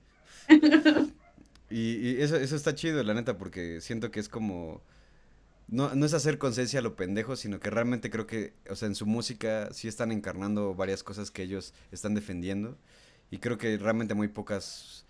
y, 1.70 1.96
y 1.96 2.20
eso, 2.20 2.36
eso 2.36 2.56
está 2.56 2.74
chido, 2.74 3.02
la 3.02 3.14
neta, 3.14 3.38
porque 3.38 3.80
siento 3.80 4.10
que 4.10 4.20
es 4.20 4.28
como... 4.28 4.82
No, 5.68 5.94
no 5.94 6.04
es 6.04 6.12
hacer 6.12 6.36
conciencia 6.36 6.80
a 6.80 6.82
lo 6.82 6.96
pendejo, 6.96 7.36
sino 7.36 7.58
que 7.58 7.70
realmente 7.70 8.10
creo 8.10 8.26
que, 8.26 8.52
o 8.68 8.76
sea, 8.76 8.88
en 8.88 8.94
su 8.94 9.06
música 9.06 9.72
sí 9.72 9.88
están 9.88 10.12
encarnando 10.12 10.74
varias 10.74 11.02
cosas 11.02 11.30
que 11.30 11.44
ellos 11.44 11.72
están 11.90 12.14
defendiendo. 12.14 12.76
Y 13.30 13.38
creo 13.38 13.56
que 13.56 13.78
realmente 13.78 14.12
muy 14.14 14.28
pocas 14.28 15.01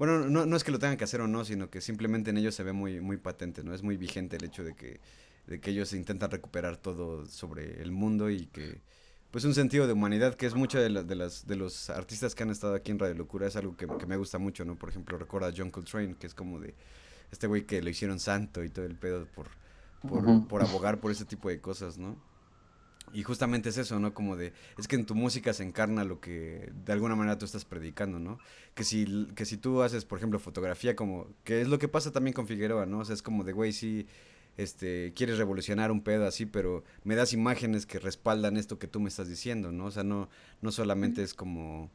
bueno, 0.00 0.30
no, 0.30 0.46
no 0.46 0.56
es 0.56 0.64
que 0.64 0.72
lo 0.72 0.78
tengan 0.78 0.96
que 0.96 1.04
hacer 1.04 1.20
o 1.20 1.28
no, 1.28 1.44
sino 1.44 1.68
que 1.68 1.82
simplemente 1.82 2.30
en 2.30 2.38
ellos 2.38 2.54
se 2.54 2.62
ve 2.62 2.72
muy, 2.72 3.02
muy 3.02 3.18
patente, 3.18 3.62
¿no? 3.62 3.74
Es 3.74 3.82
muy 3.82 3.98
vigente 3.98 4.36
el 4.36 4.44
hecho 4.44 4.64
de 4.64 4.74
que, 4.74 4.98
de 5.46 5.60
que 5.60 5.72
ellos 5.72 5.92
intentan 5.92 6.30
recuperar 6.30 6.78
todo 6.78 7.26
sobre 7.26 7.82
el 7.82 7.92
mundo 7.92 8.30
y 8.30 8.46
que, 8.46 8.80
pues 9.30 9.44
un 9.44 9.52
sentido 9.52 9.86
de 9.86 9.92
humanidad, 9.92 10.36
que 10.36 10.46
es 10.46 10.54
mucho 10.54 10.80
de, 10.80 10.88
la, 10.88 11.02
de, 11.02 11.16
las, 11.16 11.46
de 11.46 11.54
los 11.54 11.90
artistas 11.90 12.34
que 12.34 12.42
han 12.44 12.48
estado 12.48 12.74
aquí 12.74 12.92
en 12.92 12.98
Radio 12.98 13.14
Locura, 13.14 13.46
es 13.46 13.56
algo 13.56 13.76
que, 13.76 13.86
que 13.86 14.06
me 14.06 14.16
gusta 14.16 14.38
mucho, 14.38 14.64
¿no? 14.64 14.74
Por 14.78 14.88
ejemplo, 14.88 15.18
recuerda 15.18 15.48
a 15.48 15.52
John 15.54 15.70
Coltrane, 15.70 16.14
que 16.18 16.28
es 16.28 16.32
como 16.32 16.58
de 16.60 16.74
este 17.30 17.46
güey 17.46 17.66
que 17.66 17.82
lo 17.82 17.90
hicieron 17.90 18.18
santo 18.20 18.64
y 18.64 18.70
todo 18.70 18.86
el 18.86 18.96
pedo 18.96 19.26
por, 19.26 19.48
por, 20.00 20.24
uh 20.24 20.30
-huh. 20.30 20.46
por 20.48 20.62
abogar 20.62 20.98
por 20.98 21.10
ese 21.10 21.26
tipo 21.26 21.50
de 21.50 21.60
cosas, 21.60 21.98
¿no? 21.98 22.16
Y 23.12 23.22
justamente 23.24 23.70
es 23.70 23.78
eso, 23.78 23.98
¿no? 23.98 24.14
Como 24.14 24.36
de, 24.36 24.52
es 24.78 24.86
que 24.86 24.96
en 24.96 25.04
tu 25.04 25.14
música 25.14 25.52
se 25.52 25.64
encarna 25.64 26.04
lo 26.04 26.20
que 26.20 26.70
de 26.84 26.92
alguna 26.92 27.16
manera 27.16 27.38
tú 27.38 27.44
estás 27.44 27.64
predicando, 27.64 28.20
¿no? 28.20 28.38
Que 28.74 28.84
si, 28.84 29.26
que 29.34 29.44
si 29.44 29.56
tú 29.56 29.82
haces, 29.82 30.04
por 30.04 30.18
ejemplo, 30.18 30.38
fotografía, 30.38 30.94
como, 30.94 31.26
que 31.42 31.60
es 31.60 31.68
lo 31.68 31.78
que 31.78 31.88
pasa 31.88 32.12
también 32.12 32.34
con 32.34 32.46
Figueroa, 32.46 32.86
¿no? 32.86 33.00
O 33.00 33.04
sea, 33.04 33.14
es 33.14 33.22
como 33.22 33.42
de, 33.42 33.52
güey, 33.52 33.72
sí, 33.72 34.06
este, 34.56 35.12
quieres 35.14 35.38
revolucionar 35.38 35.90
un 35.90 36.02
pedo 36.02 36.26
así, 36.26 36.46
pero 36.46 36.84
me 37.02 37.16
das 37.16 37.32
imágenes 37.32 37.86
que 37.86 37.98
respaldan 37.98 38.56
esto 38.56 38.78
que 38.78 38.86
tú 38.86 39.00
me 39.00 39.08
estás 39.08 39.28
diciendo, 39.28 39.72
¿no? 39.72 39.86
O 39.86 39.90
sea, 39.90 40.04
no, 40.04 40.28
no 40.60 40.70
solamente 40.70 41.22
es 41.22 41.34
como, 41.34 41.90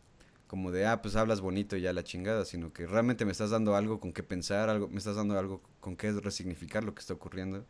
como 0.47 0.71
de, 0.71 0.85
ah, 0.85 1.01
pues 1.01 1.15
hablas 1.15 1.41
bonito 1.41 1.77
y 1.77 1.81
ya 1.81 1.93
la 1.93 2.03
chingada, 2.03 2.45
sino 2.45 2.73
que 2.73 2.87
realmente 2.87 3.25
me 3.25 3.31
estás 3.31 3.51
dando 3.51 3.75
algo 3.75 3.99
con 3.99 4.13
qué 4.13 4.23
pensar, 4.23 4.69
algo, 4.69 4.87
me 4.89 4.97
estás 4.97 5.15
dando 5.15 5.37
algo 5.39 5.61
con 5.79 5.95
qué 5.95 6.11
resignificar 6.11 6.83
lo 6.83 6.93
que 6.93 7.01
está 7.01 7.13
ocurriendo. 7.13 7.65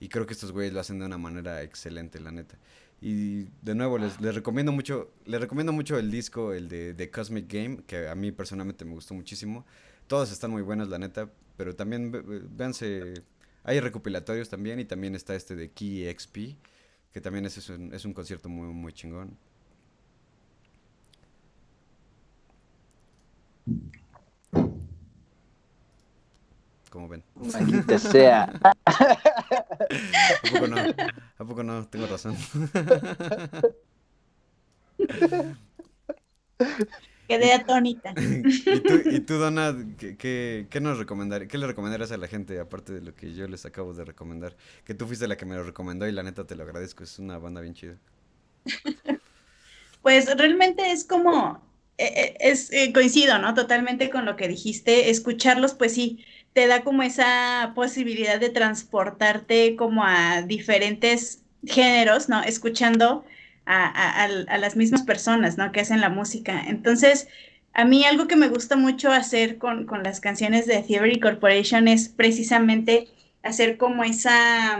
Y 0.00 0.08
creo 0.08 0.26
que 0.26 0.32
estos 0.32 0.52
güeyes 0.52 0.72
lo 0.72 0.80
hacen 0.80 0.98
de 0.98 1.06
una 1.06 1.18
manera 1.18 1.62
excelente, 1.62 2.20
la 2.20 2.30
neta. 2.30 2.56
Y 3.00 3.44
de 3.62 3.74
nuevo, 3.74 3.98
les, 3.98 4.20
les 4.20 4.34
recomiendo 4.34 4.72
mucho, 4.72 5.12
les 5.24 5.40
recomiendo 5.40 5.72
mucho 5.72 5.98
el 5.98 6.10
disco, 6.10 6.52
el 6.52 6.68
de, 6.68 6.94
de 6.94 7.10
Cosmic 7.10 7.52
Game, 7.52 7.82
que 7.86 8.08
a 8.08 8.14
mí 8.14 8.32
personalmente 8.32 8.84
me 8.84 8.92
gustó 8.92 9.14
muchísimo. 9.14 9.64
Todos 10.06 10.32
están 10.32 10.50
muy 10.50 10.62
buenos, 10.62 10.88
la 10.88 10.98
neta, 10.98 11.30
pero 11.56 11.74
también 11.76 12.12
véanse, 12.56 13.14
hay 13.62 13.80
recopilatorios 13.80 14.48
también 14.48 14.80
y 14.80 14.84
también 14.84 15.14
está 15.14 15.34
este 15.34 15.54
de 15.54 15.70
Key 15.70 16.12
XP, 16.12 16.56
que 17.12 17.20
también 17.20 17.44
es, 17.46 17.58
es 17.58 17.68
un, 17.68 17.92
es 17.94 18.04
un 18.04 18.14
concierto 18.14 18.48
muy, 18.48 18.72
muy 18.72 18.92
chingón. 18.92 19.36
Como 26.90 27.08
ven. 27.08 27.22
Maldita 27.34 27.98
sea. 27.98 28.52
¿A 28.84 29.04
poco 30.52 30.66
no? 30.66 30.76
¿A 31.38 31.44
poco 31.44 31.62
no? 31.62 31.86
Tengo 31.88 32.06
razón. 32.06 32.36
Quedé 37.28 37.52
atónita. 37.52 38.14
¿Y 38.16 38.80
tú, 38.80 39.02
y 39.04 39.20
tú 39.20 39.34
Donna, 39.34 39.76
¿qué, 39.98 40.16
qué, 40.16 40.66
qué 40.70 40.80
nos 40.80 40.98
recomendar, 40.98 41.46
qué 41.46 41.58
le 41.58 41.66
recomendarías 41.66 42.10
a 42.10 42.16
la 42.16 42.26
gente, 42.26 42.58
aparte 42.58 42.94
de 42.94 43.02
lo 43.02 43.14
que 43.14 43.34
yo 43.34 43.46
les 43.46 43.66
acabo 43.66 43.92
de 43.92 44.04
recomendar? 44.04 44.56
Que 44.84 44.94
tú 44.94 45.06
fuiste 45.06 45.28
la 45.28 45.36
que 45.36 45.44
me 45.44 45.54
lo 45.54 45.62
recomendó 45.62 46.08
y 46.08 46.12
la 46.12 46.22
neta 46.22 46.46
te 46.46 46.56
lo 46.56 46.62
agradezco, 46.62 47.04
es 47.04 47.18
una 47.18 47.38
banda 47.38 47.60
bien 47.60 47.74
chida. 47.74 47.98
Pues 50.00 50.34
realmente 50.38 50.90
es 50.90 51.04
como, 51.04 51.60
eh, 51.98 52.12
eh, 52.16 52.36
es, 52.40 52.72
eh, 52.72 52.92
coincido, 52.94 53.38
¿no? 53.38 53.52
Totalmente 53.54 54.08
con 54.08 54.24
lo 54.24 54.36
que 54.36 54.48
dijiste. 54.48 55.10
Escucharlos, 55.10 55.74
pues 55.74 55.94
sí, 55.94 56.24
te 56.52 56.66
da 56.66 56.82
como 56.82 57.02
esa 57.02 57.72
posibilidad 57.74 58.40
de 58.40 58.50
transportarte 58.50 59.76
como 59.76 60.04
a 60.04 60.42
diferentes 60.42 61.42
géneros, 61.64 62.28
¿no? 62.28 62.42
Escuchando 62.42 63.24
a, 63.66 64.28
las 64.58 64.76
mismas 64.76 65.02
personas, 65.02 65.58
¿no? 65.58 65.72
Que 65.72 65.80
hacen 65.80 66.00
la 66.00 66.08
música. 66.08 66.62
Entonces, 66.66 67.28
a 67.74 67.84
mí 67.84 68.04
algo 68.04 68.26
que 68.26 68.36
me 68.36 68.48
gusta 68.48 68.76
mucho 68.76 69.12
hacer 69.12 69.58
con, 69.58 69.86
las 70.02 70.20
canciones 70.20 70.66
de 70.66 70.82
Theory 70.82 71.20
Corporation 71.20 71.86
es 71.86 72.08
precisamente 72.08 73.08
hacer 73.42 73.76
como 73.76 74.04
esa, 74.04 74.78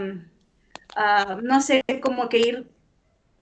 ah, 0.96 1.38
no 1.42 1.60
sé, 1.60 1.84
como 2.02 2.28
que 2.28 2.38
ir 2.38 2.66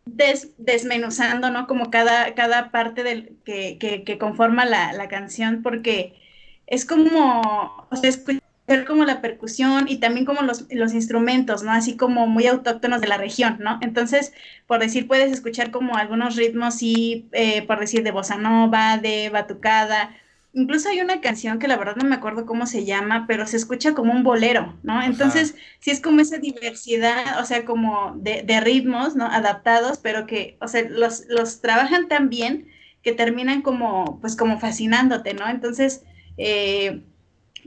des- 0.05 0.51
desmenuzando, 0.59 1.51
¿no? 1.51 1.66
Como 1.66 1.90
cada, 1.90 2.35
cada 2.35 2.70
parte 2.70 3.03
del, 3.05 3.39
que, 3.44 3.78
que, 3.78 4.05
que 4.05 4.19
conforma 4.19 4.65
la 4.65 5.09
canción, 5.09 5.62
porque 5.62 6.26
es 6.66 6.84
como, 6.84 7.86
o 7.90 7.97
sea, 7.97 8.10
escuchar 8.10 8.43
como 8.86 9.05
la 9.05 9.20
percusión 9.20 9.86
y 9.88 9.98
también 9.98 10.26
como 10.26 10.43
los, 10.43 10.66
los 10.70 10.93
instrumentos, 10.93 11.62
¿no? 11.62 11.70
Así 11.70 11.97
como 11.97 12.26
muy 12.26 12.47
autóctonos 12.47 13.01
de 13.01 13.06
la 13.06 13.16
región, 13.16 13.59
¿no? 13.60 13.78
Entonces, 13.80 14.32
por 14.66 14.80
decir, 14.80 15.06
puedes 15.06 15.30
escuchar 15.32 15.70
como 15.70 15.97
algunos 15.97 16.36
ritmos, 16.36 16.78
y 16.80 17.28
por 17.66 17.78
decir, 17.78 18.02
de 18.02 18.10
bossa 18.10 18.36
nova, 18.36 18.98
de 18.98 19.30
batucada. 19.30 20.16
Incluso 20.52 20.88
hay 20.88 21.01
una 21.01 21.20
canción 21.20 21.59
que 21.59 21.68
la 21.68 21.76
verdad 21.76 21.97
no 21.97 22.09
me 22.09 22.16
acuerdo 22.16 22.47
cómo 22.47 22.66
se 22.66 22.84
llama, 22.84 23.26
pero 23.28 23.47
se 23.47 23.59
escucha 23.59 23.94
como 23.94 24.12
un 24.12 24.24
bolero, 24.24 24.74
¿no? 24.82 25.02
Entonces, 25.02 25.55
sí 25.78 25.90
es 25.90 26.01
como 26.01 26.20
esa 26.20 26.38
diversidad, 26.38 27.38
o 27.40 27.44
sea, 27.44 27.64
como 27.64 28.14
de, 28.16 28.43
de 28.43 28.60
ritmos, 28.60 29.14
¿no? 29.14 29.26
Adaptados, 29.26 29.98
pero 29.98 30.26
que, 30.26 30.56
o 30.60 30.66
sea, 30.66 30.82
los, 30.88 31.24
los 31.28 31.60
trabajan 31.60 32.09
tan 32.09 32.30
bien 32.30 32.68
que 33.02 33.12
terminan 33.12 33.62
como, 33.62 34.18
pues 34.20 34.34
como 34.34 34.59
fascinándote, 34.59 35.34
¿no? 35.34 35.47
Entonces, 35.47 36.02
eh, 36.37 37.03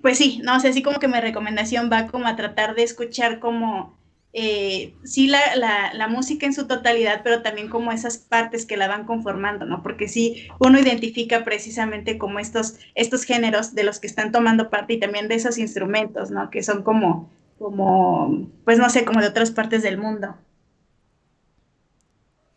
pues 0.01 0.17
sí, 0.17 0.41
no 0.43 0.59
sé, 0.59 0.69
así 0.69 0.81
como 0.83 0.99
que 0.99 1.07
mi 1.07 1.19
recomendación 1.19 1.89
va 1.91 2.07
como 2.07 2.27
a 2.27 2.35
tratar 2.35 2.75
de 2.75 2.83
escuchar 2.83 3.39
como, 3.39 3.97
eh, 4.33 4.95
sí, 5.03 5.27
la, 5.27 5.39
la, 5.93 6.07
música 6.07 6.45
en 6.45 6.53
su 6.53 6.67
totalidad, 6.67 7.21
pero 7.23 7.41
también 7.41 7.69
como 7.69 7.91
esas 7.91 8.17
partes 8.17 8.65
que 8.65 8.77
la 8.77 8.87
van 8.87 9.05
conformando, 9.05 9.65
¿no? 9.65 9.83
Porque 9.83 10.07
sí, 10.07 10.47
uno 10.59 10.79
identifica 10.79 11.43
precisamente 11.43 12.17
como 12.17 12.39
estos, 12.39 12.75
estos 12.95 13.23
géneros 13.23 13.75
de 13.75 13.83
los 13.83 13.99
que 13.99 14.07
están 14.07 14.31
tomando 14.31 14.69
parte 14.69 14.93
y 14.93 14.99
también 14.99 15.27
de 15.27 15.35
esos 15.35 15.57
instrumentos, 15.57 16.31
¿no? 16.31 16.49
Que 16.49 16.63
son 16.63 16.83
como, 16.83 17.29
como, 17.57 18.49
pues 18.65 18.77
no 18.79 18.89
sé, 18.89 19.05
como 19.05 19.21
de 19.21 19.27
otras 19.27 19.51
partes 19.51 19.83
del 19.83 19.97
mundo. 19.97 20.35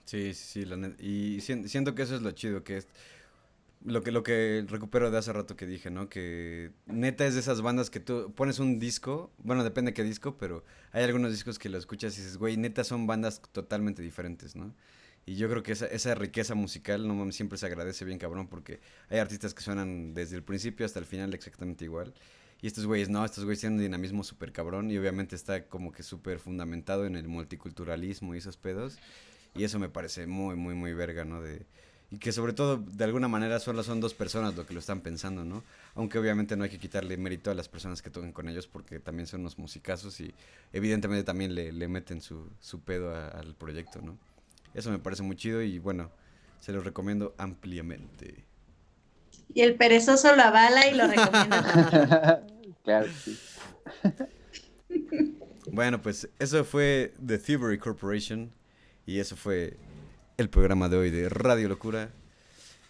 Sí, 0.04 0.34
sí, 0.34 0.62
sí, 0.62 0.64
la 0.66 0.76
y 0.98 1.40
sien- 1.40 1.66
siento 1.68 1.94
que 1.94 2.02
eso 2.02 2.16
es 2.16 2.22
lo 2.22 2.32
chido, 2.32 2.64
que 2.64 2.76
es 2.78 2.88
lo 3.84 4.02
que, 4.02 4.12
lo 4.12 4.22
que 4.22 4.64
recupero 4.68 5.10
de 5.10 5.18
hace 5.18 5.32
rato 5.32 5.56
que 5.56 5.66
dije, 5.66 5.90
¿no? 5.90 6.08
Que 6.08 6.70
neta 6.86 7.26
es 7.26 7.34
de 7.34 7.40
esas 7.40 7.62
bandas 7.62 7.90
que 7.90 8.00
tú 8.00 8.32
pones 8.34 8.58
un 8.58 8.78
disco, 8.78 9.32
bueno, 9.38 9.64
depende 9.64 9.92
qué 9.92 10.04
disco, 10.04 10.36
pero 10.38 10.64
hay 10.92 11.04
algunos 11.04 11.32
discos 11.32 11.58
que 11.58 11.68
lo 11.68 11.78
escuchas 11.78 12.16
y 12.16 12.20
dices, 12.20 12.36
güey, 12.36 12.56
neta 12.56 12.84
son 12.84 13.06
bandas 13.06 13.42
totalmente 13.52 14.02
diferentes, 14.02 14.56
¿no? 14.56 14.74
Y 15.24 15.36
yo 15.36 15.48
creo 15.48 15.62
que 15.62 15.72
esa, 15.72 15.86
esa 15.86 16.14
riqueza 16.14 16.54
musical, 16.54 17.06
no 17.06 17.30
siempre 17.32 17.58
se 17.58 17.66
agradece 17.66 18.04
bien 18.04 18.18
cabrón, 18.18 18.48
porque 18.48 18.80
hay 19.08 19.18
artistas 19.18 19.54
que 19.54 19.62
suenan 19.62 20.14
desde 20.14 20.36
el 20.36 20.42
principio 20.42 20.84
hasta 20.84 20.98
el 20.98 21.06
final 21.06 21.32
exactamente 21.34 21.84
igual. 21.84 22.12
Y 22.60 22.66
estos 22.68 22.86
güeyes, 22.86 23.08
no, 23.08 23.24
estos 23.24 23.44
güeyes 23.44 23.60
tienen 23.60 23.78
un 23.78 23.84
dinamismo 23.84 24.22
súper 24.22 24.52
cabrón 24.52 24.90
y 24.90 24.98
obviamente 24.98 25.34
está 25.34 25.66
como 25.66 25.90
que 25.92 26.04
súper 26.04 26.38
fundamentado 26.38 27.06
en 27.06 27.16
el 27.16 27.28
multiculturalismo 27.28 28.34
y 28.34 28.38
esos 28.38 28.56
pedos. 28.56 28.98
Y 29.54 29.64
eso 29.64 29.78
me 29.78 29.88
parece 29.88 30.26
muy, 30.26 30.56
muy, 30.56 30.74
muy 30.74 30.94
verga, 30.94 31.24
¿no? 31.24 31.42
De, 31.42 31.66
y 32.12 32.18
que 32.18 32.30
sobre 32.30 32.52
todo, 32.52 32.76
de 32.76 33.04
alguna 33.04 33.26
manera, 33.26 33.58
solo 33.58 33.82
son 33.82 34.00
dos 34.00 34.12
personas 34.12 34.54
lo 34.54 34.66
que 34.66 34.74
lo 34.74 34.80
están 34.80 35.00
pensando, 35.00 35.44
¿no? 35.44 35.64
Aunque 35.94 36.18
obviamente 36.18 36.56
no 36.56 36.64
hay 36.64 36.68
que 36.70 36.78
quitarle 36.78 37.16
mérito 37.16 37.50
a 37.50 37.54
las 37.54 37.68
personas 37.70 38.02
que 38.02 38.10
tocan 38.10 38.32
con 38.32 38.48
ellos 38.50 38.66
porque 38.66 39.00
también 39.00 39.26
son 39.26 39.40
unos 39.40 39.58
musicazos 39.58 40.20
y 40.20 40.34
evidentemente 40.74 41.24
también 41.24 41.54
le, 41.54 41.72
le 41.72 41.88
meten 41.88 42.20
su, 42.20 42.50
su 42.60 42.80
pedo 42.80 43.14
a- 43.16 43.28
al 43.28 43.54
proyecto, 43.54 44.02
¿no? 44.02 44.18
Eso 44.74 44.90
me 44.90 44.98
parece 44.98 45.22
muy 45.22 45.36
chido 45.36 45.62
y 45.62 45.78
bueno, 45.78 46.10
se 46.60 46.72
los 46.72 46.84
recomiendo 46.84 47.34
ampliamente. 47.38 48.44
Y 49.54 49.62
el 49.62 49.76
perezoso 49.76 50.36
lo 50.36 50.42
avala 50.42 50.86
y 50.88 50.94
lo 50.94 51.06
recomienda 51.06 51.62
también. 51.62 52.08
claro, 52.84 53.08
sí. 53.24 53.38
Bueno, 55.70 56.02
pues 56.02 56.28
eso 56.38 56.62
fue 56.64 57.14
The 57.24 57.38
Thievery 57.38 57.78
Corporation 57.78 58.50
y 59.06 59.18
eso 59.18 59.34
fue 59.36 59.76
el 60.36 60.48
programa 60.48 60.88
de 60.88 60.96
hoy 60.96 61.10
de 61.10 61.28
Radio 61.28 61.68
Locura. 61.68 62.10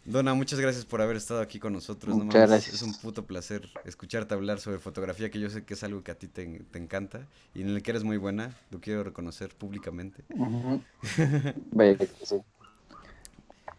Donna, 0.05 0.35
muchas 0.35 0.59
gracias 0.59 0.85
por 0.85 1.01
haber 1.01 1.17
estado 1.17 1.41
aquí 1.41 1.61
con 1.61 1.73
nosotros. 1.73 2.17
no 2.17 2.25
Muchas 2.25 2.41
mames, 2.41 2.51
gracias. 2.51 2.77
Es 2.77 2.83
un 2.83 2.95
puto 2.95 3.25
placer 3.25 3.69
escucharte 3.85 4.35
hablar 4.35 4.59
sobre 4.59 4.79
fotografía, 4.79 5.31
que 5.31 5.39
yo 5.39 5.49
sé 5.49 5.65
que 5.65 5.75
es 5.75 5.83
algo 5.85 6.03
que 6.03 6.11
a 6.11 6.17
ti 6.17 6.27
te, 6.27 6.45
te 6.71 6.79
encanta 6.79 7.29
y 7.55 7.63
en 7.63 7.69
el 7.69 7.83
que 7.83 7.93
eres 7.93 8.03
muy 8.03 8.17
buena. 8.17 8.57
Lo 8.71 8.81
quiero 8.81 9.05
reconocer 9.05 9.51
públicamente. 9.51 10.25
Ujú. 10.31 10.83
Vaya 11.71 11.97
que 11.97 12.09
sí. 12.23 12.37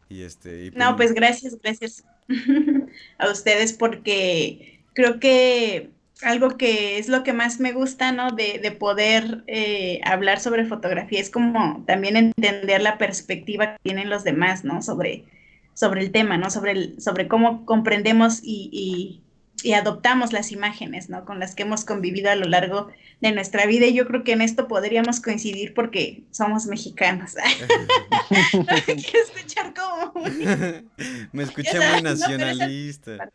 Y 0.10 0.22
este, 0.22 0.65
y 0.65 0.72
No, 0.72 0.95
pues 0.95 1.14
gracias, 1.14 1.57
gracias 1.61 2.03
a 3.18 3.30
ustedes 3.30 3.73
porque 3.73 4.81
creo 4.94 5.19
que 5.19 5.91
algo 6.22 6.57
que 6.57 6.98
es 6.98 7.10
lo 7.10 7.23
que 7.23 7.34
más 7.34 7.60
me 7.60 7.72
gusta, 7.72 8.11
¿no? 8.11 8.31
De, 8.31 8.60
de 8.61 8.72
poder 8.72 9.44
eh, 9.48 9.99
hablar 10.06 10.40
sobre 10.40 10.65
fotografía 10.65 11.19
es 11.19 11.30
como 11.30 11.84
también 11.85 12.15
entender 12.15 12.81
la 12.81 12.98
perspectiva 12.98 13.73
que 13.73 13.80
tienen 13.84 14.10
los 14.10 14.23
demás, 14.23 14.64
¿no? 14.64 14.81
Sobre, 14.81 15.26
sobre 15.73 16.02
el 16.02 16.11
tema, 16.11 16.38
¿no? 16.38 16.49
Sobre, 16.49 16.72
el, 16.72 17.02
sobre 17.02 17.27
cómo 17.27 17.65
comprendemos 17.65 18.40
y, 18.44 18.69
y, 18.72 19.23
y 19.64 19.73
adoptamos 19.73 20.34
las 20.34 20.52
imágenes, 20.52 21.10
¿no? 21.10 21.26
Con 21.26 21.40
las 21.40 21.56
que 21.56 21.64
hemos 21.64 21.85
convivido 21.85 22.30
a 22.30 22.35
lo 22.35 22.45
largo 22.45 22.90
de 23.22 23.31
nuestra 23.31 23.65
vida 23.65 23.85
y 23.85 23.94
yo 23.94 24.06
creo 24.06 24.23
que 24.23 24.34
en 24.34 24.41
esto 24.41 24.68
podríamos 24.68 25.22
coincidir 25.22 25.73
porque 25.73 26.23
somos 26.31 26.65
mexicanos. 26.65 27.35
no 28.53 28.76
escuchar 28.76 29.73
como 29.73 30.14
muy... 30.14 30.45
Me 31.31 31.44
escuché 31.44 31.80
muy 31.91 32.02
nacionalista. 32.02 33.30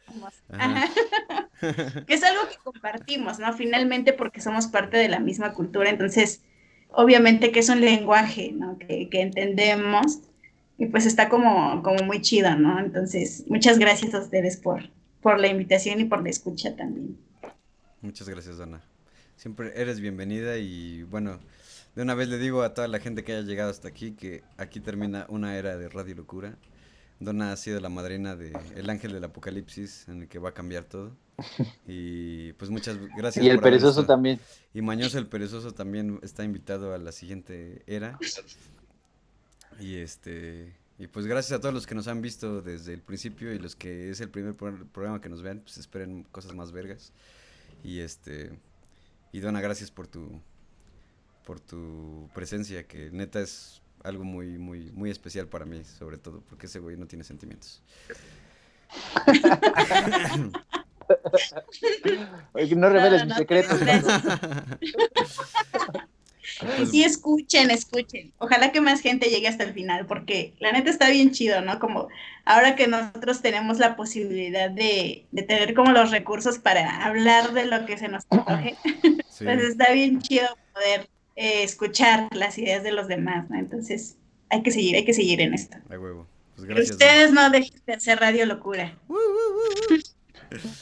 Que 2.06 2.14
es 2.14 2.22
algo 2.22 2.42
que 2.48 2.56
compartimos, 2.62 3.40
¿no? 3.40 3.52
Finalmente 3.52 4.12
porque 4.12 4.40
somos 4.40 4.68
parte 4.68 4.96
de 4.96 5.08
la 5.08 5.18
misma 5.18 5.54
cultura, 5.54 5.90
entonces 5.90 6.42
obviamente 6.90 7.50
que 7.50 7.58
es 7.58 7.68
un 7.68 7.80
lenguaje, 7.80 8.52
¿no? 8.54 8.78
Que, 8.78 9.08
que 9.10 9.22
entendemos 9.22 10.20
y 10.78 10.86
pues 10.86 11.04
está 11.04 11.28
como, 11.28 11.82
como 11.82 12.04
muy 12.04 12.20
chido, 12.20 12.54
¿no? 12.54 12.78
Entonces, 12.78 13.44
muchas 13.48 13.80
gracias 13.80 14.14
a 14.14 14.20
ustedes 14.20 14.56
por, 14.56 14.88
por 15.20 15.40
la 15.40 15.48
invitación 15.48 16.00
y 16.00 16.04
por 16.04 16.22
la 16.22 16.30
escucha 16.30 16.76
también. 16.76 17.18
Muchas 18.00 18.28
gracias, 18.28 18.58
Donna. 18.58 18.82
Siempre 19.36 19.72
eres 19.74 20.00
bienvenida 20.00 20.58
y 20.58 21.02
bueno, 21.04 21.38
de 21.94 22.02
una 22.02 22.14
vez 22.14 22.28
le 22.28 22.38
digo 22.38 22.62
a 22.62 22.74
toda 22.74 22.88
la 22.88 23.00
gente 23.00 23.24
que 23.24 23.32
haya 23.32 23.42
llegado 23.42 23.70
hasta 23.70 23.88
aquí 23.88 24.12
que 24.12 24.42
aquí 24.56 24.80
termina 24.80 25.26
una 25.28 25.56
era 25.56 25.76
de 25.76 25.88
Radio 25.88 26.14
Locura. 26.14 26.56
Donna 27.20 27.52
ha 27.52 27.56
sido 27.56 27.80
la 27.80 27.88
madrina 27.88 28.36
de 28.36 28.56
El 28.76 28.88
Ángel 28.90 29.12
del 29.12 29.24
Apocalipsis, 29.24 30.08
en 30.08 30.22
el 30.22 30.28
que 30.28 30.38
va 30.38 30.50
a 30.50 30.54
cambiar 30.54 30.84
todo. 30.84 31.16
Y 31.86 32.52
pues 32.54 32.70
muchas 32.70 32.98
gracias. 33.16 33.44
Y 33.44 33.48
el 33.48 33.56
por 33.56 33.64
perezoso 33.64 34.06
también. 34.06 34.38
Y 34.74 34.82
Mañoso 34.82 35.18
el 35.18 35.26
Perezoso 35.26 35.72
también 35.72 36.20
está 36.22 36.44
invitado 36.44 36.94
a 36.94 36.98
la 36.98 37.12
siguiente 37.12 37.82
era. 37.86 38.18
Y 39.80 39.96
este 39.96 40.72
y 40.98 41.06
pues 41.06 41.26
gracias 41.26 41.58
a 41.58 41.60
todos 41.60 41.74
los 41.74 41.86
que 41.86 41.94
nos 41.94 42.08
han 42.08 42.20
visto 42.22 42.60
desde 42.62 42.94
el 42.94 43.02
principio 43.02 43.52
y 43.52 43.58
los 43.58 43.76
que 43.76 44.10
es 44.10 44.20
el 44.20 44.30
primer 44.30 44.54
pro- 44.54 44.86
programa 44.92 45.20
que 45.20 45.28
nos 45.28 45.42
vean, 45.42 45.60
pues 45.60 45.76
esperen 45.78 46.24
cosas 46.32 46.54
más 46.54 46.72
vergas. 46.72 47.12
Y 47.84 48.00
este 48.00 48.50
y 49.32 49.40
Donna, 49.40 49.60
gracias 49.60 49.90
por 49.90 50.06
tu 50.06 50.40
por 51.44 51.60
tu 51.60 52.28
presencia, 52.34 52.86
que 52.86 53.10
neta 53.10 53.40
es 53.40 53.80
algo 54.04 54.22
muy, 54.24 54.58
muy, 54.58 54.90
muy 54.92 55.10
especial 55.10 55.48
para 55.48 55.64
mí, 55.64 55.82
sobre 55.84 56.18
todo, 56.18 56.42
porque 56.48 56.66
ese 56.66 56.78
güey 56.78 56.96
no 56.96 57.06
tiene 57.06 57.24
sentimientos. 57.24 57.82
Oye, 62.52 62.76
no 62.76 62.88
reveles 62.88 63.20
No, 63.20 63.26
mis 63.26 63.34
no, 63.34 63.38
secretos. 63.38 63.80
no, 63.80 63.86
Y 66.80 66.86
sí, 66.86 67.04
escuchen, 67.04 67.70
escuchen. 67.70 68.32
Ojalá 68.38 68.72
que 68.72 68.80
más 68.80 69.00
gente 69.00 69.28
llegue 69.28 69.48
hasta 69.48 69.64
el 69.64 69.74
final, 69.74 70.06
porque 70.06 70.54
la 70.58 70.72
neta 70.72 70.90
está 70.90 71.08
bien 71.10 71.30
chido, 71.30 71.60
¿no? 71.60 71.78
Como 71.78 72.08
ahora 72.44 72.74
que 72.74 72.86
nosotros 72.86 73.42
tenemos 73.42 73.78
la 73.78 73.96
posibilidad 73.96 74.70
de, 74.70 75.26
de 75.30 75.42
tener 75.42 75.74
como 75.74 75.92
los 75.92 76.10
recursos 76.10 76.58
para 76.58 77.04
hablar 77.04 77.52
de 77.52 77.66
lo 77.66 77.86
que 77.86 77.98
se 77.98 78.08
nos 78.08 78.24
antoje, 78.30 78.76
Sí, 79.30 79.44
pues 79.44 79.62
está 79.62 79.92
bien 79.92 80.20
chido 80.20 80.48
poder 80.74 81.08
eh, 81.36 81.62
escuchar 81.62 82.28
las 82.34 82.58
ideas 82.58 82.82
de 82.82 82.90
los 82.90 83.06
demás, 83.06 83.48
¿no? 83.48 83.58
Entonces, 83.58 84.16
hay 84.50 84.62
que 84.62 84.72
seguir, 84.72 84.96
hay 84.96 85.04
que 85.04 85.14
seguir 85.14 85.40
en 85.40 85.54
esto. 85.54 85.76
a 85.88 85.98
huevo. 85.98 86.26
Pues 86.56 86.66
gracias. 86.66 86.90
ustedes 86.90 87.30
no 87.30 87.48
dejen 87.50 87.80
de 87.86 87.92
hacer 87.92 88.18
Radio 88.18 88.46
Locura. 88.46 88.98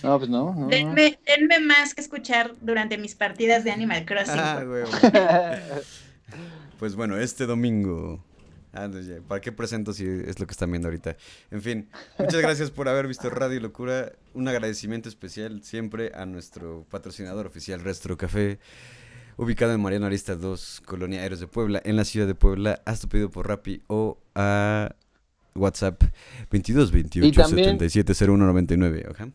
No, 0.03 0.19
pues 0.19 0.31
no, 0.31 0.53
no. 0.55 0.61
no. 0.63 0.69
Denme, 0.69 1.19
denme 1.27 1.61
más 1.61 1.95
que 1.95 2.01
escuchar 2.01 2.55
durante 2.61 2.99
mis 2.99 3.15
partidas 3.15 3.65
de 3.65 3.71
Animal 3.73 4.05
Crossing. 4.05 4.35
Ah. 4.39 5.59
Pues 6.79 6.95
bueno, 6.95 7.17
este 7.17 7.47
domingo. 7.47 8.23
Ah, 8.73 8.89
no, 8.89 9.01
ya, 9.01 9.23
¿Para 9.27 9.41
qué 9.41 9.53
presento 9.53 9.95
si 9.95 10.05
es 10.05 10.39
lo 10.39 10.47
que 10.47 10.53
están 10.53 10.71
viendo 10.71 10.89
ahorita? 10.89 11.17
En 11.51 11.63
fin, 11.63 11.89
muchas 12.19 12.43
gracias 12.43 12.71
por 12.71 12.89
haber 12.91 13.07
visto 13.07 13.31
Radio 13.31 13.59
Locura. 13.61 14.13
Un 14.35 14.47
agradecimiento 14.49 15.09
especial 15.09 15.63
siempre 15.63 16.13
a 16.15 16.27
nuestro 16.27 16.85
patrocinador 16.91 17.47
oficial, 17.47 17.81
Restro 17.81 18.19
Café, 18.19 18.59
ubicado 19.39 19.73
en 19.73 19.81
Mariano 19.81 20.05
Arista 20.05 20.37
2, 20.37 20.83
Colonia 20.85 21.23
Aéreos 21.23 21.41
de 21.41 21.47
Puebla, 21.47 21.81
en 21.85 21.97
la 21.97 22.05
ciudad 22.05 22.27
de 22.27 22.35
Puebla. 22.35 22.83
Haz 22.85 23.01
tu 23.01 23.09
pedido 23.09 23.31
por 23.31 23.49
Rappi 23.49 23.81
o 23.87 24.19
a 24.35 24.95
WhatsApp 25.55 26.03
22 26.51 26.93
28 26.93 27.27
Y 27.27 27.33
también- 27.33 27.79
77 27.79 28.13
01 28.27 28.45
99. 28.45 29.07
Ajá. 29.11 29.29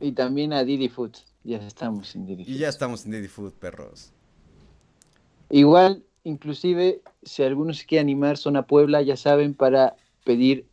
Y 0.00 0.12
también 0.12 0.52
a 0.52 0.64
Didi 0.64 0.88
Food. 0.88 1.12
Ya 1.44 1.58
estamos 1.58 2.14
en 2.14 2.26
Didi 2.26 2.42
Y 2.42 2.46
Food. 2.46 2.54
ya 2.56 2.68
estamos 2.68 3.04
en 3.04 3.12
Didi 3.12 3.28
Food, 3.28 3.52
perros. 3.54 4.12
Igual, 5.50 6.04
inclusive, 6.24 7.02
si 7.22 7.42
alguno 7.42 7.72
se 7.74 7.86
quiere 7.86 8.00
animar, 8.02 8.36
Zona 8.36 8.66
Puebla, 8.66 9.02
ya 9.02 9.16
saben, 9.16 9.54
para 9.54 9.96
pedir 10.24 10.66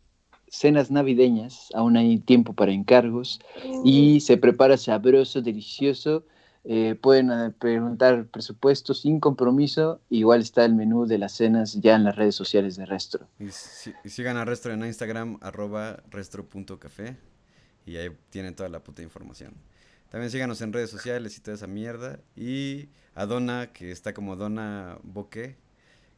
cenas 0.49 0.91
navideñas, 0.91 1.69
aún 1.73 1.97
hay 1.97 2.17
tiempo 2.19 2.53
para 2.53 2.71
encargos, 2.71 3.39
y 3.83 4.19
se 4.21 4.37
prepara 4.37 4.77
sabroso, 4.77 5.41
delicioso. 5.41 6.25
Eh, 6.67 6.95
pueden 6.99 7.29
eh, 7.31 7.51
preguntar 7.51 8.25
presupuesto 8.27 8.95
sin 8.95 9.19
compromiso, 9.19 10.01
igual 10.09 10.41
está 10.41 10.65
el 10.65 10.73
menú 10.73 11.05
de 11.05 11.19
las 11.19 11.33
cenas 11.33 11.73
ya 11.79 11.95
en 11.95 12.03
las 12.03 12.15
redes 12.15 12.33
sociales 12.35 12.75
de 12.75 12.85
Restro. 12.87 13.27
Y, 13.39 13.49
si- 13.51 13.93
y 14.03 14.09
sigan 14.09 14.35
a 14.37 14.45
Restro 14.45 14.73
en 14.73 14.83
Instagram, 14.83 15.37
arroba 15.41 16.01
restro.café. 16.09 17.17
Y 17.85 17.97
ahí 17.97 18.09
tienen 18.29 18.55
toda 18.55 18.69
la 18.69 18.83
puta 18.83 19.01
información. 19.01 19.53
También 20.09 20.31
síganos 20.31 20.61
en 20.61 20.73
redes 20.73 20.89
sociales 20.89 21.37
y 21.37 21.41
toda 21.41 21.55
esa 21.55 21.67
mierda. 21.67 22.19
Y 22.35 22.89
a 23.13 23.25
Donna, 23.25 23.71
que 23.73 23.91
está 23.91 24.13
como 24.13 24.35
Donna 24.35 24.97
Boque, 25.03 25.55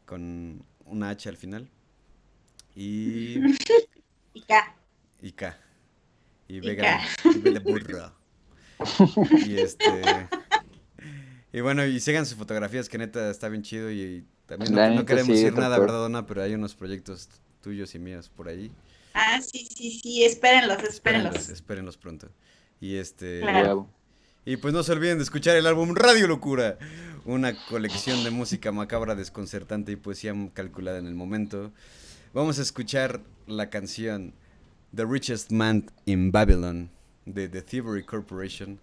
con 0.05 0.63
una 0.85 1.09
H 1.09 1.29
al 1.29 1.37
final. 1.37 1.69
Y, 2.75 3.39
Y 4.33 4.43
ya. 4.47 4.75
y 5.21 5.31
K. 5.31 5.57
Y 6.47 6.57
Y 6.57 6.59
Vega. 6.59 7.01
Y. 7.25 9.49
Y 9.49 9.59
este. 9.59 10.29
Y 11.53 11.61
bueno, 11.61 11.85
y 11.85 11.99
sigan 11.99 12.25
sus 12.25 12.37
fotografías, 12.37 12.89
que 12.89 12.97
neta 12.97 13.31
está 13.31 13.49
bien 13.49 13.63
chido. 13.63 13.89
Y, 13.89 14.01
y 14.01 14.25
también 14.45 14.73
no, 14.95 15.05
queremos 15.05 15.35
sí, 15.35 15.43
decir 15.43 15.57
nada. 15.57 15.79
¿verdad, 15.79 15.99
Donna? 15.99 16.27
Pero 16.27 16.43
hay 16.43 16.53
unos 16.53 16.75
proyectos 16.75 17.29
tuyos 17.61 17.95
y 17.95 17.99
míos 17.99 18.29
por 18.29 18.47
ahí. 18.47 18.71
Ah, 19.19 19.41
sí, 19.41 19.67
sí, 19.75 19.99
sí, 19.99 20.23
espérenlos, 20.23 20.77
espérenlos. 20.83 21.33
Espérenlos, 21.33 21.49
espérenlos 21.49 21.97
pronto. 21.97 22.29
Y 22.79 22.97
este. 22.97 23.39
Claro. 23.39 23.89
Y 24.45 24.57
pues 24.57 24.75
no 24.75 24.83
se 24.83 24.91
olviden 24.91 25.17
de 25.17 25.23
escuchar 25.23 25.55
el 25.57 25.65
álbum 25.65 25.95
Radio 25.95 26.27
Locura, 26.27 26.77
una 27.25 27.53
colección 27.65 28.23
de 28.23 28.29
música 28.29 28.71
macabra, 28.71 29.15
desconcertante 29.15 29.91
y 29.91 29.95
poesía 29.95 30.35
calculada 30.53 30.99
en 30.99 31.07
el 31.07 31.15
momento. 31.15 31.73
Vamos 32.31 32.59
a 32.59 32.61
escuchar 32.61 33.21
la 33.47 33.71
canción 33.71 34.35
The 34.95 35.05
Richest 35.05 35.51
Man 35.51 35.89
in 36.05 36.31
Babylon 36.31 36.91
de 37.25 37.49
The 37.49 37.63
Thievery 37.63 38.03
Corporation. 38.03 38.79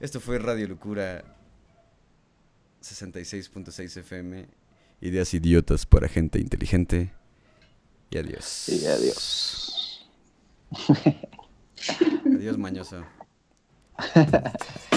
Esto 0.00 0.18
fue 0.18 0.40
Radio 0.40 0.66
Locura 0.66 1.24
66.6 2.82 3.98
FM. 3.98 4.48
Ideas 5.00 5.32
idiotas 5.32 5.86
para 5.86 6.08
gente 6.08 6.40
inteligente. 6.40 7.12
Y 8.10 8.18
adiós. 8.18 8.68
Y 8.68 8.86
adiós. 8.86 10.06
Adiós, 12.26 12.56
mañoso. 12.58 13.04